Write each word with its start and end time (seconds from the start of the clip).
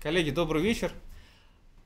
Коллеги, 0.00 0.30
добрый 0.30 0.62
вечер. 0.62 0.92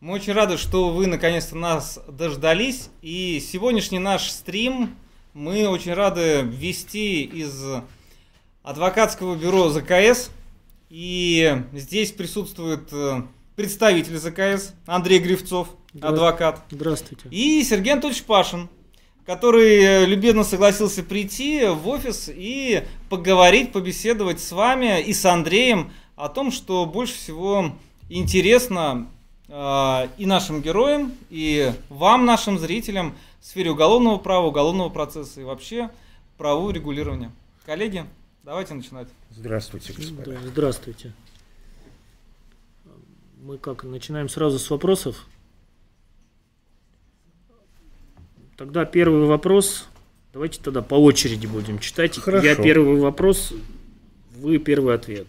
Мы 0.01 0.13
очень 0.13 0.35
рады, 0.35 0.59
что 0.59 0.91
вы 0.91 1.07
наконец-то 1.07 1.57
нас 1.57 1.99
дождались. 2.07 2.91
И 3.01 3.41
сегодняшний 3.41 3.99
наш 3.99 4.31
стрим 4.31 4.95
мы 5.33 5.67
очень 5.67 5.95
рады 5.95 6.43
вести 6.43 7.23
из 7.23 7.65
адвокатского 8.63 9.35
бюро 9.35 9.71
ЗКС. 9.71 10.29
И 10.91 11.57
здесь 11.73 12.13
присутствует 12.13 12.93
э, 12.93 13.23
представитель 13.57 14.19
ЗКС 14.19 14.75
Андрей 14.85 15.19
Гривцов, 15.19 15.69
адвокат. 15.99 16.63
Здравствуйте. 16.71 17.31
И 17.31 17.65
Сергей 17.65 17.95
Анатольевич 17.95 18.25
Пашин, 18.25 18.69
который 19.25 19.83
э, 19.83 20.05
любезно 20.05 20.45
согласился 20.45 21.03
прийти 21.03 21.65
в 21.65 21.89
офис 21.89 22.29
и 22.31 22.85
поговорить, 23.09 23.73
побеседовать 23.73 24.41
с 24.41 24.53
вами 24.53 25.01
и 25.01 25.15
с 25.15 25.25
Андреем 25.25 25.91
о 26.15 26.29
том, 26.29 26.53
что 26.53 26.85
больше 26.85 27.15
всего 27.15 27.73
интересно 28.19 29.09
э, 29.49 30.09
и 30.19 30.27
нашим 30.27 30.63
героям, 30.63 31.13
и 31.31 31.73
вам, 31.89 32.25
нашим 32.25 32.59
зрителям, 32.59 33.15
в 33.41 33.47
сфере 33.47 33.71
уголовного 33.71 34.19
права, 34.19 34.47
уголовного 34.47 34.89
процесса 34.89 35.41
и 35.41 35.45
вообще 35.45 35.91
правового 36.39 36.71
регулирования. 36.71 37.33
Коллеги, 37.67 38.05
давайте 38.43 38.75
начинать. 38.75 39.09
Здравствуйте, 39.31 39.93
господа. 39.93 40.33
Да, 40.33 40.39
здравствуйте. 40.47 41.13
Мы 43.43 43.59
как, 43.59 43.85
начинаем 43.85 44.29
сразу 44.29 44.59
с 44.59 44.71
вопросов? 44.71 45.27
Тогда 48.57 48.85
первый 48.85 49.25
вопрос. 49.25 49.89
Давайте 50.33 50.61
тогда 50.63 50.83
по 50.83 50.95
очереди 50.95 51.47
будем 51.47 51.79
читать. 51.79 52.17
Хорошо. 52.19 52.47
Я 52.47 52.55
первый 52.55 53.01
вопрос, 53.01 53.53
вы 54.37 54.59
первый 54.59 54.95
ответ. 54.95 55.27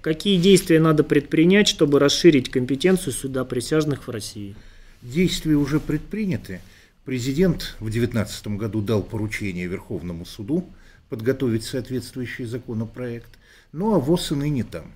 Какие 0.00 0.40
действия 0.40 0.80
надо 0.80 1.04
предпринять, 1.04 1.68
чтобы 1.68 2.00
расширить 2.00 2.50
компетенцию 2.50 3.12
суда 3.12 3.44
присяжных 3.44 4.08
в 4.08 4.10
России? 4.10 4.56
Действия 5.00 5.54
уже 5.54 5.78
предприняты. 5.78 6.60
Президент 7.04 7.76
в 7.78 7.84
2019 7.88 8.48
году 8.48 8.80
дал 8.80 9.02
поручение 9.02 9.68
Верховному 9.68 10.26
суду 10.26 10.68
подготовить 11.08 11.62
соответствующий 11.62 12.46
законопроект. 12.46 13.30
Ну 13.70 13.94
а 13.94 14.00
ВОЗ 14.00 14.32
и 14.32 14.34
ныне 14.34 14.64
там. 14.64 14.92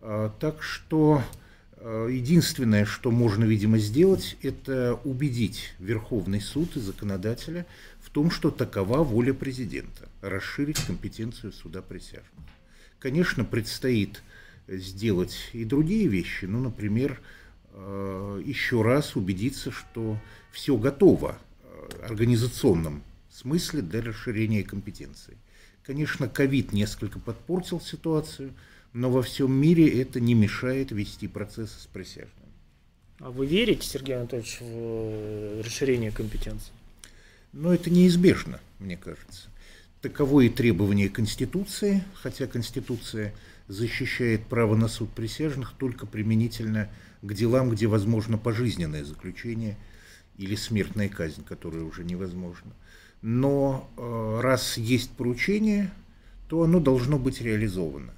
А, 0.00 0.32
Так 0.38 0.62
что 0.62 1.20
а, 1.78 2.06
единственное, 2.06 2.84
что 2.84 3.10
можно, 3.10 3.42
видимо, 3.42 3.78
сделать, 3.78 4.36
это 4.42 4.94
убедить 5.02 5.74
Верховный 5.80 6.40
суд 6.40 6.76
и 6.76 6.80
законодателя 6.80 7.66
в 8.00 8.10
том, 8.10 8.30
что 8.30 8.52
такова 8.52 9.02
воля 9.02 9.34
президента– 9.34 10.08
расширить 10.20 10.78
компетенцию 10.78 11.52
суда 11.52 11.82
присяжных. 11.82 12.30
Конечно, 13.04 13.44
предстоит 13.44 14.22
сделать 14.66 15.36
и 15.52 15.66
другие 15.66 16.06
вещи, 16.06 16.46
ну, 16.46 16.58
например, 16.58 17.20
э, 17.74 18.42
еще 18.42 18.80
раз 18.80 19.14
убедиться, 19.14 19.70
что 19.70 20.18
все 20.52 20.78
готово 20.78 21.36
э, 21.64 22.06
организационном 22.06 23.02
смысле 23.30 23.82
для 23.82 24.00
расширения 24.00 24.62
компетенции. 24.62 25.36
Конечно, 25.82 26.30
ковид 26.30 26.72
несколько 26.72 27.18
подпортил 27.18 27.78
ситуацию, 27.78 28.54
но 28.94 29.10
во 29.10 29.20
всем 29.20 29.52
мире 29.52 30.00
это 30.00 30.18
не 30.18 30.32
мешает 30.32 30.90
вести 30.90 31.28
процессы 31.28 31.78
с 31.78 31.86
присяжными. 31.86 32.52
А 33.18 33.30
вы 33.30 33.44
верите, 33.44 33.86
Сергей 33.86 34.16
Анатольевич, 34.16 34.60
в 34.60 34.64
э, 34.64 35.62
расширение 35.62 36.10
компетенции? 36.10 36.72
Но 37.52 37.74
это 37.74 37.90
неизбежно, 37.90 38.60
мне 38.78 38.96
кажется. 38.96 39.50
Таково 40.04 40.42
и 40.42 40.50
требование 40.50 41.08
Конституции, 41.08 42.04
хотя 42.12 42.46
Конституция 42.46 43.32
защищает 43.68 44.44
право 44.44 44.76
на 44.76 44.86
суд 44.86 45.08
присяжных 45.08 45.72
только 45.78 46.04
применительно 46.04 46.90
к 47.22 47.32
делам, 47.32 47.70
где 47.70 47.86
возможно 47.86 48.36
пожизненное 48.36 49.02
заключение 49.02 49.78
или 50.36 50.56
смертная 50.56 51.08
казнь, 51.08 51.42
которая 51.42 51.84
уже 51.84 52.04
невозможна. 52.04 52.70
Но 53.22 53.90
э, 53.96 54.40
раз 54.42 54.76
есть 54.76 55.10
поручение, 55.12 55.90
то 56.50 56.64
оно 56.64 56.80
должно 56.80 57.18
быть 57.18 57.40
реализовано. 57.40 58.12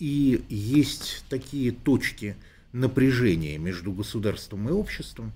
И 0.00 0.44
есть 0.48 1.24
такие 1.28 1.70
точки 1.70 2.34
напряжения 2.72 3.58
между 3.58 3.92
государством 3.92 4.68
и 4.68 4.72
обществом, 4.72 5.30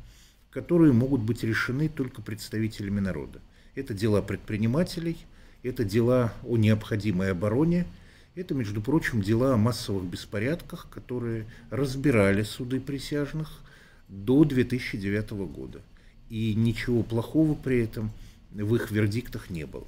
которые 0.50 0.92
могут 0.92 1.20
быть 1.20 1.44
решены 1.44 1.88
только 1.88 2.22
представителями 2.22 2.98
народа. 2.98 3.40
Это 3.76 3.94
дела 3.94 4.20
предпринимателей– 4.20 5.16
это 5.62 5.84
дела 5.84 6.32
о 6.44 6.56
необходимой 6.56 7.30
обороне, 7.32 7.86
это, 8.34 8.54
между 8.54 8.80
прочим, 8.80 9.20
дела 9.20 9.54
о 9.54 9.56
массовых 9.58 10.04
беспорядках, 10.04 10.88
которые 10.90 11.46
разбирали 11.70 12.42
суды 12.42 12.80
присяжных 12.80 13.60
до 14.08 14.44
2009 14.44 15.30
года. 15.30 15.82
И 16.30 16.54
ничего 16.54 17.02
плохого 17.02 17.54
при 17.54 17.82
этом 17.82 18.10
в 18.50 18.74
их 18.74 18.90
вердиктах 18.90 19.50
не 19.50 19.66
было. 19.66 19.86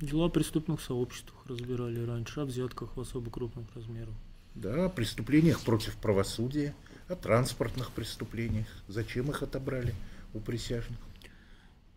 Дела 0.00 0.26
о 0.26 0.28
преступных 0.30 0.80
сообществах 0.80 1.46
разбирали 1.46 2.04
раньше, 2.04 2.40
о 2.40 2.44
взятках 2.44 2.96
в 2.96 3.00
особо 3.00 3.30
крупных 3.30 3.66
размерах. 3.74 4.14
Да, 4.54 4.86
о 4.86 4.88
преступлениях 4.88 5.60
против 5.60 5.94
правосудия, 5.96 6.74
о 7.06 7.14
транспортных 7.14 7.92
преступлениях. 7.92 8.66
Зачем 8.88 9.30
их 9.30 9.42
отобрали 9.42 9.94
у 10.34 10.40
присяжных? 10.40 10.98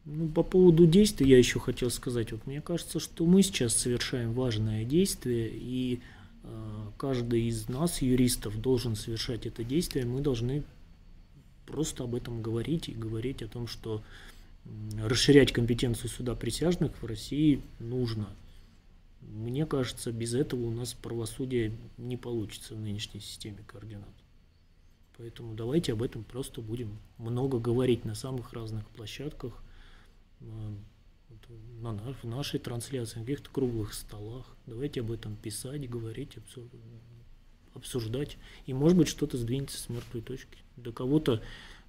Ну, 0.05 0.27
по 0.27 0.43
поводу 0.43 0.85
действий 0.85 1.29
я 1.29 1.37
еще 1.37 1.59
хотел 1.59 1.89
сказать. 1.89 2.31
Вот 2.33 2.45
мне 2.45 2.61
кажется, 2.61 2.99
что 2.99 3.25
мы 3.25 3.41
сейчас 3.41 3.73
совершаем 3.73 4.33
важное 4.33 4.83
действие, 4.83 5.49
и 5.53 6.01
э, 6.43 6.89
каждый 6.97 7.43
из 7.43 7.69
нас, 7.69 8.01
юристов, 8.01 8.59
должен 8.59 8.97
совершать 8.97 9.45
это 9.45 9.63
действие. 9.63 10.05
Мы 10.05 10.19
должны 10.19 10.63
просто 11.65 12.03
об 12.03 12.15
этом 12.15 12.41
говорить 12.41 12.89
и 12.89 12.93
говорить 12.93 13.41
о 13.41 13.47
том, 13.47 13.67
что 13.67 14.03
расширять 15.01 15.53
компетенцию 15.53 16.09
суда 16.09 16.35
присяжных 16.35 17.01
в 17.01 17.05
России 17.05 17.61
нужно. 17.79 18.27
Мне 19.21 19.65
кажется, 19.65 20.11
без 20.11 20.33
этого 20.33 20.65
у 20.65 20.71
нас 20.71 20.93
правосудие 20.93 21.71
не 21.97 22.17
получится 22.17 22.75
в 22.75 22.79
нынешней 22.79 23.21
системе 23.21 23.59
координат. 23.65 24.13
Поэтому 25.17 25.53
давайте 25.53 25.93
об 25.93 26.03
этом 26.03 26.25
просто 26.25 26.61
будем 26.61 26.97
много 27.17 27.57
говорить 27.57 28.03
на 28.03 28.15
самых 28.15 28.51
разных 28.51 28.85
площадках– 28.89 29.63
на, 31.81 32.13
в 32.21 32.23
нашей 32.23 32.59
трансляции, 32.59 33.19
на 33.19 33.25
каких-то 33.25 33.49
круглых 33.49 33.93
столах. 33.93 34.45
Давайте 34.65 35.01
об 35.01 35.11
этом 35.11 35.35
писать, 35.35 35.89
говорить, 35.89 36.37
обсуждать. 37.73 38.37
И, 38.65 38.73
может 38.73 38.97
быть, 38.97 39.07
что-то 39.07 39.37
сдвинется 39.37 39.77
с 39.77 39.89
мертвой 39.89 40.21
точки. 40.21 40.57
До 40.77 40.91
кого-то, 40.91 41.41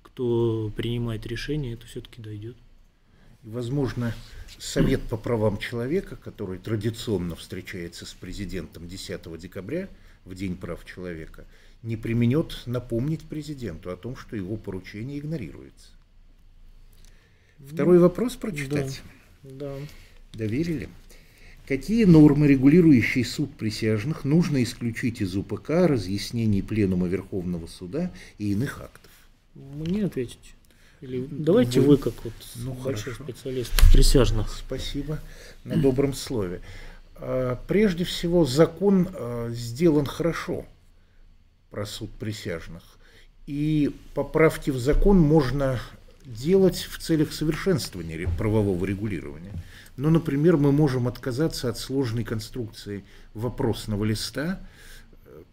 кто 0.02 0.72
принимает 0.76 1.26
решение, 1.26 1.74
это 1.74 1.86
все-таки 1.86 2.20
дойдет. 2.20 2.56
Возможно, 3.42 4.14
Совет 4.58 5.02
по 5.02 5.16
правам 5.16 5.58
человека, 5.58 6.16
который 6.16 6.58
традиционно 6.58 7.36
встречается 7.36 8.06
с 8.06 8.14
президентом 8.14 8.88
10 8.88 9.38
декабря, 9.38 9.88
в 10.24 10.34
День 10.34 10.56
прав 10.56 10.84
человека, 10.86 11.44
не 11.82 11.98
применет 11.98 12.62
напомнить 12.64 13.22
президенту 13.22 13.90
о 13.90 13.96
том, 13.96 14.16
что 14.16 14.36
его 14.36 14.56
поручение 14.56 15.18
игнорируется. 15.18 15.88
Второй 17.58 17.98
вопрос 17.98 18.36
прочитать. 18.36 19.02
Да. 19.42 19.74
Доверили? 20.32 20.88
Какие 21.66 22.04
нормы, 22.04 22.46
регулирующие 22.46 23.24
суд 23.24 23.54
присяжных, 23.54 24.24
нужно 24.24 24.62
исключить 24.62 25.22
из 25.22 25.34
УПК, 25.34 25.70
разъяснений 25.70 26.62
Пленума 26.62 27.06
Верховного 27.06 27.66
Суда 27.66 28.10
и 28.36 28.52
иных 28.52 28.80
актов? 28.80 29.10
Мне 29.54 30.04
ответить. 30.04 30.54
Или 31.00 31.26
давайте 31.30 31.80
вы, 31.80 31.88
вы 31.88 31.96
как 31.98 32.24
вот 32.24 32.32
ну, 32.56 32.72
большой 32.74 33.14
хорошо. 33.14 33.24
специалист 33.24 33.72
присяжных. 33.92 34.50
Спасибо 34.50 35.20
на 35.64 35.76
добром 35.76 36.12
слове. 36.14 36.60
А, 37.16 37.58
Прежде 37.66 38.04
всего, 38.04 38.44
закон 38.44 39.08
а, 39.12 39.50
сделан 39.52 40.06
хорошо 40.06 40.66
про 41.70 41.86
суд 41.86 42.10
присяжных. 42.10 42.82
И 43.46 43.94
поправки 44.14 44.70
в 44.70 44.78
закон 44.78 45.18
можно 45.18 45.78
делать 46.24 46.76
в 46.76 46.98
целях 46.98 47.32
совершенствования 47.32 48.28
правового 48.38 48.84
регулирования. 48.84 49.52
Ну, 49.96 50.10
например, 50.10 50.56
мы 50.56 50.72
можем 50.72 51.06
отказаться 51.06 51.68
от 51.68 51.78
сложной 51.78 52.24
конструкции 52.24 53.04
вопросного 53.34 54.04
листа, 54.04 54.60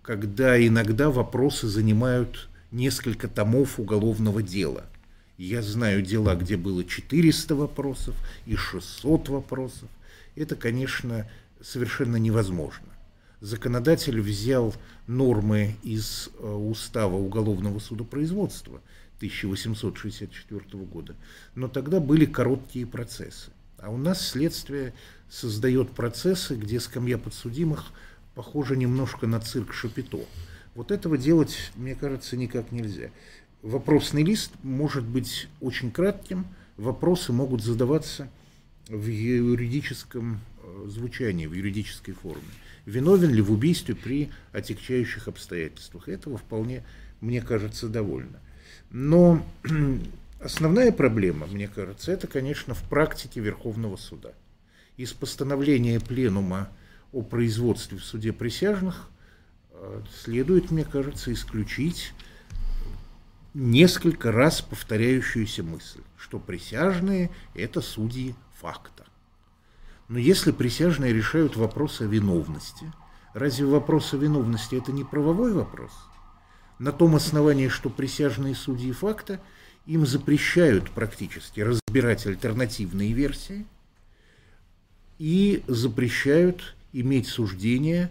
когда 0.02 0.66
иногда 0.66 1.10
вопросы 1.10 1.68
занимают 1.68 2.50
несколько 2.72 3.28
томов 3.28 3.80
уголовного 3.80 4.42
дела. 4.42 4.86
Я 5.38 5.62
знаю 5.62 6.02
дела, 6.02 6.36
где 6.36 6.58
было 6.58 6.84
400 6.84 7.56
вопросов 7.56 8.16
и 8.46 8.56
600 8.56 9.30
вопросов. 9.30 9.90
Это, 10.36 10.56
конечно, 10.56 11.30
совершенно 11.62 12.16
невозможно. 12.18 12.86
Законодатель 13.42 14.22
взял 14.22 14.74
нормы 15.08 15.76
из 15.82 16.30
э, 16.40 16.48
устава 16.48 17.16
уголовного 17.16 17.80
судопроизводства– 17.80 18.82
1864 19.22 20.84
года. 20.86 21.16
Но 21.54 21.68
тогда 21.68 22.00
были 22.00 22.26
короткие 22.26 22.88
процессы. 22.88 23.52
А 23.78 23.92
у 23.92 23.98
нас 23.98 24.28
следствие 24.28 24.94
создает 25.30 25.92
процессы, 25.92 26.56
где 26.56 26.80
скамья 26.80 27.20
подсудимых 27.20 27.92
похожа 28.34 28.76
немножко 28.76 29.28
на 29.28 29.40
цирк 29.40 29.74
Шапито. 29.74 30.26
Вот 30.74 30.92
этого 30.92 31.18
делать, 31.18 31.72
мне 31.76 31.94
кажется, 31.94 32.36
никак 32.36 32.72
нельзя. 32.72 33.12
Вопросный 33.62 34.24
лист 34.24 34.52
может 34.64 35.04
быть 35.04 35.48
очень 35.60 35.92
кратким, 35.92 36.48
вопросы 36.78 37.32
могут 37.32 37.64
задаваться 37.64 38.28
в 38.88 39.06
юридическом 39.06 40.40
э, 40.64 40.86
звучании, 40.88 41.46
в 41.46 41.54
юридической 41.54 42.14
форме. 42.14 42.50
Виновен 42.86 43.32
ли 43.32 43.42
в 43.42 43.52
убийстве 43.52 43.94
при 43.94 44.32
отягчающих 44.52 45.28
обстоятельствах? 45.28 46.10
Этого 46.10 46.38
вполне, 46.38 46.84
мне 47.20 47.42
кажется, 47.42 47.88
довольно. 47.88 48.41
Но 48.92 49.42
основная 50.40 50.92
проблема, 50.92 51.48
мне 51.48 51.68
кажется, 51.68 52.12
это, 52.12 52.28
конечно, 52.28 52.74
в 52.74 52.84
практике 52.84 53.40
Верховного 53.40 53.96
суда. 53.96 54.32
Из 54.98 55.14
постановления 55.14 56.00
Пленума 56.00 56.70
о 57.12 57.22
производстве 57.22 57.98
в 57.98 58.04
суде 58.04 58.34
присяжных 58.34 59.10
э, 59.72 60.02
следует, 60.24 60.72
мне 60.72 60.84
кажется, 60.84 61.32
исключить 61.32 62.14
несколько 63.54 64.32
раз 64.32 64.62
повторяющуюся 64.62 65.64
мысль, 65.64 66.02
что 66.18 66.40
присяжные– 66.40 67.32
это 67.56 67.82
судьи 67.82 68.36
факта. 68.60 69.06
Но 70.10 70.20
если 70.20 70.52
присяжные 70.52 71.14
решают 71.14 71.56
вопрос 71.56 72.02
о 72.02 72.06
виновности, 72.06 72.92
разве 73.34 73.66
вопрос 73.66 74.14
о 74.14 74.18
виновности– 74.18 74.76
это 74.78 74.92
не 74.92 75.06
правовой 75.06 75.54
вопрос? 75.54 75.92
На 76.82 76.92
том 76.92 77.16
основании, 77.16 77.68
что 77.68 77.92
присяжные 77.92 78.56
судьи 78.56 78.92
факта, 78.92 79.40
им 79.86 80.04
запрещают 80.08 80.90
практически 80.90 81.60
разбирать 81.60 82.26
альтернативные 82.26 83.14
версии 83.14 83.68
и 85.20 85.64
запрещают 85.68 86.76
иметь 86.92 87.28
суждение 87.28 88.10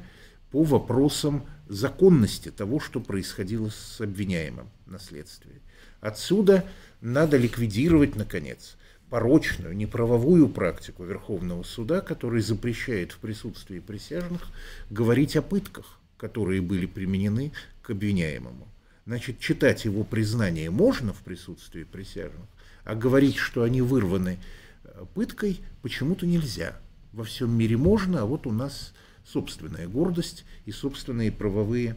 по 0.52 0.62
вопросам 0.62 1.44
законности 1.66 2.52
того, 2.52 2.78
что 2.78 3.00
происходило 3.00 3.70
с 3.70 4.00
обвиняемым 4.00 4.70
на 4.86 5.00
следствии. 5.00 5.60
Отсюда 6.00 6.64
надо 7.00 7.38
ликвидировать, 7.38 8.14
наконец, 8.14 8.76
порочную, 9.08 9.76
неправовую 9.76 10.48
практику 10.48 11.02
Верховного 11.02 11.64
суда, 11.64 12.02
который 12.02 12.40
запрещает 12.40 13.10
в 13.10 13.18
присутствии 13.18 13.80
присяжных 13.80 14.42
говорить 14.90 15.34
о 15.34 15.42
пытках, 15.42 15.98
которые 16.16 16.60
были 16.60 16.86
применены 16.86 17.50
обвиняемому. 17.90 18.68
Значит, 19.06 19.40
читать 19.40 19.84
его 19.84 20.04
признание 20.04 20.70
можно 20.70 21.12
в 21.12 21.18
присутствии 21.22 21.84
присяжных, 21.84 22.46
а 22.84 22.94
говорить, 22.94 23.36
что 23.36 23.62
они 23.62 23.82
вырваны 23.82 24.38
э, 24.84 25.04
пыткой, 25.14 25.60
почему-то 25.82 26.26
нельзя. 26.26 26.76
Во 27.12 27.24
всем 27.24 27.50
мире 27.50 27.76
можно, 27.76 28.22
а 28.22 28.24
вот 28.24 28.46
у 28.46 28.52
нас 28.52 28.94
собственная 29.24 29.88
гордость 29.88 30.44
и 30.64 30.72
собственные 30.72 31.32
правовые 31.32 31.96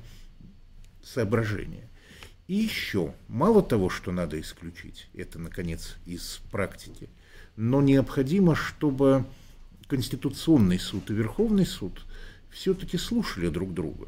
соображения. 1.03 1.87
И 2.47 2.55
еще, 2.55 3.13
мало 3.27 3.63
того, 3.63 3.89
что 3.89 4.11
надо 4.11 4.39
исключить, 4.39 5.07
это, 5.13 5.39
наконец, 5.39 5.95
из 6.05 6.41
практики, 6.51 7.09
но 7.55 7.81
необходимо, 7.81 8.55
чтобы 8.55 9.25
Конституционный 9.87 10.79
суд 10.79 11.09
и 11.09 11.13
Верховный 11.13 11.65
суд 11.65 12.05
все-таки 12.49 12.97
слушали 12.97 13.49
друг 13.49 13.73
друга. 13.73 14.07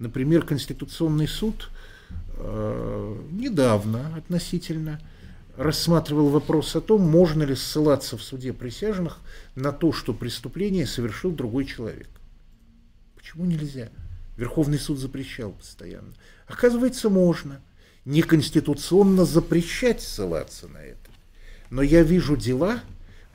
Например, 0.00 0.42
Конституционный 0.46 1.28
суд 1.28 1.70
э, 2.38 3.16
недавно 3.32 4.16
относительно 4.16 4.98
рассматривал 5.58 6.30
вопрос 6.30 6.74
о 6.74 6.80
том, 6.80 7.02
можно 7.02 7.42
ли 7.42 7.54
ссылаться 7.54 8.16
в 8.16 8.22
суде 8.22 8.54
присяжных 8.54 9.18
на 9.54 9.72
то, 9.72 9.92
что 9.92 10.14
преступление 10.14 10.86
совершил 10.86 11.32
другой 11.32 11.66
человек. 11.66 12.08
Почему 13.14 13.44
нельзя? 13.44 13.90
Верховный 14.38 14.78
суд 14.78 14.98
запрещал 14.98 15.52
постоянно. 15.52 16.14
Оказывается, 16.46 17.10
можно. 17.10 17.60
Неконституционно 18.06 19.26
запрещать 19.26 20.00
ссылаться 20.00 20.66
на 20.66 20.78
это. 20.78 21.10
Но 21.68 21.82
я 21.82 22.02
вижу 22.02 22.38
дела, 22.38 22.80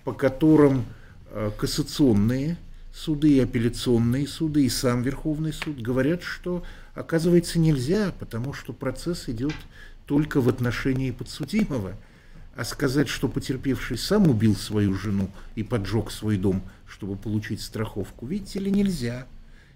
по 0.04 0.14
которым 0.14 0.86
э, 1.30 1.52
кассационные 1.60 2.58
суды 2.96 3.34
и 3.34 3.40
апелляционные 3.40 4.26
суды 4.28 4.66
и 4.66 4.70
сам 4.70 5.04
Верховный 5.04 5.52
суд 5.52 5.82
говорят, 5.82 6.24
что 6.24 6.64
оказывается 6.94 7.60
нельзя, 7.60 8.14
потому 8.20 8.54
что 8.54 8.72
процесс 8.72 9.28
идет 9.28 9.54
только 10.06 10.40
в 10.40 10.48
отношении 10.48 11.12
подсудимого. 11.12 11.98
А 12.56 12.64
сказать, 12.64 13.10
что 13.10 13.28
потерпевший 13.28 13.98
сам 13.98 14.30
убил 14.30 14.56
свою 14.56 14.94
жену 14.94 15.30
и 15.56 15.64
поджег 15.64 16.10
свой 16.10 16.38
дом, 16.38 16.64
чтобы 16.88 17.18
получить 17.18 17.62
страховку, 17.62 18.26
видите 18.26 18.60
ли, 18.60 18.72
нельзя 18.72 19.28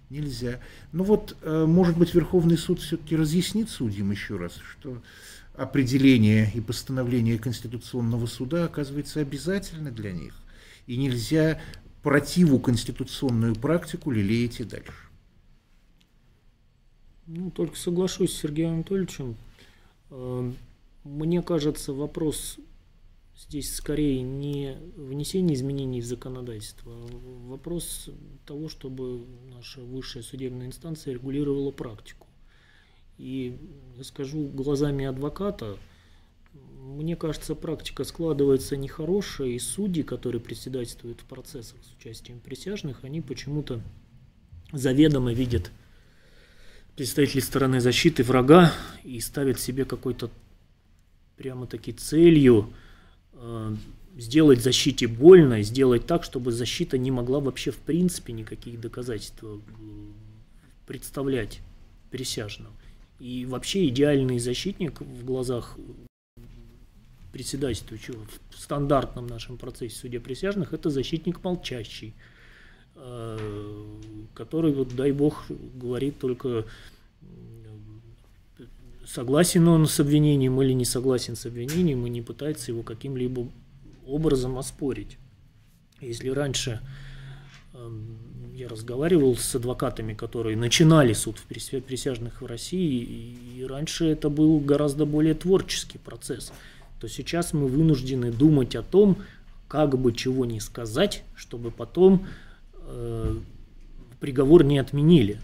нельзя. 0.08 0.58
Ну 0.92 1.04
вот, 1.04 1.36
э, 1.42 1.64
может 1.66 1.96
быть, 1.96 2.14
Верховный 2.14 2.58
суд 2.58 2.80
все-таки 2.80 3.16
разъяснит 3.16 3.70
судьям 3.70 4.10
еще 4.10 4.36
раз, 4.36 4.58
что 4.72 5.00
определение 5.56 6.50
и 6.52 6.60
постановление 6.60 7.38
Конституционного 7.38 8.26
суда 8.26 8.64
оказывается 8.64 9.20
обязательно 9.20 9.90
для 9.90 10.10
них, 10.10 10.34
и 10.86 10.96
нельзя 10.96 11.60
противу 12.02 12.58
конституционную 12.58 13.54
практику 13.54 14.10
лелеять 14.10 14.60
и 14.60 14.64
дальше. 14.64 14.92
Ну, 17.26 17.50
только 17.50 17.76
соглашусь 17.76 18.32
с 18.32 18.40
Сергеем 18.40 18.74
Анатольевичем. 18.74 19.36
Э, 20.10 20.52
мне 21.04 21.42
кажется, 21.42 21.92
вопрос 21.92 22.58
Здесь 23.48 23.74
скорее 23.74 24.20
не 24.20 24.76
внесение 24.96 25.54
изменений 25.54 26.02
в 26.02 26.04
законодательство, 26.04 26.92
а 26.92 27.06
вопрос 27.48 28.10
того, 28.44 28.68
чтобы 28.68 29.24
наша 29.50 29.80
высшая 29.80 30.22
судебная 30.22 30.66
инстанция 30.66 31.14
регулировала 31.14 31.70
практику. 31.70 32.26
И 33.16 33.56
я 33.96 34.04
скажу 34.04 34.46
глазами 34.48 35.06
адвоката, 35.06 35.78
мне 36.96 37.16
кажется, 37.16 37.54
практика 37.54 38.04
складывается 38.04 38.76
нехорошая, 38.76 39.48
и 39.48 39.58
судьи, 39.58 40.02
которые 40.02 40.40
председательствуют 40.40 41.20
в 41.20 41.24
процессах 41.24 41.78
с 41.82 41.98
участием 41.98 42.40
присяжных, 42.40 43.04
они 43.04 43.20
почему-то 43.20 43.80
заведомо 44.72 45.32
видят 45.32 45.70
представителей 46.96 47.40
стороны 47.40 47.80
защиты 47.80 48.22
врага 48.22 48.72
и 49.04 49.20
ставят 49.20 49.58
себе 49.58 49.84
какой-то 49.84 50.30
прямо-таки 51.36 51.92
целью– 51.92 52.72
Э, 53.40 53.74
сделать 54.16 54.60
защите 54.60 55.06
больно, 55.06 55.62
сделать 55.62 56.06
так, 56.06 56.24
чтобы 56.24 56.52
защита 56.52 56.98
не 56.98 57.10
могла 57.10 57.40
вообще 57.40 57.70
в 57.70 57.78
принципе 57.78 58.32
никаких 58.34 58.78
доказательств 58.78 59.42
э, 59.42 59.58
представлять 60.86 61.60
присяжным. 62.10 62.72
И 63.18 63.46
вообще 63.46 63.88
идеальный 63.88 64.38
защитник 64.38 65.00
в 65.00 65.24
глазах 65.24 65.78
председательствующего 67.32 68.24
в 68.50 68.58
стандартном 68.58 69.26
нашем 69.26 69.56
процессе 69.56 69.96
суде 69.96 70.20
присяжных 70.20 70.72
это 70.72 70.90
защитник 70.90 71.42
молчащий, 71.42 72.14
э, 72.96 73.86
который, 74.34 74.72
вот 74.72 74.94
дай 74.94 75.12
бог, 75.12 75.44
говорит 75.48 76.18
только 76.18 76.64
согласен 79.06 79.66
он 79.66 79.86
с 79.86 79.98
обвинением 79.98 80.60
или 80.62 80.72
не 80.72 80.84
согласен 80.84 81.34
с 81.34 81.46
обвинением 81.46 82.06
и 82.06 82.10
не 82.10 82.22
пытается 82.22 82.70
его 82.70 82.82
каким-либо 82.82 83.48
образом 84.06 84.58
оспорить. 84.58 85.18
Если 86.00 86.28
раньше 86.28 86.80
э, 87.72 87.90
я 88.54 88.68
разговаривал 88.68 89.36
с 89.36 89.54
адвокатами, 89.54 90.14
которые 90.14 90.56
начинали 90.56 91.12
суд 91.12 91.38
в 91.38 91.44
присяжных 91.44 92.42
в 92.42 92.46
России, 92.46 93.36
и 93.56 93.64
раньше 93.64 94.06
это 94.06 94.28
был 94.28 94.60
гораздо 94.60 95.06
более 95.06 95.34
творческий 95.34 95.98
процесс, 95.98 96.52
то 97.00 97.08
сейчас 97.08 97.52
мы 97.54 97.66
вынуждены 97.66 98.30
думать 98.30 98.76
о 98.76 98.82
том, 98.82 99.18
как 99.68 99.98
бы 99.98 100.12
чего 100.12 100.44
не 100.44 100.60
сказать, 100.60 101.24
чтобы 101.34 101.70
потом 101.70 102.26
э, 102.74 103.38
приговор 104.20 104.64
не 104.64 104.78
отменили, 104.78 105.40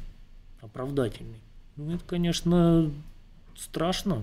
оправдательный. 0.61 1.41
Ну, 1.77 1.95
это, 1.95 2.05
конечно, 2.05 2.91
страшно, 3.57 4.23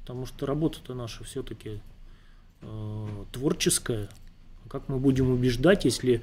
потому 0.00 0.26
что 0.26 0.46
работа-то 0.46 0.94
наша 0.94 1.24
все-таки 1.24 1.80
э, 2.62 3.06
творческая. 3.32 4.08
Как 4.68 4.88
мы 4.88 4.98
будем 4.98 5.30
убеждать, 5.30 5.86
если, 5.86 6.22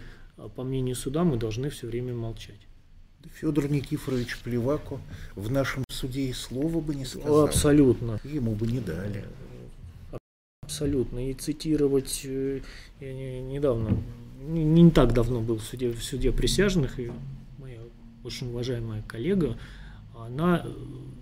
по 0.56 0.64
мнению 0.64 0.96
суда, 0.96 1.24
мы 1.24 1.38
должны 1.38 1.70
все 1.70 1.88
время 1.88 2.14
молчать? 2.14 2.60
Федор 3.34 3.70
Никифорович 3.70 4.38
Плевако 4.44 5.00
в 5.36 5.52
нашем 5.52 5.84
суде 5.90 6.28
и 6.28 6.34
слова 6.34 6.80
бы 6.80 6.94
не 6.94 7.06
сказал. 7.06 7.46
Абсолютно. 7.46 8.20
Ему 8.24 8.54
бы 8.54 8.68
не 8.68 8.80
дали. 8.80 9.26
Абсолютно. 10.66 11.30
И 11.30 11.34
цитировать 11.36 12.22
э, 12.24 12.62
я 13.00 13.14
не, 13.14 13.40
недавно, 13.40 14.02
не, 14.42 14.64
не 14.64 14.90
так 14.90 15.14
давно 15.14 15.42
был 15.42 15.58
в 15.58 15.64
суде, 15.64 15.92
в 15.92 16.04
суде 16.04 16.32
присяжных, 16.32 17.00
и 17.00 17.12
моя 17.60 17.80
очень 18.24 18.50
уважаемая 18.50 19.04
коллега 19.08 19.58
она 20.18 20.66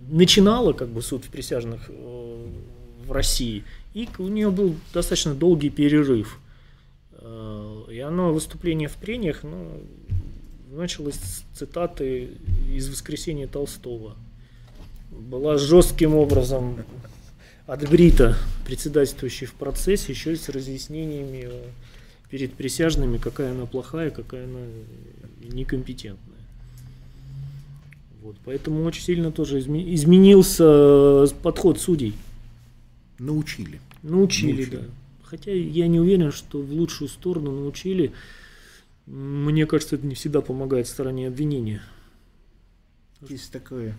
начинала 0.08 0.72
как 0.72 0.88
бы 0.88 1.02
суд 1.02 1.26
в 1.26 1.28
присяжных 1.28 1.90
э, 1.90 2.48
в 3.06 3.12
России, 3.12 3.64
и 3.92 4.08
у 4.18 4.28
нее 4.28 4.50
был 4.50 4.76
достаточно 4.94 5.34
долгий 5.34 5.68
перерыв. 5.68 6.38
Э, 7.12 7.84
и 7.90 7.98
оно, 7.98 8.32
выступление 8.32 8.88
в 8.88 8.94
прениях, 8.94 9.42
ну, 9.42 9.82
началось 10.70 11.16
с 11.16 11.44
цитаты 11.54 12.30
из 12.72 12.88
«Воскресения 12.88 13.46
Толстого». 13.46 14.16
была 15.10 15.58
жестким 15.58 16.14
образом 16.14 16.78
отбрита 17.66 18.36
председательствующий 18.64 19.46
в 19.46 19.54
процессе, 19.54 20.12
еще 20.12 20.32
и 20.32 20.36
с 20.36 20.48
разъяснениями 20.48 21.50
перед 22.30 22.54
присяжными, 22.54 23.18
какая 23.18 23.52
она 23.52 23.66
плохая, 23.66 24.10
какая 24.10 24.44
она 24.44 24.60
некомпетентная. 25.42 26.34
Вот, 28.22 28.36
поэтому 28.44 28.82
очень 28.84 29.02
сильно 29.02 29.30
тоже 29.30 29.60
изме- 29.60 29.94
изменился 29.94 31.26
подход 31.42 31.78
судей. 31.78 32.14
Научили. 33.18 33.80
Научили, 34.02 34.52
научили, 34.52 34.76
да. 34.76 34.82
Хотя 35.22 35.52
я 35.52 35.86
не 35.88 36.00
уверен, 36.00 36.32
что 36.32 36.60
в 36.60 36.72
лучшую 36.72 37.08
сторону 37.08 37.52
научили. 37.52 38.12
Мне 39.06 39.66
кажется, 39.66 39.96
это 39.96 40.06
не 40.06 40.14
всегда 40.14 40.40
помогает 40.40 40.86
стороне 40.86 41.28
обвинения. 41.28 41.82
Есть 43.28 43.52
такое, 43.52 43.96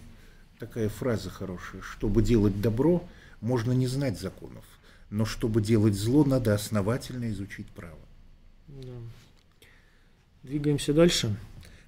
такая 0.60 0.89
фраза 0.89 1.29
хорошая. 1.29 1.81
Чтобы 1.81 2.24
делать 2.24 2.60
добро, 2.62 3.07
можно 3.45 3.71
не 3.71 3.87
знать 3.87 4.19
законов. 4.19 4.65
Но 5.09 5.23
чтобы 5.23 5.61
делать 5.61 5.93
зло, 5.93 6.25
надо 6.25 6.53
основательно 6.53 7.29
изучить 7.29 7.67
право. 7.67 7.99
Да. 8.67 8.91
Двигаемся 10.43 10.93
дальше. 10.93 11.35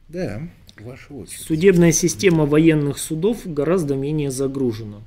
Да, 0.07 0.47
ваша 0.79 1.13
очередь. 1.13 1.41
Судебная 1.41 1.91
система 1.91 2.45
военных 2.45 2.99
судов 2.99 3.41
гораздо 3.45 3.95
менее 3.95 4.31
загружена. 4.31 5.01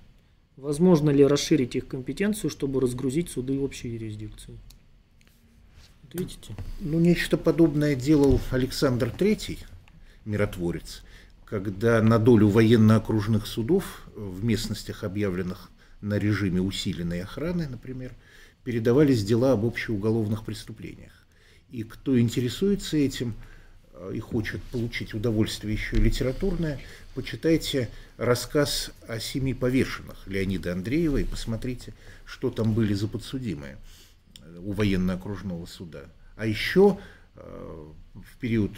Возможно 0.56 1.10
ли 1.10 1.24
расширить 1.24 1.76
их 1.76 1.86
компетенцию, 1.86 2.50
чтобы 2.50 2.80
разгрузить 2.80 3.30
суды 3.30 3.58
общей 3.58 3.88
юрисдикции? 3.88 4.58
Видите? 6.12 6.54
Ну, 6.80 6.98
нечто 6.98 7.38
подобное 7.38 7.94
делал 7.94 8.40
Александр 8.50 9.14
III, 9.16 9.58
миротворец, 10.24 11.02
когда 11.44 12.02
на 12.02 12.18
долю 12.18 12.48
военно-окружных 12.48 13.46
судов 13.46 14.02
в 14.16 14.44
местностях, 14.44 15.04
объявленных 15.04 15.70
на 16.00 16.18
режиме 16.18 16.60
усиленной 16.60 17.22
охраны, 17.22 17.68
например, 17.68 18.12
передавались 18.64 19.24
дела 19.24 19.52
об 19.52 19.64
общеуголовных 19.64 20.44
преступлениях. 20.44 21.12
И 21.70 21.82
кто 21.82 22.18
интересуется 22.18 22.96
этим 22.96 23.34
э, 23.92 24.12
и 24.14 24.20
хочет 24.20 24.62
получить 24.64 25.14
удовольствие 25.14 25.74
еще 25.74 25.96
и 25.96 26.00
литературное, 26.00 26.80
почитайте 27.14 27.88
рассказ 28.16 28.90
о 29.06 29.20
семи 29.20 29.54
повешенных 29.54 30.26
Леонида 30.26 30.72
Андреева 30.72 31.18
и 31.18 31.24
посмотрите, 31.24 31.94
что 32.24 32.50
там 32.50 32.74
были 32.74 32.94
за 32.94 33.08
подсудимые 33.08 33.78
у 34.58 34.72
военно-окружного 34.72 35.66
суда. 35.66 36.04
А 36.36 36.46
еще 36.46 36.98
э, 37.36 37.86
в 38.14 38.36
период 38.38 38.72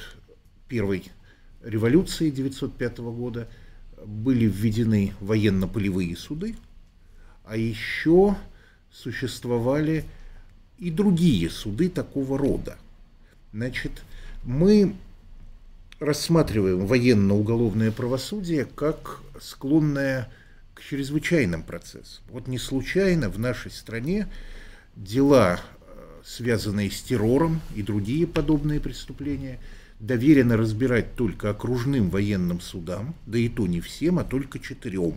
первой 0.68 1.10
революции 1.62 2.30
1905 2.30 2.98
года 2.98 3.48
были 4.04 4.46
введены 4.46 5.14
военно-полевые 5.20 6.16
суды, 6.16 6.56
а 7.44 7.56
еще 7.56 8.37
существовали 8.90 10.04
и 10.78 10.90
другие 10.90 11.49
суды 11.50 11.88
такого 11.88 12.38
рода. 12.38 12.76
Значит, 13.52 14.02
мы 14.44 14.94
рассматриваем 16.00 16.87
военно-уголовное 16.87 17.92
правосудие 17.92 18.64
как 18.64 19.20
склонное 19.40 20.30
к 20.75 20.82
чрезвычайным 20.82 21.62
процессам. 21.62 22.25
Вот 22.30 22.49
не 22.49 22.58
случайно 22.58 23.28
в 23.28 23.38
нашей 23.38 23.70
стране 23.70 24.26
дела, 24.96 25.61
э, 25.61 26.20
связанные 26.25 26.90
с 26.90 27.00
террором 27.02 27.61
и 27.76 27.82
другие 27.82 28.26
подобные 28.26 28.80
преступления, 28.80 29.61
доверено 30.00 30.56
разбирать 30.56 31.14
только 31.14 31.50
окружным 31.50 32.11
военным 32.11 32.61
судам, 32.61 33.14
да 33.26 33.38
и 33.38 33.49
то 33.49 33.66
не 33.66 33.80
всем, 33.80 34.18
а 34.18 34.25
только 34.25 34.58
четырем. 34.58 35.16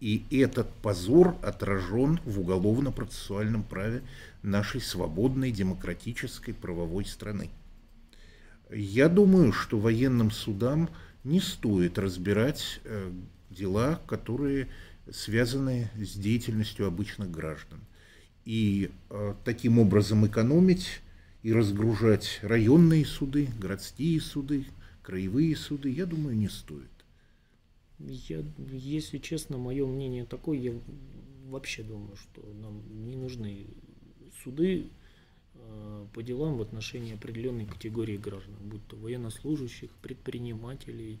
И 0.00 0.24
этот 0.30 0.72
позор 0.82 1.36
отражен 1.42 2.20
в 2.24 2.40
уголовно-процессуальном 2.40 3.62
праве 3.62 4.02
нашей 4.42 4.80
свободной 4.80 5.52
демократической 5.52 6.52
правовой 6.52 7.04
страны. 7.04 7.50
Я 8.72 9.08
думаю, 9.08 9.52
что 9.52 9.78
военным 9.78 10.30
судам 10.30 10.88
не 11.22 11.40
стоит 11.40 11.98
разбирать 11.98 12.80
э, 12.84 13.12
дела, 13.50 14.00
которые 14.06 14.68
связаны 15.10 15.90
с 15.96 16.14
деятельностью 16.14 16.86
обычных 16.86 17.30
граждан. 17.30 17.80
И 18.46 18.90
э, 19.10 19.34
таким 19.44 19.78
образом 19.78 20.26
экономить 20.26 21.02
и 21.42 21.52
разгружать 21.52 22.38
районные 22.42 23.04
суды, 23.04 23.48
городские 23.58 24.20
суды, 24.20 24.64
краевые 25.02 25.56
суды, 25.56 25.90
я 25.90 26.06
думаю, 26.06 26.36
не 26.36 26.48
стоит. 26.48 26.88
Я, 28.06 28.44
если 28.70 29.18
честно, 29.18 29.58
мое 29.58 29.86
мнение 29.86 30.24
такое, 30.24 30.58
я 30.58 30.72
вообще 31.48 31.82
думаю, 31.82 32.16
что 32.16 32.42
нам 32.54 32.82
не 33.04 33.16
нужны 33.16 33.66
суды 34.42 34.86
э, 35.54 36.06
по 36.14 36.22
делам 36.22 36.56
в 36.56 36.62
отношении 36.62 37.14
определенной 37.14 37.66
категории 37.66 38.16
граждан, 38.16 38.54
будь 38.64 38.86
то 38.86 38.96
военнослужащих, 38.96 39.90
предпринимателей, 40.02 41.18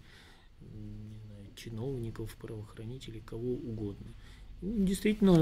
не 0.60 1.18
знаю, 1.26 1.46
чиновников, 1.56 2.34
правоохранителей, 2.36 3.22
кого 3.24 3.52
угодно. 3.52 4.14
Ну, 4.62 4.84
действительно, 4.84 5.32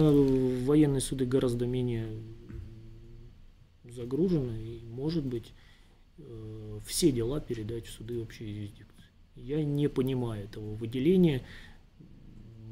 военные 0.65 1.01
суды 1.01 1.27
гораздо 1.27 1.67
менее 1.67 2.09
загружены, 3.85 4.57
и, 4.61 4.87
может 4.87 5.25
быть, 5.25 5.53
э, 6.19 6.81
все 6.87 7.11
дела 7.13 7.41
передать 7.41 7.87
в 7.87 7.93
суды 7.93 8.21
общей 8.21 8.45
юрисдикции. 8.45 8.88
Я 9.43 9.65
не 9.65 9.89
понимаю 9.89 10.45
этого 10.45 10.75
выделения. 10.75 11.45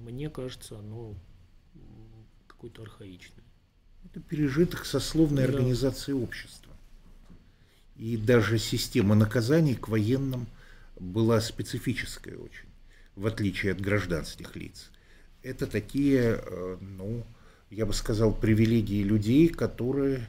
Мне 0.04 0.28
кажется, 0.28 0.78
оно 0.78 1.14
какое-то 2.46 2.82
архаичное. 2.82 3.44
Это 4.04 4.20
пережиток 4.20 4.85
сословной 4.85 5.46
да. 5.46 5.49
организации 5.49 6.12
общества. 6.12 6.73
И 7.96 8.16
даже 8.16 8.58
система 8.58 9.14
наказаний 9.14 9.75
к 9.75 9.88
военным 9.88 10.46
была 10.99 11.40
специфическая 11.40 12.37
очень, 12.37 12.68
в 13.14 13.26
отличие 13.26 13.73
от 13.73 13.80
гражданских 13.80 14.54
лиц. 14.56 14.90
Это 15.42 15.66
такие, 15.66 16.40
э, 16.42 16.76
ну, 16.80 17.25
я 17.70 17.87
бы 17.87 17.92
сказал, 17.92 18.35
привилегии 18.35 19.02
людей, 19.02 19.49
которые 19.49 20.28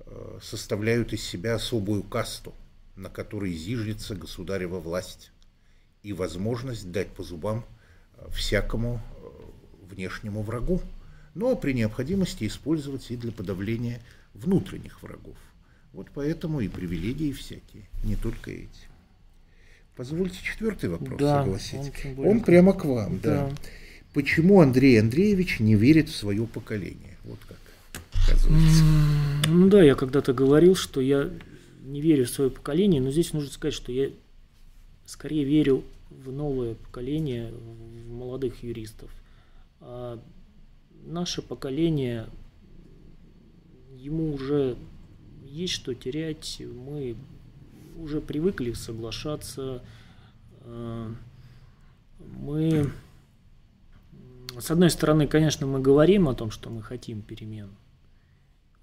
э, 0.00 0.38
составляют 0.42 1.12
из 1.12 1.22
себя 1.22 1.54
особую 1.54 2.02
касту, 2.02 2.54
на 2.96 3.08
которой 3.08 3.52
зиждется 3.54 4.14
государева 4.14 4.80
власть 4.80 5.30
и 6.06 6.12
возможность 6.12 6.90
дать 6.90 7.08
по 7.08 7.22
зубам 7.22 7.64
э, 8.16 8.28
всякому 8.30 9.00
внешнему 9.90 10.42
врагу 10.42 10.80
но 11.36 11.54
при 11.54 11.72
необходимости 11.72 12.46
использовать 12.46 13.10
и 13.10 13.16
для 13.16 13.30
подавления 13.30 14.00
внутренних 14.32 15.02
врагов. 15.02 15.36
Вот 15.92 16.08
поэтому 16.12 16.60
и 16.60 16.68
привилегии 16.68 17.30
всякие, 17.32 17.88
не 18.04 18.16
только 18.16 18.50
эти. 18.50 18.88
Позвольте 19.96 20.38
четвертый 20.42 20.88
вопрос 20.88 21.20
да, 21.20 21.42
согласить. 21.42 21.92
Он, 22.16 22.26
он 22.26 22.40
прямо 22.40 22.72
к 22.72 22.86
вам, 22.86 23.20
да. 23.20 23.48
да. 23.48 23.56
Почему 24.14 24.60
Андрей 24.62 24.98
Андреевич 24.98 25.60
не 25.60 25.74
верит 25.74 26.08
в 26.08 26.16
свое 26.16 26.46
поколение? 26.46 27.18
Вот 27.24 27.38
как 27.46 27.58
оказывается. 28.12 28.82
Ну 29.48 29.68
да, 29.68 29.82
я 29.82 29.94
когда-то 29.94 30.32
говорил, 30.32 30.74
что 30.74 31.02
я 31.02 31.30
не 31.84 32.00
верю 32.00 32.24
в 32.24 32.30
свое 32.30 32.50
поколение, 32.50 33.02
но 33.02 33.10
здесь 33.10 33.34
нужно 33.34 33.50
сказать, 33.50 33.74
что 33.74 33.92
я 33.92 34.10
скорее 35.04 35.44
верю 35.44 35.84
в 36.24 36.32
новое 36.32 36.74
поколение, 36.74 37.52
в 37.52 38.12
молодых 38.12 38.62
юристов. 38.62 39.10
А 39.80 40.20
наше 41.04 41.42
поколение, 41.42 42.28
ему 43.96 44.34
уже 44.34 44.76
есть 45.44 45.74
что 45.74 45.94
терять, 45.94 46.60
мы 46.60 47.16
уже 47.98 48.20
привыкли 48.20 48.72
соглашаться, 48.72 49.82
э, 50.60 51.14
мы, 52.18 52.90
с 54.58 54.70
одной 54.70 54.90
стороны, 54.90 55.26
конечно, 55.26 55.66
мы 55.66 55.80
говорим 55.80 56.28
о 56.28 56.34
том, 56.34 56.50
что 56.50 56.70
мы 56.70 56.82
хотим 56.82 57.22
перемен, 57.22 57.70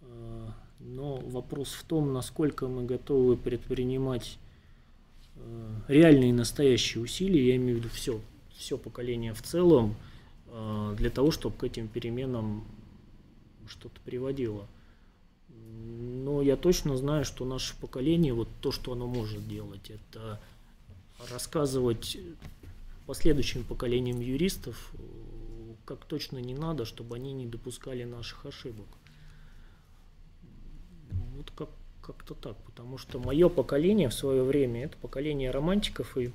э, 0.02 0.48
но 0.80 1.18
вопрос 1.18 1.74
в 1.74 1.84
том, 1.84 2.14
насколько 2.14 2.68
мы 2.68 2.86
готовы 2.86 3.38
предпринимать 3.38 4.40
э, 5.36 5.76
реальные 5.88 6.34
настоящие 6.34 7.04
усилия, 7.04 7.50
я 7.50 7.56
имею 7.56 7.78
в 7.78 7.80
виду 7.80 7.90
все, 7.94 8.22
все 8.56 8.78
поколение 8.78 9.34
в 9.34 9.42
целом, 9.42 9.96
Э, 10.54 10.94
для 10.98 11.10
того, 11.10 11.32
чтобы 11.32 11.58
к 11.58 11.64
этим 11.64 11.88
переменам 11.88 12.64
что-то 13.68 14.00
приводило. 14.02 14.68
Но 15.50 16.44
я 16.44 16.56
точно 16.56 16.96
знаю, 16.96 17.26
что 17.26 17.44
наше 17.44 17.76
поколение, 17.80 18.34
вот 18.34 18.48
то, 18.62 18.72
что 18.72 18.94
оно 18.94 19.08
может 19.08 19.48
делать, 19.48 19.90
это 19.90 20.40
рассказывать 21.32 22.18
последующим 23.08 23.64
поколениям 23.64 24.22
юристов, 24.22 24.94
как 25.86 26.06
точно 26.06 26.38
не 26.38 26.54
надо, 26.54 26.86
чтобы 26.86 27.16
они 27.16 27.34
не 27.34 27.48
допускали 27.48 28.04
наших 28.04 28.46
ошибок. 28.46 28.86
Вот 31.36 31.52
как, 31.56 31.70
как-то 32.06 32.36
так, 32.36 32.58
потому 32.64 32.98
что 32.98 33.20
мое 33.20 33.50
поколение 33.50 34.10
в 34.10 34.14
свое 34.14 34.44
время, 34.44 34.86
это 34.86 34.98
поколение 34.98 35.52
романтиков 35.52 36.18
и 36.18 36.32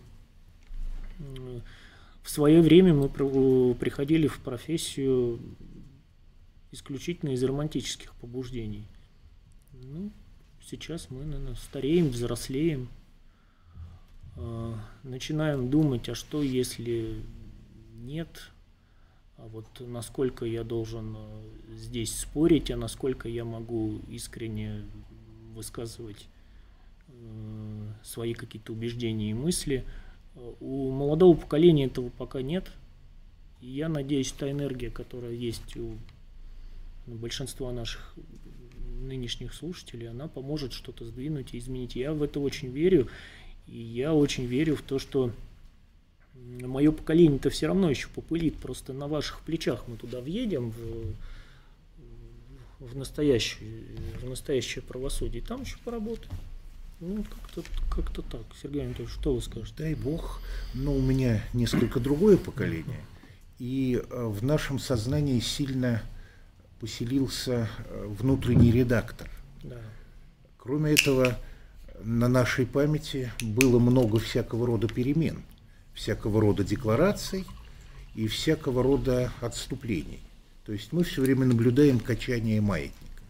в 2.22 2.30
свое 2.30 2.60
время 2.60 2.94
мы 2.94 3.08
приходили 3.74 4.26
в 4.26 4.40
профессию 4.40 5.40
исключительно 6.70 7.30
из 7.30 7.42
романтических 7.42 8.12
побуждений. 8.14 8.84
Ну, 9.72 10.10
сейчас 10.62 11.10
мы, 11.10 11.24
наверное, 11.24 11.54
стареем, 11.54 12.08
взрослеем, 12.08 12.88
э, 14.36 14.74
начинаем 15.02 15.70
думать, 15.70 16.08
а 16.08 16.14
что 16.14 16.42
если 16.42 17.22
нет, 17.94 18.50
а 19.38 19.46
вот 19.46 19.66
насколько 19.80 20.44
я 20.44 20.64
должен 20.64 21.16
э, 21.16 21.74
здесь 21.74 22.18
спорить, 22.18 22.70
а 22.70 22.76
насколько 22.76 23.28
я 23.28 23.44
могу 23.44 24.00
искренне 24.10 24.84
высказывать 25.58 26.26
э, 27.08 27.12
свои 28.02 28.32
какие-то 28.32 28.72
убеждения 28.72 29.30
и 29.30 29.34
мысли. 29.34 29.84
У 30.60 30.90
молодого 30.90 31.36
поколения 31.36 31.86
этого 31.86 32.08
пока 32.10 32.40
нет. 32.40 32.70
И 33.60 33.66
я 33.66 33.88
надеюсь, 33.88 34.32
та 34.32 34.50
энергия, 34.50 34.88
которая 34.88 35.32
есть 35.32 35.76
у 35.76 35.96
большинства 37.06 37.72
наших 37.72 38.14
нынешних 39.00 39.52
слушателей, 39.52 40.08
она 40.08 40.28
поможет 40.28 40.72
что-то 40.72 41.04
сдвинуть 41.04 41.54
и 41.54 41.58
изменить. 41.58 41.96
Я 41.96 42.12
в 42.12 42.22
это 42.22 42.40
очень 42.40 42.68
верю. 42.68 43.08
И 43.66 43.78
я 43.78 44.14
очень 44.14 44.46
верю 44.46 44.76
в 44.76 44.82
то, 44.82 44.98
что 44.98 45.32
мое 46.34 46.92
поколение-то 46.92 47.50
все 47.50 47.66
равно 47.66 47.90
еще 47.90 48.08
попылит, 48.14 48.56
просто 48.56 48.92
на 48.92 49.08
ваших 49.08 49.40
плечах 49.40 49.84
мы 49.88 49.96
туда 49.96 50.20
въедем 50.20 50.70
в, 50.70 51.14
в, 52.80 52.96
настоящее, 52.96 53.84
в 54.22 54.28
настоящее 54.28 54.82
правосудие, 54.82 55.42
там 55.42 55.62
еще 55.62 55.76
поработаем. 55.84 56.32
Ну, 57.00 57.24
как-то 57.24 57.62
как 57.90 58.10
так. 58.28 58.42
Сергей 58.60 58.84
Анатольевич, 58.84 59.14
что 59.14 59.34
вы 59.34 59.40
скажете? 59.40 59.74
Дай 59.78 59.94
бог, 59.94 60.40
но 60.74 60.92
у 60.92 61.00
меня 61.00 61.42
несколько 61.52 62.00
другое 62.00 62.36
поколение, 62.36 63.00
и 63.58 64.02
э, 64.02 64.24
в 64.26 64.44
нашем 64.44 64.80
сознании 64.80 65.38
сильно 65.38 66.02
поселился 66.80 67.68
э, 67.84 68.06
внутренний 68.08 68.72
редактор. 68.72 69.30
Да. 69.62 69.78
Кроме 70.56 70.92
этого, 70.92 71.38
на 72.02 72.28
нашей 72.28 72.66
памяти 72.66 73.32
было 73.42 73.78
много 73.78 74.18
всякого 74.18 74.66
рода 74.66 74.88
перемен, 74.88 75.42
всякого 75.94 76.40
рода 76.40 76.64
деклараций 76.64 77.46
и 78.16 78.26
всякого 78.26 78.82
рода 78.82 79.32
отступлений. 79.40 80.20
То 80.68 80.74
есть 80.74 80.92
мы 80.92 81.02
все 81.02 81.22
время 81.22 81.46
наблюдаем 81.46 81.98
качание 81.98 82.60
маятника. 82.60 83.22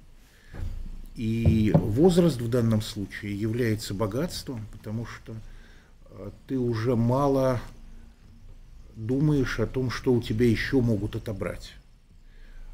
И 1.14 1.70
возраст 1.72 2.40
в 2.40 2.50
данном 2.50 2.82
случае 2.82 3.40
является 3.40 3.94
богатством, 3.94 4.66
потому 4.72 5.06
что 5.06 5.36
э, 6.10 6.30
ты 6.48 6.58
уже 6.58 6.96
мало 6.96 7.60
думаешь 8.96 9.60
о 9.60 9.68
том, 9.68 9.88
что 9.88 10.12
у 10.14 10.20
тебя 10.20 10.46
еще 10.46 10.80
могут 10.80 11.14
отобрать. 11.14 11.74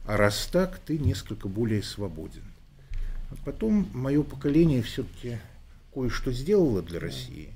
А 0.07 0.17
раз 0.17 0.49
так, 0.51 0.79
ты 0.79 0.97
несколько 0.97 1.47
более 1.47 1.83
свободен. 1.83 2.45
А 3.33 3.35
потом 3.45 3.87
мое 3.93 4.23
поколение 4.23 4.81
все-таки 4.81 5.37
кое-что 5.93 6.33
сделало 6.33 6.81
для 6.81 7.01
России. 7.01 7.51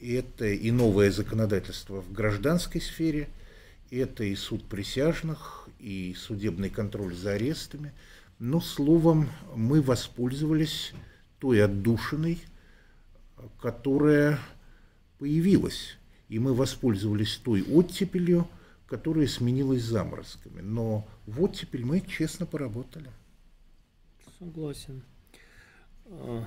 И 0.00 0.14
это 0.14 0.46
и 0.46 0.70
новое 0.70 1.10
законодательство 1.10 2.00
в 2.00 2.10
гражданской 2.10 2.80
сфере, 2.80 3.28
это 3.90 4.24
и 4.24 4.34
суд 4.34 4.64
присяжных, 4.64 5.61
и 5.82 6.14
судебный 6.14 6.70
контроль 6.70 7.14
за 7.14 7.32
арестами. 7.32 7.92
Но, 8.38 8.60
словом, 8.60 9.28
мы 9.54 9.82
воспользовались 9.82 10.92
той 11.38 11.62
отдушиной, 11.62 12.40
которая 13.60 14.38
появилась. 15.18 15.98
И 16.28 16.38
мы 16.38 16.54
воспользовались 16.54 17.36
той 17.36 17.62
оттепелью, 17.62 18.48
которая 18.86 19.26
сменилась 19.26 19.82
заморозками. 19.82 20.60
Но 20.60 21.06
вот 21.26 21.56
теперь 21.56 21.84
мы 21.84 22.00
честно 22.00 22.46
поработали. 22.46 23.10
Согласен. 24.38 25.02
А, 26.06 26.46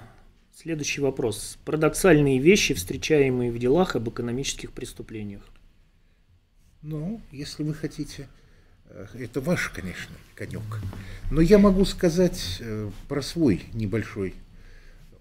следующий 0.53 1.01
вопрос. 1.01 1.57
Парадоксальные 1.65 2.39
вещи, 2.39 2.73
встречаемые 2.73 3.51
в 3.51 3.59
делах 3.59 3.95
об 3.95 4.09
экономических 4.09 4.71
преступлениях. 4.71 5.43
Ну, 6.81 7.21
если 7.31 7.63
вы 7.63 7.73
хотите, 7.73 8.27
это 9.13 9.41
ваш, 9.41 9.69
конечно, 9.69 10.15
конек. 10.35 10.63
Но 11.31 11.41
я 11.41 11.57
могу 11.57 11.85
сказать 11.85 12.57
э, 12.59 12.89
про 13.07 13.21
свой 13.21 13.65
небольшой 13.73 14.35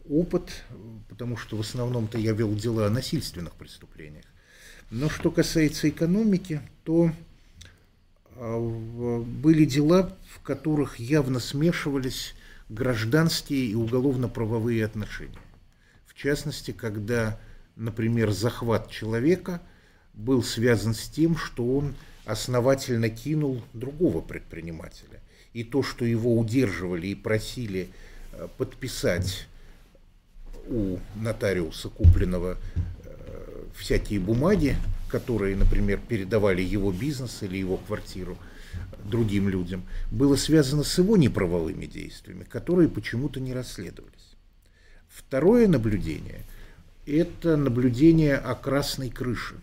опыт, 0.09 0.65
потому 1.09 1.37
что 1.37 1.57
в 1.57 1.61
основном-то 1.61 2.19
я 2.19 2.33
вел 2.33 2.55
дела 2.55 2.87
о 2.87 2.91
насильственных 2.91 3.55
преступлениях. 3.55 4.25
Но 4.91 5.09
что 5.09 5.31
касается 5.31 5.89
экономики, 5.89 6.61
то 6.85 7.11
а, 8.37 8.59
были 8.61 9.65
дела, 9.65 10.17
в 10.31 10.41
которых 10.41 10.99
явно 10.99 11.41
смешивались 11.41 12.35
гражданские 12.69 13.67
и 13.67 13.75
уголовно-правовые 13.75 14.85
отношения. 14.85 15.39
В 16.07 16.15
частности, 16.15 16.73
когда, 16.73 17.39
например, 17.77 18.31
захват 18.31 18.91
человека 18.91 19.63
был 20.13 20.43
связан 20.43 20.95
с 20.95 21.09
тем, 21.09 21.37
что 21.37 21.77
он 21.77 21.95
основательно 22.25 23.09
кинул 23.09 23.63
другого 23.73 24.21
предпринимателя. 24.21 25.21
И 25.53 25.65
то, 25.65 25.83
что 25.83 26.05
его 26.05 26.37
удерживали 26.39 27.09
и 27.09 27.15
просили 27.15 27.89
э, 28.33 28.49
подписать 28.59 29.47
у 30.67 30.99
нотариуса 31.17 31.89
купленного 31.91 32.57
всякие 33.75 34.21
бумаги, 34.21 34.77
которые, 35.09 35.57
например, 35.57 36.01
передавали 36.09 36.63
его 36.63 36.93
бизнес 36.93 37.43
или 37.43 37.59
его 37.59 37.77
квартиру 37.77 38.39
другим 39.05 39.49
людям, 39.49 39.85
было 40.11 40.37
связано 40.37 40.83
с 40.83 40.99
его 40.99 41.17
неправовыми 41.17 41.87
действиями, 41.87 42.45
которые 42.45 42.89
почему-то 42.89 43.41
не 43.41 43.53
расследовались. 43.53 44.37
Второе 45.09 45.69
наблюдение– 45.69 46.43
это 47.07 47.57
наблюдение 47.57 48.37
о 48.37 48.55
красной 48.55 49.11
крыше. 49.11 49.57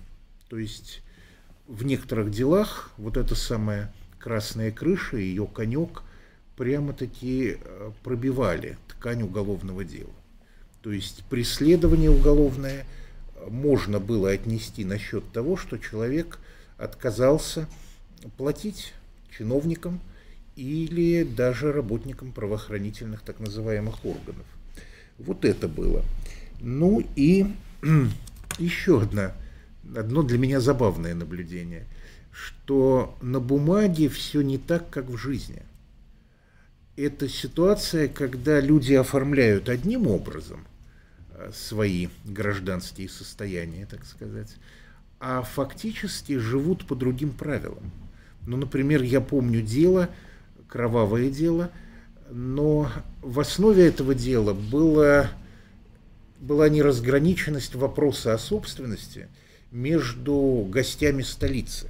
То 0.47 0.57
есть 0.57 1.01
в 1.71 1.83
некоторых 1.83 2.31
делах 2.31 2.91
вот 2.97 3.17
эта 3.17 3.35
самая 3.35 3.91
красная 4.19 4.71
крыша, 4.71 5.17
ее 5.17 5.47
конек 5.47 6.03
прямо-таки 6.57 7.57
э, 7.59 7.91
пробивали 8.03 8.77
ткань 8.87 9.23
уголовного 9.23 9.83
дела. 9.83 10.13
То 10.81 10.91
есть 10.91 11.23
преследование 11.29 12.11
уголовное– 12.11 12.85
можно 13.49 13.99
было 13.99 14.31
отнести 14.31 14.85
насчет 14.85 15.31
того, 15.31 15.57
что 15.57 15.77
человек 15.77 16.39
отказался 16.77 17.67
платить 18.37 18.93
чиновникам 19.35 19.99
или 20.55 21.23
даже 21.23 21.71
работникам 21.71 22.31
правоохранительных 22.31 23.21
так 23.21 23.39
называемых 23.39 24.05
органов. 24.05 24.45
Вот 25.17 25.45
это 25.45 25.67
было. 25.67 26.03
Ну 26.59 27.03
и 27.15 27.47
еще 28.59 29.01
одна, 29.01 29.33
одно 29.95 30.23
для 30.23 30.37
меня 30.37 30.59
забавное 30.59 31.15
наблюдение, 31.15 31.85
что 32.31 33.17
на 33.21 33.39
бумаге 33.39 34.09
все 34.09 34.41
не 34.41 34.57
так, 34.57 34.89
как 34.89 35.05
в 35.05 35.17
жизни. 35.17 35.63
Это 36.95 37.27
ситуация, 37.27 38.07
когда 38.07 38.59
люди 38.59 38.93
оформляют 38.93 39.69
одним 39.69 40.07
образом, 40.07 40.65
свои 41.53 42.09
гражданские 42.25 43.09
состояния, 43.09 43.85
так 43.85 44.05
сказать, 44.05 44.55
а 45.19 45.41
фактически 45.41 46.37
живут 46.37 46.85
по 46.85 46.95
другим 46.95 47.31
правилам. 47.31 47.91
Ну, 48.45 48.57
например, 48.57 49.01
я 49.03 49.21
помню 49.21 49.61
дело, 49.61 50.09
кровавое 50.67 51.29
дело, 51.29 51.71
но 52.29 52.91
в 53.21 53.39
основе 53.39 53.85
этого 53.85 54.15
дела 54.15 54.53
было, 54.53 55.29
была 56.39 56.69
неразграниченность 56.69 57.75
вопроса 57.75 58.33
о 58.33 58.39
собственности 58.39 59.27
между 59.71 60.67
гостями 60.69 61.21
столицы. 61.21 61.87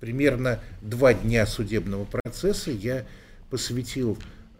Примерно 0.00 0.60
два 0.82 1.14
дня 1.14 1.46
судебного 1.46 2.04
процесса 2.04 2.70
я 2.70 3.06
посвятил 3.50 4.18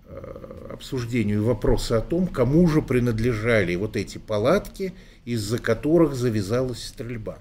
Э, 0.08 0.68
обсуждению 0.72 1.44
вопроса 1.44 1.98
о 1.98 2.00
том, 2.00 2.28
кому 2.28 2.68
же 2.68 2.80
принадлежали 2.80 3.74
вот 3.74 3.96
эти 3.96 4.18
палатки, 4.18 4.94
из-за 5.24 5.58
которых 5.58 6.14
завязалась 6.14 6.84
стрельба. 6.84 7.40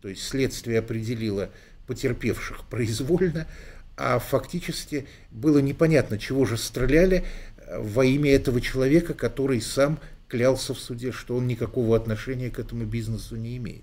То 0.00 0.06
есть 0.08 0.22
следствие 0.22 0.78
определило 0.78 1.50
потерпевших 1.88 2.66
произвольно, 2.66 3.48
а 3.96 4.20
фактически 4.20 5.08
было 5.32 5.58
непонятно, 5.58 6.18
чего 6.18 6.44
же 6.44 6.56
стреляли 6.56 7.24
э, 7.56 7.80
во 7.82 8.04
имя 8.04 8.30
этого 8.30 8.60
человека, 8.60 9.12
который 9.12 9.60
сам 9.60 9.98
клялся 10.28 10.74
в 10.74 10.78
суде, 10.78 11.10
что 11.10 11.36
он 11.36 11.48
никакого 11.48 11.96
отношения 11.96 12.50
к 12.50 12.60
этому 12.60 12.84
бизнесу 12.84 13.34
не 13.34 13.56
имеет. 13.56 13.82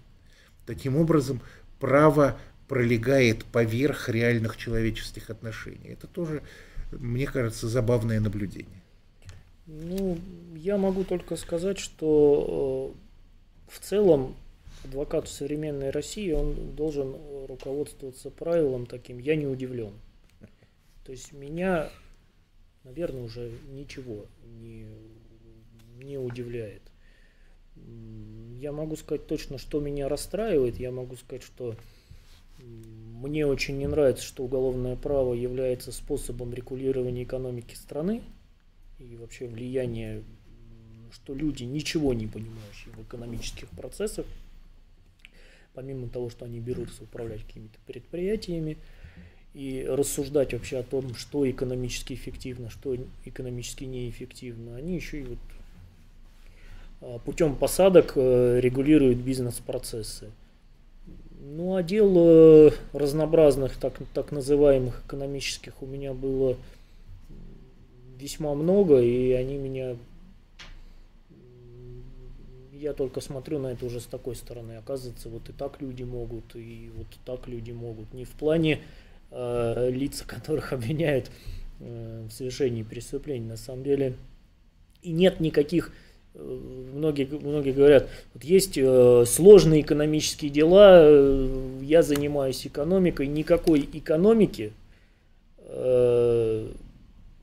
Таким 0.69 0.97
образом, 0.97 1.41
право 1.79 2.37
пролегает 2.67 3.43
поверх 3.43 4.07
реальных 4.07 4.55
человеческих 4.55 5.31
отношений. 5.31 5.89
Это 5.89 6.05
тоже 6.05 6.43
мне 6.91 7.25
кажется, 7.25 7.67
забавное 7.67 8.19
наблюдение. 8.19 8.83
Ну, 9.65 10.17
я 10.55 10.77
могу 10.77 11.03
только 11.03 11.35
сказать, 11.37 11.77
что 11.79 12.93
э, 12.93 13.71
в 13.71 13.79
целом 13.79 14.35
адвокат 14.83 15.27
современной 15.27 15.91
России, 15.91 16.31
он 16.31 16.75
должен 16.75 17.15
руководствоваться 17.47 18.29
правилом 18.29 18.85
таким 18.85 19.19
«я 19.19 19.35
не 19.35 19.45
удивлен». 19.45 19.93
То 21.03 21.11
есть 21.11 21.33
меня, 21.33 21.89
наверное, 22.83 23.23
уже 23.23 23.51
ничего 23.71 24.25
не, 24.61 24.85
не 26.03 26.17
удивляет. 26.17 26.81
Я 28.59 28.71
могу 28.71 28.95
сказать 28.95 29.25
точно, 29.27 29.57
что 29.57 29.79
меня 29.79 30.09
расстраивает. 30.09 30.79
Я 30.79 30.91
могу 30.91 31.15
сказать, 31.15 31.43
что 31.43 31.75
мне 32.61 33.45
очень 33.45 33.77
не 33.77 33.87
нравится, 33.87 34.23
что 34.23 34.43
уголовное 34.43 34.95
право 34.95 35.33
является 35.33 35.91
способом 35.91 36.53
регулирования 36.53 37.23
экономики 37.23 37.75
страны 37.75 38.21
и 38.99 39.15
вообще 39.15 39.47
влияния, 39.47 40.23
что 41.11 41.33
люди 41.33 41.63
ничего 41.63 42.13
не 42.13 42.27
понимающие 42.27 42.93
в 42.93 43.01
экономических 43.01 43.69
процессах, 43.69 44.25
помимо 45.73 46.09
того, 46.09 46.29
что 46.29 46.45
они 46.45 46.59
берутся 46.59 47.03
управлять 47.03 47.43
какими-то 47.45 47.79
предприятиями 47.85 48.77
и 49.53 49.85
рассуждать 49.87 50.53
вообще 50.53 50.77
о 50.77 50.83
том, 50.83 51.15
что 51.15 51.49
экономически 51.49 52.13
эффективно, 52.13 52.69
что 52.69 52.95
экономически 53.25 53.85
неэффективно, 53.85 54.75
они 54.75 54.95
еще 54.95 55.21
и 55.21 55.23
вот 55.23 55.39
путем 57.25 57.55
посадок 57.55 58.13
э, 58.15 58.59
регулируют 58.59 59.19
бизнес-процессы. 59.19 60.31
Ну, 61.41 61.75
а 61.75 61.83
дел 61.83 62.13
э, 62.17 62.71
разнообразных, 62.93 63.77
так, 63.77 63.93
так 64.13 64.31
называемых 64.31 65.03
экономических 65.05 65.81
у 65.81 65.85
меня 65.85 66.13
было 66.13 66.57
весьма 68.19 68.53
много, 68.53 69.01
и 69.01 69.31
они 69.31 69.57
меня... 69.57 69.95
Я 72.73 72.93
только 72.93 73.19
смотрю 73.19 73.59
на 73.59 73.67
это 73.67 73.85
уже 73.85 73.99
с 73.99 74.05
такой 74.05 74.35
стороны. 74.35 74.73
Оказывается, 74.73 75.27
вот 75.29 75.49
и 75.49 75.53
так 75.53 75.81
люди 75.81 76.03
могут, 76.03 76.55
и 76.55 76.91
вот 76.95 77.07
так 77.25 77.47
люди 77.47 77.71
могут. 77.71 78.13
Не 78.13 78.25
в 78.25 78.31
плане 78.31 78.79
э, 79.31 79.89
лица, 79.89 80.25
которых 80.25 80.73
обвиняют 80.73 81.31
э, 81.79 82.25
в 82.29 82.31
совершении 82.31 82.83
преступлений. 82.83 83.47
На 83.47 83.57
самом 83.57 83.83
деле 83.83 84.15
и 85.01 85.11
нет 85.11 85.39
никаких 85.39 85.93
многие, 86.33 87.25
многие 87.25 87.71
говорят, 87.71 88.09
вот 88.33 88.43
есть 88.43 88.77
э, 88.77 89.23
сложные 89.25 89.81
экономические 89.81 90.51
дела, 90.51 90.99
э, 91.01 91.79
я 91.81 92.01
занимаюсь 92.01 92.65
экономикой, 92.65 93.27
никакой 93.27 93.87
экономики 93.91 94.73
э, 95.59 96.67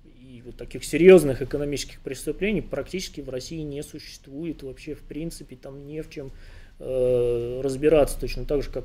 и 0.04 0.42
вот 0.44 0.56
таких 0.56 0.84
серьезных 0.84 1.42
экономических 1.42 2.00
преступлений 2.00 2.62
практически 2.62 3.20
в 3.20 3.30
России 3.30 3.60
не 3.60 3.82
существует 3.82 4.62
вообще 4.62 4.94
в 4.94 5.00
принципе, 5.00 5.56
там 5.56 5.86
не 5.86 6.02
в 6.02 6.10
чем 6.10 6.30
э, 6.78 7.60
разбираться, 7.62 8.18
точно 8.20 8.44
так 8.44 8.62
же, 8.62 8.70
как 8.70 8.84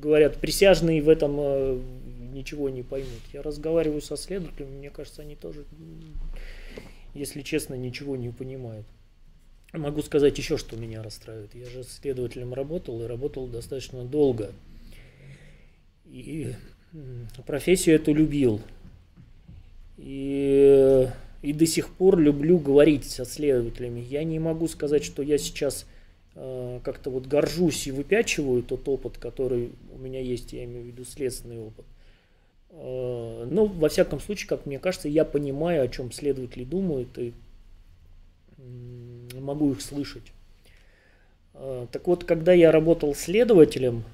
говорят, 0.00 0.36
присяжные 0.36 1.02
в 1.02 1.08
этом 1.08 1.36
э, 1.38 1.80
ничего 2.32 2.68
не 2.68 2.82
поймут. 2.82 3.22
Я 3.32 3.42
разговариваю 3.42 4.00
со 4.00 4.16
следователями, 4.16 4.78
мне 4.78 4.90
кажется, 4.90 5.22
они 5.22 5.36
тоже 5.36 5.64
если 7.16 7.42
честно, 7.42 7.74
ничего 7.74 8.16
не 8.16 8.30
понимают. 8.30 8.86
Могу 9.72 10.02
сказать 10.02 10.38
еще, 10.38 10.56
что 10.56 10.76
меня 10.76 11.02
расстраивает. 11.02 11.54
Я 11.54 11.66
же 11.66 11.82
следователем 11.84 12.54
работал 12.54 13.02
и 13.02 13.06
работал 13.06 13.46
достаточно 13.46 14.04
долго. 14.04 14.52
И 16.06 16.54
профессию 17.46 17.96
эту 17.96 18.14
любил. 18.14 18.60
И, 19.98 21.08
и 21.42 21.52
до 21.52 21.66
сих 21.66 21.88
пор 21.90 22.18
люблю 22.18 22.58
говорить 22.58 23.04
со 23.04 23.24
следователями. 23.24 24.00
Я 24.00 24.24
не 24.24 24.38
могу 24.38 24.68
сказать, 24.68 25.04
что 25.04 25.22
я 25.22 25.36
сейчас 25.36 25.86
э, 26.34 26.80
как-то 26.84 27.10
вот 27.10 27.26
горжусь 27.26 27.86
и 27.86 27.92
выпячиваю 27.92 28.62
тот 28.62 28.88
опыт, 28.88 29.18
который 29.18 29.72
у 29.92 29.98
меня 29.98 30.20
есть, 30.20 30.52
я 30.52 30.64
имею 30.64 30.84
в 30.84 30.86
виду 30.86 31.04
следственный 31.04 31.58
опыт. 31.58 31.84
Э, 32.78 33.48
но, 33.50 33.66
во 33.66 33.88
всяком 33.88 34.20
случае, 34.20 34.48
как 34.48 34.66
мне 34.66 34.78
кажется, 34.78 35.08
я 35.08 35.24
понимаю, 35.24 35.82
о 35.82 35.88
чем 35.88 36.12
следователи 36.12 36.64
думают, 36.64 37.16
и 37.18 37.32
могу 39.34 39.72
их 39.72 39.80
слышать. 39.80 40.32
Э, 41.54 41.86
так 41.90 42.06
вот, 42.06 42.24
когда 42.24 42.52
я 42.52 42.70
работал 42.70 43.14
следователем, 43.14 44.04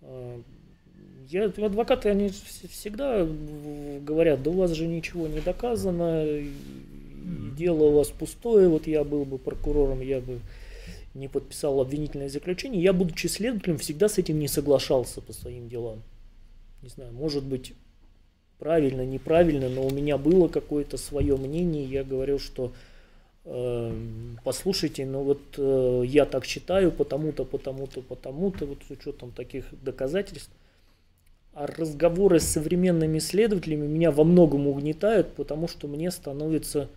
э, 0.00 0.40
я, 1.28 1.44
адвокаты, 1.46 2.08
они 2.08 2.30
всегда 2.30 3.26
говорят, 4.00 4.42
да 4.42 4.50
у 4.50 4.54
вас 4.54 4.72
же 4.72 4.86
ничего 4.86 5.28
не 5.28 5.40
доказано, 5.40 6.26
дело 7.56 7.84
у 7.84 7.92
вас 7.92 8.08
пустое, 8.08 8.68
вот 8.68 8.86
я 8.86 9.04
был 9.04 9.24
бы 9.24 9.38
прокурором, 9.38 10.00
я 10.00 10.20
бы 10.20 10.40
не 11.14 11.28
подписал 11.28 11.80
обвинительное 11.80 12.28
заключение. 12.30 12.82
Я, 12.82 12.94
будучи 12.94 13.26
следователем, 13.26 13.78
всегда 13.78 14.08
с 14.08 14.16
этим 14.16 14.38
не 14.38 14.48
соглашался 14.48 15.20
по 15.20 15.32
своим 15.34 15.68
делам 15.68 16.02
не 16.82 16.88
знаю, 16.88 17.12
может 17.12 17.44
быть, 17.44 17.74
правильно, 18.58 19.06
неправильно, 19.06 19.68
но 19.68 19.86
у 19.86 19.90
меня 19.90 20.18
было 20.18 20.48
какое-то 20.48 20.96
свое 20.96 21.36
мнение, 21.36 21.84
я 21.84 22.02
говорил, 22.02 22.38
что 22.38 22.72
э, 23.44 23.92
послушайте, 24.44 25.06
ну 25.06 25.22
вот 25.22 25.40
э, 25.58 26.02
я 26.06 26.26
так 26.26 26.44
считаю, 26.44 26.90
потому-то, 26.90 27.44
потому-то, 27.44 28.02
потому-то, 28.02 28.66
вот 28.66 28.78
с 28.86 28.90
учетом 28.90 29.30
таких 29.30 29.66
доказательств. 29.82 30.52
А 31.54 31.66
разговоры 31.66 32.40
с 32.40 32.44
современными 32.44 33.18
исследователями 33.18 33.86
меня 33.86 34.10
во 34.10 34.24
многом 34.24 34.66
угнетают, 34.66 35.34
потому 35.34 35.68
что 35.68 35.86
мне 35.86 36.10
становится 36.10 36.88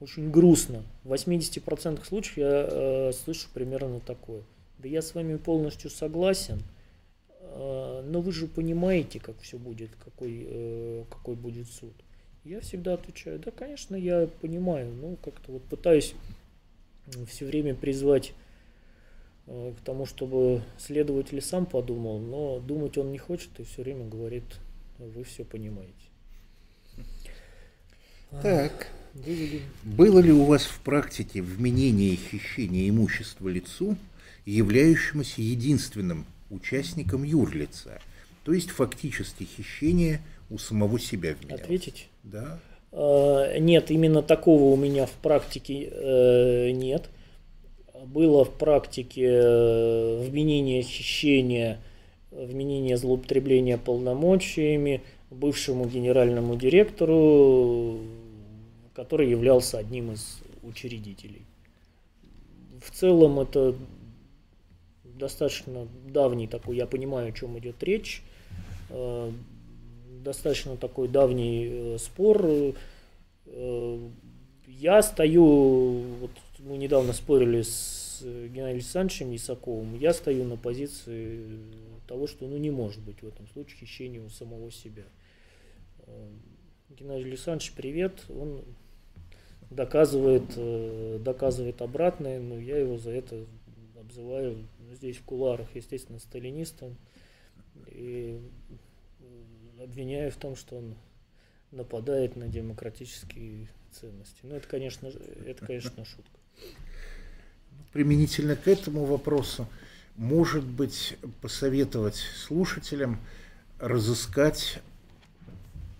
очень 0.00 0.30
грустно. 0.30 0.82
В 1.04 1.12
80% 1.12 2.04
случаев 2.04 2.36
я 2.36 2.68
э, 2.68 3.12
слышу 3.12 3.48
примерно 3.54 4.00
такое. 4.00 4.42
Да 4.78 4.88
я 4.88 5.00
с 5.00 5.14
вами 5.14 5.36
полностью 5.36 5.88
согласен– 5.88 6.60
но 7.58 8.20
вы 8.20 8.32
же 8.32 8.46
понимаете, 8.46 9.20
как 9.20 9.40
все 9.40 9.58
будет, 9.58 9.90
какой, 10.04 10.46
э, 10.46 11.04
какой 11.10 11.36
будет 11.36 11.68
суд. 11.68 11.92
Я 12.44 12.60
всегда 12.60 12.94
отвечаю, 12.94 13.38
да, 13.38 13.50
конечно, 13.50 13.96
я 13.96 14.28
понимаю, 14.40 14.92
но 14.92 15.16
как-то 15.16 15.52
вот 15.52 15.64
пытаюсь 15.64 16.14
все 17.26 17.46
время 17.46 17.74
призвать 17.74 18.34
э, 19.46 19.72
к 19.78 19.84
тому, 19.84 20.06
чтобы 20.06 20.62
следователь 20.78 21.40
сам 21.40 21.66
подумал, 21.66 22.18
но 22.18 22.60
думать 22.60 22.98
он 22.98 23.10
не 23.10 23.18
хочет 23.18 23.58
и 23.58 23.64
все 23.64 23.82
время 23.82 24.06
говорит, 24.06 24.44
вы 24.98 25.24
все 25.24 25.44
понимаете. 25.44 25.92
Так. 28.42 28.88
Вывели. 29.14 29.62
Было 29.82 30.18
ли 30.18 30.30
у 30.30 30.44
вас 30.44 30.64
в 30.64 30.80
практике 30.80 31.40
вменение 31.40 32.10
и 32.10 32.16
хищение 32.16 32.88
имущества 32.90 33.48
лицу, 33.48 33.96
являющемуся 34.44 35.40
единственным 35.40 36.26
участником 36.50 37.24
юрлица. 37.24 38.00
То 38.44 38.52
есть 38.52 38.70
фактически 38.70 39.44
хищение 39.44 40.20
у 40.50 40.58
самого 40.58 40.98
себя 40.98 41.34
вменялось. 41.34 41.62
Ответить? 41.62 42.08
Да. 42.22 42.58
А, 42.92 43.58
нет, 43.58 43.90
именно 43.90 44.22
такого 44.22 44.72
у 44.72 44.76
меня 44.76 45.06
в 45.06 45.12
практике 45.12 45.88
э, 45.90 46.70
нет. 46.70 47.08
Было 48.06 48.44
в 48.44 48.52
практике 48.52 49.26
э, 49.26 50.22
вменение 50.28 50.82
хищения, 50.82 51.80
вменение 52.30 52.96
злоупотребления 52.96 53.78
полномочиями 53.78 55.02
бывшему 55.30 55.86
генеральному 55.86 56.56
директору, 56.56 57.98
который 58.94 59.28
являлся 59.28 59.78
одним 59.78 60.12
из 60.12 60.38
учредителей. 60.62 61.42
В 62.82 62.90
целом 62.90 63.40
это 63.40 63.74
достаточно 65.18 65.88
давний 66.06 66.46
такой, 66.46 66.76
я 66.76 66.86
понимаю, 66.86 67.28
о 67.28 67.32
чем 67.32 67.58
идет 67.58 67.82
речь, 67.82 68.22
э, 68.90 69.32
достаточно 70.22 70.76
такой 70.76 71.08
давний 71.08 71.68
э, 71.68 71.98
спор. 71.98 72.44
Э, 73.46 74.08
я 74.66 75.02
стою, 75.02 76.02
вот 76.20 76.30
мы 76.58 76.76
недавно 76.76 77.12
спорили 77.12 77.62
с 77.62 78.20
Геннадием 78.22 78.76
Александровичем 78.76 79.34
Исаковым, 79.34 79.98
я 79.98 80.12
стою 80.12 80.44
на 80.44 80.56
позиции 80.56 81.60
того, 82.06 82.26
что 82.26 82.46
ну, 82.46 82.56
не 82.56 82.70
может 82.70 83.02
быть 83.02 83.22
в 83.22 83.26
этом 83.26 83.46
случае 83.48 83.78
хищения 83.78 84.22
у 84.22 84.28
самого 84.28 84.70
себя. 84.70 85.04
Геннадий 86.90 87.24
Александрович, 87.24 87.72
привет, 87.72 88.24
он 88.28 88.62
доказывает, 89.70 91.22
доказывает 91.22 91.82
обратное, 91.82 92.40
но 92.40 92.58
я 92.58 92.78
его 92.78 92.96
за 92.96 93.10
это 93.10 93.44
обзываю 93.98 94.66
здесь 94.96 95.16
в 95.18 95.22
куларах, 95.22 95.68
естественно, 95.74 96.18
сталинистом. 96.18 96.96
И 97.86 98.40
обвиняю 99.80 100.30
в 100.30 100.36
том, 100.36 100.56
что 100.56 100.76
он 100.76 100.96
нападает 101.70 102.36
на 102.36 102.48
демократические 102.48 103.68
ценности. 103.92 104.40
Ну, 104.42 104.56
это, 104.56 104.66
конечно, 104.66 105.08
это, 105.46 105.64
конечно, 105.64 106.04
шутка. 106.04 106.38
Применительно 107.92 108.56
к 108.56 108.66
этому 108.66 109.04
вопросу, 109.04 109.68
может 110.16 110.64
быть, 110.64 111.16
посоветовать 111.42 112.16
слушателям 112.16 113.20
разыскать 113.78 114.80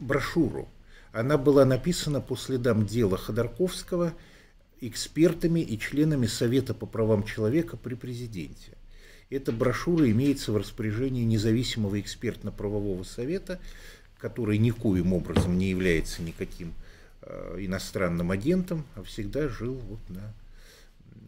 брошюру. 0.00 0.68
Она 1.12 1.38
была 1.38 1.64
написана 1.64 2.20
по 2.20 2.36
следам 2.36 2.86
дела 2.86 3.16
Ходорковского. 3.16 4.14
экспертами 4.80 5.60
и 5.60 5.78
членами 5.78 6.26
Совета 6.26 6.74
по 6.74 6.86
правам 6.86 7.24
человека 7.24 7.76
при 7.76 7.94
президенте. 7.94 8.75
Эта 9.28 9.50
брошюра 9.50 10.08
имеется 10.10 10.52
в 10.52 10.56
распоряжении 10.56 11.24
независимого 11.24 12.00
экспертно-правового 12.00 13.02
совета, 13.02 13.58
который 14.18 14.58
никоим 14.58 15.12
образом 15.12 15.58
не 15.58 15.70
является 15.70 16.22
никаким 16.22 16.72
э, 17.22 17.56
иностранным 17.60 18.30
агентом, 18.30 18.84
а 18.94 19.02
всегда 19.02 19.48
жил 19.48 19.74
вот 19.74 19.98
на 20.08 20.32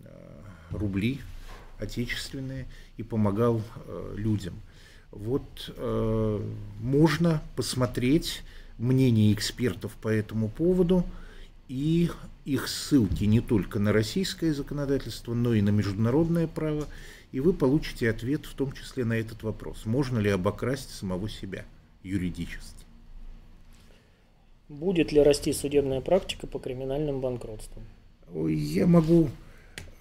э, 0.04 0.08
рубли 0.70 1.20
отечественные 1.80 2.66
и 2.96 3.02
помогал 3.02 3.62
э, 3.86 4.14
людям. 4.16 4.54
Вот 5.10 5.74
можно 6.80 7.42
посмотреть 7.56 8.42
мнение 8.76 9.32
экспертов 9.32 9.92
по 10.02 10.08
этому 10.08 10.50
поводу 10.50 11.02
и 11.66 12.10
их 12.44 12.68
ссылки 12.68 13.24
не 13.24 13.40
только 13.40 13.78
на 13.78 13.94
российское 13.94 14.52
законодательство, 14.52 15.32
но 15.32 15.54
и 15.54 15.62
на 15.62 15.70
международное 15.70 16.46
право, 16.46 16.86
и 17.32 17.40
вы 17.40 17.52
получите 17.52 18.10
ответ 18.10 18.46
в 18.46 18.54
том 18.54 18.72
числе 18.72 19.04
на 19.04 19.14
этот 19.14 19.42
вопрос. 19.42 19.84
Можно 19.84 20.18
ли 20.18 20.30
обокрасть 20.30 20.90
самого 20.90 21.28
себя 21.28 21.64
юридически? 22.02 22.84
Будет 24.68 25.12
ли 25.12 25.22
расти 25.22 25.52
судебная 25.52 26.00
практика 26.00 26.46
по 26.46 26.58
криминальным 26.58 27.20
банкротствам? 27.20 27.84
Я 28.34 28.86
могу 28.86 29.30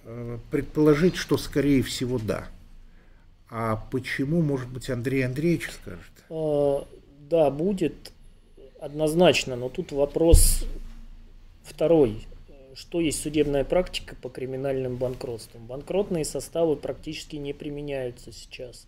э, 0.04 0.38
предположить, 0.50 1.16
что 1.16 1.38
скорее 1.38 1.82
всего 1.82 2.18
да. 2.18 2.46
А 3.50 3.76
почему, 3.90 4.42
может 4.42 4.68
быть, 4.68 4.90
Андрей 4.90 5.24
Андреевич 5.24 5.70
скажет? 5.70 6.12
А, 6.28 6.86
да, 7.30 7.50
будет 7.50 8.12
однозначно, 8.78 9.56
но 9.56 9.70
тут 9.70 9.92
вопрос 9.92 10.66
второй. 11.64 12.26
Что 12.78 13.00
есть 13.00 13.20
судебная 13.20 13.64
практика 13.64 14.14
по 14.14 14.28
криминальным 14.28 14.94
банкротствам? 14.98 15.66
Банкротные 15.66 16.24
составы 16.24 16.76
практически 16.76 17.34
не 17.34 17.52
применяются 17.52 18.30
сейчас. 18.30 18.86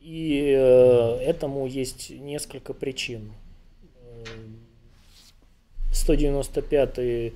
И 0.00 0.54
э, 0.56 1.18
этому 1.18 1.66
есть 1.66 2.08
несколько 2.08 2.72
причин. 2.72 3.32
195 5.92 6.94
э, 6.96 7.32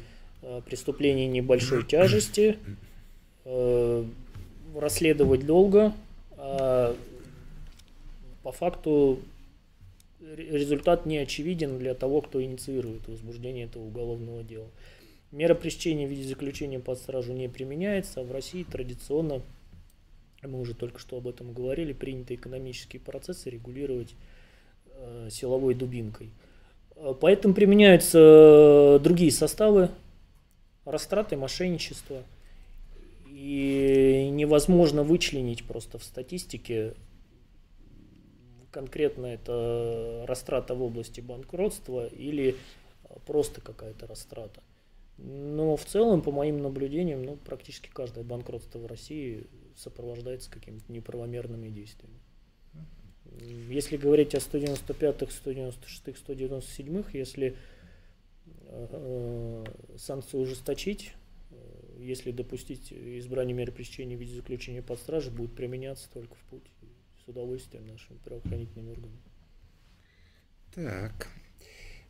преступление 0.64 1.26
небольшой 1.26 1.84
тяжести, 1.84 2.56
э, 3.44 4.04
расследовать 4.74 5.44
долго, 5.44 5.92
а 6.38 6.96
по 8.42 8.52
факту 8.52 9.20
результат 10.20 11.04
не 11.04 11.18
очевиден 11.18 11.78
для 11.78 11.92
того, 11.92 12.22
кто 12.22 12.42
инициирует 12.42 13.06
возбуждение 13.08 13.66
этого 13.66 13.82
уголовного 13.82 14.42
дела. 14.42 14.68
Мера 15.32 15.54
пресечения 15.54 16.06
в 16.06 16.10
виде 16.10 16.24
заключения 16.28 16.80
под 16.80 16.98
стражу 16.98 17.32
не 17.32 17.48
применяется, 17.48 18.20
а 18.20 18.24
в 18.24 18.32
России 18.32 18.64
традиционно, 18.64 19.42
мы 20.42 20.60
уже 20.60 20.74
только 20.74 20.98
что 20.98 21.18
об 21.18 21.28
этом 21.28 21.52
говорили, 21.52 21.92
принято 21.92 22.34
экономические 22.34 23.00
процессы 23.00 23.48
регулировать 23.48 24.14
э, 24.86 25.28
силовой 25.30 25.74
дубинкой. 25.74 26.30
Э, 26.96 27.14
поэтому 27.20 27.54
применяются 27.54 28.98
другие 29.02 29.30
составы, 29.30 29.90
растраты, 30.84 31.36
мошенничество. 31.36 32.24
И 33.28 34.28
невозможно 34.32 35.04
вычленить 35.04 35.64
просто 35.64 35.98
в 35.98 36.04
статистике 36.04 36.94
конкретно 38.70 39.26
это 39.26 40.24
растрата 40.26 40.74
в 40.74 40.82
области 40.82 41.20
банкротства 41.20 42.06
или 42.06 42.56
просто 43.26 43.60
какая-то 43.60 44.06
растрата. 44.06 44.60
Но 45.22 45.76
в 45.76 45.84
целом, 45.84 46.22
по 46.22 46.32
моим 46.32 46.62
наблюдениям, 46.62 47.22
ну, 47.22 47.36
практически 47.36 47.90
каждое 47.90 48.24
банкротство 48.24 48.78
в 48.78 48.86
России 48.86 49.46
сопровождается 49.76 50.50
какими-то 50.50 50.90
неправомерными 50.90 51.68
действиями. 51.68 52.18
Если 53.68 53.96
говорить 53.96 54.34
о 54.34 54.38
195-х, 54.38 55.32
196-х, 55.44 56.20
197-х, 56.26 57.10
если 57.12 57.56
э, 58.64 59.64
санкции 59.96 60.36
ужесточить, 60.36 61.14
э, 61.50 61.96
если 61.98 62.32
допустить 62.32 62.92
избрание 62.92 63.54
меры 63.54 63.72
пресечения 63.72 64.16
в 64.16 64.20
виде 64.20 64.34
заключения 64.34 64.82
под 64.82 64.98
стражей, 64.98 65.32
будет 65.32 65.54
применяться 65.54 66.10
только 66.12 66.34
в 66.34 66.42
путь 66.50 66.64
с 67.24 67.28
удовольствием 67.28 67.86
нашими 67.86 68.16
правоохранительными 68.18 68.90
органами. 68.90 69.20
Так. 70.74 71.28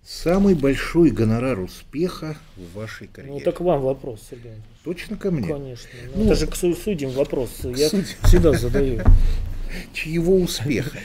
Самый 0.02 0.54
большой 0.54 1.10
гонорар 1.10 1.60
успеха 1.60 2.36
в 2.56 2.76
вашей 2.76 3.06
карьере. 3.06 3.34
Ну 3.38 3.40
так 3.44 3.60
вам 3.60 3.82
вопрос, 3.82 4.22
Сергей. 4.30 4.54
Точно 4.82 5.16
ко 5.16 5.30
мне? 5.30 5.46
Конечно. 5.46 5.90
Ну, 6.14 6.24
это 6.24 6.34
же 6.34 6.46
к 6.46 6.56
судьям 6.56 7.12
вопрос. 7.12 7.50
К 7.62 7.76
Я 7.76 7.90
судьям. 7.90 8.06
всегда 8.24 8.52
задаю. 8.52 9.02
Чьего 9.92 10.36
успеха? 10.36 10.98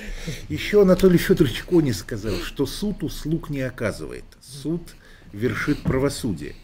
Еще 0.50 0.82
Анатолий 0.82 1.18
Федорович 1.18 1.64
Кони 1.64 1.92
сказал, 1.92 2.36
что 2.38 2.66
суд 2.66 3.04
услуг 3.04 3.50
не 3.50 3.62
оказывает. 3.62 4.24
Суд 4.42 4.82
вершит 5.34 5.84
правосудие. 5.84 6.56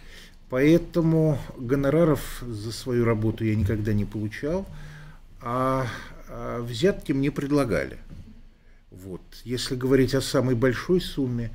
Поэтому 0.50 1.38
гонораров 1.58 2.44
за 2.46 2.72
свою 2.72 3.06
работу 3.06 3.46
я 3.46 3.56
никогда 3.56 3.94
не 3.94 4.04
получал, 4.06 4.66
а, 5.42 5.88
а 6.28 6.62
взятки 6.62 7.12
мне 7.14 7.32
предлагали. 7.32 7.98
Вот. 8.90 9.22
Если 9.46 9.76
говорить 9.76 10.14
о 10.14 10.22
самой 10.22 10.56
большой 10.56 11.00
сумме, 11.00 11.52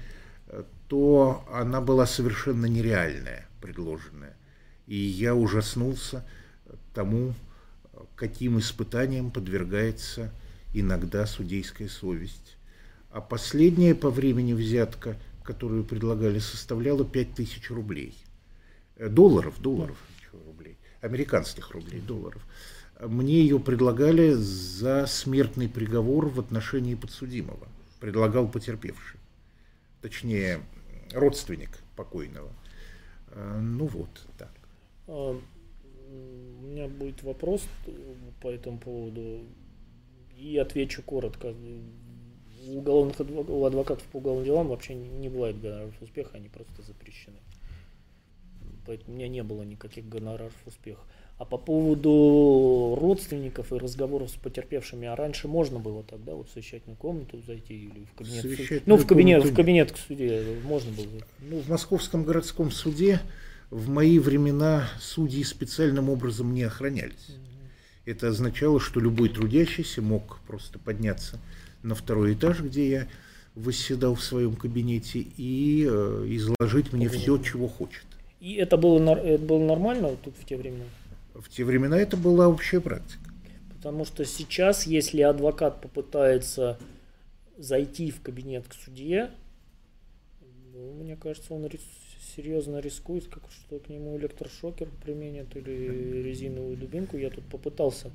то 0.88 1.44
она 1.52 1.80
была 1.80 2.06
совершенно 2.06 2.66
нереальная, 2.66 3.46
предложенная. 3.60 4.36
И 4.86 4.96
я 4.96 5.34
ужаснулся 5.34 6.24
тому, 6.94 7.34
каким 8.14 8.58
испытаниям 8.58 9.30
подвергается 9.30 10.32
иногда 10.72 11.26
судейская 11.26 11.88
совесть. 11.88 12.56
А 13.10 13.20
последняя 13.20 13.94
по 13.94 14.10
времени 14.10 14.52
взятка, 14.52 15.16
которую 15.42 15.84
предлагали, 15.84 16.38
составляла 16.38 17.04
5000 17.04 17.70
рублей. 17.70 18.14
Э, 18.96 19.08
долларов, 19.08 19.60
долларов, 19.60 19.96
рублей, 20.46 20.76
американских 21.00 21.70
рублей, 21.70 22.00
долларов. 22.00 22.42
Мне 23.00 23.40
ее 23.40 23.58
предлагали 23.58 24.32
за 24.32 25.06
смертный 25.06 25.68
приговор 25.68 26.28
в 26.28 26.40
отношении 26.40 26.94
подсудимого. 26.94 27.68
Предлагал 28.00 28.48
потерпевший. 28.48 29.20
Точнее, 30.00 30.60
родственник 31.16 31.82
покойного. 31.96 32.52
Э, 33.30 33.58
ну 33.60 33.86
вот, 33.86 34.26
так. 34.38 34.52
А, 35.08 35.40
у 36.08 36.62
меня 36.62 36.88
будет 36.88 37.22
вопрос 37.22 37.66
по 38.40 38.48
этому 38.48 38.78
поводу. 38.78 39.44
И 40.36 40.58
отвечу 40.58 41.02
коротко. 41.02 41.54
У, 42.66 42.78
уголовных, 42.78 43.18
у 43.20 43.64
адвокатов 43.64 44.04
по 44.08 44.18
уголовным 44.18 44.44
делам 44.44 44.68
вообще 44.68 44.94
не 44.94 45.28
бывает 45.28 45.60
гонораров 45.60 46.02
успеха, 46.02 46.36
они 46.36 46.48
просто 46.48 46.82
запрещены. 46.82 47.38
Поэтому 48.86 49.14
у 49.14 49.16
меня 49.16 49.28
не 49.28 49.42
было 49.42 49.62
никаких 49.62 50.08
гонораров 50.08 50.52
успеха. 50.66 51.02
А 51.38 51.44
по 51.44 51.58
поводу 51.58 52.96
родственников 52.98 53.70
и 53.70 53.76
разговоров 53.76 54.30
с 54.30 54.34
потерпевшими, 54.34 55.06
а 55.06 55.14
раньше 55.14 55.48
можно 55.48 55.78
было 55.78 56.02
тогда 56.02 56.34
вот 56.34 56.48
в 56.48 56.52
совещательную 56.52 56.96
комнату 56.96 57.42
зайти 57.46 57.74
или 57.74 58.06
в 58.10 58.14
кабинет? 58.16 58.82
Ну, 58.86 58.96
в 58.96 59.06
кабинет, 59.06 59.38
комнату... 59.40 59.52
в 59.52 59.56
кабинет 59.56 59.92
к 59.92 59.96
суде 59.98 60.42
можно 60.64 60.92
было. 60.92 61.06
Ну, 61.40 61.60
в 61.60 61.68
Московском 61.68 62.24
городском 62.24 62.70
суде 62.70 63.20
в 63.68 63.90
мои 63.90 64.18
времена 64.18 64.88
судьи 64.98 65.44
специальным 65.44 66.08
образом 66.08 66.54
не 66.54 66.62
охранялись. 66.62 67.36
Это 68.06 68.28
означало, 68.28 68.80
что 68.80 69.00
любой 69.00 69.28
трудящийся 69.28 70.00
мог 70.00 70.38
просто 70.46 70.78
подняться 70.78 71.38
на 71.82 71.94
второй 71.94 72.32
этаж, 72.32 72.60
где 72.60 72.88
я 72.88 73.08
восседал 73.54 74.14
в 74.14 74.22
своем 74.22 74.54
кабинете, 74.54 75.26
и 75.36 75.86
э, 75.86 76.24
изложить 76.28 76.92
мне 76.92 77.08
все, 77.08 77.36
чего 77.38 77.68
хочет. 77.68 78.04
И 78.40 78.54
это 78.54 78.76
было, 78.76 79.14
это 79.14 79.42
было 79.42 79.66
нормально 79.66 80.16
тут 80.22 80.34
в 80.40 80.46
те 80.46 80.56
времена? 80.56 80.84
В 81.38 81.48
те 81.48 81.64
времена 81.64 81.98
это 81.98 82.16
была 82.16 82.48
общая 82.48 82.80
практика. 82.80 83.20
Потому 83.74 84.04
что 84.04 84.24
сейчас, 84.24 84.86
если 84.86 85.20
адвокат 85.20 85.80
попытается 85.80 86.78
зайти 87.56 88.10
в 88.10 88.20
кабинет 88.22 88.66
к 88.66 88.74
судье, 88.74 89.30
ну, 90.72 90.94
мне 90.94 91.16
кажется, 91.16 91.54
он 91.54 91.66
рис 91.66 91.82
серьезно 92.34 92.78
рискует, 92.80 93.28
как 93.28 93.50
что 93.50 93.78
к 93.78 93.88
нему 93.88 94.16
электрошокер 94.18 94.88
применят 95.02 95.56
или 95.56 96.22
резиновую 96.22 96.76
дубинку. 96.76 97.16
Я 97.16 97.30
тут 97.30 97.44
попытался 97.46 98.10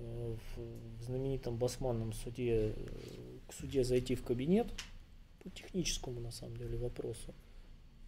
э, 0.00 0.36
в 0.56 1.04
знаменитом 1.04 1.56
басманном 1.56 2.12
суде 2.12 2.72
э, 2.74 2.86
к 3.46 3.52
суде 3.52 3.84
зайти 3.84 4.14
в 4.14 4.24
кабинет 4.24 4.66
по 5.42 5.50
техническому 5.50 6.20
на 6.20 6.32
самом 6.32 6.56
деле 6.56 6.76
вопросу. 6.78 7.34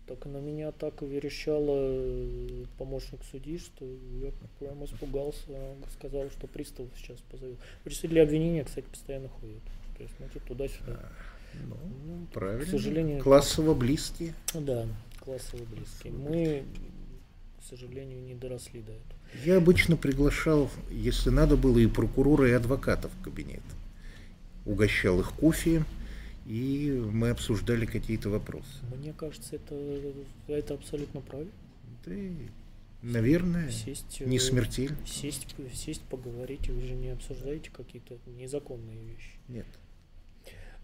Так 0.07 0.27
на 0.27 0.39
меня 0.39 0.73
так 0.73 1.01
верещала 1.03 1.77
э, 1.79 2.65
помощник 2.77 3.21
судьи, 3.31 3.59
что 3.59 3.85
я 4.21 4.33
прям 4.59 4.85
испугался. 4.85 5.51
Он 5.51 5.85
сказал, 5.97 6.29
что 6.31 6.47
пристав 6.47 6.87
сейчас 6.97 7.19
позовет. 7.31 7.59
Представители 7.85 8.19
обвинения, 8.19 8.65
кстати, 8.65 8.87
постоянно 8.87 9.29
ходят. 9.29 9.63
То 9.97 10.03
есть 10.03 10.15
мы 10.19 10.29
тут 10.29 10.43
туда-сюда. 10.45 11.01
Ну, 11.55 11.77
ну, 12.07 12.27
правильно. 12.33 12.65
К 12.65 12.69
сожалению. 12.69 13.23
Классово 13.23 13.75
близкие. 13.75 14.35
Ну 14.55 14.61
да, 14.63 14.87
классово 15.21 15.65
близкие. 15.65 16.13
Мы 16.13 16.65
к 17.63 17.69
сожалению, 17.69 18.23
не 18.23 18.35
доросли 18.35 18.81
до 18.81 18.93
этого. 18.93 19.45
Я 19.45 19.57
обычно 19.57 19.97
приглашал, 19.97 20.69
если 20.91 21.31
надо 21.31 21.57
было, 21.57 21.79
и 21.79 21.87
прокурора, 21.87 22.49
и 22.49 22.53
адвокатов 22.53 23.11
в 23.13 23.23
кабинет. 23.23 23.63
Угощал 24.67 25.21
их 25.21 25.33
кофе, 25.33 25.85
и 26.47 26.91
мы 27.13 27.31
обсуждали 27.31 27.87
какие-то 27.87 28.31
вопросы. 28.31 28.69
Мне 28.97 29.13
кажется, 29.13 29.57
это, 29.57 29.75
это 30.49 30.75
абсолютно 30.75 31.21
правильно. 31.21 31.53
Да, 32.05 32.13
наверное, 33.03 33.71
сесть, 33.71 34.21
не 34.21 34.37
э, 34.37 34.41
смертельно. 34.41 34.97
Сесть, 35.07 35.55
сесть, 35.75 36.03
поговорить, 36.03 36.69
вы 36.69 36.81
же 36.81 36.95
не 36.95 37.11
обсуждаете 37.11 37.71
какие-то 37.71 38.19
незаконные 38.27 38.99
вещи. 38.99 39.39
Нет. 39.49 39.67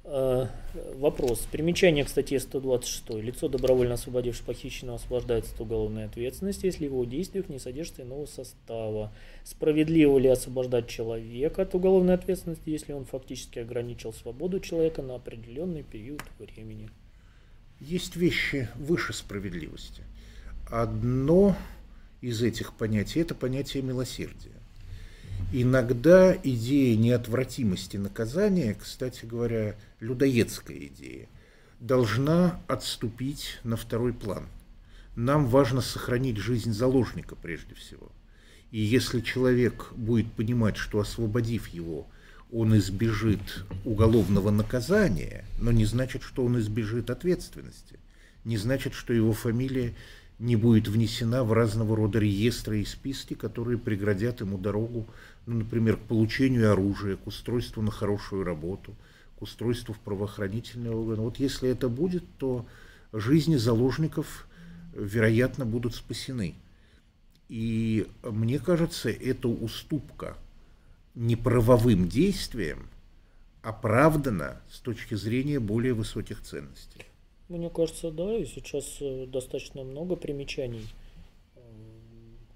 Вопрос. 0.09 1.41
Примечание 1.53 2.05
к 2.05 2.09
статье 2.09 2.41
126. 2.41 3.11
Лицо, 3.23 3.49
добровольно 3.49 3.95
освободившее 3.95 4.47
похищенного, 4.47 4.97
освобождается 4.97 5.55
от 5.55 5.61
уголовной 5.61 6.07
ответственности, 6.07 6.67
если 6.67 6.87
его 6.87 7.05
действиях 7.05 7.49
не 7.49 7.59
содержится 7.59 8.03
иного 8.03 8.25
состава. 8.27 9.13
Справедливо 9.45 10.19
ли 10.19 10.29
освобождать 10.29 10.89
человека 10.89 11.63
от 11.63 11.75
уголовной 11.75 12.15
ответственности, 12.15 12.71
если 12.71 12.93
он 12.93 13.05
фактически 13.05 13.59
ограничил 13.59 14.13
свободу 14.15 14.61
человека 14.61 15.03
на 15.03 15.17
определенный 15.17 15.83
период 15.83 16.23
времени? 16.39 16.89
Есть 17.79 18.17
вещи 18.17 18.69
выше 18.77 19.13
справедливости. 19.13 20.03
Одно 20.71 21.55
из 22.23 22.43
этих 22.43 22.73
понятий– 22.73 23.21
это 23.23 23.35
понятие 23.35 23.83
милосердия. 23.83 24.58
Иногда 25.53 26.37
идея 26.43 26.97
неотвратимости 26.97 27.97
наказания, 27.97 28.75
кстати 28.75 29.25
говоря, 29.25 29.77
людоедская 30.01 30.79
идея, 30.79 31.29
должна 31.81 32.61
отступить 32.67 33.59
на 33.65 33.77
второй 33.77 34.13
план. 34.13 34.47
Нам 35.17 35.47
важно 35.47 35.81
сохранить 35.81 36.37
жизнь 36.37 36.73
заложника 36.73 37.35
прежде 37.35 37.75
всего. 37.75 38.13
И 38.71 38.81
если 38.81 39.21
человек 39.21 39.93
будет 39.93 40.31
понимать, 40.33 40.77
что 40.77 41.01
освободив 41.01 41.69
его, 41.69 42.07
он 42.53 42.77
избежит 42.79 43.65
уголовного 43.85 44.51
наказания, 44.51 45.45
но 45.59 45.73
не 45.73 45.85
значит, 45.85 46.23
что 46.23 46.45
он 46.45 46.59
избежит 46.61 47.11
ответственности, 47.11 47.99
не 48.45 48.57
значит, 48.57 48.95
что 48.95 49.13
его 49.13 49.33
фамилия 49.33 49.95
не 50.39 50.57
будет 50.57 50.89
внесена 50.89 51.43
в 51.43 51.53
разного 51.53 51.97
рода 51.97 52.19
реестры 52.19 52.81
и 52.81 52.85
списки, 52.85 53.35
которые 53.35 53.79
преградят 53.79 54.41
ему 54.41 54.59
дорогу, 54.59 55.09
ну, 55.47 55.57
например, 55.59 55.97
к 55.97 56.01
получению 56.01 56.73
оружия, 56.73 57.17
к 57.17 57.27
устройству 57.27 57.83
на 57.83 57.91
хорошую 57.91 58.45
работу, 58.45 58.95
к 59.39 59.43
устройству 59.43 59.95
в 59.95 59.99
правоохранительные 59.99 60.93
органы. 60.93 61.23
Вот 61.23 61.39
если 61.39 61.69
это 61.69 61.89
будет, 61.89 62.25
то 62.39 62.67
жизни 63.13 63.57
заложников, 63.57 64.47
вероятно, 64.93 65.65
будут 65.65 65.95
спасены. 65.95 66.55
И 67.49 68.07
мне 68.23 68.59
кажется, 68.59 69.11
эта 69.11 69.49
уступка 69.49 70.37
неправовым 71.15 72.09
действиям 72.09 72.89
оправдана 73.63 74.61
с 74.71 74.79
точки 74.79 75.15
зрения 75.15 75.59
более 75.59 75.95
высоких 75.95 76.43
ценностей. 76.43 77.08
Мне 77.49 77.71
кажется, 77.71 78.11
да, 78.11 78.37
и 78.37 78.45
сейчас 78.45 78.99
э, 79.01 79.27
достаточно 79.27 79.83
много 79.83 80.17
примечаний 80.17 80.87
э, 81.57 81.61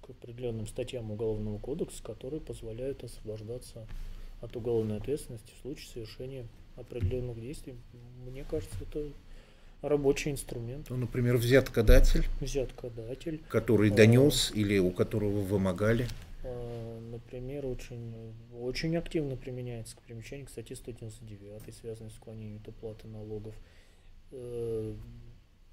к 0.02 0.10
определенным 0.10 0.66
статьям 0.66 1.10
Уголовного 1.10 1.58
кодекса, 1.58 2.02
которые 2.02 2.40
позволяют 2.40 3.02
освобождаться 3.02 3.86
от 4.42 4.54
уголовной 4.54 4.98
ответственности 4.98 5.50
в 5.56 5.62
случае 5.62 5.86
совершения 5.88 6.46
определенных 6.76 7.40
действий. 7.40 7.74
Мне 8.26 8.44
кажется, 8.44 8.76
это 8.82 9.08
рабочий 9.80 10.30
инструмент. 10.30 10.90
Ну, 10.90 10.96
например, 10.96 11.36
взяткодатель. 11.36 12.26
Взяткодатель. 12.40 13.40
Который 13.48 13.90
а, 13.90 13.94
донес 13.94 14.52
или 14.54 14.78
у 14.78 14.90
которого 14.90 15.40
вымогали. 15.40 16.06
А, 16.44 17.00
например, 17.10 17.64
очень, 17.64 18.14
очень 18.60 18.96
активно 18.96 19.36
применяется 19.36 19.96
к 19.96 20.02
примечанию 20.02 20.46
к 20.46 20.50
статье 20.50 20.76
199, 20.76 21.74
связанной 21.74 22.10
с 22.10 22.18
уклонением 22.18 22.58
от 22.58 22.68
уплаты 22.68 23.08
налогов 23.08 23.54
э, 24.32 24.94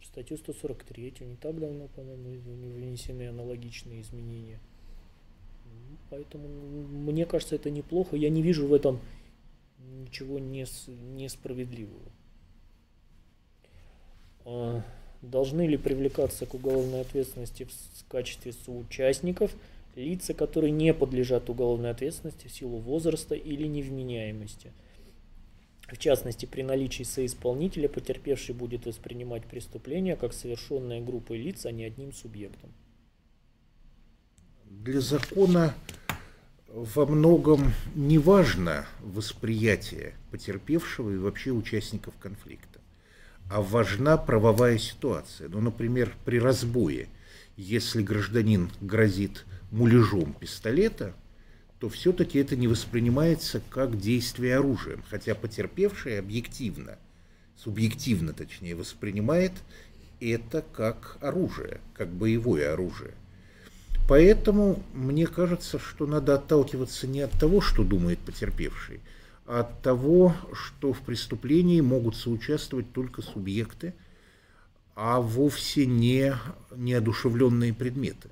статью 0.04 0.38
143, 0.38 1.14
не 1.22 1.36
так 1.36 1.60
давно, 1.60 1.88
по-моему, 1.88 2.30
внесены 2.76 3.30
аналогичные 3.30 4.02
изменения. 4.02 4.60
Поэтому 6.10 6.48
мне 6.48 7.26
кажется, 7.26 7.56
это 7.56 7.70
неплохо. 7.70 8.16
Я 8.16 8.30
не 8.30 8.42
вижу 8.42 8.68
в 8.68 8.74
этом 8.74 9.00
ничего 9.80 10.40
нес, 10.40 10.86
несправедливого. 10.88 12.12
А, 14.46 14.84
должны 15.22 15.68
ли 15.68 15.78
привлекаться 15.78 16.46
к 16.46 16.54
уголовной 16.54 17.02
ответственности 17.02 17.66
в 17.66 18.08
качестве 18.08 18.54
соучастников 18.54 19.56
лица, 19.96 20.34
которые 20.34 20.72
не 20.72 20.94
подлежат 20.94 21.50
уголовной 21.50 21.92
ответственности 21.92 22.48
в 22.48 22.52
силу 22.52 22.78
возраста 22.78 23.36
или 23.36 23.68
невменяемости? 23.68 24.72
В 25.92 25.98
частности, 25.98 26.46
при 26.46 26.62
наличии 26.62 27.04
соисполнителя 27.04 27.90
потерпевший 27.90 28.54
будет 28.54 28.86
воспринимать 28.86 29.46
преступление 29.46 30.16
как 30.16 30.34
совершенное 30.34 31.02
группой 31.02 31.38
лиц, 31.38 31.66
а 31.66 31.72
не 31.72 31.84
одним 31.84 32.14
субъектом. 32.14 32.72
Для 34.66 35.02
закона 35.02 35.74
во 36.68 37.06
многом 37.08 37.74
не 37.96 38.20
важно 38.20 38.86
восприятие 39.02 40.14
потерпевшего 40.30 41.10
и 41.10 41.18
вообще 41.18 41.52
участников 41.52 42.14
конфликта, 42.20 42.80
а 43.50 43.62
важна 43.62 44.18
правовая 44.18 44.78
ситуация. 44.78 45.50
Ну, 45.50 45.60
например, 45.60 46.16
при 46.24 46.40
разбое, 46.40 47.08
если 47.58 48.04
гражданин 48.04 48.70
грозит 48.80 49.46
муляжом 49.72 50.34
пистолета– 50.34 51.16
то 51.80 51.88
все-таки 51.88 52.40
это 52.40 52.56
не 52.56 52.68
воспринимается 52.68 53.62
как 53.70 53.98
действие 53.98 54.58
оружием, 54.58 55.02
хотя 55.10 55.34
потерпевший 55.34 56.20
объективно, 56.20 56.98
субъективно 57.56 58.34
точнее, 58.34 58.76
воспринимает 58.76 59.54
это 60.20 60.64
как 60.74 61.18
оружие, 61.22 61.80
как 61.94 62.10
боевое 62.10 62.74
оружие. 62.74 63.14
Поэтому 64.10 64.84
мне 64.94 65.28
кажется, 65.28 65.80
что 65.80 66.06
надо 66.06 66.36
отталкиваться 66.36 67.08
не 67.08 67.22
от 67.22 67.32
того, 67.32 67.62
что 67.62 67.84
думает 67.84 68.20
потерпевший, 68.20 69.00
а 69.46 69.62
от 69.62 69.82
того, 69.82 70.36
что 70.52 70.92
в 70.92 71.00
преступлении 71.02 71.80
могут 71.80 72.16
соучаствовать 72.16 72.92
только 72.92 73.22
субъекты, 73.22 73.94
а 74.96 75.22
вовсе 75.22 75.86
не 75.86 76.36
неодушевленные 76.76 77.74
предметы. 77.74 78.30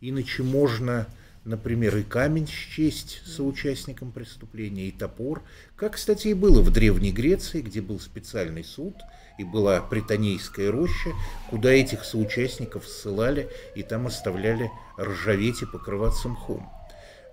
Иначе 0.00 0.42
можно 0.42 1.08
например, 1.44 1.96
и 1.96 2.02
камень 2.02 2.46
счесть 2.46 3.22
соучастником 3.26 4.12
преступления, 4.12 4.88
и 4.88 4.92
топор, 4.92 5.42
как, 5.76 5.94
кстати, 5.94 6.28
и 6.28 6.34
было 6.34 6.62
в 6.62 6.70
Древней 6.70 7.12
Греции, 7.12 7.60
где 7.60 7.80
был 7.80 8.00
специальный 8.00 8.64
суд, 8.64 8.94
и 9.38 9.44
была 9.44 9.80
Притонейская 9.80 10.70
роща, 10.70 11.10
куда 11.50 11.70
этих 11.70 12.04
соучастников 12.04 12.86
ссылали 12.86 13.48
и 13.74 13.82
там 13.82 14.06
оставляли 14.06 14.70
ржаветь 14.98 15.62
и 15.62 15.66
покрываться 15.66 16.28
мхом. 16.28 16.68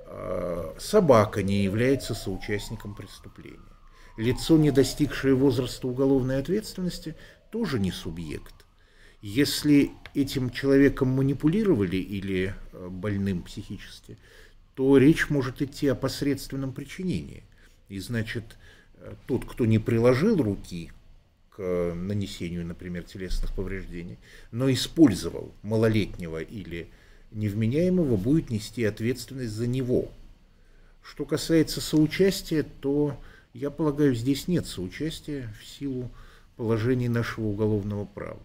А, 0.08 0.76
собака 0.80 1.44
не 1.44 1.64
является 1.64 2.14
соучастником 2.14 2.96
преступления. 2.96 3.60
Лицо, 4.18 4.58
не 4.58 4.72
достигшее 4.72 5.36
возраста 5.36 5.88
уголовной 5.88 6.40
ответственности, 6.40 7.16
тоже 7.50 7.80
не 7.80 7.92
субъект. 7.92 8.66
Если 9.22 9.92
этим 10.14 10.50
человеком 10.50 11.10
манипулировали 11.10 11.98
или 11.98 12.54
э, 12.74 12.88
больным 12.90 13.44
психически, 13.44 14.18
то 14.76 14.98
речь 14.98 15.30
может 15.30 15.62
идти 15.62 15.88
о 15.88 15.96
посредственном 15.96 16.74
причинении. 16.74 17.44
И 17.90 18.00
значит, 18.00 18.44
э, 18.96 19.14
тот, 19.28 19.46
кто 19.46 19.66
не 19.66 19.80
приложил 19.80 20.42
руки 20.42 20.92
к 21.50 21.94
нанесению, 21.96 22.66
например, 22.66 23.04
телесных 23.04 23.54
повреждений, 23.54 24.18
но 24.52 24.72
использовал 24.72 25.54
малолетнего 25.64 26.42
или 26.42 26.90
невменяемого, 27.32 28.18
будет 28.18 28.50
нести 28.50 28.84
ответственность 28.84 29.54
за 29.54 29.68
него. 29.68 30.12
Что 31.04 31.26
касается 31.26 31.82
соучастия, 31.82 32.66
то, 32.82 33.20
я 33.54 33.70
полагаю, 33.70 34.16
здесь 34.16 34.48
нет 34.48 34.66
соучастия 34.66 35.54
в 35.60 35.66
силу 35.66 36.10
положений 36.56 37.10
нашего 37.10 37.48
уголовного 37.48 38.06
права. 38.06 38.40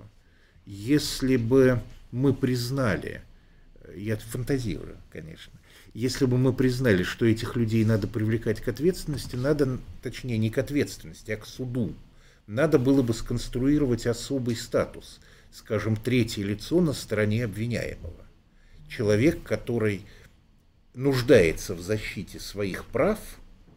Если 0.67 1.37
бы 1.37 1.81
мы 2.11 2.35
признали, 2.35 3.23
я 3.95 4.17
фантазирую, 4.17 4.97
конечно, 5.11 5.53
если 5.95 6.27
бы 6.27 6.37
мы 6.39 6.53
признали, 6.53 7.05
что 7.05 7.25
этих 7.25 7.55
людей 7.55 7.85
надо 7.85 8.09
привлекать 8.09 8.61
к 8.61 8.69
ответственности, 8.69 9.37
надо, 9.37 9.79
точнее, 10.03 10.39
не 10.39 10.51
к 10.51 10.59
ответственности, 10.59 11.31
а 11.31 11.37
к 11.37 11.47
суду, 11.47 11.95
надо 12.49 12.81
было 12.81 13.03
бы 13.03 13.15
сконструировать 13.15 14.07
особый 14.07 14.57
статус, 14.57 15.21
скажем, 15.53 15.97
третье 15.97 16.43
лицо 16.43 16.81
на 16.81 16.93
стороне 16.93 17.45
обвиняемого. 17.45 18.27
Человек, 18.89 19.43
который 19.45 20.03
нуждается 20.95 21.75
в 21.75 21.81
защите 21.81 22.41
своих 22.41 22.85
прав, 22.87 23.19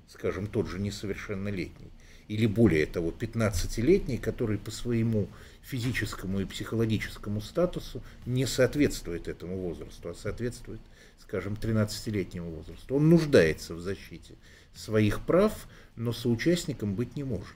скажем, 0.08 0.48
тот 0.48 0.68
же 0.68 0.80
несовершеннолетний, 0.80 1.92
или 2.28 2.48
более 2.48 2.86
того, 2.86 3.14
15-летний, 3.18 4.18
который 4.18 4.58
по 4.58 4.72
своему 4.72 5.30
физическому 5.62 6.42
и 6.42 6.46
психологическому 6.46 7.42
статусу 7.42 8.02
не 8.26 8.46
соответствует 8.46 9.28
этому 9.28 9.58
возрасту, 9.58 10.10
а 10.10 10.16
соответствует, 10.16 10.82
скажем, 11.22 11.54
13-летнему 11.54 12.50
возрасту. 12.50 12.96
Он 12.96 13.10
нуждается 13.10 13.76
в 13.76 13.82
защите 13.82 14.36
своих 14.74 15.22
прав, 15.22 15.68
но 15.96 16.14
соучастником 16.14 16.96
быть 16.96 17.16
не 17.16 17.24
может. 17.24 17.56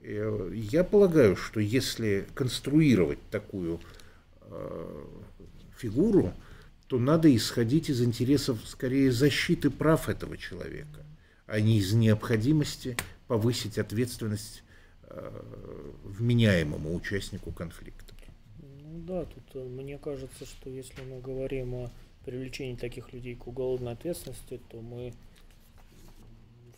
Э, 0.00 0.50
я 0.54 0.84
полагаю, 0.84 1.36
что 1.36 1.60
если 1.60 2.26
конструировать 2.34 3.18
такую 3.30 3.80
э, 4.42 5.04
фигуру, 5.76 6.32
то 6.86 6.98
надо 6.98 7.34
исходить 7.34 7.88
из 7.88 8.02
интересов 8.02 8.58
скорее 8.66 9.12
защиты 9.12 9.70
прав 9.70 10.08
этого 10.08 10.36
человека, 10.36 11.06
а 11.46 11.60
не 11.60 11.78
из 11.78 11.92
необходимости 11.92 12.96
повысить 13.28 13.78
ответственность 13.78 14.64
вменяемому 16.04 16.94
участнику 16.94 17.52
конфликта. 17.52 18.14
Ну 18.90 18.98
да, 19.06 19.24
тут 19.24 19.54
мне 19.66 19.98
кажется, 19.98 20.44
что 20.44 20.68
если 20.68 21.02
мы 21.02 21.20
говорим 21.20 21.74
о 21.74 21.90
привлечении 22.24 22.76
таких 22.76 23.12
людей 23.12 23.36
к 23.36 23.46
уголовной 23.46 23.92
ответственности, 23.92 24.60
то 24.68 24.80
мы 24.80 25.14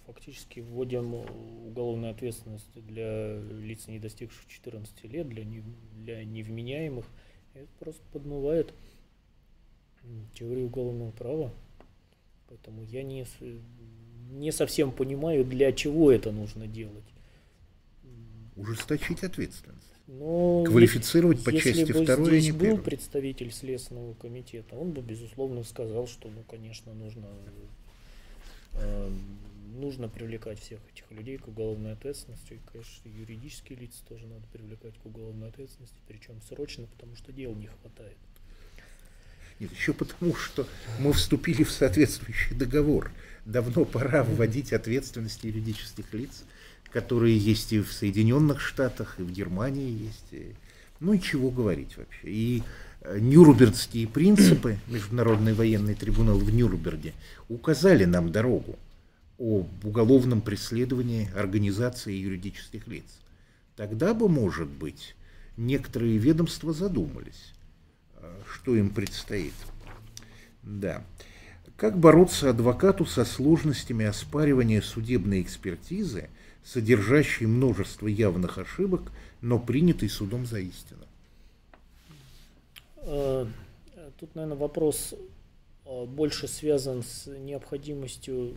фактически 0.06 0.60
вводим 0.60 1.14
уголовную 1.66 2.12
ответственность 2.12 2.68
для 2.74 3.38
лиц, 3.38 3.86
не 3.88 3.98
достигших 3.98 4.46
14 4.48 5.04
лет, 5.04 5.28
для, 5.28 5.44
не, 5.44 5.62
для 5.96 6.24
невменяемых. 6.24 7.06
Это 7.54 7.68
просто 7.78 8.02
подмывает 8.12 8.72
теорию 10.34 10.66
уголовного 10.66 11.12
права. 11.12 11.50
Поэтому 12.48 12.82
я 12.82 13.02
не, 13.02 13.24
не 14.30 14.52
совсем 14.52 14.92
понимаю, 14.92 15.44
для 15.44 15.72
чего 15.72 16.12
это 16.12 16.30
нужно 16.30 16.66
делать. 16.66 17.04
Ужесточить 18.56 19.22
ответственность. 19.22 19.86
Но 20.06 20.64
Квалифицировать 20.64 21.42
по 21.44 21.52
части 21.52 21.80
если 21.80 21.92
бы 21.92 22.02
второй, 22.04 22.40
здесь 22.40 22.50
а 22.50 22.54
был 22.54 22.66
первой. 22.66 22.82
представитель 22.82 23.52
Следственного 23.52 24.14
комитета, 24.14 24.74
он 24.74 24.90
бы, 24.90 25.00
безусловно, 25.00 25.64
сказал, 25.64 26.06
что, 26.06 26.28
ну, 26.28 26.42
конечно, 26.42 26.92
нужно 26.92 27.28
э, 28.74 29.10
нужно 29.74 30.08
привлекать 30.08 30.60
всех 30.60 30.80
этих 30.92 31.10
людей 31.10 31.38
к 31.38 31.48
уголовной 31.48 31.92
ответственности. 31.92 32.54
И, 32.54 32.60
конечно, 32.70 33.08
юридические 33.08 33.78
лица 33.78 34.02
тоже 34.08 34.26
надо 34.26 34.46
привлекать 34.52 34.94
к 35.02 35.06
уголовной 35.06 35.48
ответственности, 35.48 35.96
причем 36.06 36.40
срочно, 36.48 36.86
потому 36.86 37.16
что 37.16 37.32
дел 37.32 37.54
не 37.54 37.66
хватает. 37.66 38.16
Нет, 39.60 39.72
еще 39.72 39.92
потому, 39.92 40.34
что 40.34 40.66
мы 40.98 41.12
вступили 41.12 41.62
в 41.62 41.70
соответствующий 41.70 42.56
договор. 42.56 43.12
Давно 43.44 43.84
пора 43.84 44.24
вводить 44.24 44.72
ответственность 44.72 45.44
юридических 45.44 46.12
лиц, 46.14 46.44
которые 46.92 47.36
есть 47.36 47.72
и 47.72 47.80
в 47.80 47.92
Соединенных 47.92 48.60
Штатах, 48.60 49.16
и 49.18 49.22
в 49.22 49.32
Германии 49.32 49.90
есть. 50.04 50.56
Ну 51.00 51.14
и 51.14 51.20
чего 51.20 51.50
говорить 51.50 51.96
вообще. 51.96 52.28
И 52.28 52.62
э, 53.00 53.18
Нюрнбергские 53.18 54.06
принципы, 54.06 54.78
Международный 54.88 55.54
военный 55.54 55.94
трибунал 55.94 56.38
в 56.38 56.54
Нюрнберге, 56.54 57.14
указали 57.48 58.04
нам 58.04 58.30
дорогу 58.30 58.78
об 59.38 59.66
уголовном 59.84 60.40
преследовании 60.40 61.30
организации 61.34 62.14
юридических 62.14 62.86
лиц. 62.86 63.06
Тогда 63.74 64.14
бы, 64.14 64.28
может 64.28 64.68
быть, 64.68 65.16
некоторые 65.56 66.18
ведомства 66.18 66.72
задумались, 66.72 67.52
а, 68.16 68.40
что 68.52 68.76
им 68.76 68.90
предстоит. 68.90 69.54
Да. 70.62 71.02
Как 71.76 71.98
бороться 71.98 72.50
адвокату 72.50 73.06
со 73.06 73.24
сложностями 73.24 74.04
оспаривания 74.04 74.82
судебной 74.82 75.42
экспертизы, 75.42 76.28
содержащей 76.64 77.46
множество 77.46 78.06
явных 78.06 78.58
ошибок, 78.58 79.12
но 79.40 79.58
принятой 79.58 80.08
судом 80.08 80.46
за 80.46 80.60
истину? 80.60 81.04
Э, 82.96 83.46
тут, 84.18 84.34
наверное, 84.34 84.56
вопрос 84.56 85.14
э, 85.84 86.04
больше 86.06 86.48
связан 86.48 87.02
с 87.02 87.26
необходимостью 87.26 88.56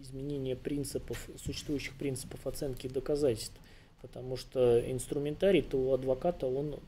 изменение 0.00 0.56
принципов, 0.56 1.28
существующих 1.36 1.94
принципов 1.94 2.46
оценки 2.46 2.86
доказательств. 2.88 3.58
Потому 4.00 4.36
что 4.36 4.80
инструментарий-то 4.90 5.76
у 5.78 5.92
адвоката, 5.92 6.46
он, 6.46 6.80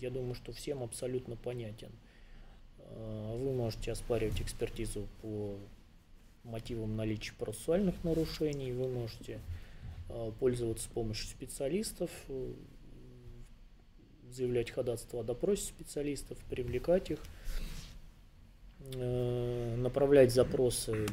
я 0.00 0.10
думаю, 0.10 0.34
что 0.34 0.52
всем 0.52 0.82
абсолютно 0.82 1.36
понятен. 1.36 1.90
А, 2.78 3.36
вы 3.36 3.52
можете 3.52 3.92
оспаривать 3.92 4.40
экспертизу 4.40 5.06
по 5.20 5.56
мотивам 6.44 6.96
наличия 6.96 7.34
процессуальных 7.38 8.02
нарушений, 8.04 8.72
вы 8.72 8.88
можете 8.88 9.40
а, 10.08 10.32
пользоваться 10.38 10.88
помощью 10.88 11.28
специалистов, 11.28 12.10
э, 12.28 12.52
заявлять 14.30 14.70
ходатайство 14.70 15.20
о 15.20 15.24
допросе 15.24 15.64
специалистов, 15.64 16.38
привлекать 16.50 17.10
их, 17.10 17.18
э, 18.94 19.76
направлять 19.76 20.32
запросы 20.32 21.06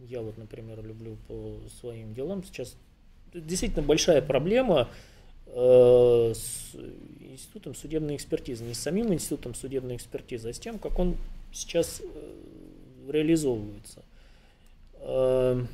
я 0.00 0.20
вот, 0.20 0.36
например, 0.38 0.84
люблю 0.84 1.16
по 1.26 1.56
своим 1.80 2.14
делам. 2.14 2.44
Сейчас 2.44 2.76
действительно 3.32 3.82
большая 3.82 4.22
проблема 4.22 4.88
э, 5.46 6.32
с 6.34 6.74
институтом 7.20 7.74
судебной 7.74 8.16
экспертизы. 8.16 8.64
Не 8.64 8.74
с 8.74 8.78
самим 8.78 9.12
институтом 9.12 9.54
судебной 9.54 9.96
экспертизы, 9.96 10.50
а 10.50 10.52
с 10.52 10.58
тем, 10.58 10.78
как 10.78 10.98
он 10.98 11.16
сейчас 11.52 12.02
э, 12.02 13.10
реализовывается. 13.10 14.02
Э, 15.08 15.64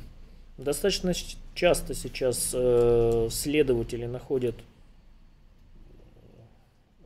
достаточно 0.57 1.13
часто 1.53 1.93
сейчас 1.93 2.51
э, 2.53 3.27
следователи 3.31 4.05
находят 4.05 4.55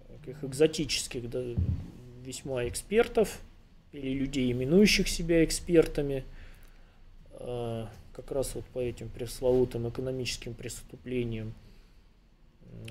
таких 0.07 0.43
экзотических 0.43 1.29
да, 1.29 1.41
весьма 2.23 2.67
экспертов 2.67 3.39
или 3.91 4.09
людей, 4.13 4.51
именующих 4.51 5.07
себя 5.07 5.43
экспертами– 5.43 6.23
а, 7.39 7.87
как 8.13 8.31
раз 8.31 8.55
вот 8.55 8.65
по 8.65 8.79
этим 8.79 9.09
пресловутым 9.09 9.89
экономическим 9.89 10.53
преступлениям 10.53 11.53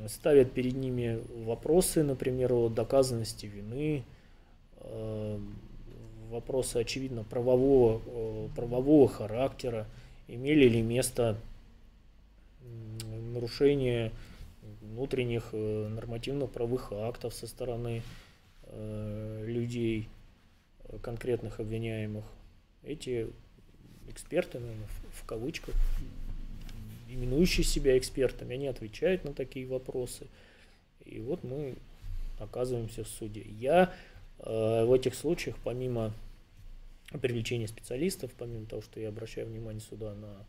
ставят 0.09 0.53
перед 0.53 0.75
ними 0.75 1.21
вопросы, 1.45 2.03
например, 2.03 2.53
о 2.53 2.69
доказанности 2.69 3.47
вины, 3.47 4.05
а, 4.79 5.41
вопросы, 6.31 6.79
очевидно, 6.79 7.25
правового, 7.25 8.49
правового 8.55 9.09
характера, 9.09 9.87
имели 10.29 10.69
ли 10.69 10.83
место 10.83 11.37
нарушение 13.33 14.13
внутренних 14.81 15.51
э, 15.53 15.89
нормативно-правовых 15.89 16.93
актов 16.93 17.35
со 17.35 17.47
стороны 17.47 18.03
э, 18.65 19.45
людей, 19.47 20.09
конкретных 21.03 21.61
обвиняемых. 21.61 22.25
Эти 22.83 23.29
эксперты, 24.09 24.59
наверное, 24.59 24.87
в, 24.87 25.23
в 25.23 25.27
кавычках, 25.27 25.75
именующие 27.09 27.65
себя 27.65 27.99
экспертами, 27.99 28.55
они 28.55 28.67
отвечают 28.69 29.25
на 29.25 29.33
такие 29.33 29.67
вопросы. 29.67 30.27
И 31.05 31.21
вот 31.21 31.45
мы 31.45 31.75
оказываемся 32.39 33.05
в 33.05 33.09
суде. 33.09 33.43
Я 33.43 33.93
э, 33.93 34.16
в 34.39 34.93
этих 34.93 35.15
случаях, 35.15 35.57
помимо 35.65 36.13
привлечения 37.21 37.69
специалистов, 37.69 38.33
помимо 38.39 38.67
того, 38.67 38.83
что 38.83 39.01
я 39.01 39.09
обращаю 39.09 39.47
внимание 39.47 39.81
сюда 39.81 40.15
на 40.15 40.47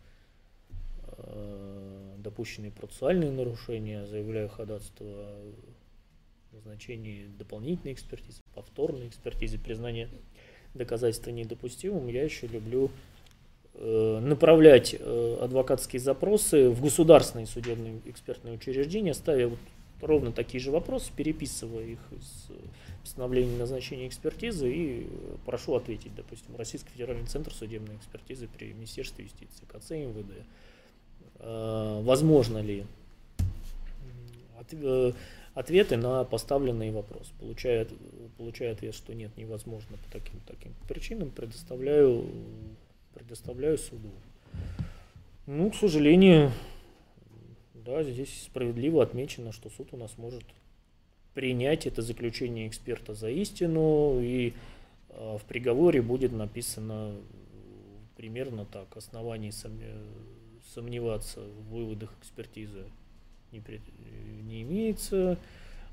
э, 1.17 2.15
допущенные 2.17 2.71
процессуальные 2.71 3.31
нарушения, 3.31 4.05
заявляю 4.05 4.49
ходатайство 4.49 5.29
назначении 6.51 7.27
дополнительной 7.37 7.93
экспертизы, 7.93 8.41
повторной 8.53 9.07
экспертизы, 9.07 9.57
признания 9.59 10.09
доказательства 10.73 11.29
недопустимым, 11.31 12.07
я 12.07 12.23
еще 12.23 12.47
люблю 12.47 12.91
Э, 13.79 14.19
направлять 14.23 14.95
э, 14.97 15.37
адвокатские 15.39 15.99
запросы 15.99 16.67
в 16.71 16.81
государственные 16.81 17.45
судебные 17.45 18.01
экспертные 18.05 18.55
учреждения, 18.55 19.13
ставя 19.13 19.49
вот 19.49 19.59
ровно 20.01 20.31
такие 20.31 20.59
же 20.59 20.71
вопросы, 20.71 21.11
переписывая 21.15 21.83
их 21.83 21.99
из 22.11 22.47
постановления 23.07 23.57
назначения 23.57 24.07
экспертизы 24.07 24.69
и 24.69 25.07
прошу 25.45 25.75
ответить, 25.75 26.13
допустим, 26.13 26.57
Российский 26.57 26.89
федеральный 26.89 27.25
центр 27.25 27.53
судебной 27.53 27.95
экспертизы 27.95 28.49
при 28.49 28.73
Министерстве 28.73 29.23
юстиции, 29.23 29.63
КЦ 29.65 29.91
МВД. 29.91 30.45
Э, 31.39 32.01
возможно 32.03 32.57
ли 32.57 32.85
ответы 35.53 35.95
на 35.95 36.25
поставленный 36.25 36.91
вопрос. 36.91 37.31
Получая, 37.39 37.87
получая 38.37 38.73
ответ, 38.73 38.93
что 38.93 39.13
нет, 39.13 39.31
невозможно 39.37 39.95
по 39.97 40.11
таким 40.11 40.41
таким 40.45 40.73
причинам, 40.89 41.31
предоставляю 41.31 42.25
предоставляю 43.13 43.77
суду. 43.77 44.11
Ну, 45.45 45.71
к 45.71 45.75
сожалению, 45.75 46.51
да, 47.73 48.03
здесь 48.03 48.43
справедливо 48.43 49.01
отмечено, 49.01 49.53
что 49.53 49.69
суд 49.69 49.93
у 49.93 49.97
нас 49.97 50.17
может 50.17 50.43
принять 51.37 51.85
это 51.85 52.01
заключение 52.01 52.67
эксперта 52.67 53.13
за 53.13 53.29
истину, 53.29 54.19
и 54.19 54.53
э, 55.09 55.37
в 55.37 55.45
приговоре 55.45 56.01
будет 56.01 56.31
написано 56.31 57.13
примерно 58.15 58.65
так, 58.65 58.97
оснований 58.97 59.53
сомневаться 60.73 61.41
в 61.41 61.75
выводах 61.75 62.11
экспертизы 62.19 62.85
не, 63.51 64.63
имеется. 64.63 65.37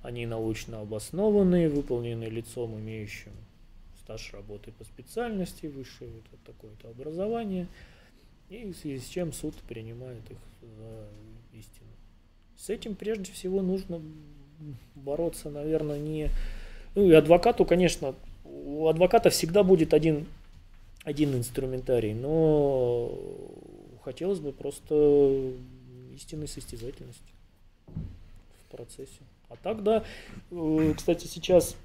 Они 0.03 0.25
научно 0.25 0.81
обоснованы, 0.81 1.69
выполнены 1.69 2.25
лицом, 2.25 2.81
имеющим 2.81 3.33
стаж 4.01 4.33
работы 4.33 4.73
по 4.73 4.85
специальности, 4.85 5.67
высшее 5.67 6.11
вот 6.11 6.41
такое-то 6.47 6.89
образование, 6.89 7.67
и 8.49 8.73
в 8.73 8.77
связи 8.79 8.99
с 8.99 9.09
чем 9.09 9.35
суд 9.35 9.55
принимает 9.69 10.23
их 10.31 10.39
за 10.63 11.07
истину. 11.53 11.91
С 12.57 12.71
этим 12.71 12.95
прежде 12.95 13.31
всего 13.31 13.61
нужно 13.61 14.01
бороться, 14.95 15.51
наверное, 15.51 15.99
не... 15.99 16.31
Ну 16.95 17.11
и 17.11 17.13
адвокату, 17.13 17.65
конечно, 17.65 18.15
у 18.45 18.87
адвоката 18.89 19.31
всегда 19.31 19.63
будет 19.63 19.95
один, 19.95 20.27
один 21.05 21.35
инструментарий, 21.35 22.15
но 22.15 23.13
хотелось 24.03 24.39
бы 24.39 24.53
просто 24.53 25.53
истинной 26.15 26.49
состязательности 26.49 27.23
в 28.63 28.71
процессе. 28.71 29.21
А 29.49 29.57
так, 29.57 29.83
да, 29.83 30.05
э, 30.51 30.95
кстати, 30.97 31.27
сейчас 31.27 31.77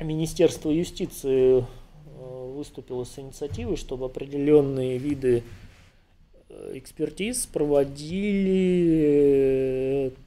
Министерство 0.00 0.70
юстиции 0.70 1.60
э, 1.60 2.52
выступило 2.54 3.04
с 3.04 3.18
инициативой, 3.18 3.76
чтобы 3.76 4.06
определенные 4.06 4.98
виды 4.98 5.42
экспертиз 6.74 7.46
проводили 7.46 8.12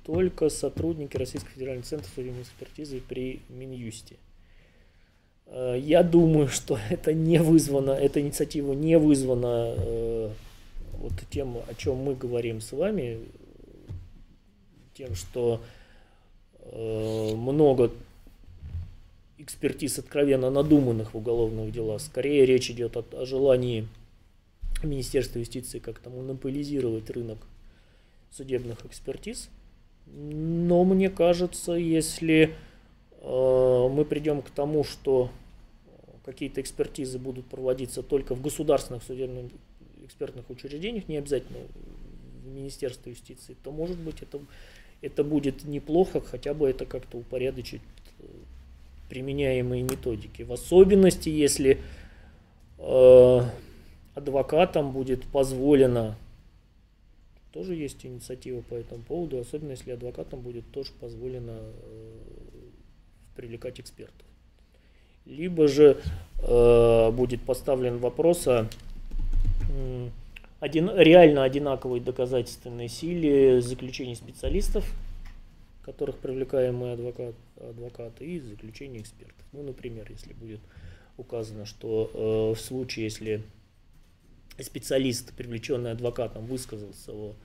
только 0.06 0.50
сотрудники 0.50 1.18
Российского 1.18 1.52
федерального 1.54 1.86
центра 1.86 2.10
судебной 2.14 2.44
экспертизы 2.44 3.02
при 3.08 3.42
Минюсте. 3.50 4.16
Я 5.52 6.04
думаю, 6.04 6.48
что 6.52 6.80
это 6.90 7.14
не 7.14 7.40
вызвано, 7.40 7.92
эта 7.92 8.22
инициатива 8.22 8.74
не 8.74 8.98
вызвана 8.98 10.34
вот 11.00 11.14
тем, 11.30 11.58
о 11.58 11.74
чем 11.76 11.98
мы 11.98 12.14
говорим 12.16 12.62
с 12.62 12.72
вами, 12.74 13.20
тем, 14.94 15.16
что 15.16 15.62
э, 16.62 17.34
много 17.36 17.92
экспертиз 19.38 19.98
откровенно 20.00 20.50
надуманных 20.50 21.14
в 21.14 21.18
уголовных 21.18 21.72
делах. 21.72 22.02
Скорее 22.02 22.46
речь 22.46 22.70
идет 22.70 22.98
о, 22.98 23.06
о 23.14 23.26
желании 23.26 23.88
Министерства 24.84 25.40
юстиции 25.40 25.80
как-то 25.80 26.10
монополизировать 26.10 27.10
рынок 27.10 27.40
судебных 28.32 28.86
экспертиз. 28.86 29.50
Но 30.06 30.84
мне 30.84 31.10
кажется, 31.10 31.74
если 31.74 32.56
э, 33.22 33.90
мы 33.92 34.06
придем 34.06 34.42
к 34.42 34.50
тому, 34.50 34.84
что 34.84 35.30
какие-то 36.26 36.62
экспертизы 36.62 37.18
будут 37.18 37.46
проводиться 37.46 38.04
только 38.04 38.36
в 38.36 38.42
государственных 38.42 39.04
судебных 39.04 39.52
экспертных 40.06 40.50
учреждениях, 40.50 41.08
не 41.08 41.18
обязательно 41.18 41.60
в 42.44 42.48
Министерстве 42.48 43.12
юстиции, 43.12 43.56
то 43.64 43.72
может 43.72 43.98
быть 43.98 44.22
это, 44.22 44.40
это 45.02 45.24
будет 45.24 45.64
неплохо, 45.66 46.22
хотя 46.22 46.54
бы 46.54 46.70
это 46.70 46.86
как-то 46.86 47.18
упорядочить 47.18 47.82
э, 48.20 48.24
применяемые 49.10 49.84
методики. 49.84 50.44
В 50.44 50.54
особенности, 50.54 51.30
если 51.30 51.80
э, 52.78 53.42
адвокатам 54.20 54.91
будет 54.91 55.26
позволено, 55.26 56.15
тоже 57.51 57.74
есть 57.74 58.05
инициатива 58.05 58.61
по 58.61 58.76
этому 58.76 59.01
поводу, 59.01 59.39
особенно 59.39 59.72
если 59.72 59.91
адвокатам 59.91 60.41
будет 60.41 60.70
тоже 60.72 60.91
позволено 60.99 61.57
э, 61.59 62.11
привлекать 63.36 63.80
экспертов. 63.80 64.28
Либо 65.26 65.67
же 65.67 65.97
э, 66.41 67.11
будет 67.11 67.41
поставлен 67.41 67.97
вопрос 67.97 68.47
о 68.47 68.67
один, 70.59 70.91
реально 70.95 71.43
одинаковой 71.43 72.01
доказательственной 72.01 72.89
силе 72.89 73.61
заключений 73.61 74.15
специалистов, 74.15 74.86
которых 75.84 76.17
привлекаем 76.17 76.76
мы 76.76 76.91
адвокат, 76.91 77.36
адвокаты, 77.57 78.26
и 78.26 78.39
заключений 78.41 78.99
экспертов. 78.99 79.45
Ну, 79.53 79.63
например, 79.63 80.05
если 80.09 80.34
будет 80.34 80.59
указано, 81.17 81.65
что 81.65 82.11
э, 82.13 82.55
в 82.55 82.59
случае, 82.59 83.05
если 83.05 83.43
специалист, 84.64 85.34
привлеченный 85.34 85.91
адвокатом, 85.91 86.45
высказался 86.45 87.14
о 87.14 87.36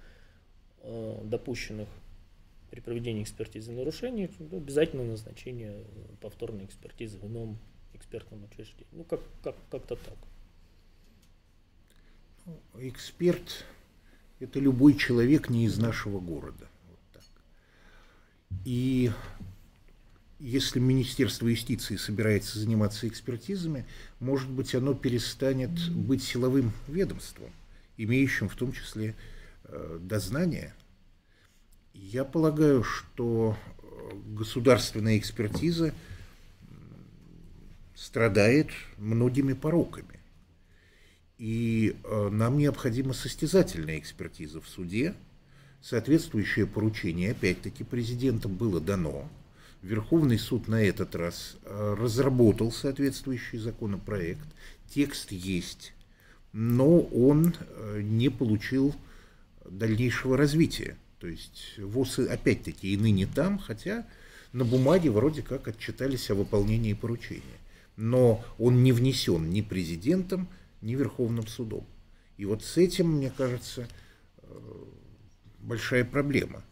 э, 0.82 1.20
допущенных 1.24 1.88
при 2.70 2.80
проведении 2.80 3.22
экспертизы 3.22 3.72
нарушениях, 3.72 4.30
то 4.36 4.56
обязательно 4.56 5.04
назначение 5.04 5.84
повторной 6.20 6.64
экспертизы 6.64 7.18
в 7.18 7.26
ином 7.26 7.58
экспертном 7.94 8.44
учреждении. 8.44 8.86
Ну, 8.92 9.04
как, 9.04 9.20
как, 9.42 9.56
как-то 9.70 9.96
так. 9.96 10.18
Эксперт– 12.74 13.64
это 14.40 14.58
любой 14.58 14.94
человек 14.94 15.48
не 15.48 15.64
из 15.64 15.78
нашего 15.78 16.20
города. 16.20 16.68
Вот 16.90 16.98
так. 17.12 17.22
И 18.64 19.10
если 20.44 20.78
Министерство 20.78 21.48
юстиции 21.48 21.96
собирается 21.96 22.58
заниматься 22.58 23.08
экспертизами, 23.08 23.86
может 24.20 24.50
быть, 24.50 24.74
оно 24.74 24.92
перестанет 24.92 25.90
быть 25.90 26.22
силовым 26.22 26.72
ведомством, 26.86 27.48
имеющим 27.96 28.50
в 28.50 28.54
том 28.54 28.74
числе 28.74 29.14
э, 29.64 29.98
дознание. 30.02 30.74
Я 31.94 32.24
полагаю, 32.24 32.84
что 32.84 33.56
э, 33.56 33.84
государственная 34.36 35.16
экспертиза 35.16 35.94
страдает 37.94 38.68
многими 38.98 39.54
пороками. 39.54 40.20
И 41.38 41.96
э, 42.04 42.28
нам 42.28 42.58
необходима 42.58 43.14
состязательная 43.14 43.98
экспертиза 43.98 44.60
в 44.60 44.68
суде. 44.68 45.14
Соответствующее 45.80 46.66
поручение, 46.66 47.30
опять-таки, 47.30 47.82
президентом 47.82 48.52
было 48.52 48.78
дано. 48.78 49.26
Верховный 49.84 50.38
суд 50.38 50.66
на 50.66 50.82
этот 50.82 51.14
раз 51.14 51.58
э, 51.62 51.94
разработал 51.98 52.72
соответствующий 52.72 53.58
законопроект. 53.58 54.48
Текст 54.88 55.30
есть, 55.30 55.92
но 56.54 57.00
он 57.00 57.54
э, 57.58 58.00
не 58.00 58.30
получил 58.30 58.94
дальнейшего 59.66 60.38
развития. 60.38 60.96
То 61.18 61.26
есть 61.26 61.78
ВОЗ 61.78 62.20
опять-таки 62.20 62.94
и 62.94 62.96
ныне 62.96 63.26
там, 63.26 63.58
хотя 63.58 64.06
на 64.54 64.64
бумаге 64.64 65.10
вроде 65.10 65.42
как 65.42 65.68
отчитались 65.68 66.30
о 66.30 66.34
выполнении 66.34 66.94
поручения. 66.94 67.42
Но 67.98 68.42
он 68.58 68.84
не 68.84 68.92
внесен 68.92 69.50
ни 69.50 69.60
президентом, 69.60 70.48
ни 70.80 70.94
Верховным 70.94 71.46
судом. 71.46 71.86
И 72.38 72.46
вот 72.46 72.64
с 72.64 72.78
этим, 72.78 73.18
мне 73.18 73.30
кажется, 73.36 73.86
э, 74.38 74.46
большая 75.58 76.06
проблема. 76.06 76.64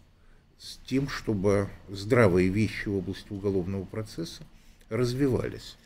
С 0.62 0.78
тем, 0.86 1.08
чтобы 1.08 1.68
здравые 1.88 2.48
вещи 2.48 2.88
в 2.88 2.96
области 2.96 3.26
уголовного 3.30 3.84
процесса 3.84 4.44
развивались. 4.90 5.76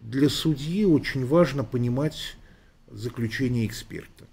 Для 0.00 0.28
судьи 0.28 0.84
очень 0.84 1.24
важно 1.24 1.62
понимать 1.62 2.36
заключение 2.90 3.66
эксперта. 3.66 4.26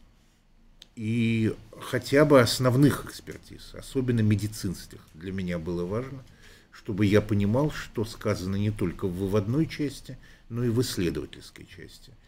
И 0.95 1.55
хотя 1.79 2.25
бы 2.25 2.41
основных 2.41 3.05
экспертиз, 3.05 3.75
особенно 3.75 4.21
медицинских, 4.21 4.99
для 5.13 5.31
меня 5.31 5.59
было 5.59 5.85
важно, 5.85 6.23
чтобы 6.71 7.05
я 7.05 7.21
понимал, 7.21 7.69
что 7.69 8.03
сказано 8.03 8.55
не 8.55 8.71
только 8.71 9.07
в 9.07 9.13
выводной 9.13 9.67
части, 9.67 10.17
но 10.49 10.63
и 10.63 10.69
в 10.69 10.81
исследовательской 10.81 11.67
части– 11.67 12.11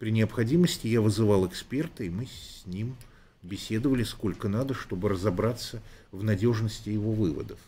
при 0.00 0.12
необходимости 0.12 0.86
я 0.86 1.02
вызывал 1.02 1.46
эксперта, 1.46 2.04
и 2.04 2.08
мы 2.08 2.24
с 2.24 2.64
ним 2.64 2.96
беседовали 3.42 4.04
сколько 4.04 4.48
надо, 4.48 4.74
чтобы 4.74 5.08
разобраться 5.08 5.80
в 6.12 6.22
надежности 6.22 6.90
его 6.90 7.12
выводов. 7.12 7.58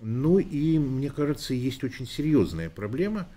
Ну 0.00 0.38
и, 0.38 0.78
мне 0.78 1.10
кажется, 1.10 1.54
есть 1.54 1.84
очень 1.84 2.06
серьезная 2.06 2.70
проблема. 2.70 3.28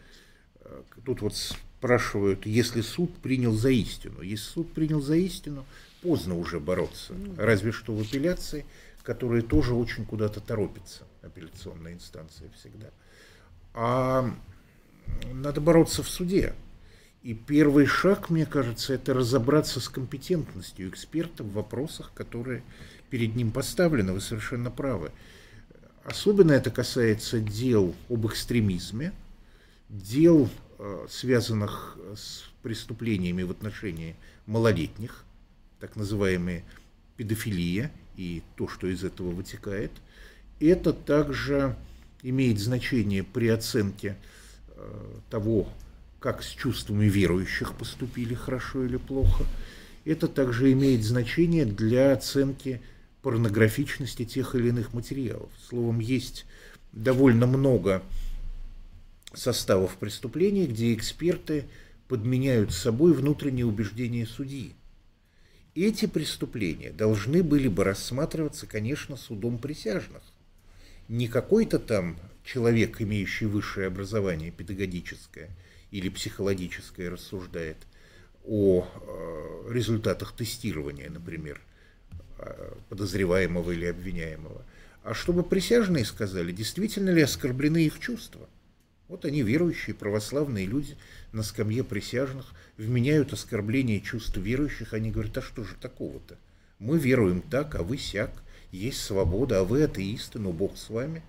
Тут 1.06 1.22
вот 1.22 1.36
спрашивают, 1.36 2.46
если 2.46 2.82
суд 2.82 3.14
принял 3.18 3.54
за 3.54 3.70
истину. 3.70 4.22
Если 4.22 4.46
суд 4.46 4.72
принял 4.74 5.02
за 5.02 5.16
истину, 5.16 5.66
поздно 6.02 6.38
уже 6.38 6.60
бороться. 6.60 7.14
Ну 7.14 7.36
Разве 7.38 7.72
что 7.72 7.94
в 7.94 8.02
апелляции, 8.02 8.66
которая 9.04 9.42
тоже 9.42 9.74
очень 9.74 10.06
куда-то 10.06 10.40
торопится, 10.40 11.04
апелляционная 11.22 11.94
инстанция 11.94 12.50
всегда. 12.58 12.90
А 13.74 14.34
надо 15.34 15.60
бороться 15.60 16.04
в 16.04 16.10
суде. 16.10 16.54
И 17.24 17.34
первый 17.34 17.86
шаг, 17.86 18.30
мне 18.30 18.46
кажется, 18.46 18.94
это 18.94 19.14
разобраться 19.14 19.80
с 19.80 19.88
компетентностью 19.88 20.90
эксперта 20.90 21.44
в 21.44 21.54
вопросах, 21.54 22.12
которые 22.14 22.64
перед 23.10 23.36
ним 23.36 23.52
поставлены. 23.52 24.12
Вы 24.12 24.20
совершенно 24.20 24.70
правы. 24.70 25.12
Особенно 26.04 26.52
это 26.52 26.70
касается 26.70 27.40
дел 27.40 27.96
об 28.10 28.28
экстремизме, 28.28 29.14
дел, 29.88 30.50
э, 30.80 31.08
связанных 31.10 31.98
с 32.14 32.44
преступлениями 32.62 33.44
в 33.44 33.52
отношении 33.52 34.18
малолетних, 34.46 35.24
так 35.80 35.96
называемые 35.96 36.66
педофилия 37.16 37.90
и 38.18 38.44
то, 38.58 38.68
что 38.68 38.88
из 38.88 39.02
этого 39.06 39.30
вытекает. 39.30 39.92
Это 40.60 40.92
также 40.92 41.78
имеет 42.22 42.60
значение 42.60 43.24
при 43.24 43.48
оценке 43.48 44.18
э, 44.76 45.20
того, 45.30 45.70
как 46.24 46.42
с 46.42 46.52
чувствами 46.52 47.08
верующих 47.08 47.76
поступили, 47.76 48.34
хорошо 48.34 48.86
или 48.86 48.96
плохо. 48.96 49.44
это 50.06 50.30
также 50.30 50.72
имеет 50.72 51.04
значение 51.04 51.66
для 51.66 52.14
оценки 52.14 52.82
порнографичности 53.22 54.24
тех 54.24 54.56
или 54.56 54.70
иных 54.70 54.94
материалов. 54.94 55.50
Словом, 55.68 56.00
есть 56.00 56.46
довольно 56.94 57.46
много 57.46 58.02
составов 59.34 59.98
преступлений, 59.98 60.66
где 60.66 60.94
эксперты 60.94 61.66
подменяют 62.08 62.72
собой 62.72 63.12
внутренние 63.12 63.66
убеждения 63.66 64.26
судьи. 64.26 64.76
Эти 65.76 66.06
преступления 66.06 66.92
должны 66.92 67.44
были 67.44 67.68
бы 67.68 67.84
рассматриваться, 67.84 68.66
конечно, 68.66 69.18
судом 69.18 69.58
присяжных. 69.58 70.24
Не 71.10 71.28
какой-то 71.28 71.80
там 71.80 72.16
человек, 72.46 73.02
имеющий 73.02 73.46
высшее 73.46 73.88
образование 73.88 74.52
педагогическое 74.52 75.50
или 75.94 76.10
психологическое, 76.10 77.10
рассуждает 77.10 77.78
о 78.46 78.82
э, 78.84 79.72
результатах 79.72 80.34
тестирования, 80.36 81.08
например, 81.08 81.62
э, 82.40 82.74
подозреваемого 82.90 83.72
или 83.72 83.86
обвиняемого, 83.86 84.66
а 85.04 85.14
чтобы 85.14 85.44
присяжные 85.44 86.04
сказали, 86.04 86.52
действительно 86.52 87.12
ли 87.12 87.22
оскорблены 87.22 87.86
их 87.86 88.00
чувства. 88.00 88.50
Вот 89.08 89.24
они, 89.24 89.44
верующие, 89.44 89.94
православные 89.94 90.66
люди, 90.66 90.98
на 91.32 91.44
скамье 91.44 91.84
присяжных, 91.84 92.54
вменяют 92.76 93.32
оскорбление 93.32 94.02
чувств 94.02 94.36
верующих, 94.36 94.94
они 94.94 95.12
говорят, 95.12 95.38
а 95.38 95.42
что 95.44 95.64
же 95.64 95.76
такого-то? 95.80 96.40
Мы 96.80 96.98
веруем 96.98 97.40
так, 97.42 97.76
а 97.76 97.84
вы 97.84 98.00
сяк, 98.00 98.32
есть 98.72 99.00
свобода, 99.00 99.60
а 99.60 99.64
вы 99.64 99.84
атеисты, 99.84 100.40
но 100.40 100.52
Бог 100.52 100.76
с 100.76 100.90
вами. 100.90 101.22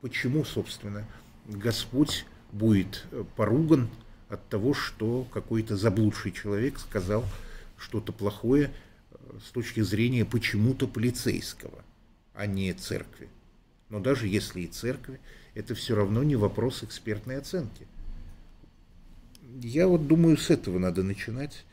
Почему, 0.00 0.44
собственно, 0.44 1.06
Господь 1.46 2.26
будет 2.56 3.06
э, 3.10 3.24
поруган 3.36 3.88
от 4.28 4.46
того, 4.48 4.74
что 4.74 5.26
какой-то 5.32 5.76
заблудший 5.76 6.32
человек 6.32 6.78
сказал 6.78 7.24
что-то 7.78 8.12
плохое 8.12 8.70
э, 9.10 9.16
с 9.46 9.50
точки 9.50 9.80
зрения 9.80 10.24
почему-то 10.24 10.86
полицейского, 10.86 11.84
а 12.34 12.46
не 12.46 12.72
церкви. 12.72 13.28
Но 13.88 14.00
даже 14.00 14.26
если 14.26 14.62
и 14.62 14.66
церкви, 14.66 15.20
это 15.54 15.74
все 15.74 15.94
равно 15.94 16.22
не 16.22 16.36
вопрос 16.36 16.82
экспертной 16.82 17.38
оценки. 17.38 17.86
Я 19.62 19.86
вот 19.86 20.06
думаю, 20.06 20.36
с 20.36 20.50
этого 20.50 20.78
надо 20.78 21.02
начинать, 21.02 21.64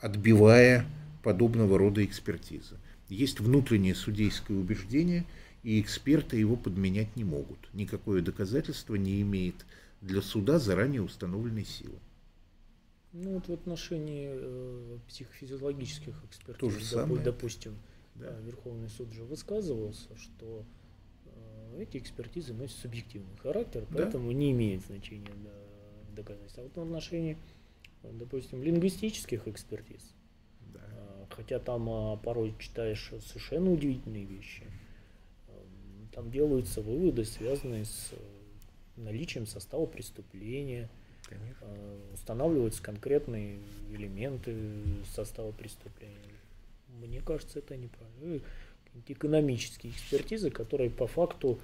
отбивая 0.00 0.84
подобного 1.22 1.78
рода 1.78 2.04
экспертизы. 2.04 2.76
Есть 3.08 3.40
внутреннее 3.40 3.94
судейское 3.94 4.56
убеждение, 4.56 5.24
и 5.62 5.80
эксперты 5.80 6.36
его 6.36 6.56
подменять 6.56 7.16
не 7.16 7.24
могут. 7.24 7.58
Никакое 7.72 8.20
доказательство 8.20 8.96
не 8.96 9.22
имеет 9.22 9.64
для 10.04 10.20
суда 10.22 10.58
заранее 10.58 11.02
установленной 11.02 11.64
силы. 11.64 11.98
Ну 13.12 13.34
вот 13.34 13.48
в 13.48 13.52
отношении 13.52 14.28
э, 14.32 14.98
психофизиологических 15.08 16.14
экспертов, 16.24 16.58
То 16.58 16.70
же 16.70 16.84
самое. 16.84 17.22
допустим, 17.22 17.76
Да. 18.16 18.26
э, 18.28 18.42
Верховный 18.44 18.88
суд 18.88 19.12
же 19.12 19.22
высказывался, 19.24 20.16
что 20.18 20.64
э, 21.26 21.82
эти 21.82 21.96
экспертизы 21.96 22.52
носят 22.52 22.76
субъективный 22.78 23.36
характер, 23.38 23.86
Да. 23.90 23.98
поэтому 24.02 24.30
не 24.32 24.50
имеет 24.50 24.84
значения 24.84 25.32
да, 25.44 25.50
доказательств. 26.16 26.58
А 26.58 26.62
вот 26.62 26.76
в 26.76 26.80
отношении, 26.80 27.38
э, 28.02 28.10
допустим, 28.12 28.62
лингвистических 28.62 29.46
экспертиз, 29.48 30.02
Да. 30.72 30.80
э, 30.82 31.26
хотя 31.30 31.60
там 31.60 31.88
а, 31.88 32.16
порой 32.16 32.52
читаешь 32.58 33.12
совершенно 33.28 33.70
удивительные 33.72 34.24
вещи, 34.24 34.64
э, 35.46 35.52
там 36.12 36.32
делаются 36.32 36.82
выводы, 36.82 37.24
связанные 37.24 37.84
с 37.84 38.10
э, 38.12 38.16
наличием 38.96 39.46
состава 39.46 39.86
преступления, 39.86 40.88
Конечно. 41.28 41.56
э, 41.62 41.98
устанавливаются 42.14 42.82
конкретные 42.82 43.58
элементы 43.90 44.56
состава 45.14 45.52
преступления. 45.52 46.14
Мне 47.00 47.20
кажется, 47.20 47.58
это 47.58 47.76
неправильно. 47.76 48.40
Какие-нибудь 48.84 49.10
Экономические 49.10 49.92
экспертизы, 49.92 50.50
которые 50.50 50.90
по 50.90 51.06
факту 51.06 51.58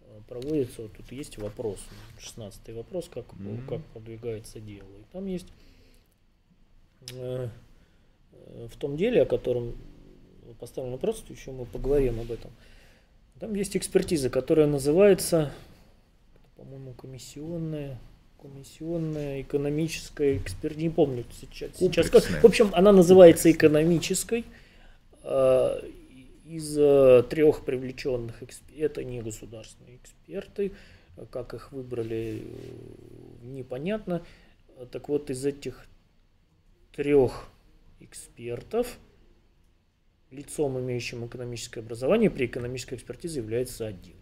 э, 0.00 0.20
проводятся, 0.28 0.82
вот 0.82 0.92
тут 0.96 1.10
есть 1.12 1.38
вопрос, 1.38 1.78
16 2.18 2.74
вопрос, 2.74 3.08
как, 3.08 3.32
Мгм. 3.34 3.66
как 3.68 3.84
продвигается 3.86 4.60
дело. 4.60 4.88
И 4.88 5.04
там 5.12 5.26
есть 5.26 5.46
э, 7.12 7.48
в 8.68 8.76
том 8.76 8.96
деле, 8.96 9.22
о 9.22 9.26
котором 9.26 9.74
поставлен 10.58 10.92
вопрос, 10.92 11.22
еще 11.28 11.52
мы 11.52 11.64
поговорим 11.64 12.20
об 12.20 12.30
этом. 12.30 12.50
Там 13.40 13.54
есть 13.54 13.76
экспертиза, 13.76 14.30
которая 14.30 14.66
называется, 14.66 15.52
по-моему, 16.56 16.94
комиссионная, 16.94 17.98
комиссионная 18.40 19.42
экономическая 19.42 20.36
экспертиза, 20.36 20.82
не 20.82 20.90
помню 20.90 21.24
сейчас. 21.32 21.70
сейчас 21.78 22.10
в 22.42 22.44
общем, 22.44 22.70
она 22.72 22.92
называется 22.92 23.50
экономической. 23.50 24.44
э, 25.22 25.80
Из 26.44 26.74
трех 27.28 27.64
привлеченных 27.64 28.42
экспертов, 28.42 28.78
это 28.78 29.04
не 29.04 29.22
государственные 29.22 29.96
эксперты, 29.96 30.72
как 31.30 31.54
их 31.54 31.72
выбрали, 31.72 32.42
непонятно. 33.42 34.22
Так 34.90 35.08
вот, 35.08 35.30
из 35.30 35.46
этих 35.46 35.86
трех 36.92 37.48
экспертов 38.00 38.98
лицом, 40.30 40.78
имеющим 40.78 41.26
экономическое 41.26 41.80
образование, 41.80 42.30
при 42.30 42.46
экономической 42.46 42.94
экспертизе 42.94 43.40
является 43.40 43.86
один. 43.86 44.16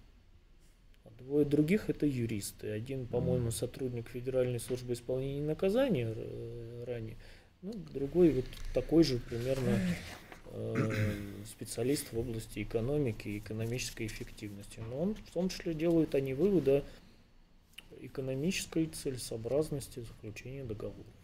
Двое 1.21 1.45
других 1.45 1.91
это 1.91 2.07
юристы. 2.07 2.71
Один, 2.71 3.07
по-моему, 3.07 3.51
сотрудник 3.51 4.09
Федеральной 4.09 4.59
службы 4.59 4.95
исполнения 4.95 5.43
наказания 5.43 6.12
э, 6.16 6.85
ранее, 6.87 7.16
ну, 7.62 7.75
другой 7.93 8.31
вот 8.31 8.47
такой 8.73 9.05
же 9.05 9.18
примерно 9.18 9.79
э, 10.47 10.91
специалист 11.47 12.11
в 12.12 12.18
области 12.18 12.62
экономики 12.62 13.29
и 13.29 13.39
экономической 13.39 14.07
эффективности. 14.07 14.81
Но 14.89 14.99
он 15.03 15.14
в 15.14 15.31
том 15.31 15.51
числе 15.51 15.75
делают 15.75 16.14
они 16.14 16.33
выводы 16.33 16.85
экономической 18.01 18.87
целесообразности 18.87 20.01
заключения 20.01 20.64
договоров. 20.64 21.20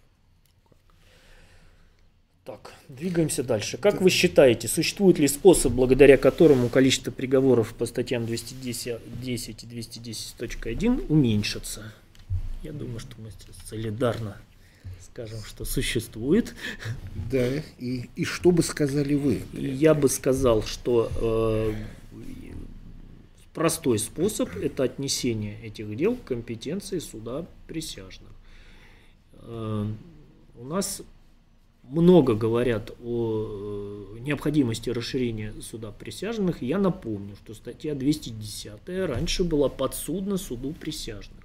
Так, 2.47 2.73
двигаемся 2.89 3.43
дальше. 3.43 3.77
Как 3.77 4.01
вы 4.01 4.09
считаете, 4.09 4.69
существует 4.69 5.19
ли 5.19 5.27
способ, 5.27 5.73
благодаря 5.73 6.17
которому 6.17 6.69
количество 6.69 7.11
приговоров 7.11 7.75
по 7.75 7.87
статьям 7.87 8.25
210 8.25 9.21
10 9.21 9.65
и 9.65 9.67
210.1 9.67 11.07
уменьшится? 11.09 11.93
Я 12.63 12.73
думаю, 12.73 13.01
что 13.01 13.21
мы 13.21 13.31
солидарно 13.69 14.37
скажем, 15.17 15.41
что 15.45 15.65
существует. 15.65 16.55
Да, 17.33 17.49
и, 17.79 18.11
и 18.15 18.25
что 18.25 18.51
бы 18.51 18.63
сказали 18.63 19.15
вы? 19.15 19.43
Я 19.53 19.95
бы 19.95 20.09
сказал, 20.09 20.63
что 20.63 21.11
э, 21.21 21.75
простой 23.55 23.99
способ– 23.99 24.55
это 24.63 24.85
отнесение 24.85 25.59
этих 25.63 25.97
дел 25.97 26.15
к 26.15 26.25
компетенции 26.25 26.99
суда 26.99 27.47
присяжных. 27.67 28.31
Э, 29.33 29.87
у 30.59 30.65
нас 30.65 31.03
много 31.91 32.35
говорят 32.35 32.93
о 33.03 34.15
э, 34.17 34.19
необходимости 34.21 34.91
расширения 34.91 35.53
суда 35.61 35.93
присяжных. 35.93 36.63
Я 36.63 36.79
напомню, 36.79 37.37
что 37.37 37.55
статья 37.55 37.95
210 37.95 38.73
раньше 39.07 39.45
была 39.45 39.69
подсудна 39.69 40.37
суду 40.37 40.73
присяжных. 40.73 41.45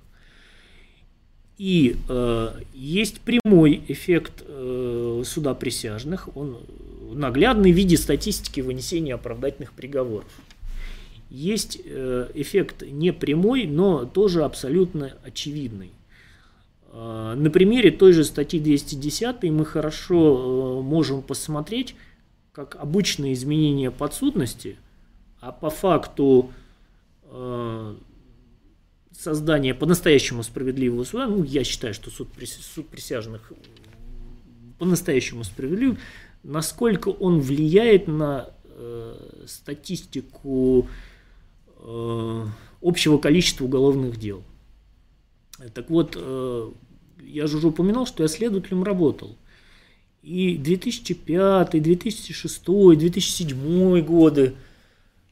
И 1.58 1.96
э, 2.10 2.54
есть 2.74 3.22
прямой 3.22 3.84
эффект 3.88 4.44
э, 4.48 5.22
суда 5.24 5.54
присяжных, 5.54 6.36
он 6.36 6.58
наглядный 7.14 7.72
в 7.72 7.76
виде 7.76 7.98
статистики 7.98 8.62
вынесения 8.62 9.14
оправдательных 9.14 9.74
приговоров. 9.74 10.32
Есть 11.30 11.80
э, 11.86 12.32
эффект 12.34 12.82
непрямой, 12.82 13.68
но 13.68 14.06
тоже 14.06 14.44
абсолютно 14.44 15.14
очевидный. 15.24 15.92
Э, 16.92 17.36
на 17.38 17.50
примере 17.50 17.92
той 17.92 18.14
же 18.14 18.24
статьи 18.24 18.60
210 18.60 19.44
мы 19.44 19.66
хорошо 19.66 20.80
э, 20.80 20.82
можем 20.82 21.22
посмотреть, 21.22 21.96
как 22.52 22.76
обычные 22.76 23.34
изменения 23.34 23.92
подсудности, 23.92 24.78
а 25.40 25.54
по 25.54 25.70
факту 25.70 26.52
э, 27.24 27.96
создания 29.18 29.74
по-настоящему 29.74 30.44
справедливого 30.44 31.06
суда, 31.06 31.28
ну, 31.28 31.44
я 31.44 31.64
считаю, 31.64 31.94
что 31.94 32.10
суд, 32.10 32.28
суд 32.44 32.88
присяжных 32.90 33.54
по-настоящему 34.78 35.44
справедлив, 35.44 36.00
насколько 36.44 37.10
он 37.10 37.40
влияет 37.40 38.08
на 38.08 38.50
статистику 39.46 40.88
общего 42.82 43.20
количества 43.20 43.66
уголовных 43.66 44.18
дел. 44.18 44.44
Так 45.70 45.90
вот, 45.90 46.16
э, 46.20 46.72
я 47.24 47.48
же 47.48 47.58
уже 47.58 47.68
упоминал, 47.68 48.06
что 48.06 48.24
я 48.24 48.30
следователем 48.30 48.84
работал. 48.84 49.36
И 50.24 50.56
2005, 50.58 51.82
2006, 51.82 52.96
2007 52.96 54.02
годы, 54.02 54.54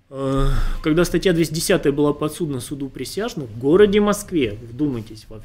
э, 0.10 0.48
когда 0.82 1.06
статья 1.06 1.34
210 1.34 1.94
была 1.94 2.14
подсудна 2.14 2.60
суду 2.60 2.90
присяжных 2.90 3.50
в 3.50 3.60
городе 3.60 4.00
Москве, 4.02 4.58
вдумайтесь, 4.62 5.26
во, 5.30 5.42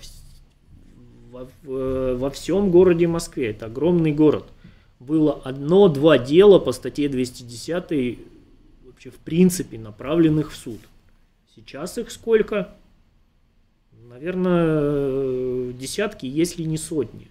во, 1.31 1.49
в- 1.63 2.15
во 2.17 2.31
всем 2.31 2.71
городе 2.71 3.07
Москве, 3.07 3.51
это 3.51 3.67
огромный 3.67 4.13
город, 4.13 4.45
было 5.01 5.35
одно-два 5.45 6.17
дела 6.19 6.59
по 6.59 6.73
статье 6.73 7.09
210 7.09 8.19
вообще 8.87 9.11
в 9.11 9.17
принципе 9.17 9.79
направленных 9.79 10.53
в 10.53 10.57
суд. 10.57 10.79
Сейчас 11.55 11.99
их 11.99 12.11
сколько? 12.11 12.75
Наверное, 14.15 15.73
десятки, 15.73 16.25
если 16.25 16.63
не 16.63 16.79
сотни. 16.79 17.27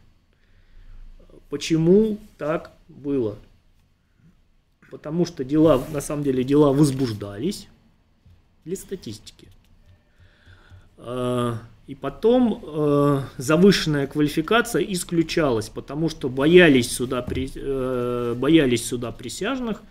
Почему 1.49 2.17
так 2.37 2.73
было? 2.89 3.37
Потому 4.91 5.25
что 5.25 5.45
дела, 5.45 5.81
на 5.93 6.01
самом 6.01 6.25
деле, 6.25 6.43
дела 6.43 6.73
возбуждались 6.73 7.69
для 8.65 8.75
статистики. 8.75 9.47
А, 10.97 11.59
и 11.87 11.95
потом 11.95 12.61
э, 12.61 13.21
завышенная 13.37 14.05
квалификация 14.05 14.81
исключалась, 14.83 15.69
потому 15.69 16.09
что 16.09 16.27
боялись 16.27 16.97
при, 17.21 17.49
э, 17.55 18.35
боялись 18.37 18.85
суда 18.85 19.13
присяжных, 19.13 19.81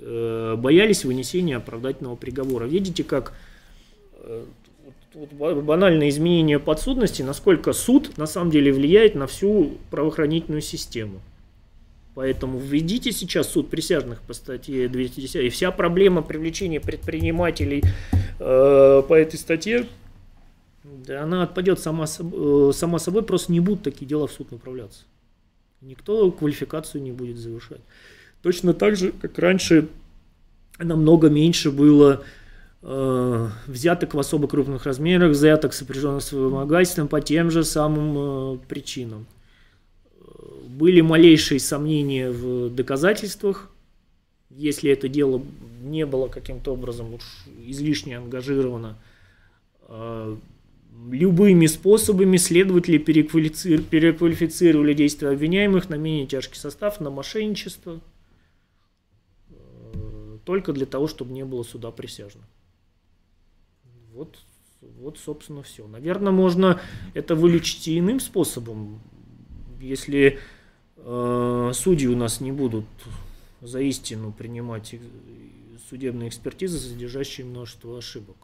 э, 0.00 0.56
боялись 0.58 1.04
вынесения 1.04 1.58
оправдательного 1.58 2.16
приговора. 2.16 2.64
Видите, 2.64 3.04
как 3.04 3.34
э, 4.14 4.44
вот 5.18 5.64
банальное 5.64 6.08
изменение 6.08 6.58
подсудности, 6.58 7.22
насколько 7.22 7.72
суд 7.72 8.16
на 8.18 8.26
самом 8.26 8.50
деле 8.50 8.72
влияет 8.72 9.14
на 9.14 9.26
всю 9.26 9.78
правоохранительную 9.90 10.62
систему. 10.62 11.20
Поэтому 12.14 12.58
введите 12.58 13.12
сейчас 13.12 13.48
суд 13.50 13.68
присяжных 13.68 14.20
по 14.22 14.32
статье 14.32 14.88
210, 14.88 15.36
и 15.36 15.48
вся 15.50 15.70
проблема 15.70 16.22
привлечения 16.22 16.80
предпринимателей 16.80 17.82
э, 18.40 19.02
по 19.08 19.14
этой 19.14 19.36
статье, 19.36 19.86
да, 20.84 21.22
она 21.22 21.42
отпадет 21.42 21.78
сама, 21.78 22.06
э, 22.06 22.70
сама 22.74 22.98
собой, 22.98 23.22
просто 23.22 23.52
не 23.52 23.60
будут 23.60 23.82
такие 23.82 24.06
дела 24.06 24.26
в 24.26 24.32
суд 24.32 24.50
направляться. 24.50 25.02
Никто 25.80 26.30
квалификацию 26.30 27.02
не 27.02 27.12
будет 27.12 27.38
завершать. 27.38 27.80
Точно 28.42 28.74
так 28.74 28.96
же, 28.96 29.12
как 29.12 29.38
раньше, 29.38 29.88
намного 30.78 31.28
меньше 31.28 31.70
было 31.70 32.24
взяток 32.80 34.14
в 34.14 34.18
особо 34.18 34.46
крупных 34.46 34.84
размерах, 34.84 35.32
взяток 35.32 35.72
сопряженных 35.72 36.22
с 36.22 36.32
вымогательством 36.32 37.08
по 37.08 37.20
тем 37.20 37.50
же 37.50 37.64
самым 37.64 38.54
э, 38.54 38.58
причинам 38.68 39.26
были 40.78 41.00
малейшие 41.00 41.58
сомнения 41.60 42.30
в 42.30 42.70
доказательствах, 42.70 43.70
если 44.50 44.90
это 44.90 45.08
дело 45.08 45.42
не 45.82 46.06
было 46.06 46.28
каким-то 46.28 46.72
образом 46.72 47.14
уж 47.14 47.22
излишне 47.66 48.16
ангажировано, 48.16 48.96
а, 49.82 50.38
любыми 51.10 51.66
способами 51.66 52.36
следователи 52.36 52.98
переквалифицировали 52.98 54.94
действия 54.94 55.30
обвиняемых 55.30 55.88
на 55.88 55.96
менее 55.96 56.26
тяжкий 56.26 56.58
состав, 56.58 57.00
на 57.00 57.10
мошенничество, 57.10 58.00
только 60.44 60.72
для 60.72 60.86
того, 60.86 61.08
чтобы 61.08 61.32
не 61.32 61.44
было 61.44 61.62
суда 61.62 61.90
присяжных. 61.90 62.44
Вот, 64.18 64.38
вот, 64.98 65.18
собственно, 65.18 65.62
все. 65.62 65.86
Наверное, 65.86 66.32
можно 66.32 66.80
это 67.14 67.34
вылечить 67.34 67.88
и 67.88 67.98
иным 67.98 68.20
способом. 68.20 69.00
Если 69.80 70.38
Э, 71.10 71.70
судьи 71.74 72.06
у 72.06 72.16
нас 72.16 72.40
не 72.40 72.52
будут 72.52 72.84
за 73.60 73.80
истину 73.80 74.32
принимать 74.32 74.94
судебные 75.88 76.28
экспертизы, 76.28 76.78
содержащие 76.78 77.46
множество 77.46 77.96
ошибок. 77.96 78.36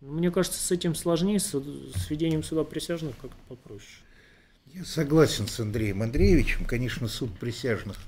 Мне 0.00 0.30
кажется, 0.30 0.60
с 0.60 0.72
этим 0.72 0.94
сложнее, 0.94 1.38
с, 1.38 1.50
с 1.52 2.10
введением 2.10 2.42
суда 2.42 2.64
присяжных 2.64 3.16
как-то 3.18 3.36
попроще. 3.48 4.02
Я 4.74 4.84
согласен 4.84 5.46
с 5.46 5.60
Андреем 5.60 6.02
Андреевичем. 6.02 6.64
Конечно, 6.64 7.06
суд 7.06 7.30
присяжных 7.38 7.98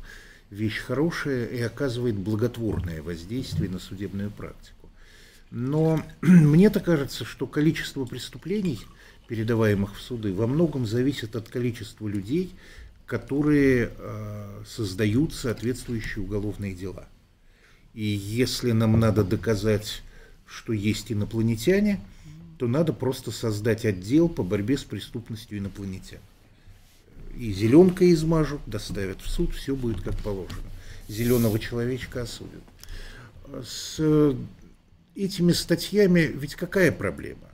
вещь 0.51 0.79
хорошая 0.79 1.47
и 1.47 1.61
оказывает 1.61 2.17
благотворное 2.17 3.03
воздействие 3.03 3.71
на 3.71 3.79
судебную 3.79 4.31
практику. 4.31 4.74
Но 5.55 6.03
мне-то 6.21 6.81
кажется, 6.81 7.25
что 7.25 7.47
количество 7.47 8.05
преступлений, 8.05 8.81
передаваемых 9.29 9.97
в 9.97 10.01
суды, 10.01 10.35
во 10.35 10.49
многом 10.49 10.85
зависит 10.85 11.37
от 11.37 11.49
количества 11.49 12.09
людей, 12.09 12.53
которые 13.07 13.93
э, 13.97 14.63
создают 14.67 15.33
соответствующие 15.33 16.25
уголовные 16.25 16.75
дела. 16.75 17.07
И 17.95 18.05
если 18.05 18.73
нам 18.73 18.99
надо 18.99 19.23
доказать, 19.23 20.03
что 20.45 20.73
есть 20.73 21.13
инопланетяне, 21.13 22.01
то 22.59 22.67
надо 22.67 22.93
просто 22.93 23.31
создать 23.31 23.85
отдел 23.85 24.29
по 24.29 24.43
борьбе 24.43 24.77
с 24.77 24.83
преступностью 24.83 25.59
инопланетян. 25.59 26.21
И 27.37 27.53
зеленка 27.53 28.13
измажут, 28.13 28.61
доставят 28.67 29.21
в 29.21 29.31
суд, 29.31 29.55
все 29.55 29.77
будет 29.77 30.03
как 30.03 30.17
положено. 30.19 30.69
Зеленого 31.07 31.61
человечка 31.61 32.23
осудят. 32.23 32.63
С 33.63 34.35
этими 35.15 35.53
статьями 35.53 36.21
ведь 36.21 36.55
какая 36.55 36.93
проблема? 36.93 37.51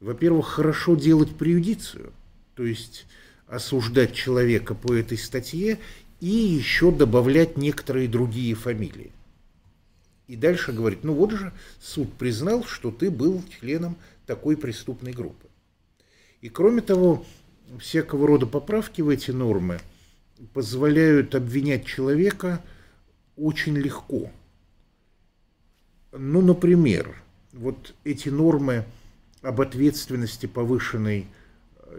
Во-первых, 0.00 0.48
хорошо 0.48 0.96
делать 0.96 1.36
приюдицию, 1.36 2.12
то 2.54 2.64
есть 2.64 3.06
осуждать 3.46 4.14
человека 4.14 4.74
по 4.74 4.94
этой 4.94 5.18
статье 5.18 5.78
и 6.20 6.26
еще 6.26 6.90
добавлять 6.90 7.56
некоторые 7.56 8.08
другие 8.08 8.54
фамилии. 8.54 9.12
И 10.26 10.36
дальше 10.36 10.72
говорит, 10.72 11.04
ну 11.04 11.14
вот 11.14 11.32
же 11.32 11.52
суд 11.80 12.12
признал, 12.14 12.64
что 12.64 12.90
ты 12.90 13.10
был 13.10 13.42
членом 13.60 13.96
такой 14.26 14.56
преступной 14.56 15.12
группы. 15.12 15.46
И 16.40 16.48
кроме 16.48 16.80
того, 16.80 17.24
всякого 17.78 18.26
рода 18.26 18.46
поправки 18.46 19.02
в 19.02 19.08
эти 19.08 19.30
нормы 19.30 19.80
позволяют 20.52 21.34
обвинять 21.34 21.86
человека 21.86 22.62
очень 23.36 23.76
легко. 23.76 24.30
Ну, 26.12 26.42
например, 26.42 27.16
вот 27.52 27.94
эти 28.04 28.28
нормы 28.28 28.84
об 29.40 29.60
ответственности 29.62 30.46
повышенной 30.46 31.26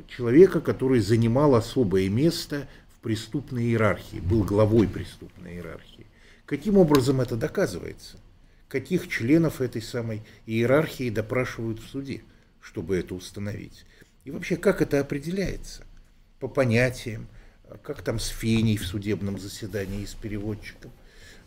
человека, 0.07 0.61
который 0.61 0.99
занимал 0.99 1.55
особое 1.55 2.09
место 2.09 2.67
в 2.95 2.99
преступной 3.01 3.63
иерархии, 3.63 4.17
был 4.17 4.43
главой 4.43 4.87
преступной 4.87 5.55
иерархии. 5.55 6.05
Каким 6.45 6.77
образом 6.77 7.21
это 7.21 7.35
доказывается? 7.35 8.17
Каких 8.67 9.07
членов 9.07 9.61
этой 9.61 9.81
самой 9.81 10.21
иерархии 10.45 11.09
допрашивают 11.09 11.79
в 11.79 11.87
суде, 11.89 12.23
чтобы 12.61 12.95
это 12.95 13.15
установить? 13.15 13.85
И 14.25 14.31
вообще, 14.31 14.57
как 14.57 14.81
это 14.81 14.99
определяется? 14.99 15.83
По 16.39 16.47
понятиям, 16.47 17.27
как 17.81 18.03
там 18.03 18.19
с 18.19 18.27
Феней 18.27 18.77
в 18.77 18.85
судебном 18.85 19.39
заседании 19.39 20.05
с 20.05 20.13
переводчиком. 20.13 20.91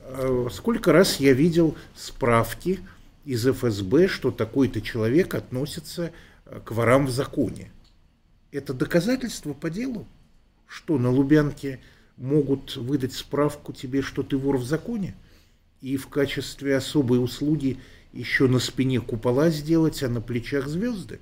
А, 0.08 0.48
сколько 0.50 0.92
раз 0.92 1.18
я 1.18 1.32
видел 1.32 1.76
справки 1.94 2.80
из 3.24 3.44
ФСБ, 3.46 4.08
что 4.08 4.30
такой-то 4.30 4.80
человек 4.80 5.34
относится 5.34 6.12
к 6.64 6.70
ворам 6.70 7.06
в 7.06 7.10
законе. 7.10 7.72
Это 8.52 8.72
доказательство 8.72 9.52
по 9.52 9.68
делу, 9.68 10.06
что 10.68 10.98
на 10.98 11.10
Лубянке 11.10 11.80
могут 12.16 12.76
выдать 12.76 13.14
справку 13.14 13.72
тебе, 13.72 14.00
что 14.00 14.22
ты 14.22 14.36
вор 14.36 14.58
в 14.58 14.64
законе, 14.64 15.16
и 15.80 15.96
в 15.96 16.06
качестве 16.06 16.76
особой 16.76 17.22
услуги 17.22 17.78
еще 18.12 18.46
на 18.46 18.60
спине 18.60 19.00
купола 19.00 19.50
сделать, 19.50 20.02
а 20.02 20.08
на 20.08 20.20
плечах 20.20 20.68
звезды, 20.68 21.18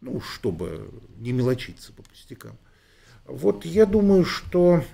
ну, 0.00 0.20
чтобы 0.20 0.88
не 1.18 1.32
мелочиться 1.32 1.92
по 1.92 2.02
пустякам. 2.02 2.56
Вот 3.26 3.64
я 3.66 3.84
думаю, 3.84 4.24
что 4.24 4.84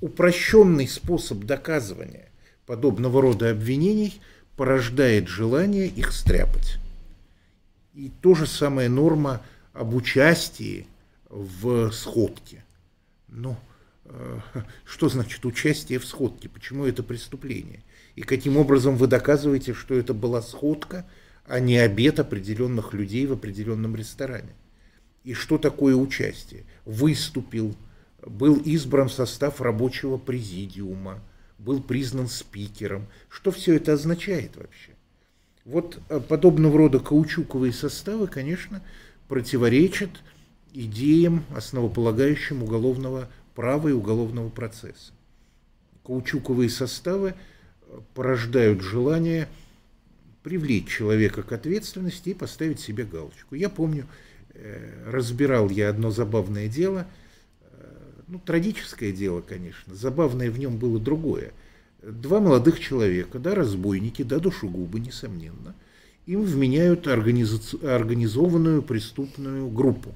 упрощенный 0.00 0.88
способ 0.88 1.44
доказывания 1.44 2.29
подобного 2.70 3.20
рода 3.20 3.50
обвинений 3.50 4.20
порождает 4.54 5.26
желание 5.26 5.88
их 5.88 6.12
стряпать. 6.12 6.78
И 7.94 8.12
то 8.22 8.36
же 8.36 8.46
самое 8.46 8.88
норма 8.88 9.42
об 9.72 9.92
участии 9.92 10.86
в 11.28 11.90
сходке. 11.90 12.62
Ну, 13.26 13.56
э, 14.04 14.38
что 14.84 15.08
значит 15.08 15.44
участие 15.44 15.98
в 15.98 16.06
сходке? 16.06 16.48
Почему 16.48 16.84
это 16.84 17.02
преступление? 17.02 17.82
И 18.14 18.22
каким 18.22 18.56
образом 18.56 18.96
вы 18.96 19.08
доказываете, 19.08 19.74
что 19.74 19.96
это 19.96 20.14
была 20.14 20.40
сходка, 20.40 21.04
а 21.48 21.58
не 21.58 21.76
обед 21.76 22.20
определенных 22.20 22.94
людей 22.94 23.26
в 23.26 23.32
определенном 23.32 23.96
ресторане? 23.96 24.54
И 25.24 25.34
что 25.34 25.58
такое 25.58 25.96
участие? 25.96 26.62
Выступил, 26.84 27.74
был 28.24 28.58
избран 28.58 29.08
в 29.08 29.12
состав 29.12 29.60
рабочего 29.60 30.18
президиума, 30.18 31.20
был 31.64 31.82
признан 31.82 32.28
спикером. 32.28 33.06
Что 33.28 33.50
все 33.50 33.76
это 33.76 33.92
означает 33.92 34.56
вообще? 34.56 34.92
Вот 35.64 36.00
э, 36.08 36.20
подобного 36.20 36.78
рода 36.78 36.98
каучуковые 36.98 37.72
составы, 37.72 38.26
конечно, 38.26 38.82
противоречат 39.28 40.10
идеям, 40.72 41.44
основополагающим 41.54 42.62
уголовного 42.62 43.28
права 43.54 43.88
и 43.88 43.92
уголовного 43.92 44.48
процесса. 44.48 45.12
Каучуковые 46.04 46.70
составы 46.70 47.34
э, 47.82 47.98
порождают 48.14 48.80
желание 48.80 49.48
привлечь 50.42 50.88
человека 50.88 51.42
к 51.42 51.52
ответственности 51.52 52.30
и 52.30 52.34
поставить 52.34 52.80
себе 52.80 53.04
галочку. 53.04 53.54
Я 53.54 53.68
помню, 53.68 54.06
э, 54.54 55.04
разбирал 55.06 55.68
я 55.68 55.90
одно 55.90 56.10
забавное 56.10 56.68
дело, 56.68 57.06
Ну, 58.30 58.38
трагическое 58.38 59.10
дело, 59.10 59.40
конечно. 59.40 59.96
Забавное 59.96 60.52
в 60.52 60.58
нем 60.58 60.76
было 60.76 61.00
другое. 61.00 61.50
Два 62.00 62.38
молодых 62.38 62.78
человека, 62.78 63.40
да, 63.40 63.56
разбойники, 63.56 64.22
да, 64.22 64.38
душегубы, 64.38 65.00
несомненно, 65.00 65.74
им 66.26 66.42
вменяют 66.42 67.08
организа- 67.08 67.84
организованную 67.84 68.82
преступную 68.82 69.68
группу. 69.68 70.14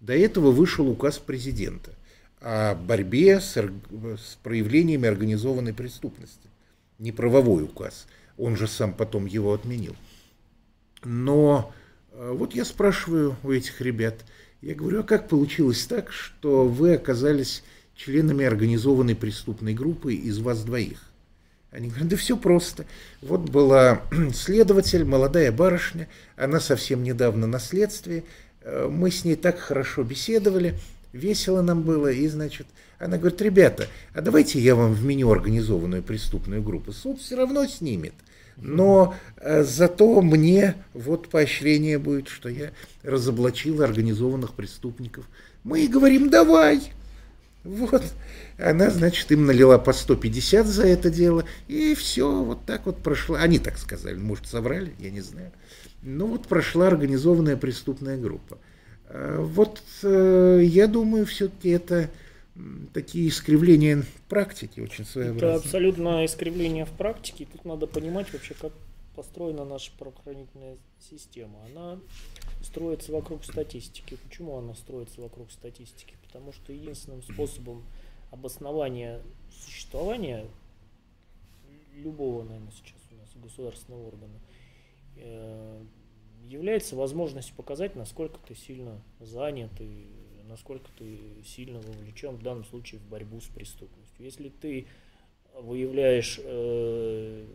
До 0.00 0.12
этого 0.12 0.50
вышел 0.50 0.86
указ 0.90 1.16
президента 1.16 1.92
о 2.42 2.74
борьбе 2.74 3.40
с, 3.40 3.56
с 3.56 4.38
проявлениями 4.42 5.08
организованной 5.08 5.72
преступности. 5.72 6.50
Не 6.98 7.12
правовой 7.12 7.64
указ, 7.64 8.06
он 8.36 8.56
же 8.56 8.68
сам 8.68 8.92
потом 8.92 9.24
его 9.24 9.54
отменил. 9.54 9.96
Но 11.02 11.72
э, 12.12 12.34
вот 12.36 12.54
я 12.54 12.66
спрашиваю 12.66 13.36
у 13.42 13.52
этих 13.52 13.80
ребят– 13.80 14.22
я 14.66 14.74
говорю, 14.74 15.00
а 15.00 15.04
как 15.04 15.28
получилось 15.28 15.86
так, 15.86 16.10
что 16.10 16.66
вы 16.66 16.94
оказались 16.94 17.62
членами 17.94 18.44
организованной 18.44 19.14
преступной 19.14 19.74
группы 19.74 20.14
из 20.14 20.38
вас 20.38 20.64
двоих? 20.64 21.02
Они 21.70 21.86
говорят, 21.86 22.08
да 22.08 22.16
все 22.16 22.36
просто. 22.36 22.84
Вот 23.22 23.48
была 23.48 24.02
следователь, 24.34 25.04
молодая 25.04 25.52
барышня, 25.52 26.08
она 26.34 26.58
совсем 26.58 27.04
недавно 27.04 27.46
на 27.46 27.60
следствии, 27.60 28.24
э, 28.62 28.88
мы 28.90 29.12
с 29.12 29.24
ней 29.24 29.36
так 29.36 29.60
хорошо 29.60 30.02
беседовали, 30.02 30.74
весело 31.12 31.62
нам 31.62 31.82
было, 31.82 32.10
и, 32.10 32.26
значит, 32.26 32.66
она 32.98 33.18
говорит, 33.18 33.40
ребята, 33.42 33.86
а 34.14 34.20
давайте 34.20 34.58
я 34.58 34.74
вам 34.74 34.94
вменю 34.94 35.30
организованную 35.30 36.02
преступную 36.02 36.60
группу. 36.60 36.90
Суд 36.90 37.20
все 37.20 37.36
равно 37.36 37.66
снимет 37.66 38.14
но 38.56 39.14
э, 39.36 39.62
зато 39.62 40.20
мне 40.22 40.74
вот 40.94 41.28
поощрение 41.28 41.98
будет, 41.98 42.28
что 42.28 42.48
я 42.48 42.70
разоблачил 43.02 43.82
организованных 43.82 44.54
преступников. 44.54 45.26
Мы 45.64 45.84
и 45.84 45.88
говорим, 45.88 46.30
давай. 46.30 46.82
Вот. 47.64 48.02
Она, 48.58 48.90
значит, 48.90 49.30
им 49.32 49.44
налила 49.44 49.78
по 49.78 49.92
150 49.92 50.66
за 50.66 50.86
это 50.86 51.10
дело, 51.10 51.44
и 51.68 51.94
все, 51.94 52.42
вот 52.42 52.64
так 52.64 52.86
вот 52.86 53.02
прошла. 53.02 53.40
Они 53.40 53.58
так 53.58 53.76
сказали, 53.76 54.16
может, 54.16 54.46
соврали, 54.46 54.94
я 54.98 55.10
не 55.10 55.20
знаю. 55.20 55.52
Ну 56.02 56.26
вот 56.26 56.46
прошла 56.46 56.86
организованная 56.86 57.56
преступная 57.56 58.16
группа. 58.16 58.58
Э, 59.08 59.38
вот 59.40 59.82
э, 60.02 60.60
я 60.62 60.86
думаю, 60.86 61.26
все-таки 61.26 61.70
это 61.70 62.08
такие 62.92 63.28
искривления 63.28 64.04
практики 64.28 64.80
очень 64.80 65.04
своеобразные. 65.04 65.56
Это 65.56 65.64
абсолютно 65.64 66.24
искривление 66.24 66.84
в 66.84 66.92
практике. 66.92 67.46
Тут 67.50 67.64
надо 67.64 67.86
понимать 67.86 68.32
вообще, 68.32 68.54
как 68.54 68.72
построена 69.14 69.64
наша 69.64 69.92
правоохранительная 69.98 70.76
система. 71.10 71.58
Она 71.66 71.98
строится 72.62 73.12
вокруг 73.12 73.44
статистики. 73.44 74.18
Почему 74.28 74.56
она 74.58 74.74
строится 74.74 75.20
вокруг 75.20 75.50
статистики? 75.50 76.14
Потому 76.26 76.52
что 76.52 76.72
единственным 76.72 77.22
способом 77.22 77.84
обоснования 78.30 79.22
существования 79.50 80.46
любого, 81.96 82.42
наверное, 82.44 82.72
сейчас 82.72 83.00
у 83.10 83.16
нас 83.16 83.28
государственного 83.42 84.08
органа 84.08 84.38
э, 85.16 85.82
является 86.44 86.96
возможность 86.96 87.52
показать, 87.54 87.96
насколько 87.96 88.38
ты 88.46 88.54
сильно 88.54 89.00
занят 89.20 89.70
и 89.80 90.08
насколько 90.48 90.90
ты 90.98 91.18
сильно 91.44 91.80
вовлечен 91.80 92.36
в 92.36 92.42
данном 92.42 92.64
случае 92.64 93.00
в 93.00 93.08
борьбу 93.08 93.40
с 93.40 93.46
преступностью. 93.46 94.24
Если 94.24 94.48
ты 94.48 94.86
выявляешь 95.54 96.38
э, 96.42 97.46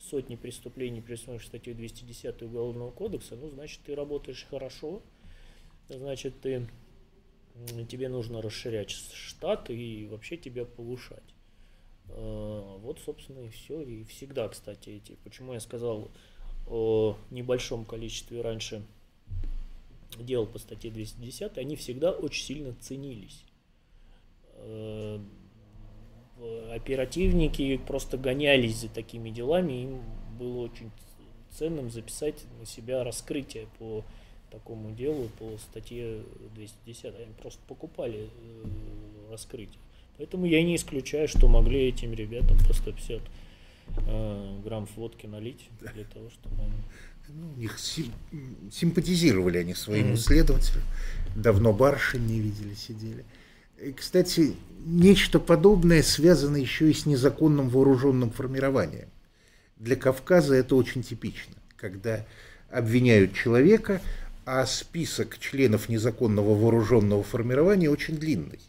сотни 0.00 0.36
преступлений, 0.36 1.00
присутствующих 1.00 1.48
статьей 1.48 1.74
210 1.74 2.42
Уголовного 2.42 2.90
кодекса, 2.90 3.36
ну, 3.36 3.48
значит, 3.50 3.80
ты 3.84 3.94
работаешь 3.94 4.46
хорошо, 4.48 5.02
значит, 5.88 6.40
ты, 6.40 6.68
тебе 7.88 8.08
нужно 8.08 8.42
расширять 8.42 8.90
штат 8.90 9.70
и 9.70 10.06
вообще 10.10 10.36
тебя 10.36 10.64
повышать. 10.64 11.34
Э, 12.08 12.76
вот, 12.78 13.00
собственно, 13.00 13.40
и 13.40 13.48
все. 13.48 13.80
И 13.80 14.04
всегда, 14.04 14.48
кстати, 14.48 14.90
эти, 14.90 15.16
почему 15.24 15.54
я 15.54 15.60
сказал 15.60 16.10
о 16.66 17.16
небольшом 17.30 17.84
количестве 17.84 18.40
раньше 18.40 18.82
дел 20.22 20.46
по 20.46 20.58
статье 20.58 20.90
210, 20.90 21.58
они 21.58 21.76
всегда 21.76 22.12
очень 22.12 22.44
сильно 22.44 22.74
ценились. 22.80 23.44
Э, 24.56 25.18
оперативники 26.74 27.76
просто 27.76 28.18
гонялись 28.18 28.80
за 28.80 28.88
такими 28.88 29.30
делами, 29.30 29.84
им 29.84 30.02
было 30.38 30.64
очень 30.64 30.90
ценным 31.50 31.90
записать 31.90 32.44
на 32.58 32.66
себя 32.66 33.04
раскрытие 33.04 33.68
по 33.78 34.04
такому 34.50 34.92
делу, 34.92 35.28
по 35.38 35.56
статье 35.58 36.22
210. 36.54 37.04
Они 37.04 37.32
просто 37.40 37.60
покупали 37.66 38.28
э, 38.28 39.30
раскрытие. 39.30 39.80
Поэтому 40.16 40.46
я 40.46 40.62
не 40.62 40.76
исключаю, 40.76 41.28
что 41.28 41.48
могли 41.48 41.88
этим 41.88 42.12
ребятам 42.12 42.56
по 42.66 42.72
150 42.72 43.20
э, 44.06 44.60
грамм 44.64 44.86
водки 44.96 45.26
налить 45.26 45.68
для 45.80 46.04
того, 46.04 46.30
чтобы 46.30 46.62
они 46.62 46.72
ну, 47.28 47.52
у 47.52 47.56
них 47.56 47.78
сим, 47.78 48.12
симпатизировали 48.72 49.58
они 49.58 49.74
своему 49.74 50.14
mm-hmm. 50.14 50.18
следователю. 50.18 50.82
Давно 51.34 51.72
барышень 51.72 52.26
не 52.26 52.40
видели, 52.40 52.74
сидели. 52.74 53.24
И, 53.82 53.92
кстати, 53.92 54.54
нечто 54.84 55.40
подобное 55.40 56.02
связано 56.02 56.56
еще 56.56 56.90
и 56.90 56.94
с 56.94 57.06
незаконным 57.06 57.68
вооруженным 57.68 58.30
формированием. 58.30 59.08
Для 59.76 59.96
Кавказа 59.96 60.54
это 60.54 60.76
очень 60.76 61.02
типично, 61.02 61.54
когда 61.76 62.24
обвиняют 62.70 63.34
человека, 63.34 64.00
а 64.44 64.64
список 64.66 65.38
членов 65.38 65.88
незаконного 65.88 66.54
вооруженного 66.54 67.22
формирования 67.22 67.90
очень 67.90 68.16
длинный. 68.16 68.60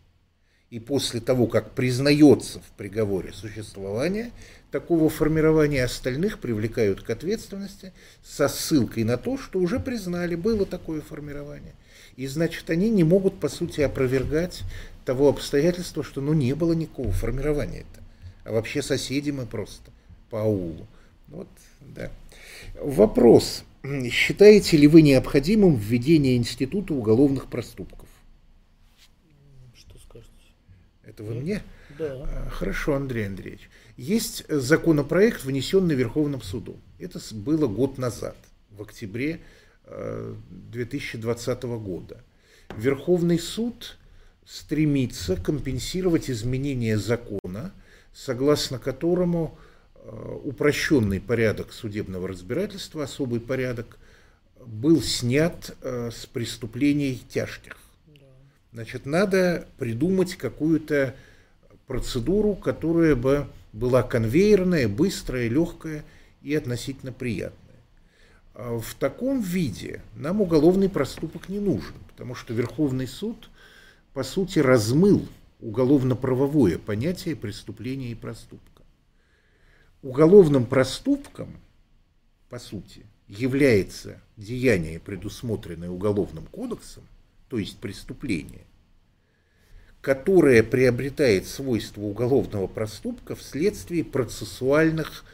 И 0.70 0.80
после 0.80 1.20
того, 1.20 1.48
как 1.48 1.72
признается 1.72 2.60
в 2.60 2.78
приговоре 2.78 3.32
существование 3.34 4.32
такого 4.76 5.10
формирования 5.10 5.86
остальных 5.86 6.40
привлекают 6.40 7.02
к 7.02 7.10
ответственности 7.10 7.94
со 8.26 8.50
ссылкой 8.50 9.06
на 9.06 9.16
то, 9.16 9.38
что 9.38 9.60
уже 9.60 9.80
признали, 9.80 10.36
было 10.36 10.66
такое 10.66 11.00
формирование. 11.00 11.76
И 12.18 12.28
значит, 12.28 12.70
они 12.70 12.90
не 12.90 13.06
могут, 13.06 13.40
по 13.40 13.48
сути, 13.48 13.80
опровергать 13.80 14.64
того 15.06 15.30
обстоятельства, 15.30 16.04
что 16.04 16.20
ну 16.20 16.34
не 16.34 16.54
было 16.56 16.74
никакого 16.74 17.14
формирования 17.14 17.86
это. 17.90 18.04
А 18.44 18.52
вообще 18.52 18.82
соседи 18.82 19.32
мы 19.32 19.46
просто 19.46 19.92
по 20.30 20.42
аулу. 20.42 20.86
Вот, 21.30 21.48
да. 21.80 22.12
Вопрос. 22.82 23.64
Считаете 24.12 24.76
ли 24.76 24.88
вы 24.88 25.04
необходимым 25.04 25.78
введение 25.78 26.36
института 26.36 26.94
уголовных 26.94 27.48
проступков? 27.48 28.10
Что 29.74 29.98
скажете? 30.00 30.34
Это 31.06 31.24
вы 31.24 31.36
мне? 31.36 31.64
Да. 31.98 32.26
А, 32.26 32.50
хорошо, 32.50 32.96
Андрей 32.96 33.28
Андреевич. 33.28 33.70
Есть 33.98 34.44
законопроект, 34.50 35.46
внесенный 35.46 35.96
Верховным 35.96 36.42
судом. 36.42 36.82
Это 37.00 37.20
было 37.34 37.68
год 37.68 37.98
назад, 37.98 38.36
в 38.72 38.82
октябре 38.82 39.40
2020 39.88 41.64
э, 41.64 41.68
года. 41.78 42.22
Верховный 42.78 43.40
суд 43.40 43.98
стремится 44.46 45.38
компенсировать 45.38 46.30
изменение 46.30 46.98
закона, 46.98 47.74
согласно 48.14 48.80
которому 48.80 49.58
э, 49.96 50.38
упрощенный 50.44 51.22
порядок 51.22 51.72
судебного 51.72 52.28
разбирательства, 52.28 53.04
особый 53.04 53.40
порядок, 53.40 53.98
был 54.66 55.02
снят 55.02 55.76
э, 55.82 56.12
с 56.12 56.26
преступлений 56.26 57.22
тяжких. 57.30 57.78
Значит, 58.74 59.06
надо 59.06 59.68
придумать 59.78 60.36
какую-то 60.36 61.16
процедуру, 61.88 62.56
которая 62.56 63.16
бы 63.16 63.48
была 63.76 64.04
конвейерная, 64.04 64.88
быстрая, 64.88 65.50
легкая 65.50 66.06
и 66.42 66.56
относительно 66.56 67.12
приятная. 67.12 67.60
А 68.54 68.80
в 68.80 68.96
таком 68.96 69.42
виде 69.42 70.02
нам 70.16 70.42
уголовный 70.42 70.88
проступок 70.88 71.50
не 71.50 71.60
нужен, 71.60 71.96
потому 72.08 72.36
что 72.36 72.54
Верховный 72.54 73.06
суд, 73.06 73.50
по 74.14 74.24
сути, 74.24 74.60
размыл 74.60 75.28
уголовно-правовое 75.60 76.78
понятие 76.80 77.36
преступления 77.36 78.12
и 78.12 78.16
проступка. 78.16 78.84
Уголовным 80.02 80.66
проступком, 80.66 81.54
по 82.50 82.60
сути, 82.60 83.06
является 83.28 84.22
деяние, 84.38 85.02
предусмотренное 85.02 85.90
Уголовным 85.90 86.46
кодексом, 86.46 87.04
то 87.50 87.58
есть 87.58 87.78
преступление– 87.80 88.64
которое 90.06 90.62
приобретает 90.62 91.48
свойства 91.48 92.02
уголовного 92.02 92.68
проступка 92.68 93.36
вследствие 93.36 94.04
процессуальных 94.04 95.26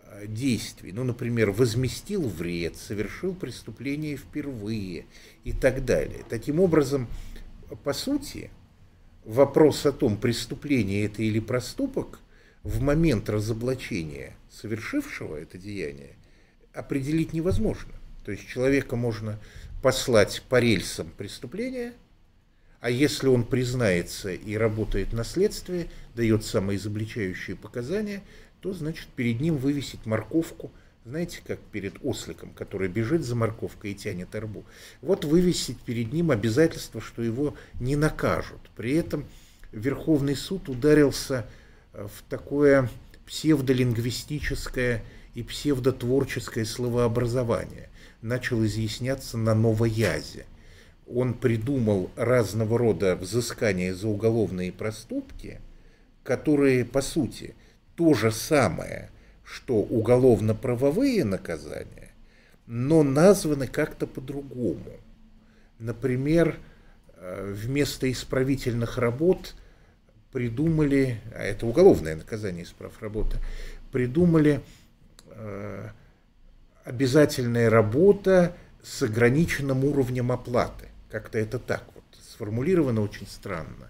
э, 0.00 0.26
действий. 0.26 0.92
Ну, 0.92 1.04
например, 1.04 1.50
возместил 1.50 2.26
вред, 2.26 2.78
совершил 2.78 3.34
преступление 3.34 4.16
впервые 4.16 5.04
и 5.44 5.52
так 5.52 5.84
далее. 5.84 6.24
Таким 6.26 6.58
образом, 6.58 7.06
по 7.82 7.92
сути, 7.92 8.50
вопрос 9.26 9.84
о 9.84 9.92
том, 9.92 10.16
преступление 10.16 11.04
это 11.04 11.22
или 11.22 11.38
проступок, 11.38 12.20
в 12.62 12.80
момент 12.80 13.28
разоблачения 13.28 14.38
совершившего 14.50 15.36
это 15.36 15.58
деяние 15.58 16.16
определить 16.72 17.34
невозможно. 17.34 17.92
То 18.24 18.32
есть 18.32 18.48
человека 18.48 18.96
можно 18.96 19.38
послать 19.82 20.42
по 20.48 20.60
рельсам 20.60 21.10
преступления– 21.14 21.92
А 22.84 22.90
если 22.90 23.28
он 23.28 23.44
признается 23.44 24.34
и 24.34 24.58
работает 24.58 25.14
на 25.14 25.24
следствии, 25.24 25.88
дает 26.14 26.44
самоизобличающие 26.44 27.56
показания, 27.56 28.20
то 28.60 28.74
значит 28.74 29.08
перед 29.16 29.40
ним 29.40 29.56
вывесить 29.56 30.04
морковку, 30.04 30.70
знаете, 31.06 31.40
как 31.46 31.58
перед 31.60 31.94
осликом, 32.04 32.50
который 32.50 32.88
бежит 32.88 33.24
за 33.24 33.36
морковкой 33.36 33.92
и 33.92 33.94
тянет 33.94 34.34
арбу. 34.34 34.66
Вот 35.00 35.24
вывесить 35.24 35.78
перед 35.78 36.12
ним 36.12 36.30
обязательство, 36.30 37.00
что 37.00 37.22
его 37.22 37.54
не 37.80 37.96
накажут. 37.96 38.60
При 38.76 38.92
этом 38.92 39.24
Верховный 39.72 40.36
суд 40.36 40.68
ударился 40.68 41.46
э, 41.94 42.06
в 42.06 42.22
такое 42.28 42.90
псевдолингвистическое 43.24 45.02
и 45.32 45.42
псевдотворческое 45.42 46.66
словообразование. 46.66 47.88
Начал 48.20 48.62
изъясняться 48.62 49.38
на 49.38 49.54
новоязе. 49.54 50.44
Он 51.06 51.34
придумал 51.34 52.10
разного 52.16 52.78
рода 52.78 53.16
взыскания 53.16 53.94
за 53.94 54.08
уголовные 54.08 54.72
проступки, 54.72 55.60
которые, 56.22 56.84
по 56.84 57.02
сути, 57.02 57.54
то 57.94 58.14
же 58.14 58.32
самое, 58.32 59.10
что 59.44 59.76
уголовно-правовые 59.76 61.24
наказания, 61.24 62.10
но 62.66 63.02
названы 63.02 63.66
как-то 63.66 64.06
по-другому. 64.06 64.92
Например, 65.78 66.58
э, 67.16 67.52
вместо 67.54 68.10
исправительных 68.10 68.96
работ 68.96 69.54
придумали, 70.32 71.20
а 71.36 71.42
это 71.42 71.66
уголовное 71.66 72.16
наказание 72.16 72.64
исправ 72.64 73.00
работы, 73.02 73.36
придумали 73.92 74.60
э, 75.26 75.88
обязательная 76.84 77.68
работа 77.68 78.56
с 78.82 79.02
ограниченным 79.02 79.84
уровнем 79.84 80.32
оплаты. 80.32 80.88
Как-то 81.14 81.38
это 81.38 81.60
так 81.60 81.84
вот 81.94 82.02
сформулировано 82.20 83.00
очень 83.00 83.28
странно. 83.28 83.88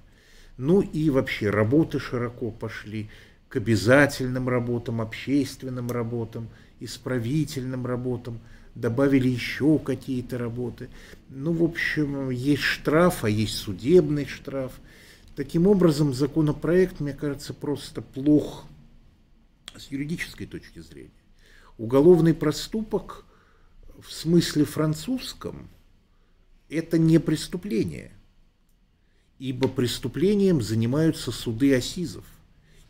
Ну 0.58 0.82
и 0.82 1.08
вообще 1.08 1.48
работы 1.48 1.98
широко 1.98 2.50
пошли 2.50 3.08
к 3.48 3.56
обязательным 3.56 4.46
работам, 4.46 5.00
общественным 5.00 5.90
работам, 5.90 6.50
исправительным 6.80 7.86
работам, 7.86 8.40
добавили 8.74 9.28
еще 9.28 9.78
какие-то 9.78 10.36
работы. 10.36 10.90
Ну, 11.30 11.52
в 11.52 11.64
общем, 11.64 12.28
есть 12.28 12.60
штраф, 12.60 13.24
а 13.24 13.30
есть 13.30 13.56
судебный 13.56 14.26
штраф. 14.26 14.72
Таким 15.34 15.66
образом, 15.66 16.12
законопроект, 16.12 17.00
мне 17.00 17.14
кажется, 17.14 17.54
просто 17.54 18.02
плох 18.02 18.66
с 19.74 19.90
юридической 19.90 20.44
точки 20.44 20.80
зрения. 20.80 21.22
Уголовный 21.78 22.34
проступок 22.34 23.24
в 23.98 24.12
смысле 24.12 24.66
французском– 24.66 25.70
это 26.68 26.98
не 26.98 27.18
преступление, 27.18 28.10
ибо 29.38 29.68
преступлением 29.68 30.62
занимаются 30.62 31.32
суды 31.32 31.74
Асизов. 31.74 32.24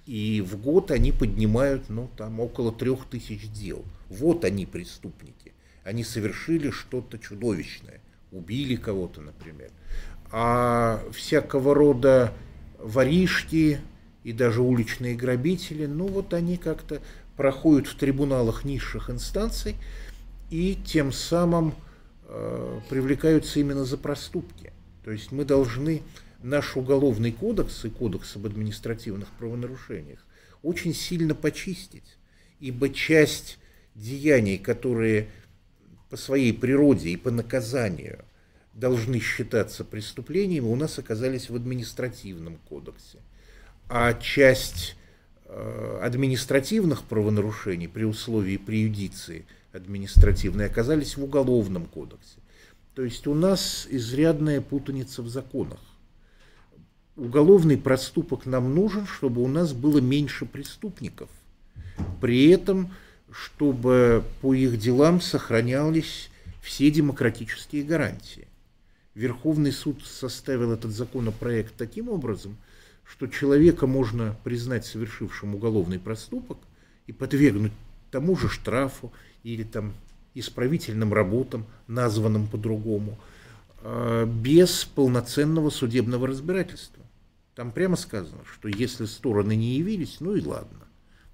И 0.06 0.42
в 0.42 0.60
год 0.60 0.90
они 0.90 1.12
поднимают, 1.12 1.88
ну, 1.88 2.10
там, 2.16 2.40
около 2.40 2.72
трех 2.72 3.06
тысяч 3.06 3.48
дел. 3.50 3.84
Вот 4.10 4.44
они 4.44 4.66
преступники. 4.66 5.52
Они 5.82 6.04
совершили 6.04 6.70
что-то 6.70 7.18
чудовищное. 7.18 8.00
Убили 8.30 8.76
кого-то, 8.76 9.22
например. 9.22 9.70
А 10.30 11.02
всякого 11.12 11.74
рода 11.74 12.34
воришки 12.78 13.80
и 14.24 14.32
даже 14.32 14.60
уличные 14.60 15.14
грабители, 15.14 15.86
ну, 15.86 16.06
вот 16.06 16.34
они 16.34 16.58
как-то 16.58 17.00
проходят 17.36 17.86
в 17.86 17.96
трибуналах 17.96 18.64
низших 18.64 19.10
инстанций 19.10 19.76
и 20.50 20.76
тем 20.84 21.12
самым 21.12 21.74
привлекаются 22.88 23.60
именно 23.60 23.84
за 23.84 23.98
проступки. 23.98 24.72
То 25.04 25.10
есть 25.10 25.32
мы 25.32 25.44
должны 25.44 26.02
наш 26.42 26.76
уголовный 26.76 27.32
кодекс 27.32 27.84
и 27.84 27.90
кодекс 27.90 28.36
об 28.36 28.46
административных 28.46 29.28
правонарушениях 29.38 30.24
очень 30.64 30.94
сильно 30.94 31.34
почистить, 31.34 32.16
ибо 32.58 32.88
часть 32.88 33.58
деяний, 33.94 34.58
которые 34.58 35.28
по 36.10 36.16
своей 36.16 36.52
природе 36.52 37.10
и 37.10 37.16
по 37.16 37.30
наказанию 37.30 38.24
должны 38.72 39.20
считаться 39.20 39.84
преступлениями, 39.84 40.66
у 40.66 40.74
нас 40.74 40.98
оказались 40.98 41.50
в 41.50 41.54
административном 41.54 42.56
кодексе. 42.68 43.18
А 43.88 44.14
часть 44.14 44.96
э, 45.44 45.98
административных 46.02 47.04
правонарушений 47.04 47.88
при 47.88 48.04
условии 48.04 48.56
преюдиции 48.56 49.44
административной 49.74 50.66
оказались 50.66 51.16
в 51.16 51.24
уголовном 51.24 51.86
кодексе. 51.86 52.38
То 52.94 53.02
есть 53.02 53.26
у 53.26 53.34
нас 53.34 53.86
изрядная 53.90 54.60
путаница 54.60 55.22
в 55.22 55.28
законах 55.28 55.80
уголовный 57.16 57.76
проступок 57.76 58.46
нам 58.46 58.74
нужен, 58.74 59.06
чтобы 59.06 59.42
у 59.42 59.48
нас 59.48 59.72
было 59.72 59.98
меньше 59.98 60.46
преступников. 60.46 61.28
При 62.20 62.48
этом, 62.48 62.92
чтобы 63.30 64.24
по 64.40 64.54
их 64.54 64.78
делам 64.78 65.20
сохранялись 65.20 66.30
все 66.62 66.90
демократические 66.90 67.84
гарантии. 67.84 68.48
Верховный 69.14 69.72
суд 69.72 70.04
составил 70.04 70.72
этот 70.72 70.90
законопроект 70.90 71.74
таким 71.76 72.08
образом, 72.08 72.56
что 73.04 73.26
человека 73.26 73.86
можно 73.86 74.36
признать 74.42 74.86
совершившим 74.86 75.54
уголовный 75.54 76.00
проступок 76.00 76.58
и 77.06 77.12
подвергнуть 77.12 77.72
тому 78.10 78.36
же 78.36 78.48
штрафу 78.48 79.12
или 79.44 79.62
там 79.62 79.94
исправительным 80.34 81.14
работам, 81.14 81.66
названным 81.86 82.48
по-другому, 82.48 83.16
а, 83.82 84.26
без 84.26 84.84
полноценного 84.84 85.70
судебного 85.70 86.26
разбирательства. 86.26 87.04
Там 87.54 87.70
прямо 87.70 87.96
сказано, 87.96 88.42
что 88.52 88.68
если 88.68 89.04
стороны 89.04 89.54
не 89.54 89.76
явились, 89.76 90.16
ну 90.20 90.34
и 90.34 90.42
ладно. 90.42 90.80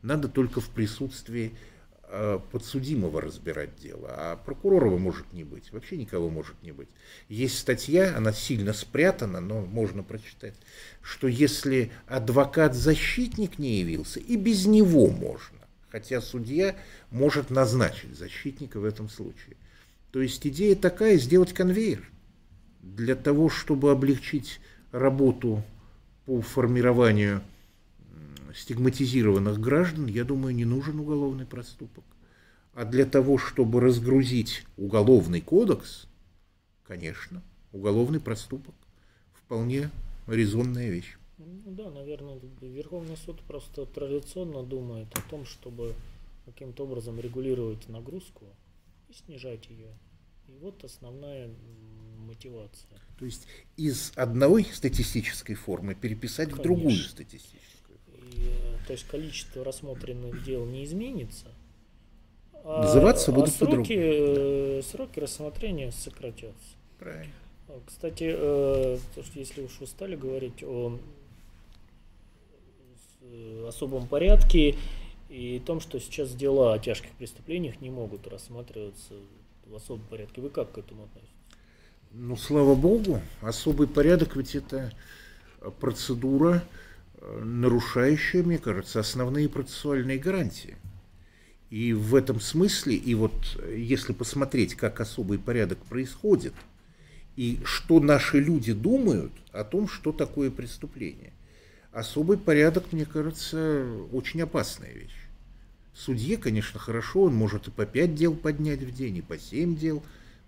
Надо 0.02 0.28
только 0.28 0.60
в 0.60 0.68
присутствии 0.68 1.52
э, 2.04 2.38
подсудимого 2.50 3.20
разбирать 3.20 3.76
дело, 3.76 4.08
а 4.10 4.36
прокурора 4.36 4.90
может 4.96 5.32
не 5.32 5.44
быть, 5.44 5.72
вообще 5.72 5.96
никого 5.96 6.30
может 6.30 6.62
не 6.62 6.72
быть. 6.72 6.88
Есть 7.28 7.58
статья, 7.58 8.16
она 8.16 8.32
сильно 8.32 8.72
спрятана, 8.72 9.40
но 9.40 9.60
можно 9.60 10.02
прочитать, 10.02 10.54
что 11.02 11.28
если 11.28 11.90
адвокат-защитник 12.06 13.58
не 13.58 13.80
явился, 13.80 14.20
и 14.20 14.36
без 14.36 14.66
него 14.66 15.08
можно, 15.08 15.59
хотя 15.90 16.20
судья 16.20 16.76
может 17.10 17.50
назначить 17.50 18.16
защитника 18.16 18.80
в 18.80 18.84
этом 18.84 19.08
случае. 19.08 19.56
То 20.12 20.20
есть 20.20 20.46
идея 20.46 20.74
такая, 20.76 21.18
сделать 21.18 21.52
конвейер 21.52 22.08
для 22.82 23.14
того, 23.14 23.48
чтобы 23.48 23.90
облегчить 23.90 24.60
работу 24.92 25.62
по 26.26 26.40
формированию 26.40 27.42
стигматизированных 28.54 29.60
граждан, 29.60 30.06
я 30.06 30.24
думаю, 30.24 30.54
не 30.54 30.64
нужен 30.64 30.98
уголовный 30.98 31.46
проступок. 31.46 32.04
А 32.74 32.84
для 32.84 33.04
того, 33.04 33.38
чтобы 33.38 33.80
разгрузить 33.80 34.64
уголовный 34.76 35.40
кодекс, 35.40 36.06
конечно, 36.86 37.42
уголовный 37.72 38.20
проступок 38.20 38.74
вполне 39.34 39.90
резонная 40.26 40.90
вещь. 40.90 41.16
Ну 41.46 41.72
да, 41.72 41.90
наверное, 41.90 42.38
Верховный 42.60 43.16
суд 43.16 43.40
просто 43.42 43.86
традиционно 43.86 44.62
думает 44.62 45.06
о 45.16 45.30
том, 45.30 45.46
чтобы 45.46 45.94
каким-то 46.44 46.84
образом 46.84 47.18
регулировать 47.18 47.88
нагрузку 47.88 48.44
и 49.08 49.14
снижать 49.14 49.68
ее. 49.70 49.88
И 50.48 50.58
вот 50.60 50.84
основная 50.84 51.50
мотивация. 52.18 52.98
То 53.18 53.24
есть 53.24 53.46
из 53.76 54.12
одной 54.16 54.64
статистической 54.64 55.54
формы 55.54 55.94
переписать 55.94 56.50
Конечно. 56.50 56.62
в 56.62 56.62
другую 56.62 56.96
статистическую. 56.96 57.98
И, 58.32 58.46
э, 58.46 58.78
то 58.86 58.92
есть 58.92 59.06
количество 59.06 59.64
рассмотренных 59.64 60.44
дел 60.44 60.66
не 60.66 60.84
изменится. 60.84 61.46
А, 62.64 62.82
Называться 62.82 63.32
будут 63.32 63.48
а 63.48 63.52
сроки, 63.52 63.94
по-другому. 63.96 64.82
сроки 64.82 65.18
рассмотрения 65.20 65.92
сократятся. 65.92 66.76
Правильно. 66.98 67.32
Кстати, 67.86 68.24
э, 68.36 68.98
то, 69.14 69.22
что 69.22 69.38
если 69.38 69.62
уж 69.62 69.78
вы 69.80 69.86
стали 69.86 70.16
говорить 70.16 70.62
о 70.62 70.98
особом 73.70 74.06
порядке 74.06 74.76
и 75.28 75.62
том, 75.64 75.80
что 75.80 75.98
сейчас 76.00 76.34
дела 76.34 76.74
о 76.74 76.78
тяжких 76.78 77.12
преступлениях 77.12 77.80
не 77.80 77.90
могут 77.90 78.26
рассматриваться 78.26 79.14
в 79.66 79.74
особом 79.74 80.04
порядке. 80.06 80.40
Вы 80.40 80.50
как 80.50 80.72
к 80.72 80.78
этому 80.78 81.04
относитесь? 81.04 81.34
Ну, 82.12 82.36
слава 82.36 82.74
богу, 82.74 83.20
особый 83.40 83.86
порядок 83.86 84.34
ведь 84.34 84.56
это 84.56 84.92
процедура, 85.78 86.64
э, 87.14 87.42
нарушающая, 87.44 88.42
мне 88.42 88.58
кажется, 88.58 88.98
основные 88.98 89.48
процессуальные 89.48 90.18
гарантии. 90.18 90.76
И 91.70 91.92
в 91.92 92.16
этом 92.16 92.40
смысле, 92.40 92.96
и 92.96 93.14
вот 93.14 93.32
э, 93.62 93.76
если 93.78 94.12
посмотреть, 94.12 94.74
как 94.74 95.00
особый 95.00 95.38
порядок 95.38 95.78
происходит, 95.78 96.54
и 97.36 97.60
что 97.62 98.00
наши 98.00 98.40
люди 98.40 98.72
думают 98.72 99.32
о 99.52 99.62
том, 99.62 99.86
что 99.88 100.10
такое 100.10 100.50
преступление, 100.50 101.32
особый 101.92 102.38
порядок, 102.38 102.92
мне 102.92 103.04
кажется, 103.04 103.86
очень 104.12 104.42
опасная 104.42 104.92
вещь. 104.92 105.16
Судье, 105.94 106.36
конечно, 106.36 106.78
хорошо, 106.78 107.22
он 107.22 107.34
может 107.34 107.68
и 107.68 107.70
по 107.70 107.84
пять 107.84 108.14
дел 108.14 108.34
поднять 108.34 108.80
в 108.80 108.92
день, 108.92 109.18
и 109.18 109.22
по 109.22 109.38
семь 109.38 109.76
дел 109.76 110.02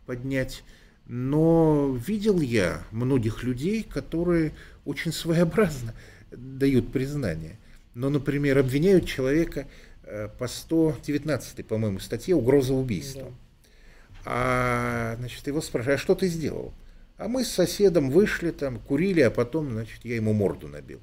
поднять 0.07 0.63
Но 1.07 1.95
видел 2.07 2.41
я 2.41 2.83
многих 2.91 3.43
людей, 3.43 3.83
которые 3.83 4.53
очень 4.85 5.13
своеобразно 5.13 5.95
дают 6.31 6.93
признание. 6.93 7.59
Но, 7.95 8.09
например, 8.09 8.59
обвиняют 8.59 9.07
человека 9.07 9.67
э, 10.05 10.29
по 10.39 10.47
119, 10.47 11.67
по-моему, 11.67 11.99
статье 11.99 12.35
«Угроза 12.35 12.73
убийства». 12.73 13.25
Да. 13.25 13.37
А, 14.25 15.17
значит, 15.19 15.47
его 15.47 15.61
спрашивают, 15.61 16.01
а 16.01 16.03
что 16.03 16.15
ты 16.15 16.29
сделал? 16.29 16.73
А 17.19 17.29
мы 17.29 17.45
с 17.45 17.49
соседом 17.49 18.11
вышли 18.11 18.51
там, 18.51 18.79
курили, 18.79 19.21
а 19.21 19.31
потом, 19.31 19.71
значит, 19.73 20.05
я 20.05 20.15
ему 20.15 20.33
морду 20.33 20.69
набил. 20.69 21.01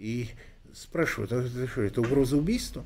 И 0.00 0.30
спрашивают, 0.72 1.30
а 1.32 1.42
это 1.42 1.68
что, 1.68 1.82
это 1.82 2.00
угроза 2.00 2.38
убийства? 2.38 2.84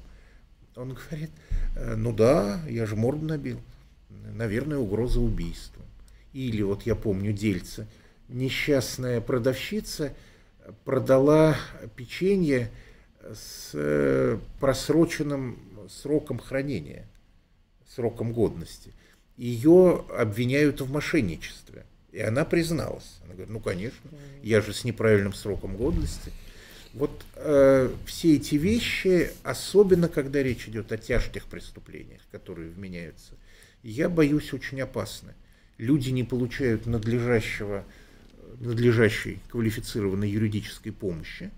Он 0.75 0.95
говорит, 0.95 1.31
«Э, 1.77 1.95
ну 1.95 2.13
да, 2.13 2.61
я 2.69 2.87
же 2.87 2.97
морду 2.97 3.25
набил. 3.25 3.61
Наверное, 4.11 4.79
угроза 4.79 5.21
убийства. 5.21 5.85
Или 6.33 6.63
вот 6.63 6.83
я 6.83 6.97
помню 6.97 7.33
дельца, 7.33 7.87
несчастная 8.29 9.21
продавщица 9.21 10.13
продала 10.85 11.57
печенье 11.95 12.73
с 13.23 13.71
э, 13.75 14.39
просроченным 14.59 15.89
сроком 15.89 16.41
хранения, 16.41 17.07
сроком 17.95 18.33
годности. 18.33 18.93
Ее 19.37 20.05
обвиняют 20.19 20.81
в 20.81 20.91
мошенничестве. 20.91 21.87
И 22.11 22.21
она 22.21 22.45
призналась. 22.45 23.19
Она 23.25 23.35
говорит, 23.35 23.51
ну, 23.51 23.61
конечно, 23.61 24.11
я 24.43 24.61
же 24.61 24.73
с 24.73 24.83
неправильным 24.83 25.33
сроком 25.33 25.77
годности. 25.77 26.33
Вот 26.95 27.25
э, 27.35 27.91
все 28.07 28.37
эти 28.37 28.55
вещи, 28.55 29.33
особенно 29.43 30.09
когда 30.09 30.43
речь 30.43 30.69
идет 30.69 30.93
о 30.93 30.97
тяжких 30.97 31.47
преступлениях, 31.47 32.23
которые 32.31 32.71
вменяются, 32.71 33.35
я 33.83 34.09
боюсь 34.09 34.53
очень 34.53 34.81
опасны. 34.81 35.35
Люди 35.77 36.11
не 36.11 36.23
получают 36.23 36.87
надлежащего, 36.87 37.85
надлежащей 38.61 39.41
квалифицированной 39.49 40.31
юридической 40.31 40.93
помощи. 40.93 41.51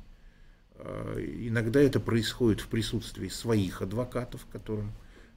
Э, 0.78 1.18
иногда 1.18 1.82
это 1.82 2.00
происходит 2.00 2.62
в 2.62 2.68
присутствии 2.68 3.28
своих 3.28 3.82
адвокатов, 3.82 4.46
которым 4.50 4.90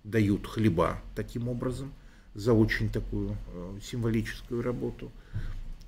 дают 0.05 0.47
хлеба 0.47 1.01
таким 1.13 1.49
образом 1.49 1.93
за 2.35 2.53
очень 2.53 2.89
такую 2.89 3.35
э, 3.53 3.79
символическую 3.83 4.61
работу. 4.61 5.11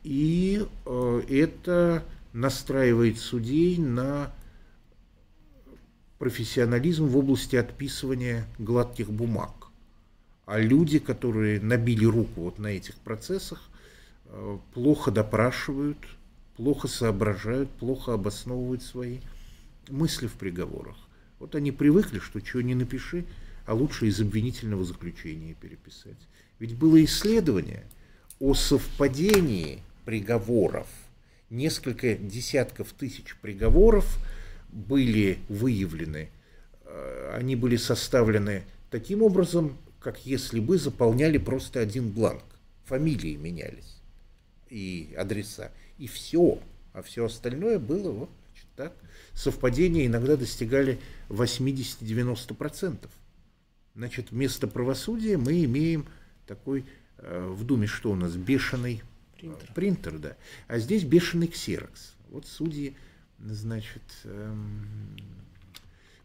И 0.03 0.67
э, 0.85 1.21
это 1.29 2.03
настраивает 2.33 3.19
судей 3.19 3.77
на 3.77 4.33
профессионализм 6.17 7.07
в 7.07 7.17
области 7.17 7.55
отписывания 7.55 8.45
гладких 8.59 9.09
бумаг. 9.09 9.67
А 10.45 10.59
люди, 10.59 10.99
которые 10.99 11.59
набили 11.59 12.05
руку 12.05 12.41
вот 12.41 12.59
на 12.59 12.67
этих 12.67 12.95
процессах, 12.95 13.61
э, 14.25 14.57
плохо 14.73 15.11
допрашивают, 15.11 15.97
плохо 16.57 16.87
соображают, 16.87 17.69
плохо 17.71 18.13
обосновывают 18.13 18.83
свои 18.83 19.19
мысли 19.89 20.27
в 20.27 20.33
приговорах. 20.33 20.97
Вот 21.39 21.55
они 21.55 21.71
привыкли, 21.71 22.19
что 22.19 22.39
чего 22.39 22.61
не 22.61 22.75
напиши, 22.75 23.25
а 23.65 23.73
лучше 23.73 24.07
из 24.07 24.19
обвинительного 24.21 24.83
заключения 24.83 25.55
переписать. 25.59 26.17
Ведь 26.59 26.75
было 26.75 27.03
исследование 27.03 27.83
о 28.39 28.53
совпадении 28.53 29.81
приговоров– 30.05 30.87
несколько 31.51 32.15
десятков 32.15 32.93
тысяч 32.93 33.35
приговоров 33.41 34.17
были 34.69 35.37
выявлены. 35.49 36.29
Э, 36.85 37.33
они 37.35 37.55
были 37.55 37.75
составлены 37.75 38.63
таким 38.89 39.21
образом, 39.21 39.77
как 39.99 40.25
если 40.25 40.59
бы 40.59 40.77
заполняли 40.77 41.37
просто 41.37 41.79
один 41.79 42.09
бланк. 42.09 42.43
Фамилии 42.85 43.35
менялись 43.35 44.01
и 44.69 45.13
адреса. 45.17 45.71
И 45.97 46.07
все. 46.07 46.59
А 46.93 47.01
все 47.03 47.25
остальное 47.25 47.77
было 47.79 48.11
вот 48.11 48.29
значит, 48.47 48.67
так. 48.75 48.93
Совпадения 49.33 50.07
иногда 50.07 50.35
достигали 50.35 50.99
80-90%. 51.29 53.07
Значит, 53.95 54.31
вместо 54.31 54.67
правосудия 54.67 55.37
мы 55.37 55.63
имеем 55.65 56.05
такой 56.47 56.85
э, 57.17 57.47
в 57.49 57.63
Думе, 57.65 57.87
что 57.87 58.11
у 58.11 58.15
нас, 58.15 58.35
бешеный 58.35 59.03
Принтер. 59.41 59.73
Принтер, 59.73 60.19
да. 60.19 60.37
А 60.67 60.77
здесь 60.77 61.03
бешеный 61.03 61.47
ксерокс. 61.47 62.13
Вот 62.29 62.45
судьи, 62.45 62.95
значит, 63.39 64.03
эм, 64.23 65.17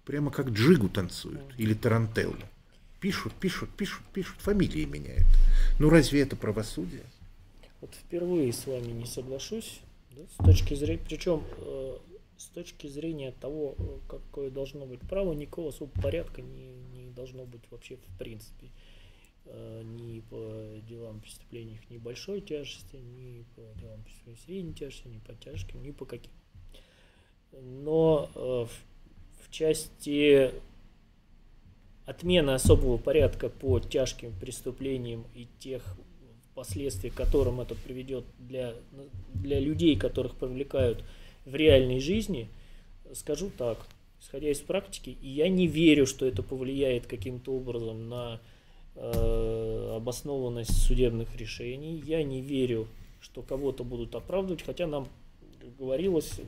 прямо 0.05 0.31
как 0.31 0.51
джигу 0.51 0.89
танцуют 0.89 1.43
или 1.57 1.75
тарантеллу. 1.75 2.37
Пишут, 3.01 3.33
пишут, 3.35 3.71
пишут, 3.77 4.05
пишут, 4.13 4.39
фамилии 4.41 4.85
меняют. 4.85 5.27
Ну 5.79 5.89
разве 5.89 6.21
это 6.21 6.37
правосудие? 6.37 7.05
Вот 7.81 7.95
впервые 7.95 8.53
с 8.53 8.67
вами 8.67 8.93
не 8.93 9.07
соглашусь, 9.07 9.81
да, 10.11 10.23
с 10.33 10.45
точки 10.45 10.75
зрения, 10.75 11.03
причем 11.07 11.43
э, 11.59 11.99
с 12.37 12.47
точки 12.47 12.87
зрения 12.87 13.33
того, 13.33 13.75
э, 13.79 13.99
какое 14.09 14.51
должно 14.51 14.87
быть 14.87 15.01
право, 15.01 15.33
никакого 15.35 15.69
особого 15.69 16.01
порядка 16.01 16.43
не, 16.43 16.75
не 16.95 17.11
должно 17.11 17.45
быть 17.45 17.63
вообще 17.71 17.97
в 17.97 18.19
принципе. 18.19 18.69
Э, 19.49 19.83
ни 19.85 20.21
по 20.21 20.81
делам 20.89 21.21
преступлений 21.21 21.79
небольшой 21.89 22.41
тяжести, 22.41 22.97
ни 22.97 23.45
по 23.55 23.63
делам 23.81 24.03
преступлений 24.03 24.39
средней 24.45 24.75
тяжести, 24.75 25.07
ни 25.09 25.19
по 25.19 25.35
тяжким, 25.35 25.83
ни 25.83 25.93
по 25.93 26.05
каким. 26.05 26.33
Но 27.53 28.29
э, 28.35 28.39
в, 28.39 29.45
в 29.45 29.51
части 29.53 30.51
отмены 32.07 32.51
особого 32.51 32.99
порядка 32.99 33.49
по 33.49 33.79
тяжким 33.79 34.33
преступлениям 34.39 35.25
и 35.35 35.47
тех 35.61 35.97
последствий, 36.55 37.11
к 37.11 37.15
которым 37.15 37.61
это 37.61 37.77
приведет 37.77 38.25
для, 38.39 38.75
для 39.35 39.61
людей, 39.61 39.97
которых 39.97 40.35
привлекают 40.37 41.05
в 41.45 41.55
реальной 41.55 42.01
жизни, 42.01 42.49
скажу 43.15 43.51
так, 43.57 43.87
исходя 44.21 44.51
из 44.51 44.59
практики, 44.61 45.17
и 45.23 45.29
я 45.29 45.49
не 45.49 45.69
верю, 45.69 46.07
что 46.07 46.27
это 46.27 46.43
повлияет 46.43 47.07
каким-то 47.07 47.53
образом 47.53 48.09
на 48.09 48.41
Э, 48.99 49.97
обоснованность 49.97 50.75
судебных 50.87 51.37
решений. 51.37 52.03
Я 52.07 52.23
не 52.23 52.41
верю, 52.41 52.89
что 53.21 53.43
кого-то 53.43 53.85
будут 53.85 54.15
оправдывать, 54.15 54.63
хотя 54.63 54.87
нам 54.87 55.07
говорилось, 55.79 56.41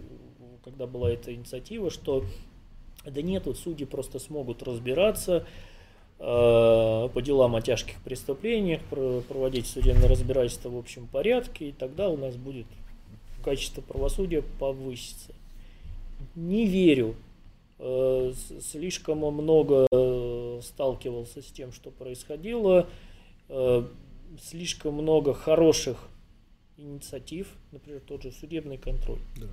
когда 0.64 0.86
была 0.86 1.10
эта 1.10 1.34
инициатива, 1.34 1.90
что 1.90 2.24
да 3.04 3.20
нет, 3.20 3.44
вот 3.44 3.58
судьи 3.58 3.84
просто 3.84 4.18
смогут 4.18 4.62
разбираться 4.62 5.46
э, 6.18 6.22
по 6.22 7.20
делам 7.20 7.54
о 7.54 7.60
тяжких 7.60 8.00
преступлениях, 8.02 8.80
проводить 8.88 9.66
судебное 9.66 10.08
разбирательство 10.08 10.70
в 10.70 10.78
общем 10.78 11.06
порядке, 11.06 11.68
и 11.68 11.72
тогда 11.72 12.08
у 12.08 12.16
нас 12.16 12.36
будет 12.36 12.66
качество 13.44 13.82
правосудия 13.82 14.42
повыситься. 14.58 15.34
Не 16.34 16.66
верю 16.66 17.14
Э, 17.80 18.32
слишком 18.60 19.18
много 19.18 19.86
э, 19.92 20.47
сталкивался 20.62 21.42
с 21.42 21.46
тем, 21.46 21.72
что 21.72 21.90
происходило, 21.90 22.88
э, 23.48 23.86
слишком 24.40 24.94
много 24.94 25.34
хороших 25.34 26.08
инициатив, 26.76 27.48
например, 27.72 28.00
тот 28.00 28.22
же 28.22 28.32
судебный 28.32 28.78
контроль. 28.78 29.20
Да. 29.36 29.48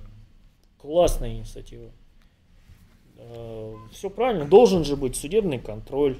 Классная 0.78 1.34
инициатива. 1.34 1.90
Все 3.92 4.10
правильно, 4.10 4.44
должен 4.44 4.84
же 4.84 4.94
быть 4.94 5.16
судебный 5.16 5.58
контроль 5.58 6.18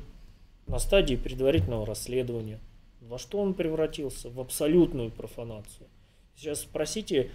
на 0.66 0.78
стадии 0.78 1.14
предварительного 1.14 1.84
расследования. 1.84 2.58
Во 3.02 3.18
что 3.18 3.38
он 3.38 3.54
превратился? 3.54 4.30
В 4.30 4.40
абсолютную 4.40 5.10
профанацию. 5.10 5.88
Сейчас 6.34 6.62
спросите 6.62 7.30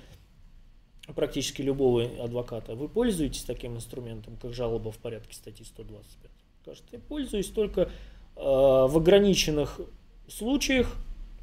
практически 1.16 1.62
любого 1.62 2.04
адвоката, 2.24 2.76
вы 2.76 2.88
пользуетесь 2.88 3.44
таким 3.44 3.76
инструментом, 3.76 4.38
как 4.38 4.54
жалоба 4.54 4.92
в 4.92 4.98
порядке 4.98 5.34
статьи 5.34 5.66
125? 5.66 6.32
Скажет, 6.64 6.84
я 6.92 7.00
пользуюсь 7.00 7.48
только 7.48 7.82
э, 7.82 7.88
в 8.36 8.96
ограниченных 8.96 9.82
случаях, 10.28 10.96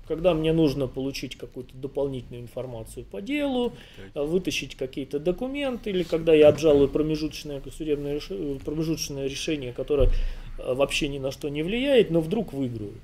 когда 0.06 0.32
мне 0.32 0.52
нужно 0.52 0.86
получить 0.86 1.34
какую-то 1.36 1.74
дополнительную 1.74 2.44
информацию 2.44 3.04
по 3.04 3.20
делу, 3.20 3.72
э, 4.14 4.22
вытащить 4.22 4.76
какие-то 4.76 5.18
документы, 5.18 5.90
или 5.90 6.04
когда 6.04 6.34
я 6.34 6.48
обжалую 6.48 6.88
промежуточное 6.88 7.60
судебное 7.76 8.20
промежуточное 8.64 9.26
решение, 9.26 9.72
которое 9.72 10.08
э, 10.58 10.74
вообще 10.74 11.08
ни 11.08 11.18
на 11.18 11.32
что 11.32 11.48
не 11.48 11.64
влияет, 11.64 12.12
но 12.12 12.20
вдруг 12.20 12.52
выиграю. 12.52 12.94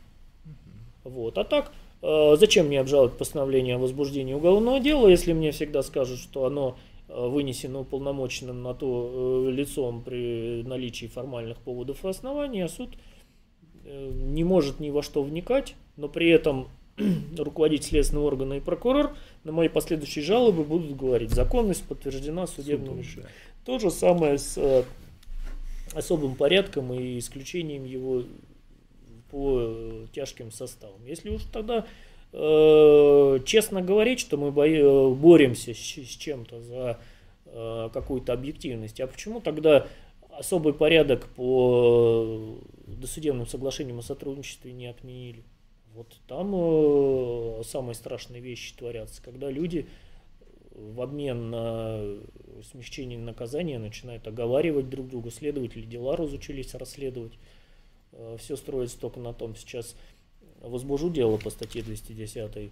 Вот. 1.02 1.36
А 1.36 1.44
так, 1.44 1.72
зачем 2.00 2.68
мне 2.68 2.80
обжаловать 2.80 3.18
постановление 3.18 3.74
о 3.74 3.78
возбуждении 3.78 4.32
уголовного 4.32 4.80
дела, 4.80 5.08
если 5.08 5.32
мне 5.32 5.50
всегда 5.50 5.82
скажут, 5.82 6.18
что 6.20 6.46
оно 6.46 6.78
вынесено 7.14 7.80
уполномоченным 7.80 8.62
на 8.62 8.74
то 8.74 9.46
э, 9.48 9.50
лицом 9.52 10.02
при 10.02 10.62
наличии 10.62 11.06
формальных 11.06 11.58
поводов 11.58 12.04
и 12.04 12.08
оснований, 12.08 12.62
а 12.62 12.68
суд 12.68 12.90
не 13.84 14.44
может 14.44 14.80
ни 14.80 14.88
во 14.90 15.02
что 15.02 15.22
вникать, 15.22 15.74
но 15.96 16.08
при 16.08 16.30
этом 16.30 16.68
руководитель 17.38 17.88
следственного 17.88 18.26
органа 18.26 18.54
и 18.54 18.60
прокурор 18.60 19.16
на 19.44 19.52
мои 19.52 19.68
последующие 19.68 20.24
жалобы 20.24 20.64
будут 20.64 20.96
говорить, 20.96 21.30
законность 21.30 21.84
подтверждена 21.84 22.46
судебным 22.46 22.98
решением. 22.98 23.28
Да. 23.66 23.72
То 23.72 23.78
же 23.78 23.90
самое 23.90 24.38
с 24.38 24.86
особым 25.94 26.34
порядком 26.34 26.92
и 26.92 27.18
исключением 27.18 27.84
его 27.84 28.24
по 29.30 30.06
тяжким 30.12 30.50
составам. 30.50 31.04
Если 31.06 31.30
уж 31.30 31.42
тогда 31.52 31.78
э, 31.78 31.84
честно 32.34 33.80
говорить, 33.80 34.18
что 34.20 34.36
мы 34.36 34.50
бо- 34.50 35.14
боремся 35.14 35.72
с, 35.72 35.76
чем-то 35.76 36.60
за 36.60 36.98
э, 37.46 37.90
какую-то 37.92 38.32
объективность, 38.32 39.00
а 39.00 39.06
почему 39.06 39.40
тогда 39.40 39.86
особый 40.30 40.74
порядок 40.74 41.28
по 41.36 42.58
досудебным 42.86 43.46
соглашениям 43.46 44.00
о 44.00 44.02
сотрудничестве 44.02 44.72
не 44.72 44.86
отменили? 44.86 45.44
Вот 45.94 46.08
там 46.26 46.52
э, 46.54 47.62
самые 47.64 47.94
страшные 47.94 48.40
вещи 48.40 48.74
творятся, 48.76 49.22
когда 49.22 49.48
люди 49.48 49.86
в 50.72 51.00
обмен 51.00 51.50
на 51.50 52.16
смягчение 52.68 53.18
наказания 53.18 53.78
начинают 53.78 54.26
оговаривать 54.26 54.90
друг 54.90 55.08
друга, 55.08 55.30
следователи 55.30 55.86
дела 55.86 56.16
разучились 56.16 56.74
расследовать. 56.74 57.34
Э, 58.10 58.36
Все 58.40 58.56
строится 58.56 58.98
только 58.98 59.20
на 59.20 59.32
том. 59.32 59.54
Сейчас 59.54 59.94
возбужу 60.68 61.10
дело 61.10 61.36
по 61.36 61.50
статье 61.50 61.82
210, 61.82 62.70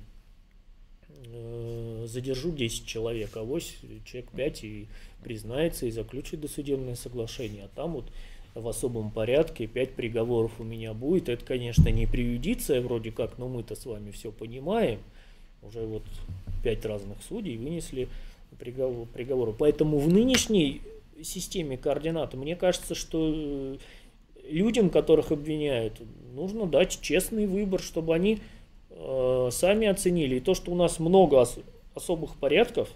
э, 1.08 2.06
задержу 2.06 2.50
10 2.50 2.86
человек, 2.86 3.36
а 3.36 3.42
вось 3.42 3.76
человек 4.04 4.30
5 4.30 4.64
и 4.64 4.88
признается 5.22 5.86
и 5.86 5.90
заключит 5.90 6.40
досудебное 6.40 6.94
соглашение. 6.94 7.64
А 7.64 7.68
там 7.74 7.92
вот 7.92 8.06
в 8.54 8.68
особом 8.68 9.10
порядке 9.10 9.66
5 9.66 9.94
приговоров 9.94 10.52
у 10.58 10.64
меня 10.64 10.92
будет. 10.94 11.28
Это, 11.28 11.44
конечно, 11.44 11.88
не 11.88 12.06
преюдиция 12.06 12.80
вроде 12.80 13.10
как, 13.10 13.38
но 13.38 13.48
мы-то 13.48 13.74
с 13.74 13.86
вами 13.86 14.10
все 14.10 14.30
понимаем. 14.30 15.00
Уже 15.62 15.80
вот 15.80 16.02
пять 16.62 16.84
разных 16.84 17.18
судей 17.22 17.56
вынесли 17.56 18.08
приговор, 18.58 19.06
приговоры. 19.06 19.52
Поэтому 19.52 19.98
в 19.98 20.08
нынешней 20.08 20.82
системе 21.22 21.76
координат, 21.76 22.34
мне 22.34 22.56
кажется, 22.56 22.94
что 22.94 23.32
э, 23.32 23.76
людям, 24.48 24.90
которых 24.90 25.32
обвиняют, 25.32 26.00
нужно 26.34 26.66
дать 26.66 27.00
честный 27.00 27.46
выбор, 27.46 27.80
чтобы 27.80 28.14
они 28.14 28.40
э, 28.90 29.48
сами 29.50 29.86
оценили. 29.86 30.36
И 30.36 30.40
то, 30.40 30.54
что 30.54 30.72
у 30.72 30.74
нас 30.74 30.98
много 30.98 31.36
ос- 31.36 31.58
особых 31.94 32.36
порядков, 32.36 32.88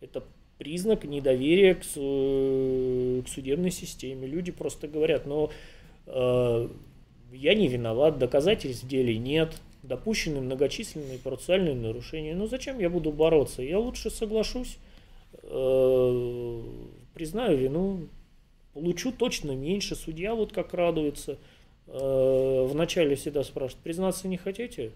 это 0.00 0.24
признак 0.58 1.04
недоверия 1.04 1.74
к, 1.74 1.82
э, 1.96 3.22
к 3.24 3.28
судебной 3.28 3.70
системе. 3.70 4.26
Люди 4.26 4.52
просто 4.52 4.88
говорят, 4.88 5.26
но 5.26 5.50
э, 6.06 6.68
я 7.32 7.54
не 7.54 7.68
виноват, 7.68 8.18
доказательств 8.18 8.84
в 8.84 8.88
деле 8.88 9.16
нет, 9.18 9.60
допущены 9.82 10.40
многочисленные 10.40 11.18
процессуальные 11.18 11.74
нарушения. 11.74 12.34
Ну 12.34 12.46
зачем 12.46 12.78
я 12.78 12.90
буду 12.90 13.12
бороться? 13.12 13.62
Я 13.62 13.78
лучше 13.78 14.10
соглашусь, 14.10 14.78
э, 15.42 16.62
признаю 17.14 17.56
вину, 17.56 18.08
получу 18.74 19.12
точно 19.12 19.52
меньше. 19.52 19.96
Судья 19.96 20.34
вот 20.34 20.52
как 20.52 20.74
радуется. 20.74 21.38
Э, 21.92 22.66
Вначале 22.70 23.16
всегда 23.16 23.42
спрашивают, 23.44 23.82
признаться 23.82 24.28
не 24.28 24.36
хотите? 24.36 24.92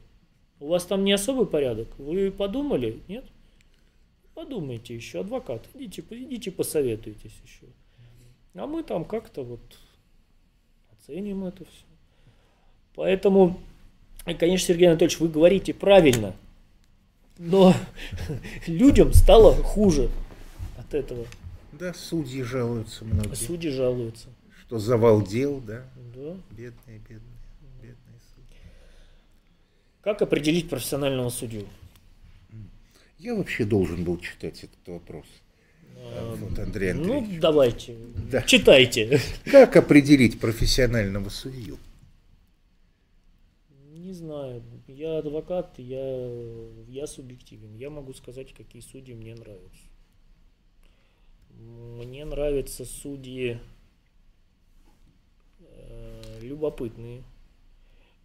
У 0.60 0.68
вас 0.68 0.84
там 0.84 1.04
не 1.04 1.12
особый 1.12 1.46
порядок? 1.46 1.88
Вы 1.98 2.30
подумали? 2.30 3.00
Нет? 3.08 3.24
Подумайте 4.34 4.94
еще, 4.94 5.20
адвокат, 5.20 5.64
идите, 5.74 6.02
идите 6.10 6.50
посоветуйтесь 6.50 7.32
еще. 7.44 7.66
А 8.54 8.66
мы 8.66 8.82
там 8.82 9.04
как-то 9.04 9.42
вот 9.42 9.60
оценим 10.92 11.44
это 11.44 11.64
все. 11.64 11.84
Поэтому, 12.94 13.58
конечно, 14.24 14.68
Сергей 14.68 14.88
Анатольевич, 14.88 15.18
вы 15.20 15.28
говорите 15.28 15.74
правильно, 15.74 16.34
но 17.38 17.74
людям 18.66 19.12
стало 19.12 19.54
хуже 19.54 20.08
от 20.78 20.94
этого. 20.94 21.26
Да, 21.72 21.92
судьи 21.92 22.42
жалуются 22.42 23.04
многие, 23.04 23.34
Судьи 23.34 23.70
жалуются. 23.70 24.28
что 24.66 24.78
завал 24.78 25.22
дел, 25.22 25.60
да, 25.60 25.84
Да. 26.24 26.36
бедные, 26.52 26.98
бедные, 27.00 27.36
бедные 27.82 28.18
судьи. 28.34 28.56
Как 30.00 30.22
определить 30.22 30.70
профессионального 30.70 31.28
судью? 31.28 31.66
Я 33.18 33.34
вообще 33.34 33.64
должен 33.66 34.04
был 34.04 34.18
читать 34.18 34.64
этот 34.64 34.78
вопрос. 34.86 35.26
А, 35.96 36.34
Вот, 36.36 36.58
Андрей 36.58 36.94
Ну, 36.94 37.18
Андреевич. 37.18 37.40
давайте, 37.40 37.96
Да. 38.30 38.40
читайте. 38.42 39.20
Как 39.44 39.76
определить 39.76 40.40
профессионального 40.40 41.28
судью? 41.28 41.78
Не 43.92 44.12
знаю, 44.14 44.62
я 44.88 45.18
адвокат, 45.18 45.78
я, 45.78 46.26
я 46.88 47.06
субъективен. 47.06 47.74
Я 47.76 47.90
могу 47.90 48.14
сказать, 48.14 48.54
какие 48.54 48.80
судьи 48.80 49.14
мне 49.14 49.34
нравятся. 49.34 49.84
Мне 51.58 52.24
нравятся 52.24 52.84
судьи 52.86 53.58
любопытные. 56.44 57.24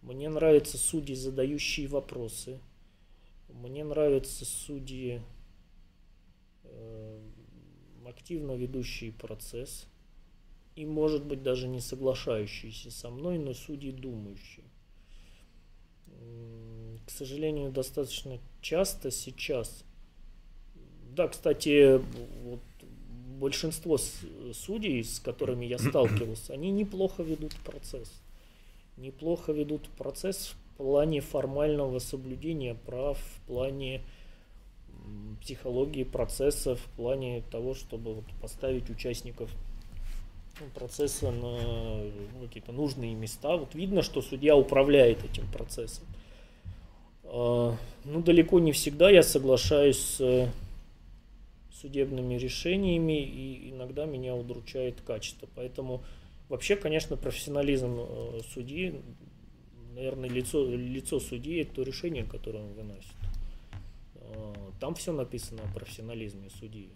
Мне 0.02 0.28
нравятся 0.28 0.78
судьи, 0.78 1.14
задающие 1.14 1.86
вопросы. 1.86 2.60
Мне 3.48 3.84
нравятся 3.84 4.44
судьи, 4.44 5.20
э, 6.64 7.20
активно 8.06 8.52
ведущие 8.52 9.12
процесс. 9.12 9.86
И, 10.76 10.86
может 10.86 11.24
быть, 11.24 11.42
даже 11.42 11.68
не 11.68 11.80
соглашающиеся 11.80 12.90
со 12.90 13.10
мной, 13.10 13.38
но 13.38 13.54
судьи 13.54 13.90
думающие. 13.90 14.64
К 17.06 17.10
сожалению, 17.10 17.72
достаточно 17.72 18.38
часто 18.60 19.10
сейчас. 19.10 19.84
Да, 21.10 21.28
кстати, 21.28 22.00
вот 22.44 22.60
большинство 23.40 23.98
судей, 24.52 25.02
с 25.02 25.18
которыми 25.18 25.64
я 25.64 25.78
сталкивался, 25.78 26.52
они 26.52 26.70
неплохо 26.70 27.22
ведут 27.22 27.54
процесс. 27.64 28.12
Неплохо 28.96 29.52
ведут 29.52 29.88
процесс 29.96 30.54
в 30.54 30.76
плане 30.76 31.20
формального 31.20 31.98
соблюдения 31.98 32.74
прав, 32.74 33.18
в 33.18 33.46
плане 33.46 34.02
психологии 35.40 36.04
процесса, 36.04 36.76
в 36.76 36.84
плане 36.96 37.42
того, 37.50 37.74
чтобы 37.74 38.14
вот 38.14 38.24
поставить 38.40 38.90
участников 38.90 39.50
процесса 40.74 41.30
на 41.30 42.02
ну, 42.02 42.46
какие-то 42.46 42.72
нужные 42.72 43.14
места. 43.14 43.56
Вот 43.56 43.74
видно, 43.74 44.02
что 44.02 44.20
судья 44.20 44.54
управляет 44.54 45.24
этим 45.24 45.50
процессом. 45.50 46.04
А, 47.24 47.74
Ну, 48.04 48.22
далеко 48.22 48.60
не 48.60 48.72
всегда 48.72 49.10
я 49.10 49.22
соглашаюсь 49.22 49.98
с 49.98 50.50
судебными 51.80 52.34
решениями, 52.34 53.22
и 53.22 53.70
иногда 53.70 54.06
меня 54.06 54.34
удручает 54.34 55.00
качество. 55.00 55.48
Поэтому 55.54 56.02
вообще, 56.48 56.76
конечно, 56.76 57.16
профессионализм 57.16 57.96
э, 57.98 58.40
судьи, 58.52 59.00
наверное, 59.94 60.28
лицо, 60.28 60.66
лицо 60.66 61.20
судьи– 61.20 61.60
это 61.62 61.76
то 61.76 61.82
решение, 61.82 62.24
которое 62.24 62.64
он 62.64 62.72
выносит. 62.72 63.14
А, 64.14 64.72
Там 64.80 64.94
все 64.94 65.12
написано 65.12 65.62
о 65.62 65.74
профессионализме 65.74 66.50
судьи. 66.50 66.90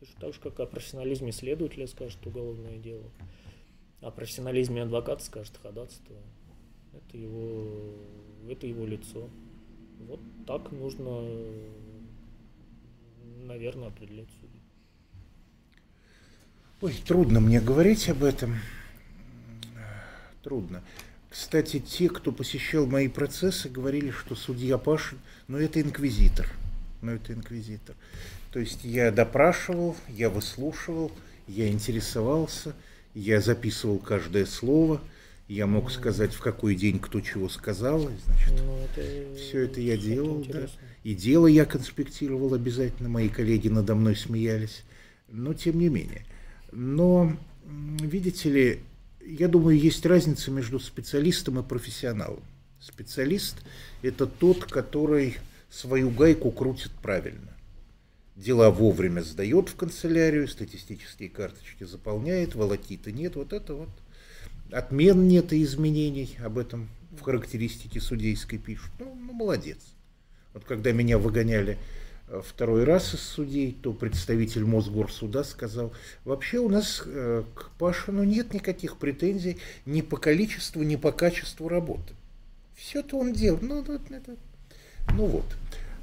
Точно 0.00 0.20
так 0.20 0.34
же, 0.34 0.40
как 0.40 0.60
о 0.60 0.66
профессионализме 0.66 1.32
следователя 1.32 1.86
скажет 1.86 2.24
уголовное 2.24 2.78
дело, 2.78 3.04
о 4.00 4.10
профессионализме 4.10 4.82
адвоката 4.82 5.24
скажет 5.24 5.56
ходатайство. 5.60 6.16
Это 6.92 7.16
его, 7.16 7.94
это 8.48 8.66
его 8.66 8.86
лицо. 8.86 9.28
Вот 10.00 10.20
так 10.46 10.70
нужно, 10.70 11.24
наверное, 13.46 13.88
определять 13.88 14.28
судей. 14.40 14.62
Ой, 16.80 16.94
трудно 17.06 17.40
мне 17.40 17.60
говорить 17.60 18.08
об 18.08 18.22
этом. 18.22 18.56
Трудно. 20.42 20.82
Кстати, 21.30 21.78
те, 21.80 22.08
кто 22.08 22.32
посещал 22.32 22.86
мои 22.86 23.08
процессы, 23.08 23.68
говорили, 23.68 24.10
что 24.10 24.34
судья 24.34 24.78
Пашин, 24.78 25.18
ну 25.46 25.58
это 25.58 25.80
инквизитор. 25.80 26.48
Ну 27.02 27.12
это 27.12 27.32
инквизитор. 27.32 27.96
То 28.52 28.60
есть 28.60 28.84
я 28.84 29.10
допрашивал, 29.10 29.96
я 30.08 30.30
выслушивал, 30.30 31.12
я 31.46 31.68
интересовался, 31.68 32.74
я 33.14 33.40
записывал 33.40 33.98
каждое 33.98 34.46
слово, 34.46 35.00
я 35.48 35.66
мог 35.66 35.90
сказать, 35.90 36.34
в 36.34 36.40
какой 36.40 36.74
день 36.74 36.98
кто 36.98 37.20
чего 37.20 37.48
сказал, 37.48 38.08
и, 38.08 38.12
значит, 38.26 38.52
Ну, 38.60 38.78
это, 38.84 39.36
все 39.36 39.60
это 39.62 39.80
я 39.80 39.96
делал, 39.96 40.38
да. 40.38 40.44
интересное. 40.44 40.84
И 41.04 41.14
дело 41.14 41.46
я 41.46 41.64
конспектировал 41.64 42.54
обязательно, 42.54 43.08
мои 43.08 43.28
коллеги 43.28 43.68
надо 43.68 43.94
мной 43.94 44.14
смеялись, 44.14 44.84
но 45.28 45.54
тем 45.54 45.78
не 45.78 45.88
менее. 45.88 46.26
Но, 46.70 47.34
видите 47.64 48.50
ли, 48.50 48.80
я 49.24 49.48
думаю, 49.48 49.78
есть 49.78 50.04
разница 50.04 50.50
между 50.50 50.78
специалистом 50.80 51.58
и 51.58 51.62
профессионалом. 51.62 52.42
Специалист– 52.80 53.56
это 54.02 54.26
тот, 54.26 54.64
который 54.66 55.36
свою 55.70 56.10
гайку 56.10 56.50
крутит 56.50 56.92
правильно. 57.02 57.54
Дела 58.36 58.70
вовремя 58.70 59.22
сдает 59.22 59.70
в 59.70 59.76
канцелярию, 59.76 60.46
статистические 60.46 61.28
карточки 61.28 61.84
заполняет, 61.84 62.54
волокиты 62.54 63.12
нет, 63.12 63.34
вот 63.34 63.52
это 63.52 63.74
вот. 63.74 63.88
Отмен 64.70 65.28
нет 65.28 65.52
и 65.52 65.62
изменений, 65.62 66.36
об 66.44 66.58
этом 66.58 66.88
в 67.18 67.22
характеристике 67.22 68.00
судейской 68.00 68.58
пишут. 68.58 68.90
Ну, 68.98 69.14
ну 69.14 69.32
молодец. 69.32 69.78
Вот 70.52 70.64
когда 70.64 70.92
меня 70.92 71.18
выгоняли 71.18 71.78
э, 72.28 72.42
второй 72.44 72.84
раз 72.84 73.14
из 73.14 73.20
судей, 73.20 73.72
то 73.72 73.92
представитель 73.92 74.64
Мосгорсуда 74.64 75.44
сказал, 75.44 75.92
вообще 76.24 76.58
у 76.58 76.68
нас 76.68 77.02
э, 77.04 77.44
к 77.54 77.70
Пашину 77.78 78.24
нет 78.24 78.52
никаких 78.52 78.96
претензий 78.96 79.58
ни 79.86 80.02
по 80.02 80.16
количеству, 80.16 80.82
ни 80.82 80.96
по 80.96 81.12
качеству 81.12 81.68
работы. 81.68 82.14
Все-то 82.74 83.18
он 83.18 83.32
делал. 83.32 83.58
Ну, 83.60 83.84
ну, 83.86 83.94
это, 83.94 84.36
ну 85.14 85.26
вот, 85.26 85.56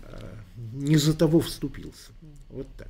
а, 0.03 0.37
не 0.73 0.97
за 0.97 1.13
того 1.13 1.39
вступился. 1.39 2.11
Вот 2.49 2.67
так. 2.77 2.89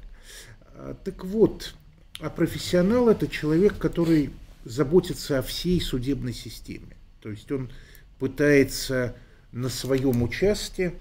А, 0.73 0.95
так 1.03 1.23
вот, 1.23 1.75
а 2.19 2.29
профессионал 2.29 3.09
это 3.09 3.27
человек, 3.27 3.77
который 3.77 4.31
заботится 4.65 5.39
о 5.39 5.41
всей 5.41 5.79
судебной 5.79 6.33
системе. 6.33 6.97
То 7.21 7.29
есть 7.29 7.49
он 7.51 7.71
пытается 8.19 9.15
на 9.51 9.69
своем 9.69 10.21
участке 10.21 10.93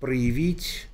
проявить 0.00 0.88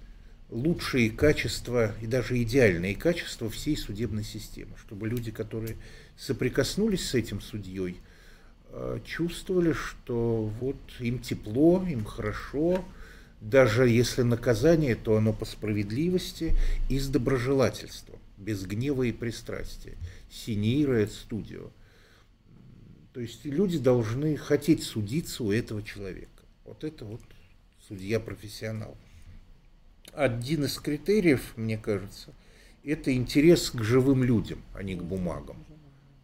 лучшие 0.51 1.11
качества 1.11 1.95
и 2.03 2.07
даже 2.07 2.41
идеальные 2.43 2.95
качества 2.95 3.49
всей 3.49 3.77
судебной 3.77 4.25
системы, 4.25 4.73
чтобы 4.77 5.09
люди, 5.09 5.31
которые 5.31 5.77
соприкоснулись 6.19 7.09
с 7.09 7.15
этим 7.15 7.41
судьей, 7.41 7.97
э, 8.69 9.01
чувствовали, 9.05 9.73
что 9.73 10.53
вот 10.61 10.77
им 11.01 11.19
тепло, 11.21 11.85
им 11.89 12.05
хорошо, 12.05 12.85
даже 13.41 13.89
если 13.89 14.23
наказание, 14.23 14.95
то 14.95 15.17
оно 15.17 15.33
по 15.33 15.45
справедливости 15.45 16.55
и 16.89 16.99
с 16.99 17.09
доброжелательством, 17.09 18.21
без 18.43 18.65
гнева 18.65 19.05
и 19.05 19.13
пристрастия. 19.13 19.97
Синейра 20.31 21.07
студио. 21.07 21.71
То 23.13 23.21
есть 23.21 23.45
люди 23.45 23.79
должны 23.79 24.37
хотеть 24.37 24.83
судиться 24.83 25.45
у 25.45 25.53
этого 25.53 25.83
человека. 25.83 26.43
Вот 26.65 26.85
это 26.85 27.05
вот 27.05 27.21
судья-профессионал 27.89 28.97
один 30.13 30.65
из 30.65 30.79
критериев, 30.79 31.53
мне 31.57 31.79
кажется, 31.79 32.31
это 32.85 33.15
интерес 33.15 33.71
к 33.71 33.83
живым 33.83 34.25
людям, 34.25 34.63
а 34.75 34.83
не 34.83 34.95
к 34.95 35.03
бумагам. 35.03 35.65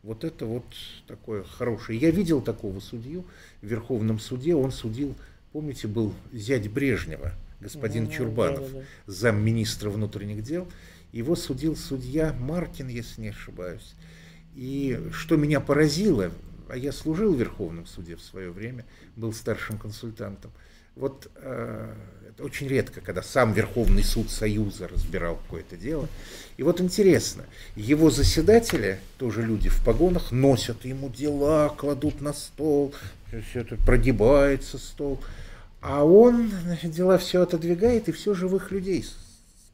Вот 0.02 0.24
это 0.24 0.46
вот 0.46 0.64
такое 1.06 1.42
хорошее. 1.42 1.98
Я 1.98 2.10
видел 2.10 2.40
такого 2.40 2.80
судью 2.80 3.24
в 3.60 3.66
Верховном 3.66 4.18
суде. 4.18 4.54
Он 4.54 4.72
судил, 4.72 5.14
помните, 5.52 5.88
был 5.88 6.14
зять 6.32 6.70
Брежнева, 6.70 7.32
господин 7.60 8.08
Чурбанов, 8.08 8.72
да, 8.72 8.78
да, 8.78 8.78
да. 8.78 8.84
замминистра 9.06 9.90
внутренних 9.90 10.42
дел. 10.42 10.68
Его 11.12 11.36
судил 11.36 11.76
судья 11.76 12.34
Маркин, 12.38 12.88
если 12.88 13.22
не 13.22 13.28
ошибаюсь. 13.28 13.94
И 14.54 15.00
что 15.12 15.36
меня 15.36 15.60
поразило, 15.60 16.30
а 16.68 16.76
я 16.76 16.92
служил 16.92 17.34
в 17.34 17.38
Верховном 17.38 17.86
суде 17.86 18.16
в 18.16 18.22
свое 18.22 18.50
время, 18.50 18.84
был 19.16 19.32
старшим 19.32 19.78
консультантом. 19.78 20.50
Вот 20.96 21.30
э, 21.36 21.94
очень 22.40 22.68
редко, 22.68 23.00
когда 23.00 23.22
сам 23.22 23.52
Верховный 23.52 24.02
суд 24.02 24.30
Союза 24.30 24.88
разбирал 24.88 25.36
какое-то 25.36 25.76
дело. 25.76 26.08
И 26.56 26.62
вот 26.62 26.80
интересно, 26.80 27.44
его 27.76 28.10
заседатели, 28.10 28.98
тоже 29.16 29.42
люди 29.42 29.68
в 29.68 29.84
погонах, 29.84 30.32
носят 30.32 30.84
ему 30.84 31.08
дела, 31.08 31.68
кладут 31.68 32.20
на 32.20 32.32
стол, 32.32 32.94
все 33.50 33.60
это 33.60 33.76
прогибается 33.76 34.78
стол. 34.78 35.20
А 35.80 36.04
он 36.04 36.50
дела 36.82 37.18
все 37.18 37.42
отодвигает 37.42 38.08
и 38.08 38.12
все 38.12 38.34
живых 38.34 38.72
людей 38.72 39.04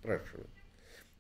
спрашивает. 0.01 0.34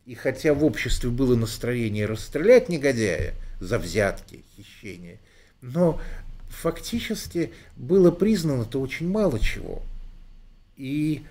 И 0.07 0.15
хотя 0.15 0.55
в 0.55 0.65
обществе 0.65 1.11
было 1.11 1.35
настроение 1.35 2.07
расстрелять 2.07 2.69
негодяя 2.69 3.35
за 3.61 3.79
взятки, 3.79 4.45
хищение, 4.57 5.19
но 5.63 6.01
фактически 6.49 7.53
было 7.77 8.11
признано-то 8.11 8.81
очень 8.81 9.09
мало 9.09 9.41
чего. 9.41 9.83
И 10.77 11.25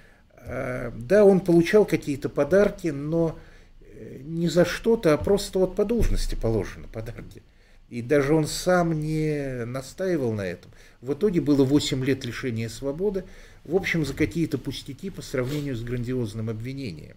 Э, 0.45 0.91
да, 0.95 1.26
он 1.26 1.40
получал 1.40 1.86
какие-то 1.86 2.30
подарки, 2.30 2.88
но 2.88 3.38
э, 3.82 4.20
не 4.24 4.50
за 4.50 4.66
что-то, 4.66 5.14
а 5.14 5.18
просто 5.18 5.60
вот 5.60 5.76
по 5.76 5.86
должности 5.86 6.36
положено 6.36 6.88
подарки. 6.88 7.41
И 7.90 8.02
даже 8.02 8.34
он 8.34 8.48
сам 8.48 9.00
не 9.00 9.66
настаивал 9.66 10.34
на 10.34 10.45
этом. 10.45 10.72
В 11.02 11.14
итоге 11.14 11.41
было 11.41 11.64
8 11.64 12.04
лет 12.04 12.26
лишения 12.26 12.70
свободы, 12.70 13.24
в 13.66 13.76
общем, 13.76 14.06
за 14.06 14.14
какие-то 14.14 14.58
пустяки 14.58 15.10
по 15.10 15.22
сравнению 15.22 15.76
с 15.76 15.84
грандиозным 15.84 16.50
обвинением. 16.50 17.16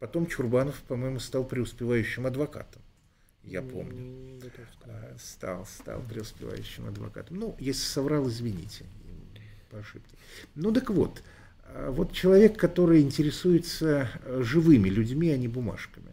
Потом 0.00 0.26
Чурбанов, 0.26 0.82
по-моему, 0.88 1.20
стал 1.20 1.44
преуспевающим 1.44 2.26
адвокатом. 2.26 2.82
Я 3.44 3.62
помню. 3.62 4.40
А, 4.84 5.16
стал, 5.18 5.66
стал 5.66 6.02
преуспевающим 6.02 6.88
адвокатом. 6.88 7.38
Ну, 7.38 7.56
если 7.58 7.82
соврал, 7.82 8.28
извините 8.28 8.86
по 9.70 9.78
ошибке. 9.78 10.16
Ну 10.54 10.72
так 10.72 10.90
вот, 10.90 11.22
а 11.64 11.90
вот 11.90 12.12
человек, 12.12 12.58
который 12.58 13.02
интересуется 13.02 14.08
э, 14.24 14.42
живыми 14.42 14.88
людьми, 14.88 15.30
а 15.30 15.36
не 15.36 15.48
бумажками. 15.48 16.12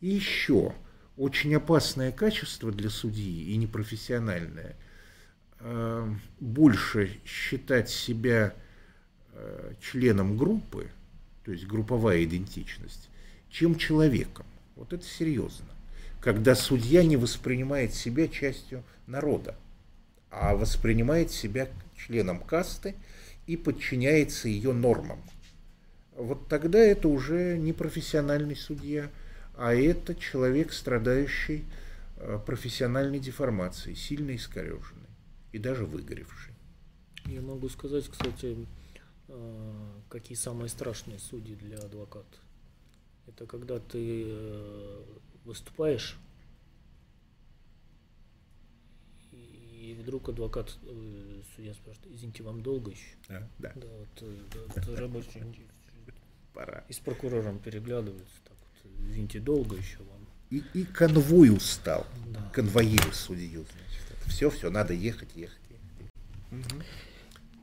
И 0.00 0.08
еще 0.08 0.74
очень 1.16 1.54
опасное 1.54 2.12
качество 2.12 2.72
для 2.72 2.90
судьи 2.90 3.52
и 3.52 3.56
непрофессиональное 3.56 4.76
э, 5.60 6.14
больше 6.40 7.20
считать 7.24 7.90
себя 7.90 8.54
э, 9.32 9.74
членом 9.80 10.36
группы, 10.36 10.90
то 11.44 11.52
есть 11.52 11.66
групповая 11.66 12.24
идентичность, 12.24 13.08
чем 13.50 13.76
человеком. 13.76 14.46
Вот 14.74 14.92
это 14.92 15.04
серьезно. 15.04 15.66
Когда 16.20 16.54
судья 16.54 17.04
не 17.04 17.16
воспринимает 17.16 17.94
себя 17.94 18.28
частью 18.28 18.82
народа, 19.06 19.54
а 20.30 20.54
воспринимает 20.56 21.30
себя 21.30 21.68
членом 21.96 22.40
касты– 22.40 22.94
и 23.46 23.56
подчиняется 23.56 24.48
ее 24.48 24.72
нормам. 24.72 25.22
Вот 26.16 26.48
тогда 26.48 26.78
это 26.78 27.08
уже 27.08 27.56
не 27.58 27.72
профессиональный 27.72 28.56
судья, 28.56 29.10
а 29.56 29.74
это 29.74 30.14
человек, 30.14 30.72
страдающий 30.72 31.64
э, 32.16 32.38
профессиональной 32.44 33.18
деформацией, 33.18 33.96
сильно 33.96 34.34
искореженный 34.34 35.08
и 35.52 35.58
даже 35.58 35.84
выгоревший. 35.84 36.54
Я 37.26 37.40
могу 37.40 37.68
сказать, 37.68 38.08
кстати, 38.08 38.66
э, 39.28 39.90
какие 40.08 40.36
самые 40.36 40.68
страшные 40.68 41.18
судьи 41.18 41.54
для 41.54 41.78
адвоката. 41.78 42.38
Это 43.26 43.46
когда 43.46 43.78
ты 43.78 44.24
э, 44.26 45.04
выступаешь 45.44 46.18
И 49.86 49.94
вдруг 49.94 50.28
адвокат, 50.28 50.76
э, 50.82 51.42
судья 51.54 51.72
спрашивает, 51.72 52.16
извините, 52.16 52.42
вам 52.42 52.60
долго 52.60 52.90
еще? 52.90 53.14
А, 53.28 53.48
да. 53.58 53.72
Да, 53.76 53.86
вот, 53.86 54.24
да, 54.50 54.58
вот 54.74 54.98
рабочий 54.98 55.44
Пора. 56.52 56.84
И 56.88 56.92
с 56.92 56.98
прокурором 56.98 57.60
переглядываются, 57.60 58.34
так 58.44 58.56
вот, 58.58 58.92
извините, 59.08 59.38
долго 59.38 59.76
еще 59.76 59.98
вам? 59.98 60.26
И, 60.50 60.62
и 60.74 60.84
конвой 60.84 61.50
устал, 61.50 62.04
да. 62.32 62.50
конвоиры 62.52 63.12
судью, 63.12 63.64
значит. 63.64 64.02
Все, 64.26 64.50
все, 64.50 64.70
надо 64.70 64.92
ехать, 64.92 65.36
ехать, 65.36 65.60
ехать. 65.70 66.74
Угу. 66.74 66.82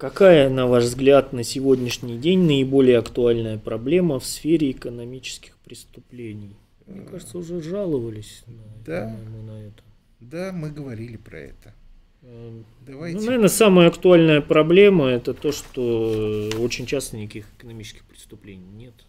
Какая, 0.03 0.49
на 0.49 0.67
ваш 0.67 0.83
взгляд, 0.83 1.31
на 1.31 1.45
сегодняшний 1.45 2.17
день 2.17 2.41
наиболее 2.41 2.97
актуальная 2.97 3.57
проблема 3.57 4.19
в 4.19 4.25
сфере 4.25 4.71
экономических 4.71 5.55
преступлений? 5.59 6.57
Мне 6.85 7.05
кажется, 7.05 7.37
уже 7.37 7.61
жаловались 7.61 8.43
да. 8.85 9.15
на 9.47 9.65
это. 9.65 9.81
Да, 10.19 10.51
мы 10.51 10.71
говорили 10.71 11.15
про 11.15 11.39
это. 11.39 11.73
Эм, 12.21 12.65
Давайте. 12.85 13.17
Ну, 13.17 13.25
наверное, 13.27 13.47
самая 13.47 13.87
актуальная 13.87 14.41
проблема 14.41 15.07
это 15.07 15.33
то, 15.33 15.53
что 15.53 16.49
очень 16.59 16.85
часто 16.85 17.15
никаких 17.15 17.45
экономических 17.57 18.03
преступлений 18.03 18.73
нет. 18.73 19.05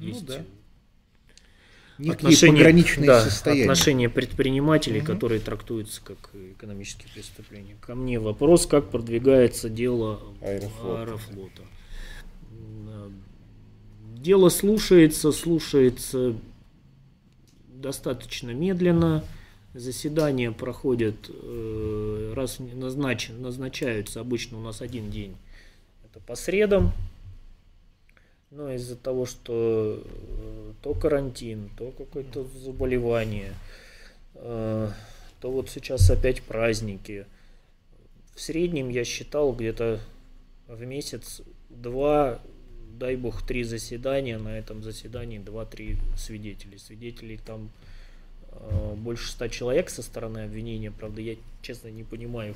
Есть 0.00 0.22
ну, 0.22 0.26
да. 0.26 0.44
Отношения, 2.10 2.56
пограничные 2.56 3.06
да, 3.06 3.20
состояния. 3.22 3.62
отношения 3.62 4.08
предпринимателей, 4.08 5.00
угу. 5.00 5.06
которые 5.06 5.40
трактуются 5.40 6.00
как 6.02 6.18
экономические 6.34 7.08
преступления. 7.14 7.76
Ко 7.80 7.94
мне 7.94 8.18
вопрос, 8.18 8.66
как 8.66 8.90
продвигается 8.90 9.68
дело 9.68 10.20
Аэрофлота. 10.40 11.02
Аэрофлота. 11.02 11.62
Дело 14.16 14.50
слушается, 14.50 15.32
слушается 15.32 16.34
достаточно 17.68 18.50
медленно. 18.50 19.24
Заседания 19.74 20.52
проходят, 20.52 21.30
э, 21.30 22.32
раз 22.36 22.58
назначен, 22.58 23.40
назначаются 23.40 24.20
обычно 24.20 24.58
у 24.58 24.60
нас 24.60 24.82
один 24.82 25.10
день, 25.10 25.34
это 26.04 26.20
по 26.20 26.36
средам. 26.36 26.92
Но 28.52 28.70
из-за 28.74 28.96
того, 28.96 29.26
что 29.26 30.02
э, 30.04 30.72
то 30.82 30.94
карантин, 30.94 31.70
то 31.76 31.90
какое-то 31.90 32.44
заболевание, 32.62 33.54
э, 34.34 34.90
то 35.40 35.50
вот 35.50 35.70
сейчас 35.70 36.10
опять 36.10 36.42
праздники. 36.42 37.26
В 38.34 38.40
среднем 38.40 38.90
я 38.90 39.04
считал 39.04 39.52
где-то 39.52 40.00
в 40.68 40.84
месяц 40.84 41.42
два, 41.70 42.40
дай 42.98 43.16
бог, 43.16 43.42
три 43.42 43.64
заседания. 43.64 44.38
На 44.38 44.58
этом 44.58 44.82
заседании 44.82 45.38
два-три 45.38 45.96
свидетелей. 46.16 46.78
Свидетелей 46.78 47.38
там 47.38 47.70
Э, 48.54 48.94
больше 48.96 49.30
ста 49.30 49.48
человек 49.48 49.90
со 49.90 50.02
стороны 50.02 50.40
обвинения. 50.40 50.90
Правда, 50.90 51.20
я 51.20 51.36
честно 51.62 51.88
не 51.88 52.04
понимаю, 52.04 52.54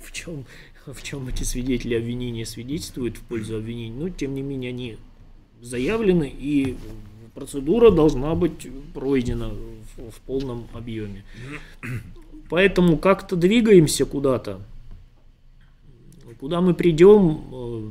в 0.00 0.12
чем, 0.12 0.44
в 0.86 1.02
чем 1.02 1.28
эти 1.28 1.44
свидетели 1.44 1.94
обвинения 1.94 2.44
свидетельствуют 2.44 3.16
в 3.16 3.22
пользу 3.22 3.56
обвинения. 3.56 3.96
Но, 3.96 4.08
тем 4.08 4.34
не 4.34 4.42
менее, 4.42 4.70
они 4.70 4.98
заявлены, 5.62 6.30
и 6.38 6.76
процедура 7.34 7.90
должна 7.90 8.34
быть 8.34 8.68
пройдена 8.92 9.48
в, 9.48 10.10
в 10.10 10.20
полном 10.26 10.66
объеме. 10.74 11.24
Поэтому 12.50 12.98
как-то 12.98 13.36
двигаемся 13.36 14.04
куда-то. 14.04 14.60
Куда 16.38 16.60
мы 16.60 16.74
придем, 16.74 17.44
э, 17.52 17.88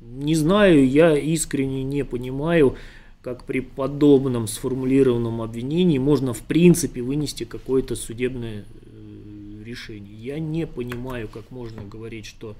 не 0.00 0.34
знаю, 0.36 0.88
я 0.88 1.18
искренне 1.18 1.82
не 1.82 2.04
понимаю, 2.04 2.76
как 3.20 3.44
при 3.44 3.60
подобном 3.60 4.46
сформулированном 4.46 5.42
обвинении 5.42 5.98
можно 5.98 6.32
в 6.32 6.40
принципе 6.42 7.02
вынести 7.02 7.44
какое-то 7.44 7.96
судебное 7.96 8.64
э, 8.64 9.62
решение. 9.64 10.14
Я 10.14 10.38
не 10.38 10.66
понимаю, 10.66 11.28
как 11.28 11.50
можно 11.50 11.82
говорить, 11.82 12.26
что 12.26 12.54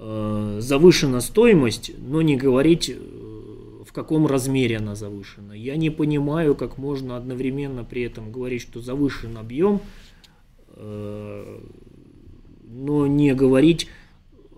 завышена 0.00 1.20
стоимость, 1.20 1.92
но 1.98 2.22
не 2.22 2.36
говорить, 2.36 2.88
э, 2.88 2.94
в 3.86 3.92
каком 3.92 4.26
размере 4.26 4.78
она 4.78 4.94
завышена. 4.94 5.52
Я 5.52 5.76
не 5.76 5.90
понимаю, 5.90 6.54
как 6.54 6.78
можно 6.78 7.16
одновременно 7.16 7.84
при 7.84 8.02
этом 8.02 8.32
говорить, 8.32 8.62
что 8.62 8.80
завышен 8.80 9.36
объем, 9.36 9.80
э, 10.76 11.60
но 12.64 13.06
не 13.06 13.34
говорить 13.34 13.88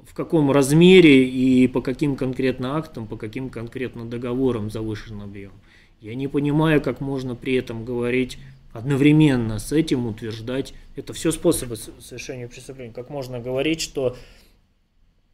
в 0.06 0.14
каком 0.14 0.52
размере 0.52 1.26
и 1.26 1.66
по 1.66 1.80
каким 1.80 2.14
конкретно 2.14 2.76
актам, 2.76 3.06
по 3.06 3.16
каким 3.16 3.48
конкретно 3.48 4.04
договорам 4.04 4.70
завышен 4.70 5.22
объем. 5.22 5.52
Я 6.00 6.14
не 6.14 6.28
понимаю, 6.28 6.80
как 6.80 7.00
можно 7.00 7.34
при 7.34 7.54
этом 7.54 7.84
говорить 7.84 8.38
одновременно 8.72 9.58
с 9.58 9.72
этим 9.72 10.06
утверждать, 10.06 10.74
это 10.94 11.12
все 11.14 11.32
способы 11.32 11.76
совершения 11.76 12.48
преступления, 12.48 12.92
как 12.92 13.10
можно 13.10 13.40
говорить, 13.40 13.80
что 13.80 14.16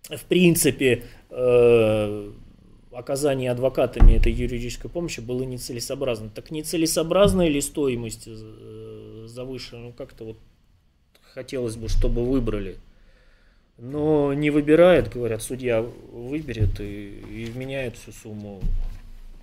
в 0.04 0.24
принципе 0.24 1.04
э, 1.30 2.30
оказание 2.92 3.50
адвокатами 3.50 4.12
этой 4.12 4.32
юридической 4.32 4.88
помощи 4.88 5.20
было 5.20 5.42
нецелесообразно. 5.42 6.30
Так 6.30 6.50
нецелесообразная 6.50 7.48
ли 7.48 7.60
стоимость 7.60 8.24
э, 8.26 9.26
завышена? 9.28 9.80
Ну 9.82 9.92
как-то 9.92 10.24
вот 10.24 10.38
хотелось 11.34 11.76
бы, 11.76 11.88
чтобы 11.88 12.24
выбрали 12.24 12.76
но 13.78 14.34
не 14.34 14.50
выбирает, 14.50 15.08
говорят, 15.08 15.40
судья 15.40 15.82
выберет 15.82 16.80
и, 16.80 17.20
и 17.30 17.44
вменяет 17.44 17.96
всю 17.96 18.12
сумму, 18.12 18.60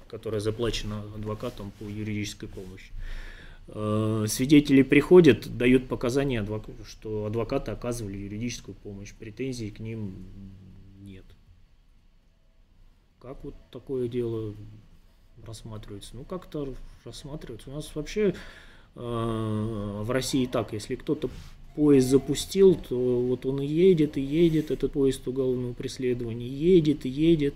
которая 0.09 0.41
заплачена 0.41 1.01
адвокатом 1.15 1.71
по 1.79 1.85
юридической 1.85 2.47
помощи. 2.47 2.91
Э, 3.67 4.25
свидетели 4.27 4.83
приходят, 4.83 5.57
дают 5.57 5.87
показания, 5.87 6.45
что 6.87 7.25
адвокаты 7.25 7.71
оказывали 7.71 8.17
юридическую 8.17 8.75
помощь, 8.75 9.13
претензий 9.13 9.71
к 9.71 9.79
ним 9.79 10.13
нет. 11.01 11.25
Как 13.19 13.43
вот 13.43 13.55
такое 13.71 14.07
дело 14.07 14.53
рассматривается? 15.45 16.15
Ну, 16.15 16.23
как-то 16.23 16.75
рассматривается. 17.03 17.71
У 17.71 17.73
нас 17.73 17.89
вообще 17.95 18.35
э, 18.95 20.01
в 20.03 20.11
России 20.11 20.45
так, 20.45 20.73
если 20.73 20.95
кто-то 20.95 21.31
поезд 21.75 22.07
запустил, 22.07 22.75
то 22.75 22.95
вот 22.95 23.47
он 23.47 23.61
и 23.61 23.65
едет, 23.65 24.15
и 24.17 24.21
едет, 24.21 24.69
этот 24.69 24.91
поезд 24.91 25.27
уголовного 25.27 25.73
преследования, 25.73 26.47
едет, 26.47 27.05
и 27.05 27.09
едет, 27.09 27.55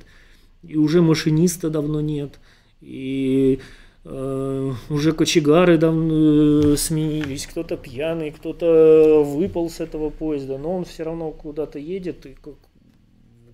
и 0.64 0.76
уже 0.76 1.03
машиниста 1.03 1.69
давно 1.69 2.02
нет, 2.02 2.40
и 2.81 3.60
уже 4.03 5.11
кочегары 5.11 5.77
давно 5.77 6.73
э, 6.73 6.77
сменились, 6.77 7.47
кто-то 7.47 7.76
пьяный, 7.76 8.31
кто-то 8.31 9.23
выпал 9.23 9.69
с 9.69 9.81
этого 9.81 10.09
поезда, 10.09 10.57
но 10.57 10.77
он 10.77 10.85
все 10.85 11.03
равно 11.03 11.31
куда-то 11.31 11.80
едет, 11.80 12.26
и 12.26 12.34
как, 12.34 12.55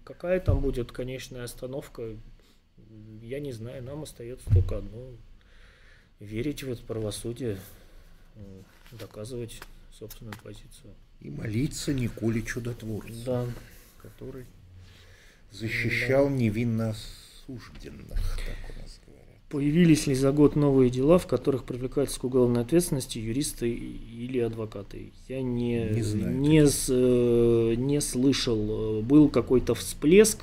какая 0.03 0.39
там 0.39 0.59
будет 0.59 0.91
конечная 0.91 1.45
остановка, 1.45 2.15
я 3.21 3.39
не 3.39 3.53
знаю, 3.53 3.83
нам 3.83 4.03
остается 4.03 4.47
только 4.53 4.77
одно, 4.77 5.07
верить 6.19 6.63
в 6.63 6.71
это 6.71 6.83
правосудие, 6.83 7.57
э, 8.35 8.61
доказывать 8.91 9.59
собственную 9.97 10.35
позицию. 10.43 10.93
И 11.21 11.29
молиться 11.31 11.91
Николе 11.91 12.43
Чудотворцу, 12.43 13.13
да. 13.25 13.45
который 13.97 14.45
защищал 15.49 16.27
да. 16.27 16.33
невинно 16.33 16.89
осужденных, 16.91 18.19
так. 18.19 18.84
Появились 19.49 20.07
ли 20.07 20.15
за 20.15 20.31
год 20.31 20.55
новые 20.55 20.89
дела, 20.89 21.19
в 21.19 21.27
которых 21.27 21.65
привлекаются 21.65 22.19
к 22.19 22.23
уголовной 22.23 22.61
ответственности 22.61 23.19
юристы 23.19 23.69
или 23.71 24.39
адвокаты? 24.39 25.11
Я 25.27 25.43
не, 25.43 25.83
не, 25.91 26.01
знаю, 26.01 26.35
не, 26.35 26.65
с, 26.65 26.87
э, 26.89 27.75
не 27.77 28.01
слышал. 28.01 29.01
Был 29.03 29.29
какой-то 29.29 29.75
всплеск 29.75 30.39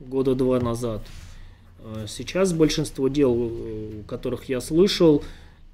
года 0.00 0.34
два 0.34 0.58
назад. 0.58 1.06
Э, 1.84 2.06
сейчас 2.08 2.52
большинство 2.52 3.06
дел, 3.06 3.36
э, 3.38 4.02
которых 4.08 4.48
я 4.48 4.60
слышал, 4.60 5.22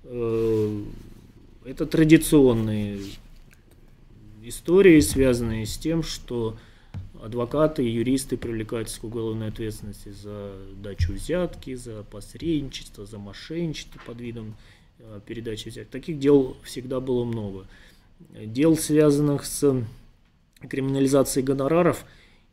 это 0.04 1.86
традиционные 1.86 2.98
истории, 4.42 5.00
связанные 5.00 5.66
с 5.66 5.76
тем, 5.76 6.02
что 6.02 6.56
адвокаты 7.22 7.84
и 7.84 7.90
юристы 7.90 8.36
привлекаются 8.36 9.00
к 9.00 9.04
уголовной 9.04 9.48
ответственности 9.48 10.10
за 10.10 10.52
дачу 10.82 11.12
взятки, 11.12 11.74
за 11.74 12.02
посредничество, 12.04 13.06
за 13.06 13.18
мошенничество 13.18 14.00
под 14.06 14.20
видом 14.20 14.56
э, 14.98 15.20
передачи 15.26 15.68
взятки. 15.68 15.90
Таких 15.90 16.18
дел 16.18 16.56
всегда 16.62 17.00
было 17.00 17.24
много. 17.24 17.66
Дел, 18.30 18.76
связанных 18.76 19.44
с 19.44 19.84
криминализацией 20.68 21.44
гонораров, 21.44 22.04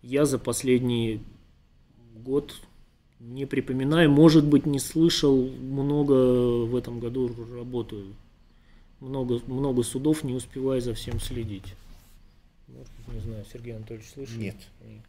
я 0.01 0.25
за 0.25 0.37
последний 0.37 1.21
год 2.13 2.55
не 3.19 3.45
припоминаю, 3.45 4.11
может 4.11 4.45
быть, 4.45 4.65
не 4.65 4.79
слышал, 4.79 5.35
много 5.35 6.65
в 6.65 6.75
этом 6.75 6.99
году 6.99 7.31
работаю 7.55 8.13
много, 8.99 9.41
много 9.47 9.83
судов, 9.83 10.23
не 10.23 10.33
успевая 10.33 10.81
за 10.81 10.93
всем 10.93 11.19
следить. 11.19 11.75
Может, 12.67 12.91
не 13.07 13.19
знаю, 13.19 13.45
Сергей 13.51 13.75
Анатольевич 13.75 14.09
слышал? 14.09 14.37
Нет. 14.37 14.55
Не, 14.81 15.01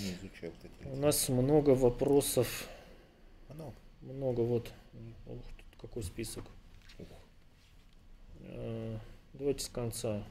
не 0.00 0.10
изучал 0.12 0.50
такие. 0.62 0.92
У 0.92 0.96
нас 0.96 1.28
много 1.28 1.70
вопросов. 1.70 2.68
Много. 3.48 3.74
Много, 4.00 4.40
вот. 4.40 4.72
Ух, 5.26 5.38
тут 5.56 5.80
какой 5.80 6.02
список. 6.02 6.44
Ух. 6.98 7.06
Э, 8.40 8.98
давайте 9.32 9.64
с 9.64 9.68
конца. 9.68 10.22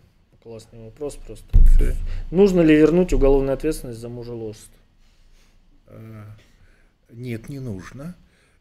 Классный 0.42 0.84
вопрос 0.84 1.16
просто. 1.16 1.46
Все. 1.68 1.96
Нужно 2.30 2.60
ли 2.60 2.76
вернуть 2.76 3.14
уголовную 3.14 3.54
ответственность 3.54 4.00
за 4.00 4.10
мужеложство? 4.10 4.78
А, 5.88 6.36
нет, 7.10 7.48
не 7.48 7.60
нужно. 7.60 8.16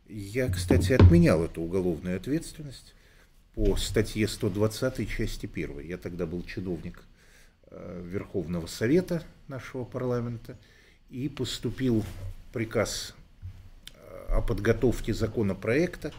Я, 0.08 0.48
кстати, 0.48 0.92
отменял 0.92 1.42
эту 1.42 1.60
уголовную 1.62 2.16
ответственность 2.16 2.94
по 3.54 3.76
статье 3.76 4.28
120 4.28 5.08
части 5.08 5.50
1. 5.52 5.80
Я 5.80 5.98
тогда 5.98 6.24
был 6.24 6.44
чиновник 6.44 7.02
э, 7.02 7.11
Верховного 8.04 8.66
Совета 8.66 9.22
нашего 9.48 9.84
парламента, 9.84 10.56
и 11.10 11.28
поступил 11.28 12.04
приказ 12.52 13.14
э, 13.94 14.34
о 14.34 14.40
подготовке 14.40 15.12
законопроекта 15.12 16.12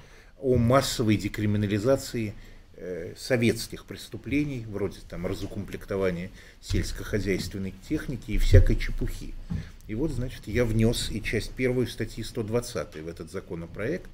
о 0.44 0.58
массовой 0.58 1.16
декриминализации 1.16 2.34
э, 2.76 3.14
советских 3.18 3.86
преступлений, 3.86 4.66
вроде 4.70 5.00
там 5.08 5.26
разукомплектования 5.26 6.30
сельскохозяйственной 6.62 7.74
техники 7.88 8.32
и 8.32 8.38
всякой 8.38 8.76
чепухи. 8.76 9.34
И 9.88 9.96
вот, 9.96 10.12
значит, 10.12 10.48
я 10.48 10.66
внес 10.66 11.10
и 11.10 11.22
часть 11.22 11.52
первую 11.52 11.88
статьи 11.88 12.24
120 12.24 12.96
в 12.96 13.08
этот 13.08 13.32
законопроект. 13.32 14.10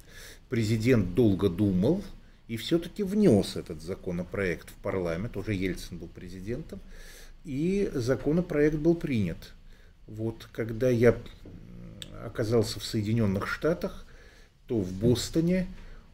Президент 0.48 1.14
долго 1.14 1.48
думал, 1.48 2.02
и 2.46 2.56
все-таки 2.56 3.02
внес 3.02 3.56
этот 3.56 3.82
законопроект 3.82 4.70
в 4.70 4.74
парламент, 4.74 5.36
уже 5.36 5.52
Ельцин 5.52 5.98
был 5.98 6.08
президентом, 6.08 6.80
и 7.44 7.90
законопроект 7.94 8.76
был 8.76 8.94
принят. 8.94 9.52
Вот 10.06 10.48
когда 10.52 10.88
я 10.88 11.16
оказался 12.24 12.80
в 12.80 12.84
Соединенных 12.84 13.46
Штатах, 13.46 14.04
то 14.66 14.78
в 14.78 14.92
Бостоне 14.92 15.66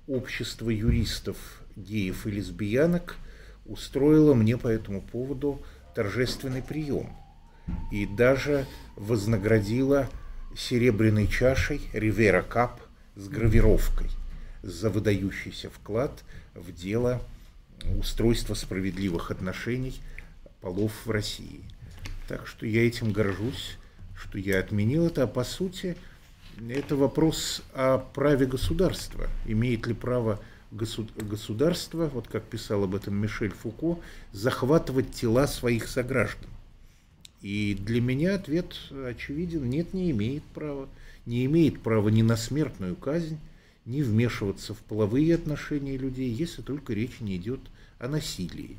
общество 0.07 0.71
юристов 0.71 1.37
геев 1.77 2.27
и 2.27 2.31
лесбиянок 2.31 3.17
устроило 3.65 4.35
мне 4.35 4.57
по 4.57 4.69
этому 4.69 5.03
поводу 5.03 5.61
торжественный 5.95 6.63
прием 6.63 7.11
и 7.91 8.07
даже 8.07 8.67
вознаградило 8.95 10.09
серебряной 10.57 11.27
чашей 11.27 11.81
Ривера 11.93 12.43
Кап 12.43 12.81
с 13.17 13.29
гравировкой– 13.29 14.09
за 14.67 14.91
выдающийся 14.91 15.71
вклад 15.71 16.25
в 16.55 16.73
дело 16.73 17.23
устройства 17.99 18.55
справедливых 18.55 19.31
отношений 19.31 20.01
полов 20.61 20.93
в 21.05 21.11
России. 21.11 21.61
Так 22.29 22.47
что 22.47 22.67
я 22.67 22.87
этим 22.87 23.13
горжусь, 23.13 23.77
что 24.17 24.39
я 24.39 24.59
отменил 24.59 25.07
это, 25.07 25.25
а 25.25 25.27
по 25.27 25.45
сути 25.45 25.97
это 26.69 26.97
вопрос 26.97 27.63
о 27.75 27.99
праве 27.99 28.47
государства. 28.47 29.29
Имеет 29.45 29.87
ли 29.87 29.95
право 29.95 30.41
государство, 30.71 32.07
вот 32.13 32.29
как 32.29 32.45
писал 32.45 32.85
об 32.85 32.95
этом 32.95 33.15
Мишель 33.15 33.53
Фуко, 33.53 34.01
захватывать 34.33 35.13
тела 35.13 35.47
своих 35.47 35.89
сограждан? 35.89 36.49
И 37.43 37.75
для 37.81 38.01
меня 38.01 38.35
ответ 38.35 38.75
очевиден, 38.91 39.69
нет, 39.69 39.95
не 39.95 40.11
имеет 40.11 40.43
права. 40.43 40.89
Не 41.27 41.45
имеет 41.45 41.81
права 41.81 42.09
ни 42.09 42.23
на 42.23 42.37
смертную 42.37 42.97
казнь, 42.97 43.39
не 43.85 44.03
вмешиваться 44.03 44.75
в 44.75 44.79
половые 44.79 45.35
отношения 45.35 45.97
людей, 45.97 46.31
если 46.31 46.63
только 46.63 46.93
речь 46.93 47.21
не 47.21 47.37
идет 47.37 47.61
о 47.99 48.09
насилии. 48.09 48.79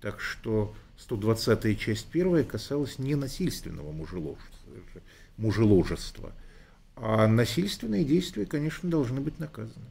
Так 0.00 0.20
что 0.20 0.74
120-я 0.98 1.74
часть 1.74 2.06
первая 2.06 2.44
касалась 2.44 2.98
ненасильственного 2.98 3.92
мужеложества, 3.92 4.72
мужеложества. 5.36 6.32
А 6.96 7.26
насильственные 7.26 8.04
действия, 8.04 8.46
конечно, 8.46 8.88
должны 8.88 9.20
быть 9.20 9.38
наказаны. 9.38 9.86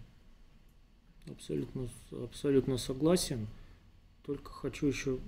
Абсолютно, 1.30 1.88
абсолютно 2.12 2.78
согласен. 2.78 3.48
Только 4.26 4.52
хочу 4.52 4.88
еще 4.88 5.20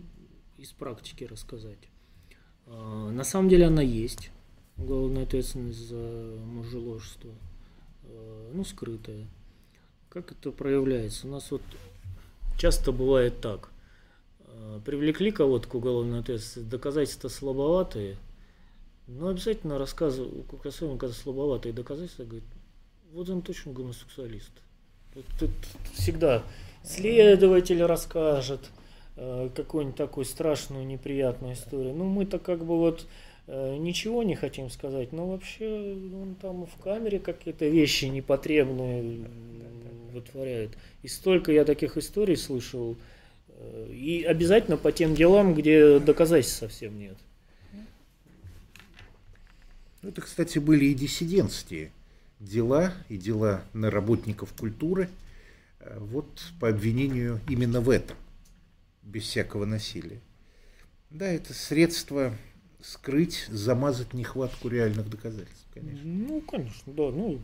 из 0.57 0.71
практики 0.71 1.23
рассказать. 1.23 1.89
А, 2.65 3.11
на 3.11 3.23
самом 3.23 3.49
деле 3.49 3.65
она 3.65 3.81
есть. 3.81 4.31
Уголовная 4.77 5.23
ответственность 5.23 5.87
за 5.87 5.95
мужеложество. 6.45 7.31
А, 8.03 8.51
ну, 8.53 8.63
скрытая. 8.63 9.27
Как 10.09 10.31
это 10.31 10.51
проявляется? 10.51 11.27
У 11.27 11.31
нас 11.31 11.51
вот 11.51 11.61
часто 12.57 12.91
бывает 12.91 13.39
так. 13.41 13.69
А, 14.59 14.79
привлекли 14.79 15.31
кого-то 15.31 15.67
к 15.67 15.75
уголовной 15.75 16.19
ответственности, 16.19 16.69
доказательства 16.69 17.27
слабоватые, 17.29 18.17
но 19.07 19.29
обязательно 19.29 19.77
рассказываю, 19.77 20.45
особенно 20.63 20.97
когда 20.97 21.13
слабоватые 21.13 21.73
доказательства, 21.73 22.23
говорит, 22.23 22.43
вот 23.13 23.29
он 23.29 23.41
точно 23.41 23.71
гомосексуалист. 23.71 24.51
Тут 25.39 25.49
всегда 25.93 26.43
следователь 26.83 27.81
расскажет 27.83 28.69
э, 29.15 29.49
какую-нибудь 29.55 29.97
такую 29.97 30.25
страшную, 30.25 30.85
неприятную 30.85 31.53
историю. 31.53 31.95
Ну, 31.95 32.05
мы-то 32.05 32.37
как 32.37 32.59
бы 32.59 32.77
вот 32.77 33.07
э, 33.47 33.77
ничего 33.77 34.23
не 34.23 34.35
хотим 34.35 34.69
сказать, 34.69 35.13
но 35.13 35.27
вообще 35.27 35.95
он 36.13 36.35
там 36.35 36.65
в 36.65 36.75
камере 36.83 37.19
какие-то 37.19 37.65
вещи 37.65 38.05
непотребные 38.05 39.25
вытворяет. 40.13 40.77
И 41.01 41.07
столько 41.07 41.51
я 41.51 41.65
таких 41.65 41.97
историй 41.97 42.37
слышал, 42.37 42.91
э, 42.91 42.95
и 43.89 44.23
обязательно 44.27 44.77
по 44.77 44.91
тем 44.91 45.15
делам, 45.15 45.53
где 45.53 45.99
доказательств 45.99 46.59
совсем 46.59 46.97
нет. 46.97 47.17
Это, 50.03 50.21
кстати, 50.21 50.59
были 50.59 50.85
и 50.85 50.93
диссидентские 50.93 51.91
дела 52.39 52.93
и 53.09 53.17
дела 53.17 53.63
на 53.73 53.89
работников 53.89 54.53
культуры 54.53 55.09
вот 55.95 56.27
по 56.59 56.69
обвинению 56.69 57.41
именно 57.49 57.81
в 57.81 57.89
этом, 57.89 58.15
без 59.03 59.23
всякого 59.23 59.65
насилия. 59.65 60.19
Да, 61.09 61.25
это 61.25 61.53
средство 61.53 62.33
скрыть, 62.81 63.47
замазать 63.49 64.13
нехватку 64.13 64.69
реальных 64.69 65.09
доказательств, 65.09 65.65
конечно. 65.73 66.03
Ну, 66.05 66.41
конечно, 66.41 66.93
да. 66.93 67.11
Ну, 67.11 67.39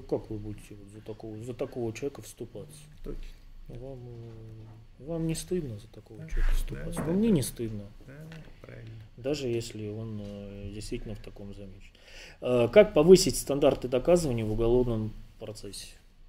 как 0.00 0.28
вы 0.28 0.38
будете 0.38 0.76
за 0.92 1.00
такого, 1.00 1.42
за 1.44 1.54
такого 1.54 1.92
человека 1.92 2.22
вступаться? 2.22 2.80
Точно. 3.04 3.22
Вам, 3.80 3.98
э, 3.98 5.04
вам 5.04 5.26
не 5.26 5.34
стыдно 5.34 5.78
за 5.78 5.88
такого 5.88 6.20
да, 6.20 6.28
человека 6.28 6.54
вступаться? 6.54 7.00
Да, 7.00 7.06
Но 7.06 7.12
да, 7.12 7.18
мне 7.18 7.30
не 7.30 7.42
стыдно. 7.42 7.84
Да, 8.06 8.12
правильно. 8.60 8.90
Даже 9.16 9.48
если 9.48 9.88
он 9.88 10.20
э, 10.22 10.70
действительно 10.74 11.14
в 11.14 11.20
таком 11.20 11.54
замечен. 11.54 11.92
Э, 12.40 12.68
как 12.72 12.92
повысить 12.92 13.36
стандарты 13.36 13.88
доказывания 13.88 14.44
в 14.44 14.52
уголовном 14.52 15.12
процессе? 15.38 15.88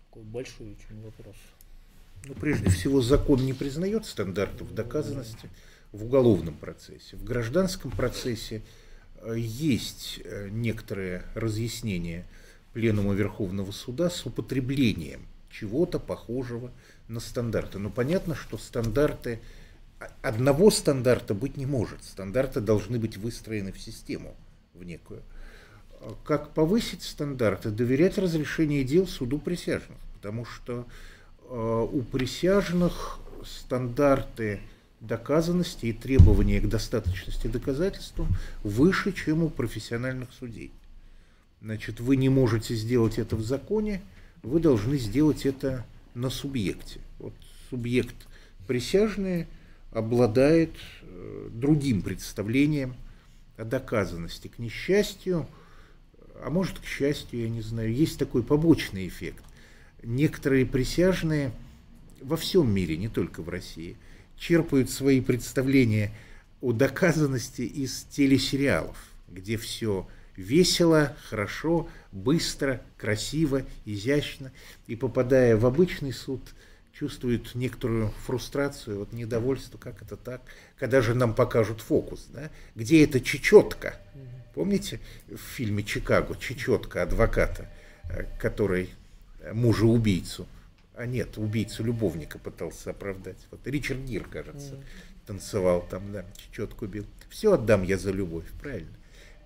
Такой 0.09 0.23
большой 0.23 0.71
очень 0.71 1.01
вопрос. 1.03 1.35
Ну, 2.25 2.35
прежде 2.35 2.69
всего, 2.69 3.01
закон 3.01 3.45
не 3.45 3.53
признает 3.53 4.05
стандартов 4.05 4.73
доказанности 4.73 5.49
в 5.91 6.05
уголовном 6.05 6.55
процессе. 6.55 7.17
В 7.17 7.23
гражданском 7.23 7.91
процессе 7.91 8.61
есть 9.35 10.21
некоторые 10.51 11.23
разъяснения 11.35 12.25
Пленума 12.71 13.13
Верховного 13.13 13.71
Суда 13.71 14.09
с 14.09 14.25
употреблением 14.25 15.27
чего-то 15.53 15.99
похожего 15.99 16.71
на 17.07 17.19
стандарты. 17.19 17.79
Но 17.79 17.89
понятно, 17.89 18.35
что 18.35 18.57
стандарты, 18.57 19.39
одного 20.21 20.71
стандарта 20.71 21.33
быть 21.33 21.57
не 21.57 21.65
может. 21.65 22.03
Стандарты 22.03 22.61
должны 22.61 22.99
быть 22.99 23.17
выстроены 23.17 23.71
в 23.71 23.79
систему, 23.79 24.35
в 24.73 24.83
некую 24.83 25.21
как 26.23 26.51
повысить 26.51 27.03
стандарты, 27.03 27.69
доверять 27.69 28.17
разрешение 28.17 28.83
дел 28.83 29.07
суду 29.07 29.39
присяжных, 29.39 29.97
потому 30.15 30.45
что 30.45 30.85
э, 31.49 31.87
у 31.91 32.01
присяжных 32.01 33.19
стандарты 33.45 34.59
доказанности 34.99 35.87
и 35.87 35.93
требования 35.93 36.61
к 36.61 36.69
достаточности 36.69 37.47
доказательств 37.47 38.21
выше, 38.63 39.11
чем 39.11 39.43
у 39.43 39.49
профессиональных 39.49 40.29
судей. 40.37 40.71
Значит, 41.61 41.99
вы 41.99 42.15
не 42.15 42.29
можете 42.29 42.75
сделать 42.75 43.17
это 43.17 43.35
в 43.35 43.41
законе, 43.41 44.01
вы 44.43 44.59
должны 44.59 44.97
сделать 44.97 45.45
это 45.45 45.85
на 46.15 46.29
субъекте. 46.29 46.99
Вот 47.19 47.33
субъект 47.69 48.15
присяжный 48.67 49.47
обладает 49.91 50.71
э, 51.01 51.49
другим 51.51 52.01
представлением 52.01 52.95
о 53.57 53.63
доказанности. 53.63 54.47
К 54.47 54.59
несчастью, 54.59 55.47
а 56.43 56.49
может, 56.49 56.79
к 56.79 56.85
счастью, 56.85 57.41
я 57.41 57.49
не 57.49 57.61
знаю, 57.61 57.93
есть 57.93 58.17
такой 58.17 58.43
побочный 58.43 59.07
эффект. 59.07 59.43
Некоторые 60.01 60.65
присяжные 60.65 61.51
во 62.21 62.37
всем 62.37 62.73
мире, 62.73 62.97
не 62.97 63.07
только 63.07 63.41
в 63.41 63.49
России, 63.49 63.95
черпают 64.37 64.89
свои 64.89 65.21
представления 65.21 66.11
о 66.61 66.71
доказанности 66.71 67.61
из 67.61 68.03
телесериалов, 68.03 68.97
где 69.29 69.57
все 69.57 70.07
весело, 70.35 71.15
хорошо, 71.29 71.89
быстро, 72.11 72.81
красиво, 72.97 73.63
изящно. 73.85 74.51
И 74.87 74.95
попадая 74.95 75.57
в 75.57 75.65
обычный 75.65 76.13
суд, 76.13 76.41
чувствуют 76.93 77.55
некоторую 77.55 78.11
фрустрацию, 78.25 78.99
вот 78.99 79.13
недовольство, 79.13 79.77
как 79.77 80.01
это 80.01 80.15
так, 80.15 80.41
когда 80.77 81.01
же 81.01 81.15
нам 81.15 81.33
покажут 81.33 81.81
фокус, 81.81 82.27
да? 82.31 82.49
где 82.75 83.03
это 83.03 83.19
чечетка, 83.19 83.99
Помните 84.53 84.99
в 85.27 85.37
фильме 85.37 85.83
«Чикаго» 85.83 86.35
Чечетка 86.35 87.03
адвоката, 87.03 87.67
э, 88.09 88.25
который 88.39 88.89
мужа-убийцу, 89.51 90.47
а 90.95 91.05
нет, 91.05 91.37
убийцу-любовника 91.37 92.37
пытался 92.37 92.91
оправдать. 92.91 93.37
Вот 93.49 93.65
Ричард 93.65 94.01
Гир, 94.01 94.25
кажется, 94.25 94.77
танцевал 95.25 95.85
там, 95.89 96.13
да, 96.13 96.25
чечетку 96.37 96.85
бил. 96.85 97.05
Все 97.29 97.53
отдам 97.53 97.83
я 97.83 97.97
за 97.97 98.11
любовь, 98.11 98.45
правильно, 98.61 98.93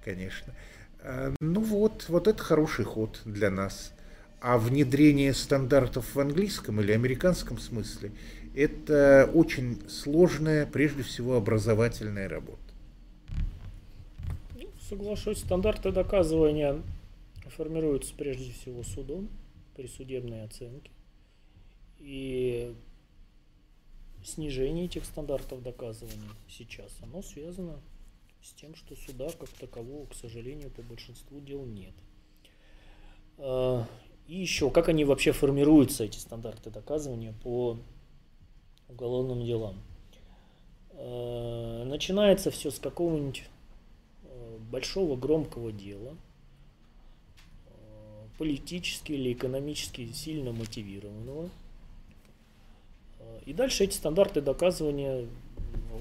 конечно. 0.04 0.54
А, 1.02 1.34
ну 1.40 1.62
вот, 1.62 2.06
вот 2.10 2.28
это 2.28 2.42
хороший 2.42 2.86
ход 2.86 3.22
для 3.26 3.50
нас. 3.50 3.94
А 4.40 4.58
внедрение 4.58 5.34
стандартов 5.34 6.16
в 6.16 6.20
английском 6.20 6.80
или 6.80 6.92
американском 6.92 7.58
смысле– 7.58 8.12
это 8.56 9.30
очень 9.34 9.80
сложная, 9.88 10.66
прежде 10.66 11.04
всего, 11.04 11.36
образовательная 11.36 12.28
работа. 12.28 12.58
Соглашусь, 14.90 15.40
стандарты 15.40 15.92
доказывания 15.92 16.82
формируются 17.56 18.14
прежде 18.16 18.52
всего 18.52 18.84
судом 18.84 19.30
при 19.76 19.88
судебной 19.88 20.44
оценке. 20.44 20.92
И 22.00 22.74
снижение 24.24 24.86
этих 24.86 25.06
стандартов 25.06 25.62
доказывания 25.62 26.32
сейчас, 26.50 26.92
оно 27.04 27.22
связано 27.22 27.80
с 28.48 28.54
тем, 28.54 28.76
что 28.76 28.96
суда 28.96 29.28
как 29.38 29.50
такового, 29.50 30.06
к 30.06 30.16
сожалению, 30.16 30.70
по 30.70 30.82
большинству 30.82 31.42
дел 31.42 31.66
нет. 31.66 31.94
А, 33.38 33.86
и 34.28 34.36
еще, 34.36 34.72
как 34.72 34.88
они 34.88 35.04
вообще 35.04 35.34
формируются, 35.34 36.06
эти 36.06 36.18
стандарты 36.18 36.70
доказывания 36.70 37.34
по 37.44 37.78
уголовным 38.88 39.46
делам. 39.46 39.76
А, 40.94 41.84
начинается 41.84 42.50
все 42.50 42.72
с 42.72 42.80
какого-нибудь 42.80 43.44
большого 44.72 45.18
громкого 45.18 45.72
дела, 45.72 46.16
политически 48.38 49.14
или 49.14 49.34
экономически 49.34 50.12
сильно 50.12 50.52
мотивированного. 50.52 51.50
И 53.46 53.54
дальше 53.54 53.86
эти 53.86 53.96
стандарты 53.96 54.42
доказывания 54.42 55.28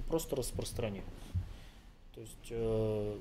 просто 0.08 0.36
распространяются. 0.36 1.15
То 2.16 2.22
есть 2.22 2.48
э, 2.48 3.18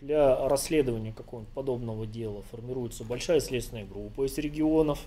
для 0.00 0.48
расследования 0.48 1.12
какого-нибудь 1.12 1.52
подобного 1.52 2.06
дела 2.06 2.42
формируется 2.50 3.04
большая 3.04 3.40
следственная 3.40 3.84
группа 3.84 4.26
из 4.26 4.36
регионов. 4.38 4.98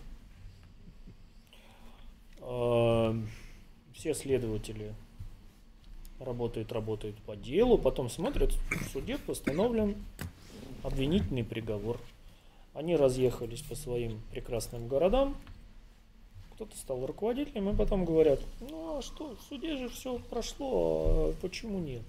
Все 2.40 4.14
следователи 4.14 4.94
работает, 6.20 6.72
работает 6.72 7.16
по 7.18 7.36
делу, 7.36 7.80
потом 7.80 8.10
смотрят, 8.10 8.52
в 8.52 8.90
суде 8.92 9.18
постановлен 9.18 9.96
обвинительный 10.84 11.44
приговор. 11.44 12.00
Они 12.76 12.96
разъехались 12.96 13.62
по 13.62 13.74
своим 13.74 14.22
прекрасным 14.32 14.88
городам, 14.88 15.36
кто-то 16.56 16.78
стал 16.78 17.06
руководителем, 17.08 17.70
и 17.70 17.76
потом 17.76 18.06
говорят, 18.06 18.40
ну 18.60 18.98
а 18.98 19.02
что, 19.02 19.36
в 19.36 19.42
суде 19.50 19.78
же 19.78 19.90
все 19.90 20.20
прошло, 20.30 21.04
а 21.06 21.34
почему 21.42 21.80
нет? 21.80 22.04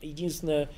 Единственное, 0.00 0.68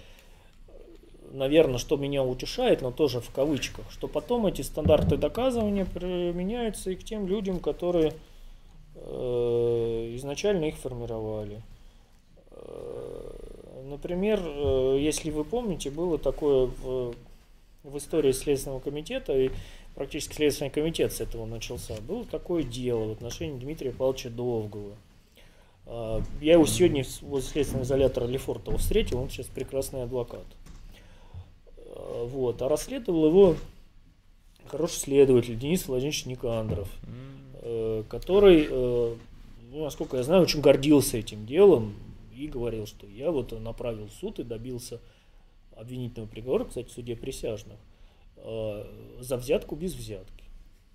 наверное, 1.32 1.78
что 1.78 1.96
меня 1.96 2.22
утешает, 2.22 2.82
но 2.82 2.90
тоже 2.90 3.20
в 3.20 3.30
кавычках, 3.30 3.90
что 3.90 4.08
потом 4.08 4.46
эти 4.46 4.62
стандарты 4.62 5.16
доказывания 5.16 5.84
применяются 5.84 6.90
и 6.90 6.96
к 6.96 7.04
тем 7.04 7.26
людям, 7.26 7.60
которые 7.60 8.14
э, 8.94 10.12
изначально 10.16 10.66
их 10.66 10.76
формировали. 10.76 11.62
Э, 12.52 13.82
например, 13.88 14.40
э, 14.44 14.98
если 15.00 15.30
вы 15.30 15.44
помните, 15.44 15.90
было 15.90 16.18
такое 16.18 16.66
в, 16.66 17.14
в 17.82 17.98
истории 17.98 18.32
Следственного 18.32 18.80
комитета, 18.80 19.36
и 19.36 19.50
практически 19.94 20.34
Следственный 20.34 20.70
комитет 20.70 21.12
с 21.12 21.20
этого 21.20 21.44
начался, 21.46 22.00
было 22.02 22.24
такое 22.24 22.62
дело 22.62 23.08
в 23.08 23.12
отношении 23.12 23.58
Дмитрия 23.58 23.90
Павловича 23.90 24.30
Довгова. 24.30 24.94
Я 26.40 26.52
его 26.52 26.66
сегодня 26.66 27.04
возле 27.22 27.48
следственного 27.48 27.84
изолятора 27.84 28.26
Лефортова 28.26 28.78
встретил, 28.78 29.20
он 29.20 29.30
сейчас 29.30 29.46
прекрасный 29.46 30.02
адвокат. 30.02 30.46
Вот. 32.24 32.60
А 32.62 32.68
расследовал 32.68 33.26
его 33.26 33.56
хороший 34.66 34.98
следователь 34.98 35.58
Денис 35.58 35.88
Владимирович 35.88 36.26
Никандров, 36.26 36.88
который, 38.08 38.68
ну, 38.68 39.84
насколько 39.84 40.18
я 40.18 40.22
знаю, 40.22 40.42
очень 40.42 40.60
гордился 40.60 41.16
этим 41.16 41.46
делом, 41.46 41.94
и 42.38 42.46
говорил, 42.46 42.86
что 42.86 43.06
я 43.06 43.30
вот 43.30 43.52
направил 43.60 44.06
в 44.06 44.12
суд 44.12 44.38
и 44.38 44.44
добился 44.44 45.00
обвинительного 45.76 46.30
приговора, 46.30 46.64
кстати, 46.64 46.88
в 46.88 46.92
суде 46.92 47.16
присяжных, 47.16 47.78
э, 48.36 48.84
за 49.20 49.36
взятку 49.36 49.74
без 49.76 49.94
взятки. 49.94 50.44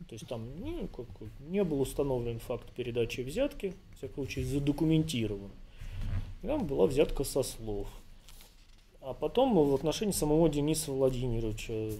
То 0.07 0.13
есть 0.13 0.27
там 0.27 0.59
ну, 0.59 0.87
как, 0.87 1.05
не 1.39 1.63
был 1.63 1.81
установлен 1.81 2.39
факт 2.39 2.71
передачи 2.71 3.21
взятки, 3.21 3.73
всяком 4.07 4.25
случае 4.25 4.45
задокументирован. 4.45 5.51
Там 6.41 6.65
была 6.65 6.87
взятка 6.87 7.23
со 7.23 7.43
слов. 7.43 7.87
А 9.01 9.13
потом 9.13 9.53
в 9.53 9.73
отношении 9.73 10.13
самого 10.13 10.49
Дениса 10.49 10.91
Владимировича 10.91 11.95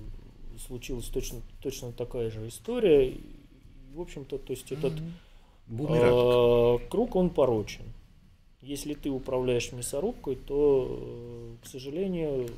случилась 0.57 1.05
точно, 1.05 1.41
точно 1.61 1.91
такая 1.91 2.30
же 2.30 2.47
история. 2.47 3.09
И, 3.09 3.21
в 3.93 4.01
общем-то, 4.01 4.38
то 4.38 4.51
есть 4.51 4.71
этот 4.71 4.93
э, 5.69 6.77
круг, 6.89 7.15
он 7.15 7.30
порочен. 7.30 7.85
Если 8.61 8.93
ты 8.93 9.09
управляешь 9.09 9.71
мясорубкой, 9.71 10.35
то, 10.35 10.88
э, 10.89 11.55
к 11.63 11.67
сожалению, 11.67 12.49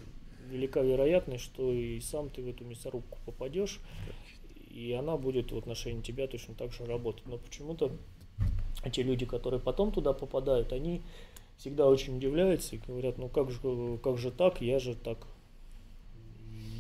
велика 0.50 0.82
вероятность, 0.82 1.44
что 1.44 1.72
и 1.72 2.00
сам 2.02 2.30
ты 2.30 2.42
в 2.42 2.48
эту 2.48 2.66
мясорубку 2.66 3.18
попадешь, 3.26 3.80
и 4.70 4.92
она 4.92 5.18
будет 5.18 5.52
в 5.52 5.58
отношении 5.58 6.02
тебя 6.02 6.28
точно 6.28 6.54
так 6.54 6.72
же 6.72 6.86
работать. 6.86 7.26
Но 7.26 7.38
почему-то 7.38 7.92
те 8.90 9.04
люди, 9.04 9.26
которые 9.26 9.60
потом 9.60 9.92
туда 9.92 10.14
попадают, 10.14 10.74
они 10.74 11.02
всегда 11.58 11.88
очень 11.88 12.18
удивляются 12.18 12.76
и 12.76 12.80
говорят, 12.86 13.18
ну 13.18 13.30
как 13.30 13.52
же, 13.52 13.60
как 14.04 14.18
же 14.18 14.32
так, 14.32 14.62
я 14.62 14.80
же 14.80 14.96
так 14.96 15.18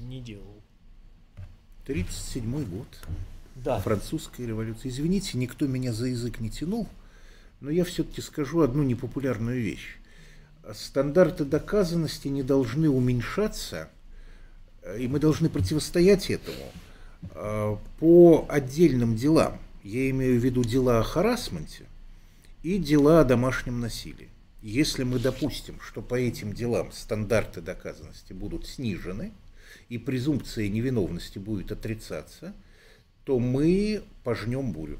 не 0.01 0.21
делал. 0.21 0.61
37 1.85 2.65
год. 2.65 2.87
Да. 3.55 3.79
Французская 3.79 4.45
революция. 4.45 4.89
Извините, 4.89 5.37
никто 5.37 5.65
меня 5.67 5.93
за 5.93 6.07
язык 6.07 6.39
не 6.39 6.49
тянул. 6.49 6.87
Но 7.61 7.69
я 7.69 7.85
все-таки 7.85 8.21
скажу 8.21 8.61
одну 8.61 8.83
непопулярную 8.83 9.61
вещь. 9.61 9.97
Стандарты 10.73 11.45
доказанности 11.45 12.27
не 12.27 12.43
должны 12.43 12.89
уменьшаться, 12.89 13.89
э, 14.81 14.99
и 14.99 15.07
мы 15.07 15.19
должны 15.19 15.47
противостоять 15.47 16.29
этому 16.31 16.71
э, 17.33 17.77
по 17.99 18.45
отдельным 18.49 19.15
делам. 19.15 19.59
Я 19.83 20.09
имею 20.09 20.39
в 20.39 20.43
виду 20.43 20.63
дела 20.63 20.99
о 20.99 21.03
харасменте 21.03 21.85
и 22.65 22.79
дела 22.79 23.19
о 23.19 23.23
домашнем 23.23 23.79
насилии. 23.79 24.27
Если 24.63 25.03
мы 25.03 25.19
допустим, 25.19 25.79
что 25.79 26.01
по 26.01 26.15
этим 26.15 26.51
делам 26.51 26.91
стандарты 26.91 27.61
доказанности 27.61 28.33
будут 28.33 28.65
снижены, 28.65 29.33
и 29.87 29.99
презумпция 29.99 30.67
невиновности 30.67 31.37
будет 31.37 31.71
отрицаться, 31.71 32.55
то 33.23 33.37
мы 33.37 34.01
пожнем 34.23 34.71
бурю. 34.71 34.97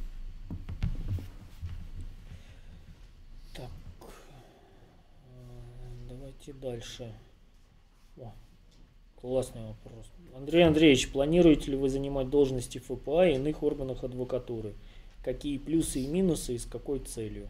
Давайте 6.07 6.53
дальше. 6.53 7.11
О, 8.17 8.31
классный 9.19 9.63
вопрос. 9.63 10.05
Андрей 10.35 10.67
Андреевич, 10.67 11.09
планируете 11.09 11.71
ли 11.71 11.77
вы 11.77 11.89
занимать 11.89 12.29
должности 12.29 12.77
ФПА 12.77 13.25
и 13.25 13.35
иных 13.37 13.63
органах 13.63 14.03
адвокатуры? 14.03 14.75
Какие 15.23 15.57
плюсы 15.57 16.01
и 16.01 16.07
минусы 16.07 16.53
и 16.53 16.59
с 16.59 16.65
какой 16.65 16.99
целью? 16.99 17.49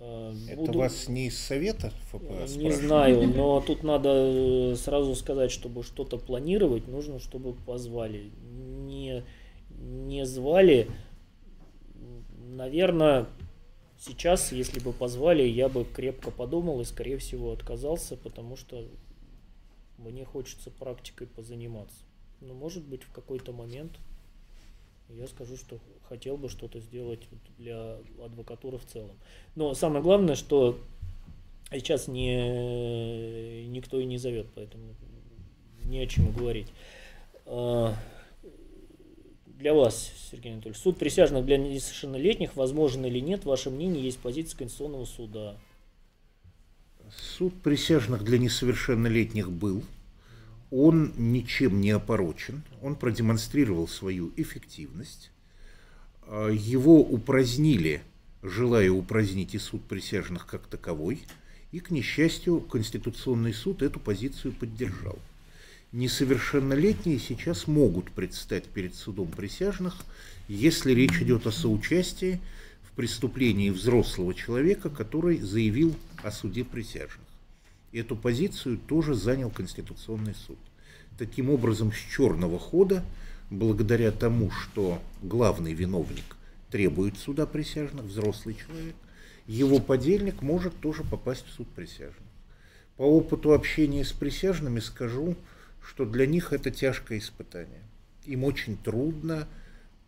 Э, 0.00 0.34
Это 0.48 0.56
Буду... 0.56 0.78
вас 0.78 1.08
не 1.08 1.28
из 1.28 1.38
совета 1.38 1.92
ФПА 2.10 2.46
Не 2.56 2.72
знаю, 2.72 3.28
но 3.36 3.60
тут 3.60 3.82
надо 3.82 4.10
э, 4.12 4.76
сразу 4.76 5.14
сказать, 5.14 5.50
чтобы 5.50 5.82
что-то 5.82 6.18
планировать, 6.18 6.88
нужно, 6.88 7.18
чтобы 7.18 7.54
позвали. 7.54 8.30
Не, 8.42 9.24
не 9.78 10.24
звали, 10.26 10.88
наверное, 12.38 13.26
Сейчас, 14.06 14.52
если 14.52 14.80
бы 14.80 14.92
позвали, 14.92 15.44
я 15.44 15.70
бы 15.70 15.84
крепко 15.84 16.30
подумал 16.30 16.78
и, 16.82 16.84
скорее 16.84 17.16
всего, 17.16 17.52
отказался, 17.52 18.18
потому 18.18 18.54
что 18.54 18.86
мне 19.96 20.26
хочется 20.26 20.70
практикой 20.70 21.26
позаниматься. 21.26 22.04
Но, 22.42 22.52
может 22.52 22.84
быть, 22.84 23.02
в 23.02 23.12
какой-то 23.12 23.52
момент 23.52 23.92
я 25.08 25.26
скажу, 25.26 25.56
что 25.56 25.78
хотел 26.08 26.36
бы 26.36 26.48
что-то 26.48 26.80
сделать 26.80 27.20
для 27.58 27.98
адвокатуры 28.24 28.78
в 28.78 28.86
целом. 28.86 29.16
Но 29.54 29.74
самое 29.74 30.02
главное, 30.02 30.34
что 30.34 30.78
сейчас 31.70 32.08
не, 32.08 33.66
никто 33.66 34.00
и 34.00 34.04
не 34.04 34.18
зовет, 34.18 34.46
поэтому 34.54 34.94
не 35.84 36.00
о 36.00 36.06
чем 36.06 36.32
говорить. 36.32 36.68
А, 37.46 37.94
для 39.46 39.74
вас, 39.74 40.10
Сергей 40.30 40.52
Анатольевич, 40.52 40.80
суд 40.80 40.98
присяжных 40.98 41.44
для 41.44 41.56
несовершеннолетних 41.58 42.56
возможен 42.56 43.04
или 43.04 43.20
нет? 43.20 43.44
Ваше 43.44 43.70
мнение 43.70 44.02
есть 44.02 44.18
позиция 44.18 44.58
Конституционного 44.58 45.04
суда. 45.04 45.56
Суд 47.36 47.54
присяжных 47.62 48.24
для 48.24 48.38
несовершеннолетних 48.38 49.50
был. 49.50 49.82
Он 50.76 51.12
ничем 51.16 51.80
не 51.80 51.92
опорочен. 51.92 52.62
Он 52.82 52.96
продемонстрировал 52.96 53.86
свою 53.86 54.32
эффективность. 54.36 55.30
А, 56.22 56.48
его 56.48 57.00
упразднили, 57.00 58.02
желая 58.42 58.90
упразднить 58.90 59.54
и 59.54 59.58
суд 59.58 59.84
присяжных 59.84 60.46
как 60.46 60.66
таковой. 60.66 61.22
И, 61.70 61.78
к 61.78 61.92
несчастью, 61.92 62.60
Конституционный 62.60 63.54
суд 63.54 63.82
эту 63.82 64.00
позицию 64.00 64.52
поддержал 64.52 65.18
несовершеннолетние 65.94 67.20
сейчас 67.20 67.68
могут 67.68 68.10
предстать 68.10 68.64
перед 68.64 68.96
судом 68.96 69.28
присяжных, 69.28 69.94
если 70.48 70.92
речь 70.92 71.22
идет 71.22 71.46
о 71.46 71.52
соучастии 71.52 72.40
в 72.82 72.96
преступлении 72.96 73.70
взрослого 73.70 74.34
человека, 74.34 74.90
который 74.90 75.38
заявил 75.38 75.94
о 76.24 76.32
суде 76.32 76.64
присяжных. 76.64 77.24
Эту 77.94 78.16
позицию 78.16 78.76
тоже 78.76 79.14
занял 79.14 79.50
Конституционный 79.50 80.34
суд. 80.34 80.58
Таким 81.16 81.48
образом, 81.48 81.92
с 81.92 81.96
черного 81.96 82.58
хода, 82.58 83.04
благодаря 83.50 84.10
тому, 84.10 84.50
что 84.50 85.00
главный 85.22 85.74
виновник 85.74 86.36
требует 86.72 87.16
суда 87.16 87.46
присяжных, 87.46 88.06
взрослый 88.06 88.56
человек, 88.56 88.96
его 89.46 89.78
подельник 89.78 90.42
может 90.42 90.74
тоже 90.80 91.04
попасть 91.04 91.46
в 91.46 91.52
суд 91.52 91.68
присяжных. 91.68 92.26
По 92.96 93.02
опыту 93.02 93.52
общения 93.52 94.04
с 94.04 94.12
присяжными 94.12 94.80
скажу, 94.80 95.36
что 95.80 96.04
для 96.04 96.26
них 96.26 96.52
это 96.52 96.72
тяжкое 96.72 97.18
испытание. 97.18 97.82
Им 98.24 98.42
очень 98.42 98.76
трудно 98.76 99.46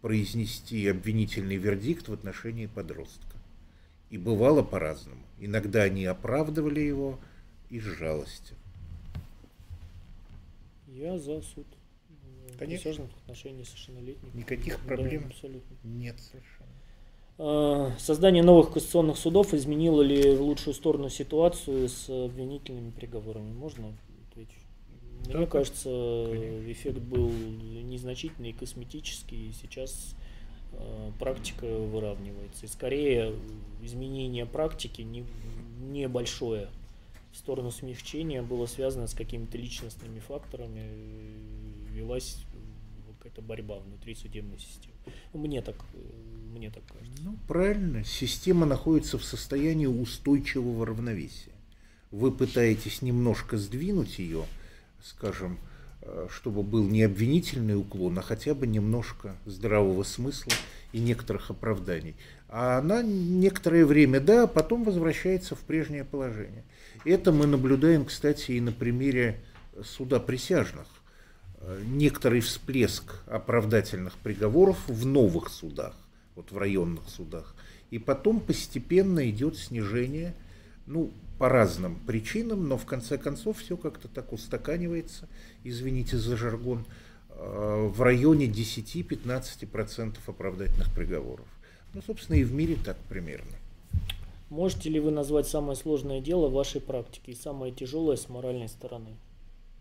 произнести 0.00 0.88
обвинительный 0.88 1.56
вердикт 1.56 2.08
в 2.08 2.12
отношении 2.12 2.66
подростка. 2.66 3.36
И 4.10 4.18
бывало 4.18 4.64
по-разному. 4.64 5.22
Иногда 5.38 5.82
они 5.82 6.04
оправдывали 6.04 6.80
его 6.80 7.20
из 7.70 7.82
жалости. 7.82 8.54
Я 10.88 11.18
за 11.18 11.42
суд. 11.42 11.66
Конечно. 12.58 12.92
в 12.92 13.22
отношении 13.24 13.64
совершеннолетних. 13.64 14.34
Никаких 14.34 14.80
проблем 14.80 15.22
да, 15.22 15.28
абсолютно. 15.28 15.76
нет 15.84 16.16
совершенно. 16.20 16.66
А, 17.38 17.92
создание 17.98 18.42
новых 18.42 18.72
конституционных 18.72 19.18
судов 19.18 19.52
изменило 19.52 20.00
ли 20.00 20.34
в 20.34 20.40
лучшую 20.40 20.72
сторону 20.72 21.10
ситуацию 21.10 21.88
с 21.88 22.08
обвинительными 22.08 22.90
приговорами? 22.90 23.52
Можно 23.52 23.94
ответить? 24.30 24.54
Мне 25.26 25.34
да, 25.34 25.46
кажется, 25.46 26.28
конечно. 26.30 26.72
эффект 26.72 26.98
был 26.98 27.30
незначительный, 27.30 28.52
косметический, 28.52 29.48
и 29.48 29.52
сейчас 29.52 30.14
э, 30.72 31.10
практика 31.18 31.66
выравнивается. 31.66 32.64
И 32.64 32.68
скорее 32.68 33.34
изменение 33.82 34.46
практики 34.46 35.02
не, 35.02 35.24
небольшое 35.80 36.68
сторону 37.36 37.70
смягчения 37.70 38.42
было 38.42 38.66
связано 38.66 39.06
с 39.06 39.14
какими-то 39.14 39.58
личностными 39.58 40.20
факторами, 40.20 40.88
велась 41.90 42.38
какая-то 43.26 43.42
борьба 43.42 43.78
внутри 43.78 44.14
судебной 44.14 44.58
системы. 44.58 44.94
Мне 45.32 45.60
так, 45.60 45.76
мне 46.52 46.70
так 46.70 46.84
кажется. 46.86 47.22
Ну, 47.22 47.36
правильно. 47.48 48.04
Система 48.04 48.66
находится 48.66 49.18
в 49.18 49.24
состоянии 49.24 49.86
устойчивого 49.86 50.86
равновесия. 50.86 51.52
Вы 52.10 52.30
пытаетесь 52.30 53.02
немножко 53.02 53.56
сдвинуть 53.56 54.18
ее, 54.18 54.44
скажем, 55.02 55.58
э, 56.02 56.28
чтобы 56.30 56.62
был 56.62 56.84
не 56.84 57.02
обвинительный 57.02 57.76
уклон, 57.76 58.18
а 58.18 58.22
хотя 58.22 58.54
бы 58.54 58.66
немножко 58.66 59.36
здравого 59.44 60.04
смысла 60.04 60.52
и 60.92 61.00
некоторых 61.00 61.50
оправданий. 61.50 62.14
А 62.48 62.78
она 62.78 63.02
некоторое 63.02 63.84
время, 63.84 64.20
да, 64.20 64.44
а 64.44 64.46
потом 64.46 64.84
возвращается 64.84 65.56
в 65.56 65.60
прежнее 65.60 66.04
положение. 66.04 66.64
Это 67.06 67.30
мы 67.30 67.46
наблюдаем, 67.46 68.04
кстати, 68.04 68.50
и 68.50 68.60
на 68.60 68.72
примере 68.72 69.38
суда 69.84 70.18
присяжных. 70.18 70.88
Некоторый 71.84 72.40
всплеск 72.40 73.22
оправдательных 73.28 74.16
приговоров 74.18 74.76
в 74.88 75.06
новых 75.06 75.48
судах, 75.48 75.94
вот 76.34 76.50
в 76.50 76.58
районных 76.58 77.08
судах. 77.08 77.54
И 77.92 78.00
потом 78.00 78.40
постепенно 78.40 79.30
идет 79.30 79.56
снижение, 79.56 80.34
ну, 80.86 81.12
по 81.38 81.48
разным 81.48 81.94
причинам, 81.94 82.66
но 82.66 82.76
в 82.76 82.86
конце 82.86 83.18
концов 83.18 83.58
все 83.58 83.76
как-то 83.76 84.08
так 84.08 84.32
устаканивается, 84.32 85.28
извините 85.62 86.16
за 86.16 86.36
жаргон, 86.36 86.86
э, 87.28 87.90
в 87.94 88.02
районе 88.02 88.46
10-15% 88.46 90.16
оправдательных 90.26 90.92
приговоров. 90.92 91.46
Ну, 91.94 92.02
собственно, 92.04 92.34
и 92.34 92.42
в 92.42 92.52
мире 92.52 92.76
так 92.84 92.96
примерно. 93.08 93.55
Можете 94.48 94.90
ли 94.90 95.00
вы 95.00 95.10
назвать 95.10 95.48
самое 95.48 95.76
сложное 95.76 96.20
дело 96.20 96.48
в 96.48 96.52
вашей 96.52 96.80
практике 96.80 97.32
и 97.32 97.34
самое 97.34 97.72
тяжелое 97.72 98.16
с 98.16 98.28
моральной 98.28 98.68
стороны? 98.68 99.16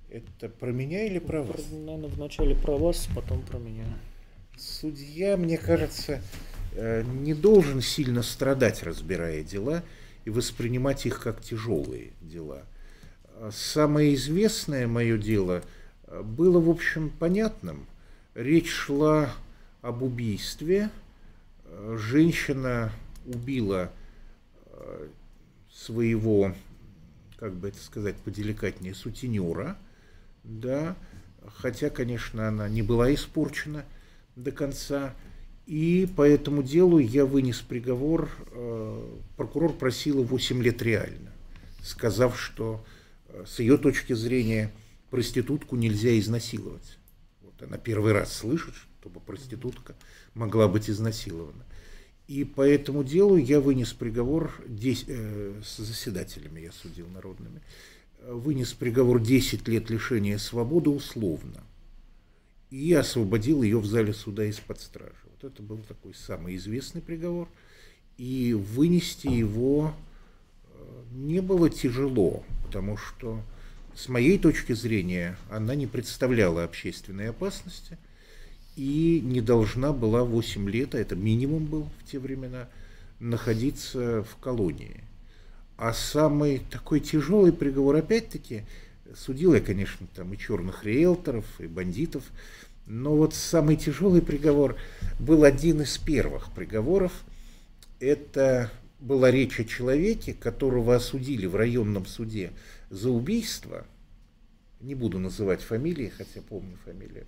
Это 0.10 0.50
про 0.50 0.72
меня 0.72 1.06
или 1.06 1.20
про 1.20 1.44
вас? 1.44 1.62
Наверное, 1.72 2.10
вначале 2.10 2.56
про 2.56 2.78
вас, 2.78 3.08
потом 3.14 3.44
про 3.44 3.60
меня. 3.60 3.86
Судья, 4.58 5.38
мне 5.38 5.58
кажется, 5.58 6.22
э, 6.74 7.04
не 7.04 7.34
должен 7.34 7.82
сильно 7.82 8.24
страдать, 8.24 8.82
разбирая 8.82 9.44
дела, 9.44 9.84
и 10.24 10.32
воспринимать 10.32 11.06
их 11.06 11.22
как 11.22 11.42
тяжелые 11.42 12.14
дела. 12.22 12.64
Самое 13.52 14.16
известное 14.16 14.88
мое 14.88 15.18
дело 15.18 15.62
э, 16.08 16.24
было, 16.24 16.60
в 16.60 16.70
общем, 16.70 17.12
понятным. 17.12 17.86
Речь 18.34 18.70
шла 18.70 19.30
об 19.82 20.02
убийстве. 20.02 20.90
Э, 21.66 21.98
женщина 22.00 22.92
убила 23.28 23.92
своего, 25.72 26.53
как 27.38 27.53
бы 27.53 27.70
это 27.70 27.80
сказать 27.80 28.16
поделикатнее, 28.18 28.94
сутенера– 28.94 29.78
да, 30.45 30.95
хотя, 31.57 31.90
конечно, 31.90 32.48
она 32.48 32.70
не 32.70 32.82
была 32.82 33.14
испорчена 33.14 33.86
до 34.36 34.52
конца. 34.52 35.14
И 35.66 36.07
по 36.16 36.22
этому 36.22 36.62
делу 36.62 36.99
я 36.99 37.26
вынес 37.26 37.60
приговор, 37.62 38.30
э, 38.52 39.18
прокурор 39.36 39.74
просила 39.74 40.22
8 40.22 40.62
лет 40.62 40.82
реально, 40.84 41.32
сказав, 41.82 42.40
что 42.40 42.86
э, 43.28 43.45
с 43.48 43.60
ее 43.60 43.78
точки 43.78 44.14
зрения 44.14 44.72
проститутку 45.10 45.76
нельзя 45.76 46.18
изнасиловать. 46.20 46.99
Вот 47.41 47.60
она 47.64 47.78
первый 47.78 48.14
раз 48.14 48.32
слышит, 48.32 48.76
чтобы 48.99 49.20
проститутка 49.20 49.95
могла 50.36 50.68
быть 50.68 50.88
изнасилована. 50.88 51.64
И 52.27 52.43
по 52.43 52.61
этому 52.61 53.03
делу 53.03 53.38
я 53.38 53.60
вынес 53.60 53.93
приговор 53.93 54.53
10, 54.68 55.06
э, 55.07 55.61
с 55.64 55.77
заседателями, 55.77 56.61
я 56.61 56.72
судил 56.72 57.07
народными, 57.07 57.61
вынес 58.27 58.73
приговор 58.73 59.22
10 59.22 59.68
лет 59.68 59.89
лишения 59.89 60.38
свободы 60.39 60.89
условно 60.89 61.64
и 62.72 62.93
освободил 62.93 63.64
ее 63.64 63.80
в 63.80 63.85
зале 63.85 64.14
суда 64.14 64.45
из-под 64.45 64.81
стражи. 64.81 65.14
Вот 65.31 65.52
это 65.52 65.61
был 65.61 65.77
такой 65.88 66.14
самый 66.14 66.56
известный 66.56 67.02
приговор. 67.02 67.47
И 68.18 68.53
вынести 68.53 69.27
его 69.27 69.93
э, 70.73 71.03
не 71.11 71.41
было 71.41 71.69
тяжело, 71.69 72.43
потому 72.65 72.97
что 72.97 73.41
с 73.93 74.10
моей 74.10 74.38
точки 74.38 74.73
зрения 74.73 75.38
она 75.49 75.76
не 75.76 75.88
представляла 75.88 76.64
общественной 76.64 77.30
опасности 77.30 77.97
и 78.76 79.22
не 79.23 79.41
должна 79.41 79.93
была 79.93 80.23
8 80.23 80.69
лет, 80.69 80.95
а 80.95 80.99
это 80.99 81.15
минимум 81.15 81.65
был 81.65 81.89
в 81.99 82.11
те 82.11 82.19
времена, 82.19 82.68
находиться 83.19 84.23
в 84.23 84.35
колонии. 84.38 85.03
А 85.77 85.93
самый 85.93 86.60
такой 86.72 86.99
тяжелый 86.99 87.52
приговор, 87.52 87.95
опять-таки, 87.95 88.64
судил 89.15 89.53
я, 89.53 89.61
конечно, 89.61 90.07
там 90.15 90.34
и 90.34 90.38
черных 90.38 90.84
риэлторов, 90.85 91.45
и 91.60 91.68
бандитов, 91.68 92.23
но 92.88 93.15
вот 93.15 93.34
самый 93.34 93.77
тяжелый 93.77 94.22
приговор 94.22 94.77
был 95.19 95.43
один 95.43 95.81
из 95.81 95.97
первых 95.97 96.52
приговоров. 96.53 97.11
Это 97.99 98.72
была 98.99 99.31
речь 99.31 99.60
о 99.60 99.65
человеке, 99.65 100.34
которого 100.34 100.95
осудили 100.95 101.45
в 101.45 101.56
районном 101.56 102.06
суде 102.06 102.52
за 102.89 103.10
убийство. 103.10 103.85
Не 104.81 104.95
буду 104.95 105.19
называть 105.19 105.61
фамилии, 105.61 106.11
хотя 106.15 106.41
помню 106.41 106.77
фамилию. 106.85 107.26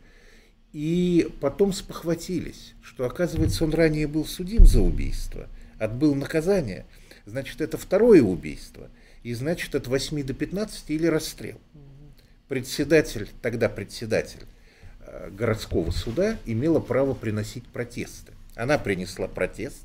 И 0.78 1.28
потом 1.42 1.74
спохватились, 1.74 2.76
что, 2.84 3.06
оказывается, 3.06 3.64
он 3.64 3.74
ранее 3.74 4.06
был 4.06 4.26
судим 4.26 4.68
за 4.68 4.82
убийство, 4.82 5.48
отбыл 5.80 6.14
наказание– 6.14 6.86
значит, 7.28 7.62
это 7.62 7.78
второе 7.78 8.24
убийство, 8.24 8.90
и 9.22 9.34
значит, 9.34 9.76
от 9.76 9.88
8 9.88 10.24
до 10.24 10.34
15 10.34 10.90
или 10.90 11.06
расстрел. 11.06 11.60
Председатель, 12.48 13.30
тогда 13.42 13.70
председатель 13.70 14.46
э, 15.02 15.30
городского 15.32 15.92
суда 15.92 16.38
имела 16.46 16.80
право 16.80 17.14
приносить 17.14 17.68
протесты. 17.68 18.32
Она 18.56 18.78
принесла 18.78 19.28
протест, 19.28 19.84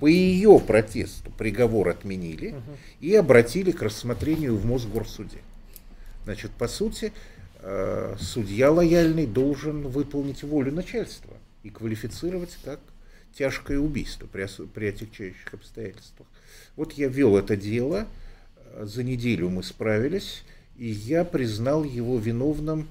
по 0.00 0.06
ее 0.06 0.58
протесту 0.58 1.30
приговор 1.32 1.88
отменили 1.88 2.52
угу. 2.52 2.76
и 3.00 3.14
обратили 3.14 3.70
к 3.70 3.82
рассмотрению 3.82 4.56
в 4.56 4.64
Мосгорсуде. 4.64 5.38
Значит, 6.24 6.50
по 6.52 6.68
сути, 6.68 7.12
судья 8.20 8.70
лояльный 8.70 9.26
должен 9.26 9.88
выполнить 9.88 10.42
волю 10.42 10.72
начальства 10.72 11.36
и 11.62 11.70
квалифицировать 11.70 12.56
как 12.64 12.80
тяжкое 13.38 13.78
убийство 13.78 14.26
при, 14.26 14.46
при 14.66 14.86
отягчающих 14.86 15.54
обстоятельствах. 15.54 16.28
Вот 16.76 16.92
я 16.92 17.08
вел 17.08 17.36
это 17.36 17.56
дело, 17.56 18.06
э, 18.56 18.84
за 18.84 19.02
неделю 19.02 19.48
мы 19.48 19.62
справились, 19.62 20.42
и 20.76 20.86
я 20.86 21.24
признал 21.24 21.84
его 21.84 22.18
виновным 22.18 22.88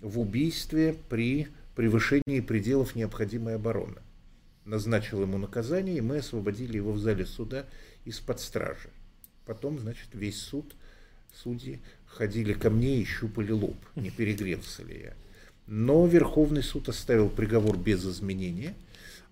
в 0.00 0.20
убийстве 0.20 0.96
при 1.08 1.48
превышении 1.74 2.40
пределов 2.40 2.94
необходимой 2.94 3.56
обороны. 3.56 3.98
Назначил 4.64 5.22
ему 5.22 5.38
наказание, 5.38 5.98
и 5.98 6.02
мы 6.02 6.18
освободили 6.18 6.76
его 6.76 6.92
в 6.92 6.98
зале 6.98 7.26
суда 7.26 7.64
из-под 8.04 8.40
стражи. 8.40 8.90
Потом, 9.46 9.78
значит, 9.78 10.08
весь 10.12 10.40
суд, 10.40 10.74
судьи 11.32 11.80
ходили 12.18 12.52
ко 12.52 12.68
мне 12.68 13.00
и 13.00 13.04
щупали 13.04 13.52
лоб, 13.52 13.76
не 13.94 14.10
перегрелся 14.10 14.82
ли 14.82 15.00
я. 15.04 15.14
Но 15.66 16.06
Верховный 16.06 16.62
суд 16.62 16.88
оставил 16.88 17.30
приговор 17.30 17.78
без 17.78 18.04
изменения– 18.04 18.74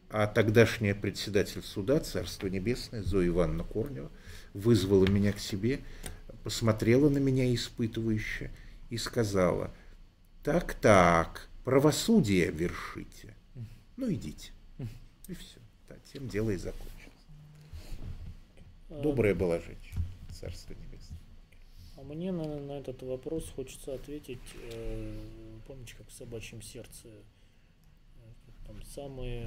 а 0.08 0.26
тогдашняя 0.26 0.94
председатель 0.94 1.62
суда, 1.62 1.98
Царство 2.00 2.46
Небесное, 2.46 3.02
Зоя 3.02 3.26
Ивановна 3.26 3.64
Корнева, 3.64 4.10
вызвала 4.54 5.06
меня 5.06 5.32
к 5.32 5.40
себе, 5.40 5.80
посмотрела 6.44 7.08
на 7.08 7.18
меня 7.18 7.52
испытывающе 7.54 8.50
и 8.88 8.98
сказала, 8.98 9.70
так-так, 10.44 11.48
правосудие 11.64 12.50
вершите. 12.52 13.34
Ну, 13.96 14.12
идите. 14.12 14.52
И 15.28 15.34
все. 15.34 15.58
Да, 15.88 15.96
тем 16.12 16.28
дело 16.28 16.50
и 16.50 16.56
закончилось. 16.56 16.92
Добрая 18.88 19.34
была 19.34 19.58
женщина, 19.58 20.02
Царство 20.30 20.72
Небесное. 20.72 20.85
Мне 22.06 22.32
на, 22.32 22.60
на 22.60 22.72
этот 22.72 23.02
вопрос 23.02 23.50
хочется 23.54 23.94
ответить, 23.94 24.38
э, 24.72 25.12
помните, 25.66 25.94
как 25.98 26.08
в 26.08 26.12
собачьем 26.12 26.62
сердце 26.62 27.08
там, 28.66 28.82
самое 28.82 29.46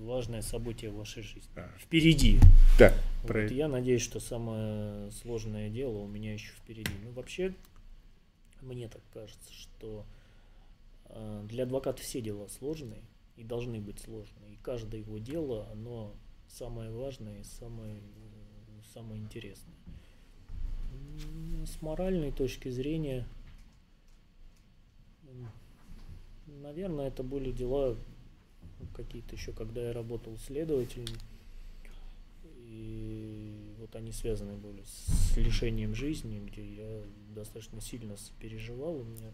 важное 0.00 0.42
событие 0.42 0.90
в 0.90 0.96
вашей 0.96 1.22
жизни. 1.22 1.50
А. 1.56 1.68
Впереди. 1.78 2.38
Да. 2.78 2.92
Вот 3.22 3.50
я 3.50 3.68
надеюсь, 3.68 4.02
что 4.02 4.20
самое 4.20 5.10
сложное 5.10 5.70
дело 5.70 5.98
у 5.98 6.06
меня 6.06 6.32
еще 6.32 6.52
впереди. 6.52 6.90
Ну, 7.04 7.12
вообще, 7.12 7.54
мне 8.60 8.88
так 8.88 9.02
кажется, 9.12 9.52
что 9.52 10.04
э, 11.06 11.46
для 11.48 11.64
адвоката 11.64 12.02
все 12.02 12.20
дела 12.20 12.48
сложные 12.48 13.02
и 13.36 13.44
должны 13.44 13.80
быть 13.80 14.00
сложные. 14.00 14.54
И 14.54 14.56
каждое 14.62 15.00
его 15.00 15.18
дело, 15.18 15.68
оно 15.70 16.14
самое 16.48 16.90
важное 16.90 17.40
и 17.40 17.44
самое, 17.44 18.00
самое 18.92 19.20
интересное. 19.20 19.74
С 21.66 21.82
моральной 21.82 22.32
точки 22.32 22.68
зрения, 22.68 23.26
наверное, 26.46 27.08
это 27.08 27.22
были 27.22 27.52
дела 27.52 27.96
какие-то 28.94 29.34
еще, 29.34 29.52
когда 29.52 29.82
я 29.82 29.92
работал 29.92 30.36
следователем. 30.38 31.14
И 32.66 33.74
вот 33.78 33.94
они 33.96 34.12
связаны 34.12 34.56
были 34.56 34.82
с 34.84 35.36
лишением 35.36 35.94
жизни, 35.94 36.40
где 36.46 36.64
я 36.64 37.02
достаточно 37.34 37.80
сильно 37.80 38.16
переживал. 38.38 38.96
У 38.96 39.04
меня 39.04 39.32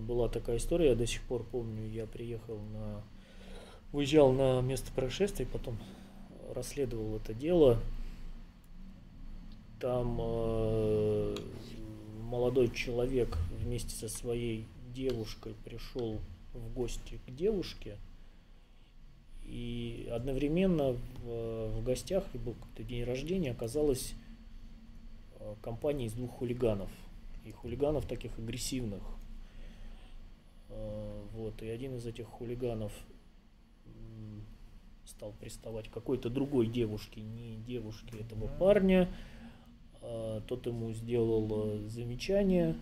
была 0.00 0.28
такая 0.28 0.56
история, 0.56 0.90
я 0.90 0.94
до 0.94 1.06
сих 1.06 1.22
пор 1.22 1.44
помню, 1.44 1.88
я 1.88 2.06
приехал 2.06 2.58
на... 2.58 3.02
Уезжал 3.92 4.32
на 4.32 4.60
место 4.60 4.90
происшествия, 4.92 5.46
потом 5.46 5.78
расследовал 6.52 7.16
это 7.16 7.32
дело. 7.32 7.78
Там 9.84 10.16
э, 10.18 11.36
молодой 12.22 12.70
человек 12.70 13.36
вместе 13.58 13.94
со 13.94 14.08
своей 14.08 14.64
девушкой 14.94 15.54
пришел 15.62 16.20
в 16.54 16.72
гости 16.72 17.20
к 17.26 17.30
девушке, 17.30 17.98
и 19.42 20.08
одновременно 20.10 20.92
в, 21.22 21.68
в 21.76 21.84
гостях, 21.84 22.24
и 22.32 22.38
был 22.38 22.54
какой-то 22.54 22.82
день 22.82 23.04
рождения, 23.04 23.50
оказалась 23.50 24.14
э, 25.38 25.54
компания 25.60 26.06
из 26.06 26.14
двух 26.14 26.30
хулиганов. 26.30 26.88
И 27.44 27.52
хулиганов 27.52 28.06
таких 28.06 28.38
агрессивных. 28.38 29.02
Э, 30.70 31.22
вот, 31.34 31.62
и 31.62 31.68
один 31.68 31.94
из 31.98 32.06
этих 32.06 32.24
хулиганов 32.24 32.90
стал 35.04 35.34
приставать 35.38 35.90
к 35.90 35.92
какой-то 35.92 36.30
другой 36.30 36.68
девушке, 36.68 37.20
не 37.20 37.56
девушке 37.56 38.18
этого 38.18 38.48
парня. 38.58 39.14
Э, 40.06 40.42
тот 40.46 40.66
ему 40.66 40.92
сделал 40.92 41.88
замечание, 41.88 42.76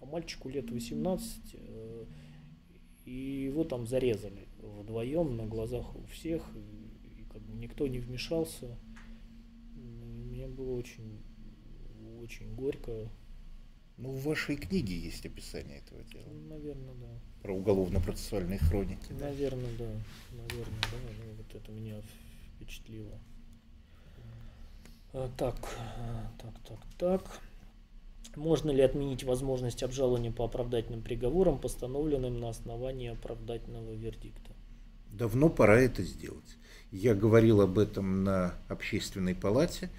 а 0.00 0.06
мальчику 0.06 0.48
лет 0.48 0.70
18, 0.70 1.56
и 3.04 3.10
его 3.44 3.64
там 3.64 3.86
зарезали 3.86 4.48
вдвоем 4.58 5.36
на 5.36 5.46
глазах 5.46 5.94
у 5.96 6.04
всех, 6.06 6.48
и, 6.56 7.24
как 7.24 7.42
бы 7.42 7.54
никто 7.54 7.86
не 7.86 7.98
вмешался. 7.98 8.78
Мне 9.74 10.46
было 10.46 10.76
очень, 10.76 11.20
очень 12.20 12.54
горько. 12.54 13.10
Ну, 13.98 14.12
в 14.12 14.24
вашей 14.24 14.56
книге 14.56 14.98
есть 14.98 15.26
описание 15.26 15.78
этого 15.78 16.02
дела. 16.04 16.26
Наверное, 16.48 16.94
да. 16.94 17.20
Про 17.42 17.54
уголовно-процессуальные 17.54 18.58
хроники. 18.58 19.08
Да? 19.10 19.26
Наверное, 19.26 19.76
да. 19.78 19.90
Наверное, 20.30 20.80
да. 20.80 20.98
Ну, 21.24 21.34
вот 21.36 21.54
это 21.54 21.70
меня 21.70 22.00
впечатлило. 22.56 23.20
А, 25.14 25.30
так, 25.36 25.56
так, 26.40 26.54
так, 26.66 26.78
так. 26.98 27.40
Можно 28.34 28.70
ли 28.70 28.80
отменить 28.80 29.24
возможность 29.24 29.82
обжалования 29.82 30.32
по 30.32 30.44
оправдательным 30.44 31.02
приговорам, 31.02 31.58
постановленным 31.58 32.40
на 32.40 32.48
основании 32.48 33.10
оправдательного 33.10 33.92
вердикта? 33.92 34.52
Давно 35.10 35.50
пора 35.50 35.80
это 35.80 36.02
сделать. 36.02 36.56
Я 36.90 37.14
говорил 37.14 37.60
об 37.60 37.78
этом 37.78 38.24
на 38.24 38.54
общественной 38.68 39.34
палате, 39.34 39.90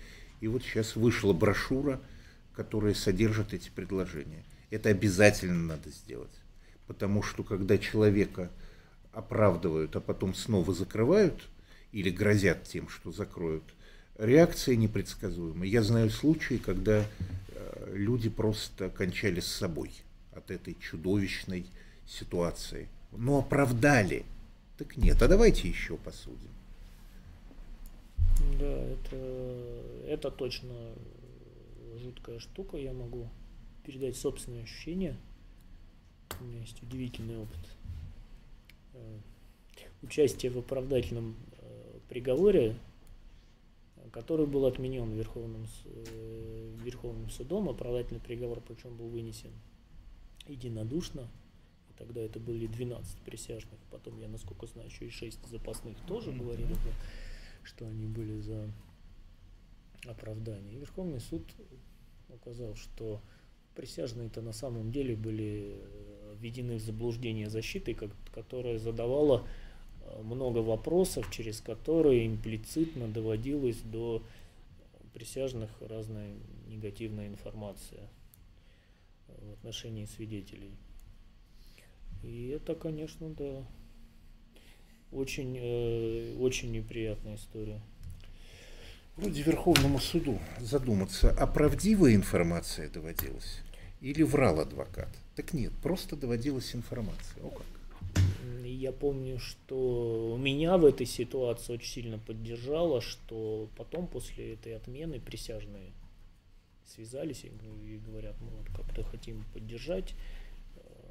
и 0.42 0.48
вот 0.48 0.64
сейчас 0.64 0.96
вышла 0.96 1.32
брошюра, 1.34 2.02
которая 2.56 2.96
содержит 2.96 3.54
эти 3.54 3.70
предложения. 3.70 4.44
Это 4.72 4.90
обязательно 4.90 5.76
надо 5.76 5.92
сделать, 5.92 6.34
потому 6.88 7.22
что 7.22 7.44
когда 7.44 7.78
человека 7.78 8.50
оправдывают, 9.12 9.96
а 9.96 10.02
потом 10.02 10.34
снова 10.34 10.74
закрывают 10.74 11.48
или 11.92 12.10
грозят 12.10 12.64
тем, 12.64 12.90
что 12.90 13.12
закроют, 13.12 13.64
реакция 14.18 14.76
непредсказуема. 14.76 15.66
Я 15.66 15.84
знаю 15.84 16.10
случаи, 16.10 16.56
когда 16.56 17.06
э, 17.06 17.92
люди 17.94 18.30
просто 18.30 18.90
кончали 18.90 19.40
с 19.40 19.48
собой 19.48 19.92
от 20.34 20.52
этой 20.52 20.76
чудовищной 20.80 21.66
ситуации. 22.06 22.88
Но 23.12 23.40
оправдали– 23.40 24.26
так 24.78 24.98
нет, 24.98 25.22
а 25.22 25.28
давайте 25.28 25.70
еще 25.70 25.98
посудим. 25.98 26.50
Да, 28.60 28.66
это, 28.66 29.84
это 30.08 30.32
точно 30.32 30.74
жуткая 32.02 32.40
штука. 32.40 32.78
Я 32.78 32.92
могу 32.92 33.30
передать 33.86 34.18
собственные 34.18 34.64
ощущения. 34.64 35.16
У 36.42 36.44
меня 36.44 36.62
есть 36.62 36.82
удивительный 36.82 37.38
опыт. 37.38 37.60
Э, 38.94 39.18
участие 40.02 40.52
в 40.52 40.58
оправдательном 40.58 41.36
э, 41.60 42.00
приговоре, 42.10 42.76
который 44.14 44.46
был 44.46 44.66
отменен 44.66 45.12
Верховным, 45.12 45.68
э, 45.84 46.76
Верховным 46.82 47.30
судом. 47.30 47.68
Оправдательный 47.68 48.22
приговор, 48.22 48.62
причем 48.62 48.96
был 48.96 49.10
вынесен 49.10 49.52
единодушно– 50.48 51.30
Тогда 51.98 52.22
это 52.22 52.40
были 52.40 52.68
12 52.68 53.20
присяжных. 53.20 53.80
Потом, 53.92 54.20
я 54.20 54.28
насколько 54.28 54.66
знаю, 54.68 54.90
еще 54.90 55.06
и 55.06 55.10
6 55.10 55.48
запасных 55.48 55.98
тоже 56.08 56.32
mm-hmm. 56.32 56.38
говорили, 56.40 56.76
что 57.64 57.88
они 57.88 58.08
были 58.08 58.40
за 58.40 58.70
оправдание. 60.06 60.74
И 60.74 60.78
Верховный 60.80 61.20
суд 61.20 61.44
указал, 62.30 62.76
что 62.76 63.22
присяжные-то 63.76 64.42
на 64.42 64.54
самом 64.54 64.92
деле 64.92 65.16
были 65.16 65.78
э, 65.78 66.36
введены 66.40 66.76
в 66.76 66.82
заблуждение 66.82 67.50
защиты, 67.50 67.96
которая 68.34 68.80
задавала 68.80 69.48
много 70.24 70.60
вопросов, 70.60 71.30
через 71.32 71.62
которые 71.62 72.28
имплицитно 72.28 73.08
доводилась 73.08 73.80
до 73.82 74.22
присяжных 75.14 75.70
разная 75.82 76.34
негативная 76.68 77.28
информация 77.28 78.02
в 79.28 79.54
отношении 79.54 80.06
свидетелей. 80.06 80.72
И 82.24 82.48
это, 82.48 82.74
конечно, 82.76 83.30
да, 83.30 83.64
очень, 85.12 85.58
э, 85.60 86.36
очень 86.40 86.72
неприятная 86.72 87.36
история. 87.36 87.82
Вроде 89.16 89.44
Верховному 89.44 90.00
суду 90.00 90.40
задуматься, 90.60 91.36
а 91.38 91.46
правдивая 91.46 92.16
информация 92.16 92.90
доводилась 92.90 93.60
или 94.02 94.24
врал 94.24 94.60
адвокат? 94.60 95.10
Так 95.36 95.54
нет, 95.54 95.72
просто 95.84 96.16
доводилась 96.16 96.74
информация. 96.74 97.44
О 97.44 97.50
как. 97.50 97.66
Я 98.84 98.92
помню, 98.92 99.40
что 99.40 100.36
меня 100.38 100.78
в 100.78 100.84
этой 100.84 101.06
ситуации 101.06 101.76
очень 101.76 101.88
сильно 101.88 102.20
поддержало, 102.20 103.00
что 103.00 103.70
потом 103.78 104.08
после 104.08 104.56
этой 104.56 104.76
отмены 104.76 105.22
присяжные 105.22 105.94
связались 106.86 107.46
и 107.46 107.98
говорят, 108.06 108.36
мы 108.42 108.50
вот 108.50 108.68
как-то 108.76 109.06
хотим 109.06 109.46
поддержать 109.54 110.16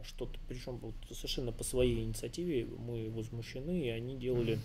что-то, 0.05 0.39
причем 0.49 0.77
вот 0.83 0.95
совершенно 1.13 1.51
по 1.51 1.65
своей 1.65 2.05
инициативе 2.05 2.67
мы 2.67 3.09
возмущены, 3.09 3.87
и 3.87 3.89
они 3.89 4.19
делали 4.19 4.59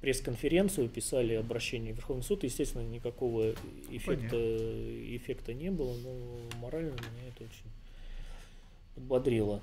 пресс-конференцию, 0.00 0.88
писали 0.88 1.34
обращение 1.34 1.94
в 1.94 1.96
Верховный 1.96 2.22
суд. 2.22 2.44
Естественно, 2.44 2.86
никакого 2.86 3.56
эффекта, 3.90 4.36
эффекта 5.16 5.52
не 5.52 5.72
было, 5.72 5.96
но 5.96 6.58
морально 6.60 6.92
меня 6.92 7.28
это 7.34 7.42
очень 7.42 7.72
подбодрило. 8.94 9.60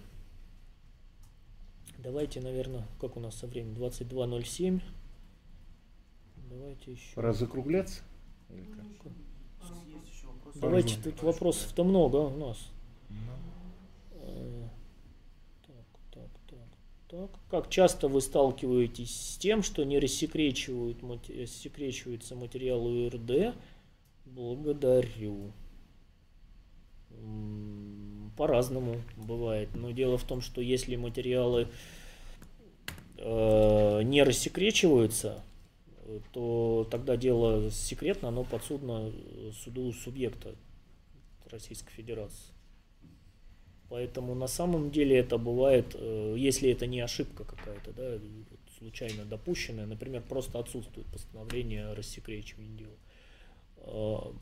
Давайте, 2.04 2.42
наверное, 2.42 2.86
как 3.00 3.16
у 3.16 3.22
нас 3.22 3.36
со 3.36 3.48
временем? 3.48 3.76
22.07. 3.76 4.82
Давайте 6.50 6.92
еще. 6.92 7.16
Пора 7.16 7.32
закругляться? 7.34 8.02
Или 8.50 8.66
как? 8.66 8.86
Давайте, 10.56 10.98
тут 11.02 11.24
вопросов-то 11.24 11.84
много 11.84 12.18
у 12.18 12.38
нас. 12.38 12.58
Так. 17.08 17.30
Как 17.52 17.70
часто 17.70 18.08
вы 18.08 18.22
сталкиваетесь 18.22 19.16
с 19.16 19.38
тем, 19.38 19.62
что 19.62 19.84
не 19.84 20.00
рассекречивают, 20.00 20.98
рассекречиваются 21.30 22.36
материалы 22.36 23.06
УРД? 23.06 23.56
Благодарю. 24.26 25.52
По-разному 28.38 29.02
бывает. 29.16 29.70
Но 29.76 29.92
дело 29.92 30.18
в 30.18 30.24
том, 30.24 30.42
что 30.42 30.62
если 30.62 30.96
материалы 30.96 31.68
э, 33.18 34.02
не 34.04 34.24
рассекречиваются, 34.24 35.44
то 36.32 36.88
тогда 36.92 37.16
дело 37.16 37.72
секретно, 37.72 38.30
оно 38.30 38.44
подсудно 38.44 39.12
суду 39.64 39.92
субъекта 39.94 40.56
Российской 41.50 41.92
Федерации. 41.92 42.54
Поэтому 43.90 44.34
на 44.34 44.48
самом 44.48 44.90
деле 44.90 45.18
это 45.18 45.38
бывает, 45.38 45.92
э, 45.94 46.36
если 46.38 46.72
это 46.72 46.88
не 46.88 47.00
ошибка 47.00 47.44
какая-то, 47.44 47.92
да, 47.94 48.20
случайно 48.80 49.24
допущенная, 49.24 49.86
например, 49.86 50.24
просто 50.24 50.58
отсутствует 50.60 51.06
постановление 51.08 51.86
о 51.86 51.96
рассекречивании 51.96 52.78
дела. 52.78 54.34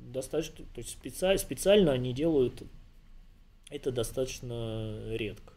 Достаточно, 0.00 0.64
то 0.74 0.80
есть 0.80 0.90
специально, 0.90 1.38
специально 1.38 1.92
они 1.92 2.12
делают 2.12 2.62
это 3.70 3.92
достаточно 3.92 5.14
редко. 5.14 5.52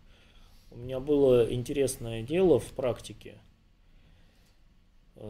У 0.70 0.78
меня 0.78 1.00
было 1.00 1.52
интересное 1.52 2.22
дело 2.22 2.60
в 2.60 2.68
практике, 2.74 3.38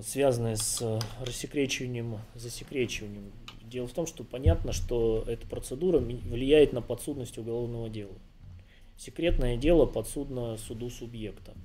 связанное 0.02 0.58
с 0.58 1.02
рассекречиванием, 1.22 2.20
засекречиванием 2.36 3.32
Дело 3.74 3.88
в 3.88 3.94
том, 3.94 4.06
что 4.06 4.24
понятно, 4.24 4.72
что 4.72 5.24
эта 5.26 5.48
процедура 5.48 5.98
влияет 5.98 6.74
на 6.74 6.82
подсудность 6.84 7.40
уголовного 7.40 7.90
дела. 7.90 8.14
Секретное 8.98 9.58
дело 9.58 9.88
подсудно 9.88 10.58
суду 10.58 10.92
субъекта. 10.92 11.56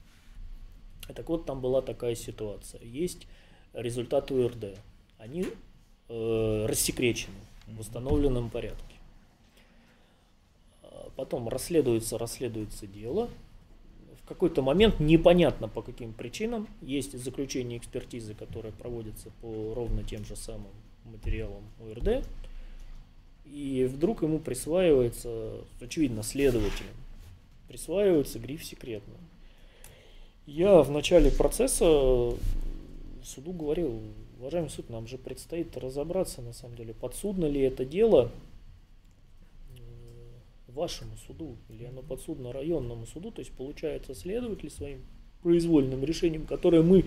Так 1.15 1.29
вот, 1.29 1.45
там 1.45 1.61
была 1.61 1.83
такая 1.83 2.15
ситуация. 2.15 2.83
Есть 2.83 3.27
результаты 3.75 4.33
УРД. 4.33 4.79
Они 5.19 5.45
э, 6.09 6.67
рассекречены 6.67 7.35
в 7.67 7.81
установленном 7.81 8.51
порядке. 8.51 8.83
А 10.83 11.11
потом 11.17 11.49
расследуется, 11.49 12.19
расследуется 12.19 12.87
дело. 12.87 13.29
В 14.23 14.29
какой-то 14.29 14.61
момент 14.61 15.01
непонятно 15.01 15.69
по 15.69 15.81
каким 15.81 16.13
причинам 16.13 16.69
есть 16.83 17.19
заключение 17.19 17.79
экспертизы, 17.79 18.35
которое 18.35 18.73
проводится 18.73 19.31
по 19.41 19.75
ровно 19.75 20.05
тем 20.05 20.25
же 20.25 20.37
самым 20.37 20.73
материалам 21.05 21.65
ОРД, 21.81 22.25
И 23.47 23.89
вдруг 23.91 24.23
ему 24.23 24.39
присваивается, 24.39 25.63
очевидно, 25.81 26.23
следователем, 26.23 26.95
присваивается 27.69 28.39
гриф 28.39 28.65
секретно. 28.65 29.15
Я 30.47 30.83
в 30.83 30.91
начале 30.91 31.31
процесса 31.31 32.35
суду 33.23 33.53
говорил, 33.53 34.03
уважаемый 34.39 34.71
суд, 34.71 34.89
нам 34.89 35.07
же 35.07 35.19
предстоит 35.19 35.77
разобраться, 35.77 36.43
на 36.43 36.53
самом 36.53 36.77
деле, 36.77 36.95
подсудно 36.95 37.47
ли 37.47 37.61
это 37.61 37.85
дело 37.85 38.31
э, 39.77 39.81
вашему 40.69 41.17
суду, 41.27 41.57
или 41.69 41.85
оно 41.85 42.03
подсудно 42.03 42.53
районному 42.53 43.07
суду, 43.07 43.31
то 43.31 43.41
есть 43.41 43.53
получается 43.53 44.15
следователь 44.15 44.71
своим 44.71 45.05
произвольным 45.43 46.05
решением, 46.05 46.47
которое 46.47 46.83
мы 46.83 47.05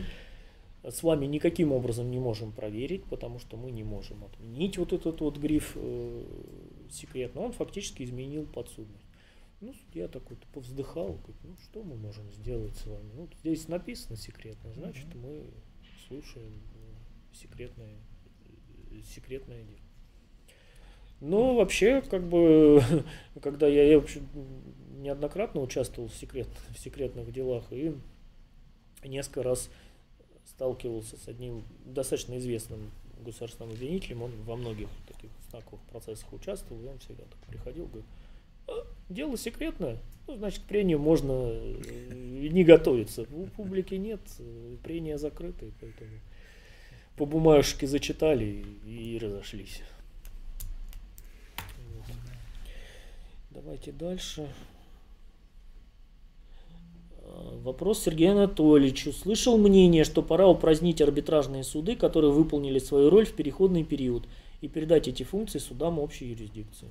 с 0.84 1.04
вами 1.04 1.26
никаким 1.26 1.72
образом 1.72 2.10
не 2.10 2.20
можем 2.20 2.52
проверить, 2.52 3.04
потому 3.06 3.40
что 3.40 3.56
мы 3.56 3.72
не 3.72 3.84
можем 3.84 4.24
отменить 4.24 4.78
вот 4.78 4.94
этот 4.94 5.22
вот 5.22 5.38
гриф 5.38 5.74
э, 5.76 6.26
секретно, 6.90 7.42
он 7.42 7.54
фактически 7.54 8.04
изменил 8.04 8.46
подсудность. 8.46 9.06
Ну, 9.62 9.76
я 9.94 10.08
такой 10.08 10.38
повздыхал, 10.54 11.14
говорит, 11.14 11.36
ну 11.44 11.56
что 11.64 11.84
мы 11.84 11.96
можем 11.96 12.32
сделать 12.32 12.76
с 12.78 12.88
вами? 12.88 13.12
Ну, 13.16 13.30
здесь 13.42 13.68
написано 13.68 14.18
секретно, 14.18 14.74
значит, 14.74 15.06
мы 15.14 15.44
слушаем 16.08 16.52
секретное, 17.34 17.96
секретное 19.14 19.64
дело. 19.64 19.80
Ну, 21.20 21.56
вообще, 21.56 22.02
как 22.02 22.24
бы, 22.24 22.82
когда 23.42 23.68
я, 23.68 23.84
я 23.84 24.00
вообще 24.00 24.22
неоднократно 25.00 25.62
участвовал 25.62 26.10
в, 26.10 26.16
секрет, 26.16 26.48
в 26.76 26.80
секретных 26.80 27.32
делах 27.32 27.66
и 27.72 27.96
несколько 29.04 29.44
раз 29.44 29.70
сталкивался 30.46 31.18
с 31.18 31.28
одним 31.28 31.64
достаточно 31.86 32.38
известным 32.38 32.92
государственным 33.20 33.72
обвинителем, 33.72 34.24
он 34.24 34.32
во 34.46 34.56
многих 34.56 34.88
таких 35.08 35.30
знаковых 35.50 35.82
процессах 35.84 36.32
участвовал, 36.34 36.84
и 36.84 36.88
он 36.88 36.98
всегда 37.00 37.24
так 37.24 37.40
приходил, 37.48 37.86
говорит, 37.86 38.06
дело 39.10 39.38
секретное, 39.38 40.00
ну, 40.28 40.38
значит, 40.38 40.64
к 40.64 40.68
прению 40.68 41.00
можно 41.00 41.50
э, 41.52 42.48
не 42.52 42.64
готовиться. 42.64 43.26
У 43.34 43.48
публики 43.48 43.96
нет, 43.96 44.22
э, 44.40 44.78
прения 44.84 45.18
закрыты, 45.18 45.72
поэтому 45.80 46.12
по 47.16 47.26
бумажке 47.26 47.88
зачитали 47.88 48.66
и 48.86 49.20
разошлись. 49.22 49.82
Давайте 53.52 53.92
дальше. 53.92 54.48
А, 57.20 57.60
вопрос 57.64 58.04
Сергею 58.04 58.32
Анатольевичу. 58.32 59.12
Слышал 59.12 59.58
мнение, 59.58 60.04
что 60.04 60.24
пора 60.24 60.48
упразднить 60.48 61.02
арбитражные 61.02 61.64
суды, 61.64 61.96
которые 61.96 62.32
выполнили 62.32 62.80
свою 62.80 63.10
роль 63.10 63.26
в 63.26 63.34
переходный 63.34 63.84
период, 63.84 64.28
и 64.62 64.68
передать 64.68 65.08
эти 65.08 65.24
функции 65.24 65.60
судам 65.60 66.00
общей 66.00 66.28
юрисдикции. 66.28 66.88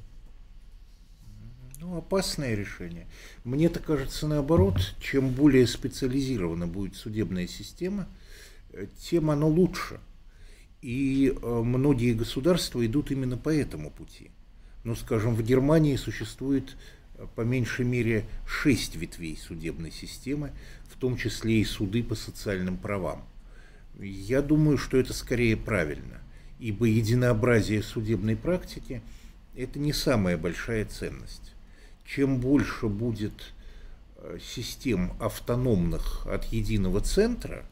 Ну, 1.81 1.97
опасное 1.97 2.55
решение. 2.55 3.07
Мне-то 3.45 3.81
кажется 3.81 4.27
наоборот, 4.29 4.77
чем 5.01 5.31
более 5.31 5.67
специализирована 5.67 6.67
будет 6.67 6.95
судебная 6.95 7.47
система, 7.47 8.07
тем 8.99 9.31
оно 9.31 9.49
лучше. 9.49 9.99
И 10.82 11.32
э, 11.35 11.62
многие 11.65 12.15
государства 12.15 12.85
идут 12.85 13.11
именно 13.11 13.36
по 13.36 13.51
этому 13.51 13.90
пути. 13.90 14.31
Ну, 14.85 14.94
скажем, 14.94 15.35
в 15.35 15.43
Германии 15.43 15.97
существует 15.97 16.77
э, 17.15 17.27
по 17.35 17.43
меньшей 17.43 17.85
мере 17.85 18.24
шесть 18.47 18.97
ветвей 18.97 19.36
судебной 19.36 19.90
системы, 19.90 20.52
в 20.89 20.97
том 20.98 21.16
числе 21.16 21.61
и 21.61 21.65
суды 21.65 22.02
по 22.02 22.15
социальным 22.15 22.77
правам. 22.77 23.23
Я 23.98 24.40
думаю, 24.40 24.78
что 24.78 24.97
это 24.97 25.12
скорее 25.12 25.57
правильно, 25.57 26.20
ибо 26.59 26.86
единообразие 26.86 27.82
судебной 27.82 28.36
практики– 28.36 29.02
это 29.57 29.78
не 29.78 29.93
самая 29.93 30.39
большая 30.39 30.86
ценность 30.86 31.52
чем 32.15 32.39
больше 32.39 32.89
будет 32.89 33.52
э, 34.16 34.39
систем 34.43 35.12
автономных 35.20 36.27
от 36.27 36.44
единого 36.47 37.01
центра, 37.01 37.65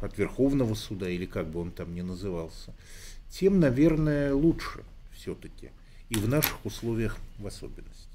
от 0.00 0.16
Верховного 0.18 0.74
суда 0.74 1.08
или 1.08 1.26
как 1.26 1.48
бы 1.48 1.60
он 1.60 1.70
там 1.70 1.94
ни 1.94 2.00
назывался, 2.00 2.74
тем, 3.30 3.60
наверное, 3.60 4.34
лучше 4.34 4.84
все-таки. 5.12 5.70
И 6.08 6.14
в 6.14 6.28
наших 6.28 6.64
условиях 6.64 7.18
в 7.38 7.46
особенности. 7.46 8.08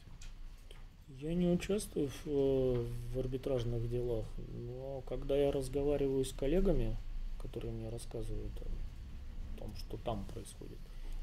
Я 1.21 1.33
не 1.33 1.47
участвую 1.47 2.09
в, 2.09 2.27
э, 2.27 2.85
в 3.13 3.19
арбитражных 3.19 3.89
делах, 3.89 4.25
но 4.67 5.01
когда 5.07 5.37
я 5.37 5.51
разговариваю 5.51 6.25
с 6.25 6.33
коллегами, 6.33 6.97
которые 7.41 7.71
мне 7.71 7.89
рассказывают 7.89 8.51
о 8.59 9.59
том, 9.59 9.73
что 9.77 9.97
там 9.97 10.25
происходит, 10.33 10.77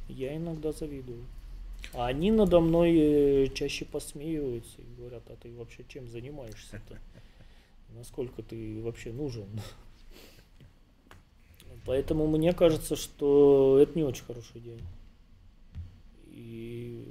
я 0.09 0.34
иногда 0.36 0.72
завидую. 0.72 1.24
А 1.92 2.06
они 2.06 2.30
надо 2.30 2.60
мной 2.60 2.96
э, 2.96 3.48
чаще 3.48 3.84
посмеиваются 3.84 4.80
и 4.80 4.96
говорят, 4.98 5.24
а 5.28 5.36
ты 5.36 5.52
вообще 5.52 5.84
чем 5.88 6.09
занимаешься-то? 6.09 6.98
Насколько 7.94 8.43
ты 8.43 8.81
вообще 8.82 9.12
нужен? 9.12 9.48
Поэтому 11.86 12.27
мне 12.27 12.52
кажется, 12.52 12.97
что 12.97 13.78
это 13.81 13.98
не 13.98 14.05
очень 14.05 14.24
хороший 14.24 14.60
день. 14.60 14.81
И 16.27 17.05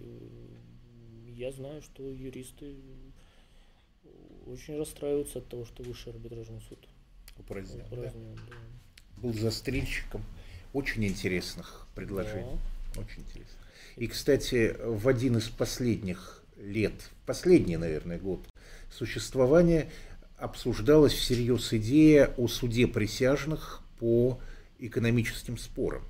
я 1.36 1.52
знаю, 1.52 1.82
что 1.82 2.03
юристы 2.03 2.76
очень 4.48 4.78
расстраиваются 4.78 5.40
от 5.40 5.48
того, 5.48 5.66
что 5.66 5.84
высший 5.84 6.14
арбитражный 6.14 6.62
суд 6.68 6.80
упразднен. 7.38 7.86
упразднен 7.86 8.36
да. 8.36 8.41
Да. 8.49 9.22
Был 9.22 9.34
застрельщиком 9.34 10.24
очень 10.74 11.06
интересных 11.06 11.88
предложений. 11.95 12.58
Да. 12.95 13.02
Очень 13.02 13.22
интересно. 13.22 13.58
И, 13.98 14.08
кстати, 14.08 14.76
в 14.84 15.08
один 15.08 15.38
из 15.38 15.49
последних 15.49 16.44
лет, 16.58 16.94
последний, 17.26 17.78
наверное, 17.78 18.20
год 18.20 18.41
существования, 18.91 19.90
обсуждалась 20.41 21.13
всерьез 21.13 21.72
идея 21.73 22.34
о 22.38 22.47
суде 22.47 22.88
присяжных 22.88 23.81
по 23.99 24.39
экономическим 24.80 25.57
спорам. 25.57 26.03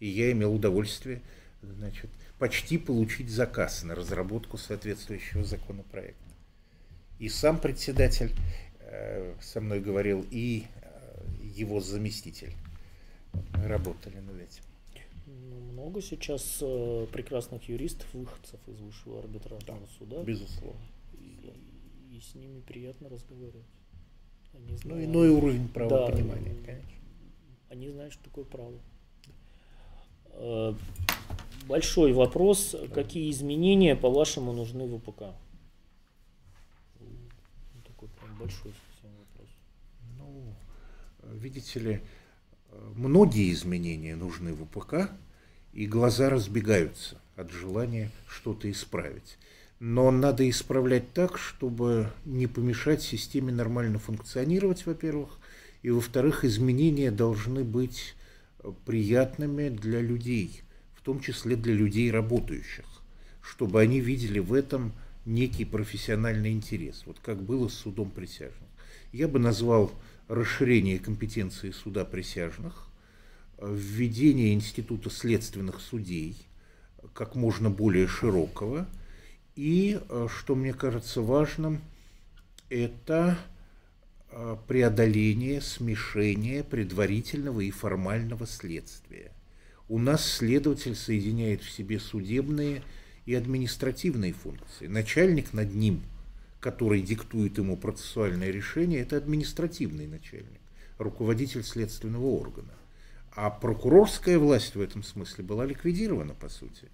И 0.00 0.08
я 0.08 0.32
имел 0.32 0.52
удовольствие 0.54 1.22
значит, 1.62 2.10
почти 2.38 2.76
получить 2.76 3.30
заказ 3.30 3.84
на 3.84 3.94
разработку 3.94 4.58
соответствующего 4.58 5.44
законопроекта. 5.44 6.22
И 7.20 7.28
сам 7.28 7.60
председатель 7.60 8.32
э, 8.80 9.34
со 9.40 9.60
мной 9.60 9.80
говорил, 9.80 10.26
и 10.30 10.64
э, 10.82 11.24
его 11.54 11.80
заместитель. 11.80 12.54
Мы 13.54 13.68
работали 13.68 14.16
над 14.18 14.40
этим 14.40 14.64
много 15.72 16.02
сейчас 16.02 16.58
э, 16.60 17.06
прекрасных 17.12 17.68
юристов, 17.68 18.06
выходцев 18.12 18.60
из 18.66 18.80
высшего 18.80 19.20
арбитражного 19.20 19.80
да, 19.80 19.86
суда. 19.98 20.22
Безусловно. 20.22 20.80
И, 21.14 21.52
и 22.12 22.20
с 22.20 22.34
ними 22.34 22.60
приятно 22.60 23.08
разговаривать. 23.08 23.66
Они 24.52 24.76
знают, 24.76 24.84
ну, 24.84 25.04
иной 25.04 25.30
уровень 25.30 25.68
правопонимания, 25.68 26.54
да, 26.54 26.66
конечно. 26.66 26.92
Они 27.70 27.88
знают, 27.88 28.12
что 28.12 28.24
такое 28.24 28.44
право. 28.44 28.78
Э, 30.26 30.74
большой 31.66 32.12
вопрос. 32.12 32.72
Да. 32.78 32.86
Какие 32.88 33.30
изменения, 33.30 33.96
по-вашему, 33.96 34.52
нужны 34.52 34.86
в 34.86 34.94
УПК? 34.94 35.22
Ну, 37.00 37.82
такой 37.86 38.08
прям 38.10 38.38
большой 38.38 38.72
совсем 38.72 39.16
вопрос. 39.16 39.48
Ну, 40.18 40.54
видите 41.38 41.80
ли, 41.80 42.02
многие 42.94 43.50
изменения 43.52 44.16
нужны 44.16 44.52
в 44.52 44.64
УПК, 44.64 45.10
и 45.72 45.86
глаза 45.86 46.28
разбегаются 46.28 47.18
от 47.36 47.50
желания 47.50 48.10
что-то 48.28 48.70
исправить. 48.70 49.38
Но 49.84 50.12
надо 50.12 50.48
исправлять 50.48 51.12
так, 51.12 51.36
чтобы 51.36 52.12
не 52.24 52.46
помешать 52.46 53.02
системе 53.02 53.52
нормально 53.52 53.98
функционировать, 53.98 54.86
во-первых, 54.86 55.30
и, 55.82 55.90
во-вторых, 55.90 56.44
изменения 56.44 57.10
должны 57.10 57.64
быть 57.64 58.14
приятными 58.86 59.70
для 59.70 60.00
людей, 60.00 60.62
в 60.94 61.00
том 61.02 61.18
числе 61.18 61.56
для 61.56 61.74
людей 61.74 62.12
работающих, 62.12 62.84
чтобы 63.40 63.80
они 63.80 63.98
видели 63.98 64.38
в 64.38 64.52
этом 64.52 64.92
некий 65.26 65.64
профессиональный 65.64 66.52
интерес, 66.52 67.02
вот 67.04 67.16
как 67.20 67.42
было 67.42 67.66
с 67.66 67.74
судом 67.74 68.08
присяжных. 68.08 68.68
Я 69.10 69.26
бы 69.26 69.40
назвал 69.40 69.90
расширение 70.28 71.00
компетенции 71.00 71.72
суда 71.72 72.04
присяжных, 72.04 72.86
введение 73.60 74.54
института 74.54 75.10
следственных 75.10 75.80
судей 75.80 76.36
как 77.14 77.34
можно 77.34 77.68
более 77.68 78.06
широкого. 78.06 78.86
И, 79.54 80.00
э, 80.08 80.28
что 80.30 80.54
мне 80.54 80.72
кажется 80.72 81.20
важным, 81.20 81.80
это 82.70 83.38
э, 84.30 84.56
преодоление 84.66 85.60
смешения 85.60 86.64
предварительного 86.64 87.60
и 87.60 87.70
формального 87.70 88.46
следствия. 88.46 89.30
У 89.88 89.98
нас 89.98 90.24
следователь 90.24 90.96
соединяет 90.96 91.62
в 91.62 91.70
себе 91.70 92.00
судебные 92.00 92.82
и 93.26 93.34
административные 93.34 94.32
функции. 94.32 94.86
Начальник 94.86 95.52
над 95.52 95.74
ним, 95.74 96.02
который 96.58 97.02
диктует 97.02 97.58
ему 97.58 97.76
процессуальное 97.76 98.50
решение, 98.50 99.00
это 99.00 99.18
административный 99.18 100.06
начальник, 100.06 100.60
руководитель 100.96 101.62
следственного 101.62 102.26
органа 102.26 102.72
А 103.34 103.50
прокурорская 103.50 104.38
власть 104.38 104.76
в 104.76 104.80
этом 104.80 105.02
смысле 105.02 105.44
была 105.44 105.66
ликвидирована, 105.66 106.32
по 106.32 106.48
сути. 106.48 106.88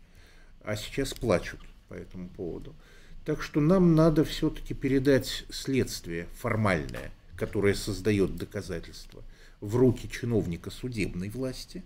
А 0.62 0.74
сейчас 0.74 1.14
плачут 1.14 1.60
по 1.88 1.94
этому 1.94 2.28
поводу. 2.28 2.74
Так 3.24 3.42
что 3.42 3.60
нам 3.60 3.94
надо 3.94 4.24
все-таки 4.24 4.74
передать 4.74 5.44
следствие 5.50 6.28
формальное, 6.34 7.12
которое 7.36 7.74
создает 7.74 8.36
доказательства, 8.36 9.22
в 9.60 9.76
руки 9.76 10.08
чиновника 10.08 10.70
судебной 10.70 11.28
власти, 11.28 11.84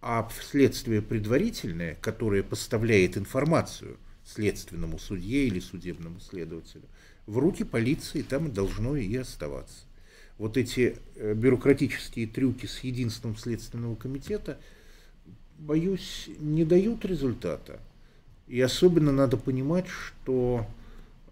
а 0.00 0.28
следствие 0.40 1.02
предварительное, 1.02 1.96
которое 1.96 2.42
поставляет 2.42 3.16
информацию 3.16 3.98
следственному 4.24 4.98
судье 4.98 5.46
или 5.46 5.60
судебному 5.60 6.20
следователю, 6.20 6.84
в 7.26 7.38
руки 7.38 7.64
полиции 7.64 8.22
там 8.22 8.48
и 8.48 8.52
должно 8.52 8.96
и 8.96 9.14
оставаться. 9.16 9.84
Вот 10.38 10.56
эти 10.56 10.96
э, 11.14 11.34
бюрократические 11.34 12.26
трюки 12.26 12.66
с 12.66 12.80
единством 12.80 13.36
Следственного 13.36 13.96
комитета, 13.96 14.58
боюсь, 15.58 16.28
не 16.38 16.64
дают 16.64 17.04
результата. 17.04 17.80
И 18.46 18.60
особенно 18.60 19.12
надо 19.12 19.36
понимать, 19.36 19.86
что 19.88 20.66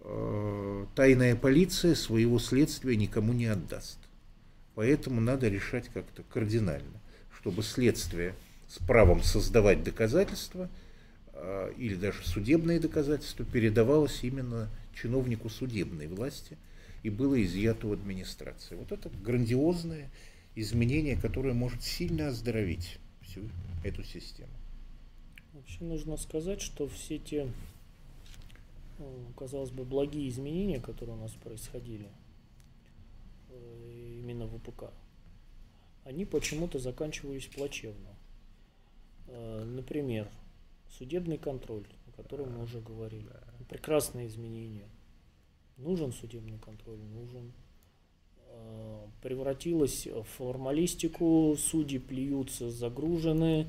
э, 0.01 0.87
тайная 0.95 1.37
полиция 1.37 1.95
своего 1.95 2.39
следствия 2.39 2.97
никому 2.97 3.33
не 3.33 3.47
отдаст. 3.47 3.99
Поэтому 4.75 5.21
надо 5.21 5.49
решать 5.49 5.89
как-то 5.89 6.23
кардинально, 6.25 7.01
чтобы 7.37 7.63
следствие 7.63 8.35
с 8.69 8.85
правом 8.85 9.23
создавать 9.23 9.85
доказательства 9.85 10.69
э, 11.33 11.73
или 11.77 11.95
даже 11.95 12.27
судебные 12.27 12.81
доказательства 12.81 13.45
передавалось 13.45 14.21
именно 14.23 14.69
чиновнику 15.01 15.49
судебной 15.49 16.09
власти 16.09 16.59
и 17.05 17.11
было 17.11 17.41
изъято 17.45 17.87
у 17.89 17.93
администрации. 17.93 18.75
Вот 18.75 18.91
это 18.91 19.09
грандиозное 19.23 20.11
изменение, 20.57 21.17
которое 21.17 21.55
может 21.55 21.83
сильно 21.83 22.29
оздоровить 22.29 22.99
всю 23.23 23.43
эту 23.85 24.03
систему. 24.03 24.51
Вообще 25.55 25.85
нужно 25.85 26.17
сказать, 26.17 26.61
что 26.61 26.89
все 26.89 27.17
те, 27.17 27.49
ну, 28.99 29.07
казалось 29.37 29.71
бы, 29.71 29.85
благие 29.85 30.29
изменения, 30.29 30.81
которые 30.81 31.17
у 31.17 31.21
нас 31.21 31.31
происходили 31.31 32.09
э, 33.51 34.17
именно 34.19 34.47
в 34.47 34.57
УПК, 34.57 34.91
они 36.03 36.25
почему-то 36.25 36.81
заканчивались 36.81 37.47
плачевно. 37.47 38.17
Э, 39.29 39.63
например, 39.65 40.29
судебный 40.99 41.39
контроль, 41.39 41.87
о 42.09 42.21
котором 42.21 42.53
мы 42.55 42.65
уже 42.65 42.81
говорили. 42.81 43.31
Прекрасные 43.69 44.27
изменения. 44.27 44.89
Нужен 45.77 46.13
судебный 46.13 46.59
контроль, 46.59 46.99
нужен. 46.99 47.53
Э, 48.49 49.07
превратилось 49.23 50.09
в 50.09 50.25
формалистику, 50.25 51.55
судьи 51.57 52.01
плюются, 52.01 52.71
загружены, 52.71 53.69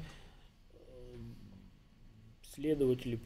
Следователи 2.55 3.17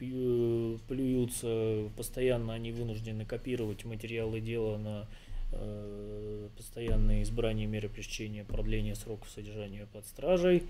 плюются, 0.87 1.91
постоянно 1.95 2.53
они 2.53 2.71
вынуждены 2.71 3.25
копировать 3.25 3.85
материалы 3.85 4.41
дела 4.41 4.77
на 4.79 5.07
э, 5.51 6.49
постоянное 6.57 7.21
избрание 7.21 7.67
меры 7.67 7.89
пресечения, 7.89 8.43
продление 8.43 8.95
сроков 8.95 9.29
содержания 9.29 9.87
под 9.93 10.07
стражей. 10.07 10.63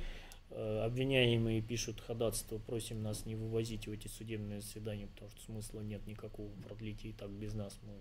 Э, 0.50 0.82
обвиняемые 0.84 1.62
пишут 1.62 2.02
ходатайство, 2.02 2.58
просим 2.58 3.02
нас 3.02 3.26
не 3.26 3.36
вывозить 3.36 3.88
в 3.88 3.92
эти 3.94 4.10
судебные 4.10 4.60
заседания, 4.60 5.08
потому 5.08 5.32
что 5.32 5.42
смысла 5.46 5.80
нет 5.80 6.06
никакого 6.06 6.50
продлить, 6.68 7.06
и 7.06 7.14
так 7.14 7.30
без 7.30 7.54
нас 7.54 7.80
мы, 7.84 7.94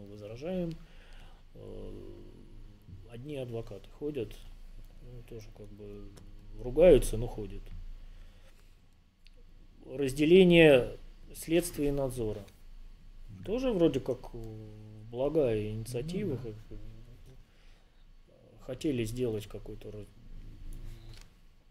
мы 0.00 0.06
возражаем. 0.06 0.74
Э, 1.54 1.92
одни 3.10 3.34
адвокаты 3.34 3.88
ходят, 3.90 4.32
ну, 5.02 5.22
тоже 5.28 5.48
как 5.56 5.66
бы 5.72 6.08
ругаются, 6.62 7.16
но 7.16 7.26
ходят 7.26 7.62
разделение 9.90 10.96
следствия 11.34 11.88
и 11.88 11.92
надзора. 11.92 12.44
Тоже 13.44 13.72
вроде 13.72 14.00
как 14.00 14.30
благая 15.10 15.70
инициатива. 15.70 16.38
Ну, 16.42 16.54
да. 16.70 16.76
Хотели 18.66 19.04
сделать 19.04 19.46
какое-то 19.46 20.06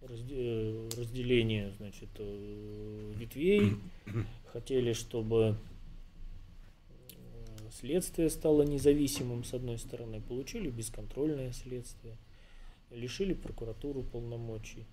разделение 0.02 1.74
значит, 1.78 2.10
э, 2.18 3.14
ветвей. 3.16 3.78
Хотели, 4.54 4.94
чтобы 4.94 5.56
э, 7.10 7.70
следствие 7.72 8.30
стало 8.30 8.64
независимым, 8.64 9.44
с 9.44 9.54
одной 9.54 9.80
стороны. 9.80 10.22
Получили 10.22 10.70
бесконтрольное 10.70 11.52
следствие. 11.54 12.18
Лишили 12.92 13.34
прокуратуру 13.34 14.04
полномочий. 14.04 14.86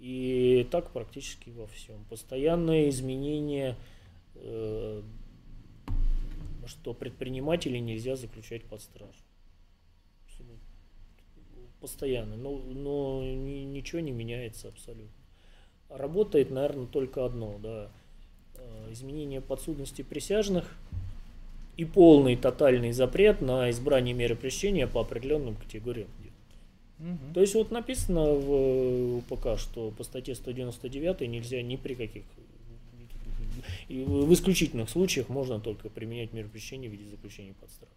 И 0.00 0.66
так 0.70 0.90
практически 0.92 1.50
во 1.50 1.66
всем. 1.66 2.04
Постоянное 2.08 2.88
изменение, 2.88 3.76
э, 4.36 5.02
что 6.66 6.94
предпринимателей 6.94 7.80
нельзя 7.80 8.14
заключать 8.14 8.64
под 8.64 8.80
стражу. 8.80 9.12
Постоянно. 11.80 12.36
Но, 12.36 12.58
но 12.58 13.22
ни, 13.22 13.64
ничего 13.64 14.00
не 14.00 14.10
меняется 14.10 14.68
абсолютно. 14.68 15.10
Работает, 15.88 16.50
наверное, 16.50 16.86
только 16.86 17.24
одно, 17.24 17.58
да. 17.62 17.90
Э, 18.56 18.92
изменение 18.92 19.40
подсудности 19.40 20.02
присяжных 20.02 20.76
и 21.76 21.84
полный 21.84 22.36
тотальный 22.36 22.90
запрет 22.90 23.40
на 23.40 23.70
избрание 23.70 24.12
меры 24.12 24.34
пресечения 24.34 24.88
по 24.88 25.00
определенным 25.00 25.54
категориям 25.54 26.08
Угу. 27.00 27.34
То 27.34 27.40
есть 27.40 27.54
вот 27.54 27.70
написано 27.70 28.24
в 28.34 29.18
УПК, 29.18 29.58
что 29.58 29.90
по 29.92 30.04
статье 30.04 30.34
199 30.34 31.20
нельзя 31.28 31.62
ни 31.62 31.76
при 31.76 31.94
каких 31.94 32.24
и 33.88 34.04
в 34.04 34.32
исключительных 34.32 34.90
случаях 34.90 35.28
можно 35.28 35.60
только 35.60 35.88
применять 35.88 36.32
меры 36.32 36.48
пресечения 36.48 36.88
в 36.88 36.92
виде 36.92 37.08
заключения 37.10 37.54
под 37.54 37.70
стражу. 37.70 37.92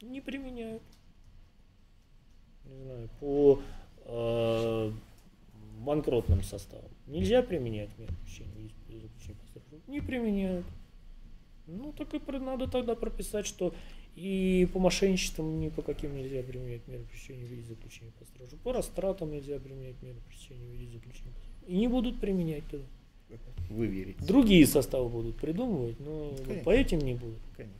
Не 0.00 0.20
применяют. 0.20 0.82
Не 2.64 2.82
знаю, 2.82 3.08
по 3.20 3.60
э, 4.04 4.92
банкротным 5.80 6.42
составам. 6.42 6.90
Нельзя 7.06 7.42
применять 7.42 7.90
меры 7.98 8.12
пресечения 8.22 8.52
в 8.52 8.88
виде 8.88 9.00
заключения 9.00 9.38
под 9.40 9.48
стражу. 9.48 9.82
Не 9.88 10.00
применяют. 10.00 10.66
Ну, 11.66 11.92
так 11.92 12.14
и 12.14 12.20
надо 12.38 12.68
тогда 12.68 12.94
прописать, 12.94 13.46
что 13.46 13.74
и 14.16 14.66
по 14.72 14.78
мошенничествам 14.78 15.60
ни 15.60 15.68
по 15.68 15.82
каким 15.82 16.16
нельзя 16.16 16.42
применять 16.42 16.88
меры 16.88 17.04
пресечения 17.04 17.44
в 17.44 17.50
виде 17.50 17.62
заключения 17.62 18.12
под 18.18 18.28
стражу. 18.28 18.56
По 18.64 18.72
растратам 18.72 19.30
нельзя 19.30 19.58
применять 19.58 20.02
меры 20.02 20.16
пресечения 20.26 20.66
в 20.66 20.70
виде 20.70 20.92
заключения 20.92 21.32
под 21.34 21.44
стражу. 21.44 21.66
И 21.68 21.76
не 21.76 21.88
будут 21.88 22.18
применять 22.18 22.64
тогда. 22.70 22.86
Вы 23.68 23.86
верите? 23.86 24.24
Другие 24.24 24.66
составы 24.66 25.08
будут 25.08 25.36
придумывать, 25.36 26.00
но 26.00 26.32
Конечно. 26.44 26.64
по 26.64 26.70
этим 26.70 26.98
не 27.00 27.14
будут. 27.14 27.38
Конечно. 27.56 27.76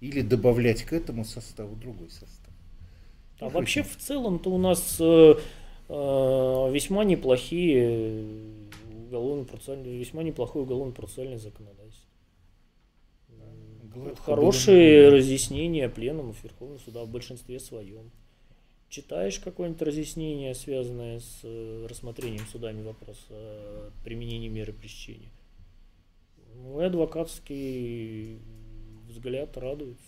Или 0.00 0.22
добавлять 0.22 0.82
к 0.82 0.92
этому 0.92 1.24
составу 1.24 1.76
другой 1.76 2.10
состав. 2.10 2.52
А 3.38 3.44
ну, 3.44 3.50
вообще 3.50 3.82
в 3.82 3.96
целом-то 3.96 4.50
у 4.50 4.58
нас 4.58 4.96
э, 4.98 5.34
э, 5.88 6.72
весьма 6.72 7.04
неплохие 7.04 8.34
уголовно-процессуальные, 9.06 9.98
весьма 9.98 10.22
неплохое 10.22 10.64
уголовно-процессуальное 10.64 11.38
законодательство. 11.38 11.99
Хорошие 14.24 15.08
разъяснения 15.08 15.88
пленумов 15.88 16.42
Верховного 16.42 16.78
суда 16.78 17.04
в 17.04 17.08
большинстве 17.08 17.58
своем. 17.58 18.10
Читаешь 18.88 19.38
какое-нибудь 19.38 19.82
разъяснение, 19.82 20.54
связанное 20.54 21.20
с 21.20 21.40
э, 21.44 21.86
рассмотрением 21.88 22.44
судами 22.50 22.82
вопроса 22.82 23.20
о 23.30 23.92
применении 24.04 24.48
меры 24.48 24.72
пресечения. 24.72 25.30
Мой 26.56 26.86
адвокатский 26.86 28.38
взгляд 29.08 29.56
радуется. 29.56 30.02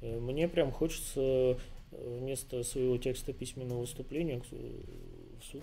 Э, 0.00 0.18
мне 0.18 0.48
прям 0.48 0.72
хочется 0.72 1.20
э, 1.20 1.56
вместо 1.92 2.64
своего 2.64 2.98
текста 2.98 3.32
письменного 3.32 3.80
выступления 3.80 4.40
в 4.40 5.44
суд 5.44 5.62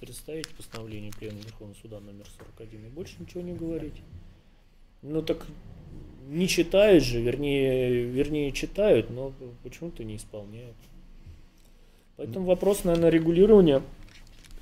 представить 0.00 0.48
постановление 0.50 1.12
Пленума 1.12 1.42
Верховного 1.42 1.76
суда 1.80 2.00
номер 2.00 2.26
41 2.56 2.86
и 2.86 2.88
больше 2.88 3.16
ничего 3.18 3.42
не 3.42 3.52
говорить. 3.52 4.00
Ну 5.02 5.22
так 5.22 5.44
не 6.28 6.48
читают 6.48 7.04
же, 7.04 7.20
вернее, 7.20 8.04
вернее 8.04 8.52
читают, 8.52 9.10
но 9.10 9.32
почему-то 9.62 10.04
не 10.04 10.16
исполняют. 10.16 10.76
Поэтому 12.16 12.46
вопрос, 12.46 12.84
наверное, 12.84 13.10
регулирования 13.10 13.82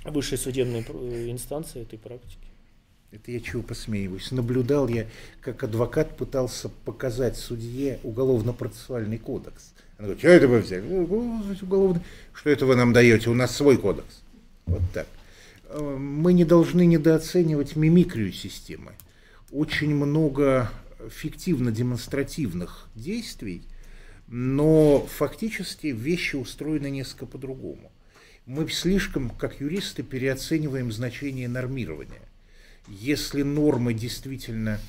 высшей 0.04 0.38
судебной 0.38 0.82
инстанции 1.30 1.82
этой 1.82 1.98
практики. 1.98 2.38
Это 3.10 3.30
я 3.30 3.40
чего 3.40 3.62
посмеиваюсь. 3.62 4.30
Наблюдал 4.30 4.88
я, 4.88 5.06
как 5.42 5.62
адвокат 5.62 6.16
пытался 6.16 6.70
показать 6.70 7.36
судье 7.36 7.98
уголовно-процессуальный 8.02 9.18
кодекс. 9.18 9.74
Он 9.98 10.06
говорит, 10.06 10.20
что 10.20 10.28
это 10.28 10.48
вы 10.48 10.58
взяли? 10.60 10.82
Уголовный. 11.62 12.00
Что 12.32 12.50
это 12.50 12.64
вы 12.64 12.74
нам 12.74 12.94
даете? 12.94 13.28
У 13.28 13.34
нас 13.34 13.54
свой 13.54 13.76
кодекс. 13.76 14.22
Вот 14.64 14.80
так. 14.94 15.06
Э, 15.68 15.78
мы 15.78 16.32
не 16.32 16.46
должны 16.46 16.86
недооценивать 16.86 17.76
мимикрию 17.76 18.32
системы. 18.32 18.92
Очень 19.50 19.94
много 19.94 20.70
фиктивно-демонстративных 21.10 22.88
действий, 22.94 23.62
но 24.28 25.06
фактически 25.18 25.88
вещи 25.88 26.36
устроены 26.36 26.90
несколько 26.90 27.26
по-другому. 27.26 27.92
Мы 28.46 28.68
слишком, 28.68 29.30
как 29.30 29.60
юристы, 29.60 30.02
переоцениваем 30.02 30.90
значение 30.90 31.48
нормирования. 31.48 32.22
Если 32.88 33.42
нормы 33.42 33.94
действительно 33.94 34.80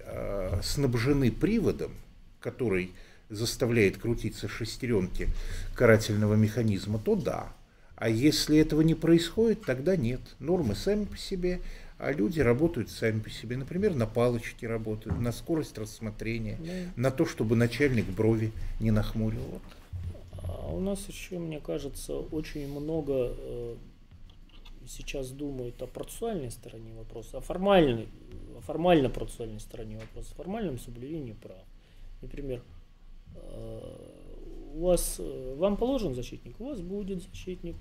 э, 0.00 0.60
снабжены 0.62 1.30
приводом, 1.30 1.92
который 2.40 2.92
заставляет 3.28 3.98
крутиться 3.98 4.48
шестеренки 4.48 5.28
карательного 5.74 6.34
механизма, 6.34 6.98
то 6.98 7.14
да. 7.14 7.52
А 7.96 8.08
если 8.08 8.58
этого 8.58 8.80
не 8.80 8.94
происходит, 8.94 9.64
тогда 9.64 9.96
нет. 9.96 10.20
Нормы 10.40 10.74
сами 10.74 11.04
по 11.04 11.16
себе, 11.16 11.60
а 12.02 12.10
люди 12.10 12.40
работают 12.40 12.90
сами 12.90 13.20
по 13.20 13.30
себе. 13.30 13.56
Например, 13.56 13.94
на 13.94 14.06
палочке 14.06 14.66
работают, 14.66 15.20
на 15.20 15.30
скорость 15.30 15.78
рассмотрения, 15.78 16.58
да. 16.58 16.72
на 16.96 17.10
то, 17.12 17.24
чтобы 17.24 17.54
начальник 17.54 18.06
брови 18.06 18.50
не 18.80 18.90
нахмурил. 18.90 19.60
А 20.42 20.68
у 20.68 20.80
нас 20.80 21.06
еще, 21.06 21.38
мне 21.38 21.60
кажется, 21.60 22.14
очень 22.16 22.68
много 22.68 23.36
э, 23.38 23.76
сейчас 24.88 25.30
думают 25.30 25.80
о 25.80 25.86
процессуальной 25.86 26.50
стороне 26.50 26.92
вопроса, 26.92 27.38
о 27.38 27.40
формальной, 27.40 28.08
о 28.58 28.60
формально-процессуальной 28.62 29.60
стороне 29.60 29.98
вопроса, 29.98 30.32
о 30.32 30.34
формальном 30.34 30.80
соблюдении 30.80 31.34
прав. 31.34 31.64
Например, 32.20 32.62
э, 33.36 33.96
у 34.74 34.86
вас, 34.86 35.18
э, 35.20 35.54
вам 35.56 35.76
положен 35.76 36.16
защитник, 36.16 36.60
у 36.60 36.64
вас 36.64 36.80
будет 36.80 37.22
защитник. 37.22 37.76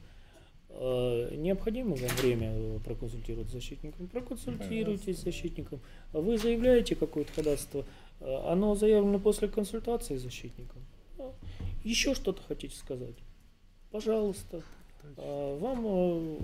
Э, 0.73 1.35
необходимо 1.35 1.95
вам 1.95 2.09
время 2.21 2.79
проконсультировать 2.79 3.49
с 3.49 3.53
защитником, 3.53 4.07
проконсультируйтесь 4.07 5.19
с 5.19 5.23
защитником. 5.23 5.79
Вы 6.13 6.37
заявляете 6.37 6.95
какое-то 6.95 7.31
ходатайство, 7.33 7.85
оно 8.19 8.75
заявлено 8.75 9.19
после 9.19 9.47
консультации 9.47 10.17
с 10.17 10.21
защитником. 10.21 10.81
Еще 11.83 12.13
что-то 12.13 12.41
хотите 12.43 12.75
сказать? 12.75 13.15
Пожалуйста. 13.91 14.61
А, 15.17 15.57
вам 15.57 15.85
э, 15.85 16.37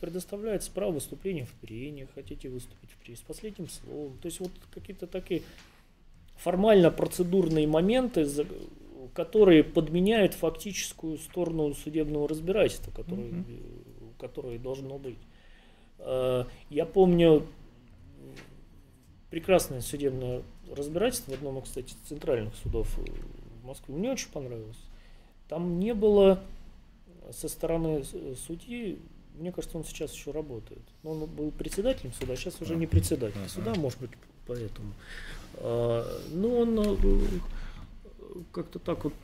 предоставляется 0.00 0.70
право 0.72 0.92
выступления 0.92 1.46
в 1.46 1.52
прениях, 1.54 2.08
хотите 2.14 2.48
выступить 2.48 2.90
в 2.90 2.96
прении 2.96 3.18
с 3.18 3.22
последним 3.22 3.68
словом. 3.68 4.18
То 4.18 4.26
есть 4.26 4.40
вот 4.40 4.50
какие-то 4.74 5.06
такие 5.06 5.42
формально-процедурные 6.36 7.66
моменты, 7.66 8.24
которые 9.14 9.64
подменяют 9.64 10.34
фактическую 10.34 11.18
сторону 11.18 11.74
судебного 11.74 12.28
разбирательства, 12.28 12.90
которое, 12.90 13.28
mm-hmm. 13.28 14.12
которое 14.18 14.58
должно 14.58 14.98
быть. 14.98 15.18
А, 15.98 16.46
я 16.68 16.86
помню 16.86 17.46
прекрасное 19.30 19.80
судебное 19.80 20.42
разбирательство 20.74 21.32
в 21.32 21.34
одном, 21.34 21.62
кстати, 21.62 21.92
из 21.92 22.08
центральных 22.08 22.54
судов 22.56 22.88
в 22.96 23.66
Москве. 23.66 23.94
Мне 23.94 24.12
очень 24.12 24.30
понравилось. 24.30 24.78
Там 25.48 25.80
не 25.80 25.94
было 25.94 26.40
со 27.32 27.48
стороны 27.48 28.04
судьи, 28.46 28.98
мне 29.34 29.52
кажется, 29.52 29.78
он 29.78 29.84
сейчас 29.84 30.12
еще 30.12 30.32
работает. 30.32 30.82
Но 31.02 31.12
он 31.12 31.26
был 31.26 31.50
председателем 31.50 32.12
суда, 32.12 32.34
а 32.34 32.36
сейчас 32.36 32.60
уже 32.60 32.76
не 32.76 32.86
председатель 32.86 33.48
суда, 33.48 33.74
может 33.74 34.00
быть, 34.00 34.10
поэтому. 34.46 34.92
Но 35.60 36.58
он 36.58 36.78
э, 36.78 36.96
как-то 38.52 38.78
так 38.78 39.04
вот, 39.04 39.14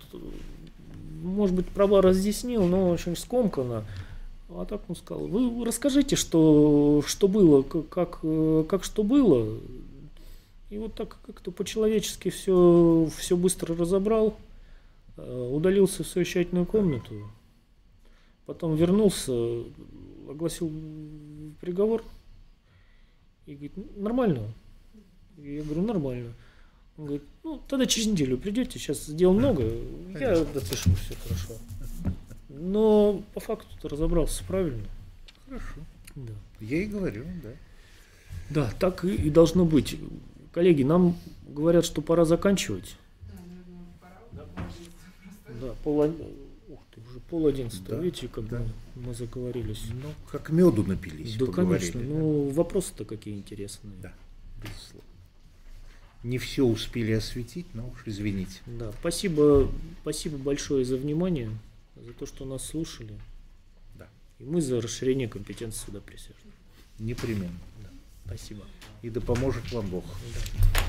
может 1.23 1.55
быть, 1.55 1.67
права 1.67 2.03
разъяснил, 2.03 2.67
но 2.67 2.91
очень 2.91 3.17
скомканно. 3.17 3.85
А 4.49 4.65
так 4.65 4.83
он 4.89 4.97
сказал, 4.97 5.27
вы 5.27 5.65
расскажите, 5.65 6.15
что, 6.17 7.03
что 7.07 7.29
было, 7.29 7.63
как, 7.63 8.21
как 8.69 8.85
что 8.85 9.03
было. 9.03 9.59
И 10.71 10.79
вот 10.79 10.95
так 10.95 11.19
как-то 11.27 11.51
по-человечески 11.51 12.31
все, 12.31 13.09
все 13.17 13.37
быстро 13.37 13.77
разобрал, 13.77 14.37
э, 15.17 15.51
удалился 15.53 16.03
в 16.03 16.09
совещательную 16.09 16.67
комнату, 16.67 17.15
Потом 18.47 18.77
вернулся, 18.77 19.33
огласил 20.29 20.73
приговор 21.61 22.05
и 23.45 23.55
говорит, 23.55 23.97
нормально. 23.97 24.55
И 25.37 25.57
я 25.57 25.63
говорю, 25.65 25.83
нормально. 25.83 26.33
Он 26.99 27.05
говорит, 27.05 27.25
ну 27.45 27.61
тогда 27.69 27.87
через 27.87 28.07
неделю 28.09 28.39
придете, 28.39 28.79
сейчас 28.79 29.09
дел 29.09 29.33
много, 29.33 29.63
я 30.19 30.45
допишу 30.45 30.91
все 30.95 31.15
хорошо. 31.23 31.61
Но 32.49 33.23
по 33.35 33.41
факту 33.41 33.69
ты 33.81 33.89
разобрался 33.89 34.43
правильно. 34.45 34.85
Хорошо. 35.47 35.81
Да. 36.15 36.33
Я 36.61 36.83
и 36.83 36.87
говорю, 36.87 37.25
да. 37.43 37.51
Да, 38.49 38.73
так 38.79 39.05
и, 39.05 39.15
и 39.15 39.31
должно 39.31 39.65
быть. 39.65 39.99
Коллеги, 40.53 40.83
нам 40.83 41.17
говорят, 41.47 41.85
что 41.85 42.01
пора 42.01 42.25
заканчивать. 42.25 42.97
Да, 43.29 43.39
наверное, 43.43 43.87
пора. 44.01 45.61
Да, 45.61 45.75
пол, 45.85 46.15
пол 47.29 47.47
одиннадцатого, 47.47 47.99
да, 47.99 48.03
видите, 48.03 48.29
как 48.29 48.49
да. 48.49 48.67
мы 48.95 49.13
заговорились. 49.13 49.85
Ну, 49.91 50.09
как 50.31 50.51
меду 50.51 50.83
напились. 50.83 51.37
Да, 51.37 51.47
конечно. 51.47 52.01
Да. 52.01 52.07
Ну, 52.07 52.49
вопросы-то 52.51 53.05
какие 53.05 53.35
интересные. 53.35 53.95
Да, 54.01 54.15
безусловно. 54.63 55.06
Не 56.23 56.39
все 56.39 56.65
успели 56.65 57.13
осветить, 57.13 57.67
но 57.75 57.89
уж 57.89 58.03
извините. 58.07 58.61
Да, 58.67 58.93
спасибо, 59.01 59.71
спасибо 60.03 60.39
большое 60.39 60.85
за 60.85 60.97
внимание, 60.97 61.51
за 61.95 62.13
то, 62.13 62.27
что 62.27 62.45
нас 62.45 62.65
слушали. 62.65 63.15
Да. 63.95 64.09
И 64.39 64.45
мы 64.45 64.61
за 64.61 64.81
расширение 64.81 65.29
компетенции 65.29 65.85
суда 65.85 66.01
присяжных. 66.01 66.55
Непременно. 66.99 67.59
Да. 67.83 67.91
Спасибо. 68.27 68.65
И 69.03 69.11
да 69.11 69.21
поможет 69.21 69.71
вам 69.73 69.87
Бог. 69.87 70.05
Да. 70.35 70.81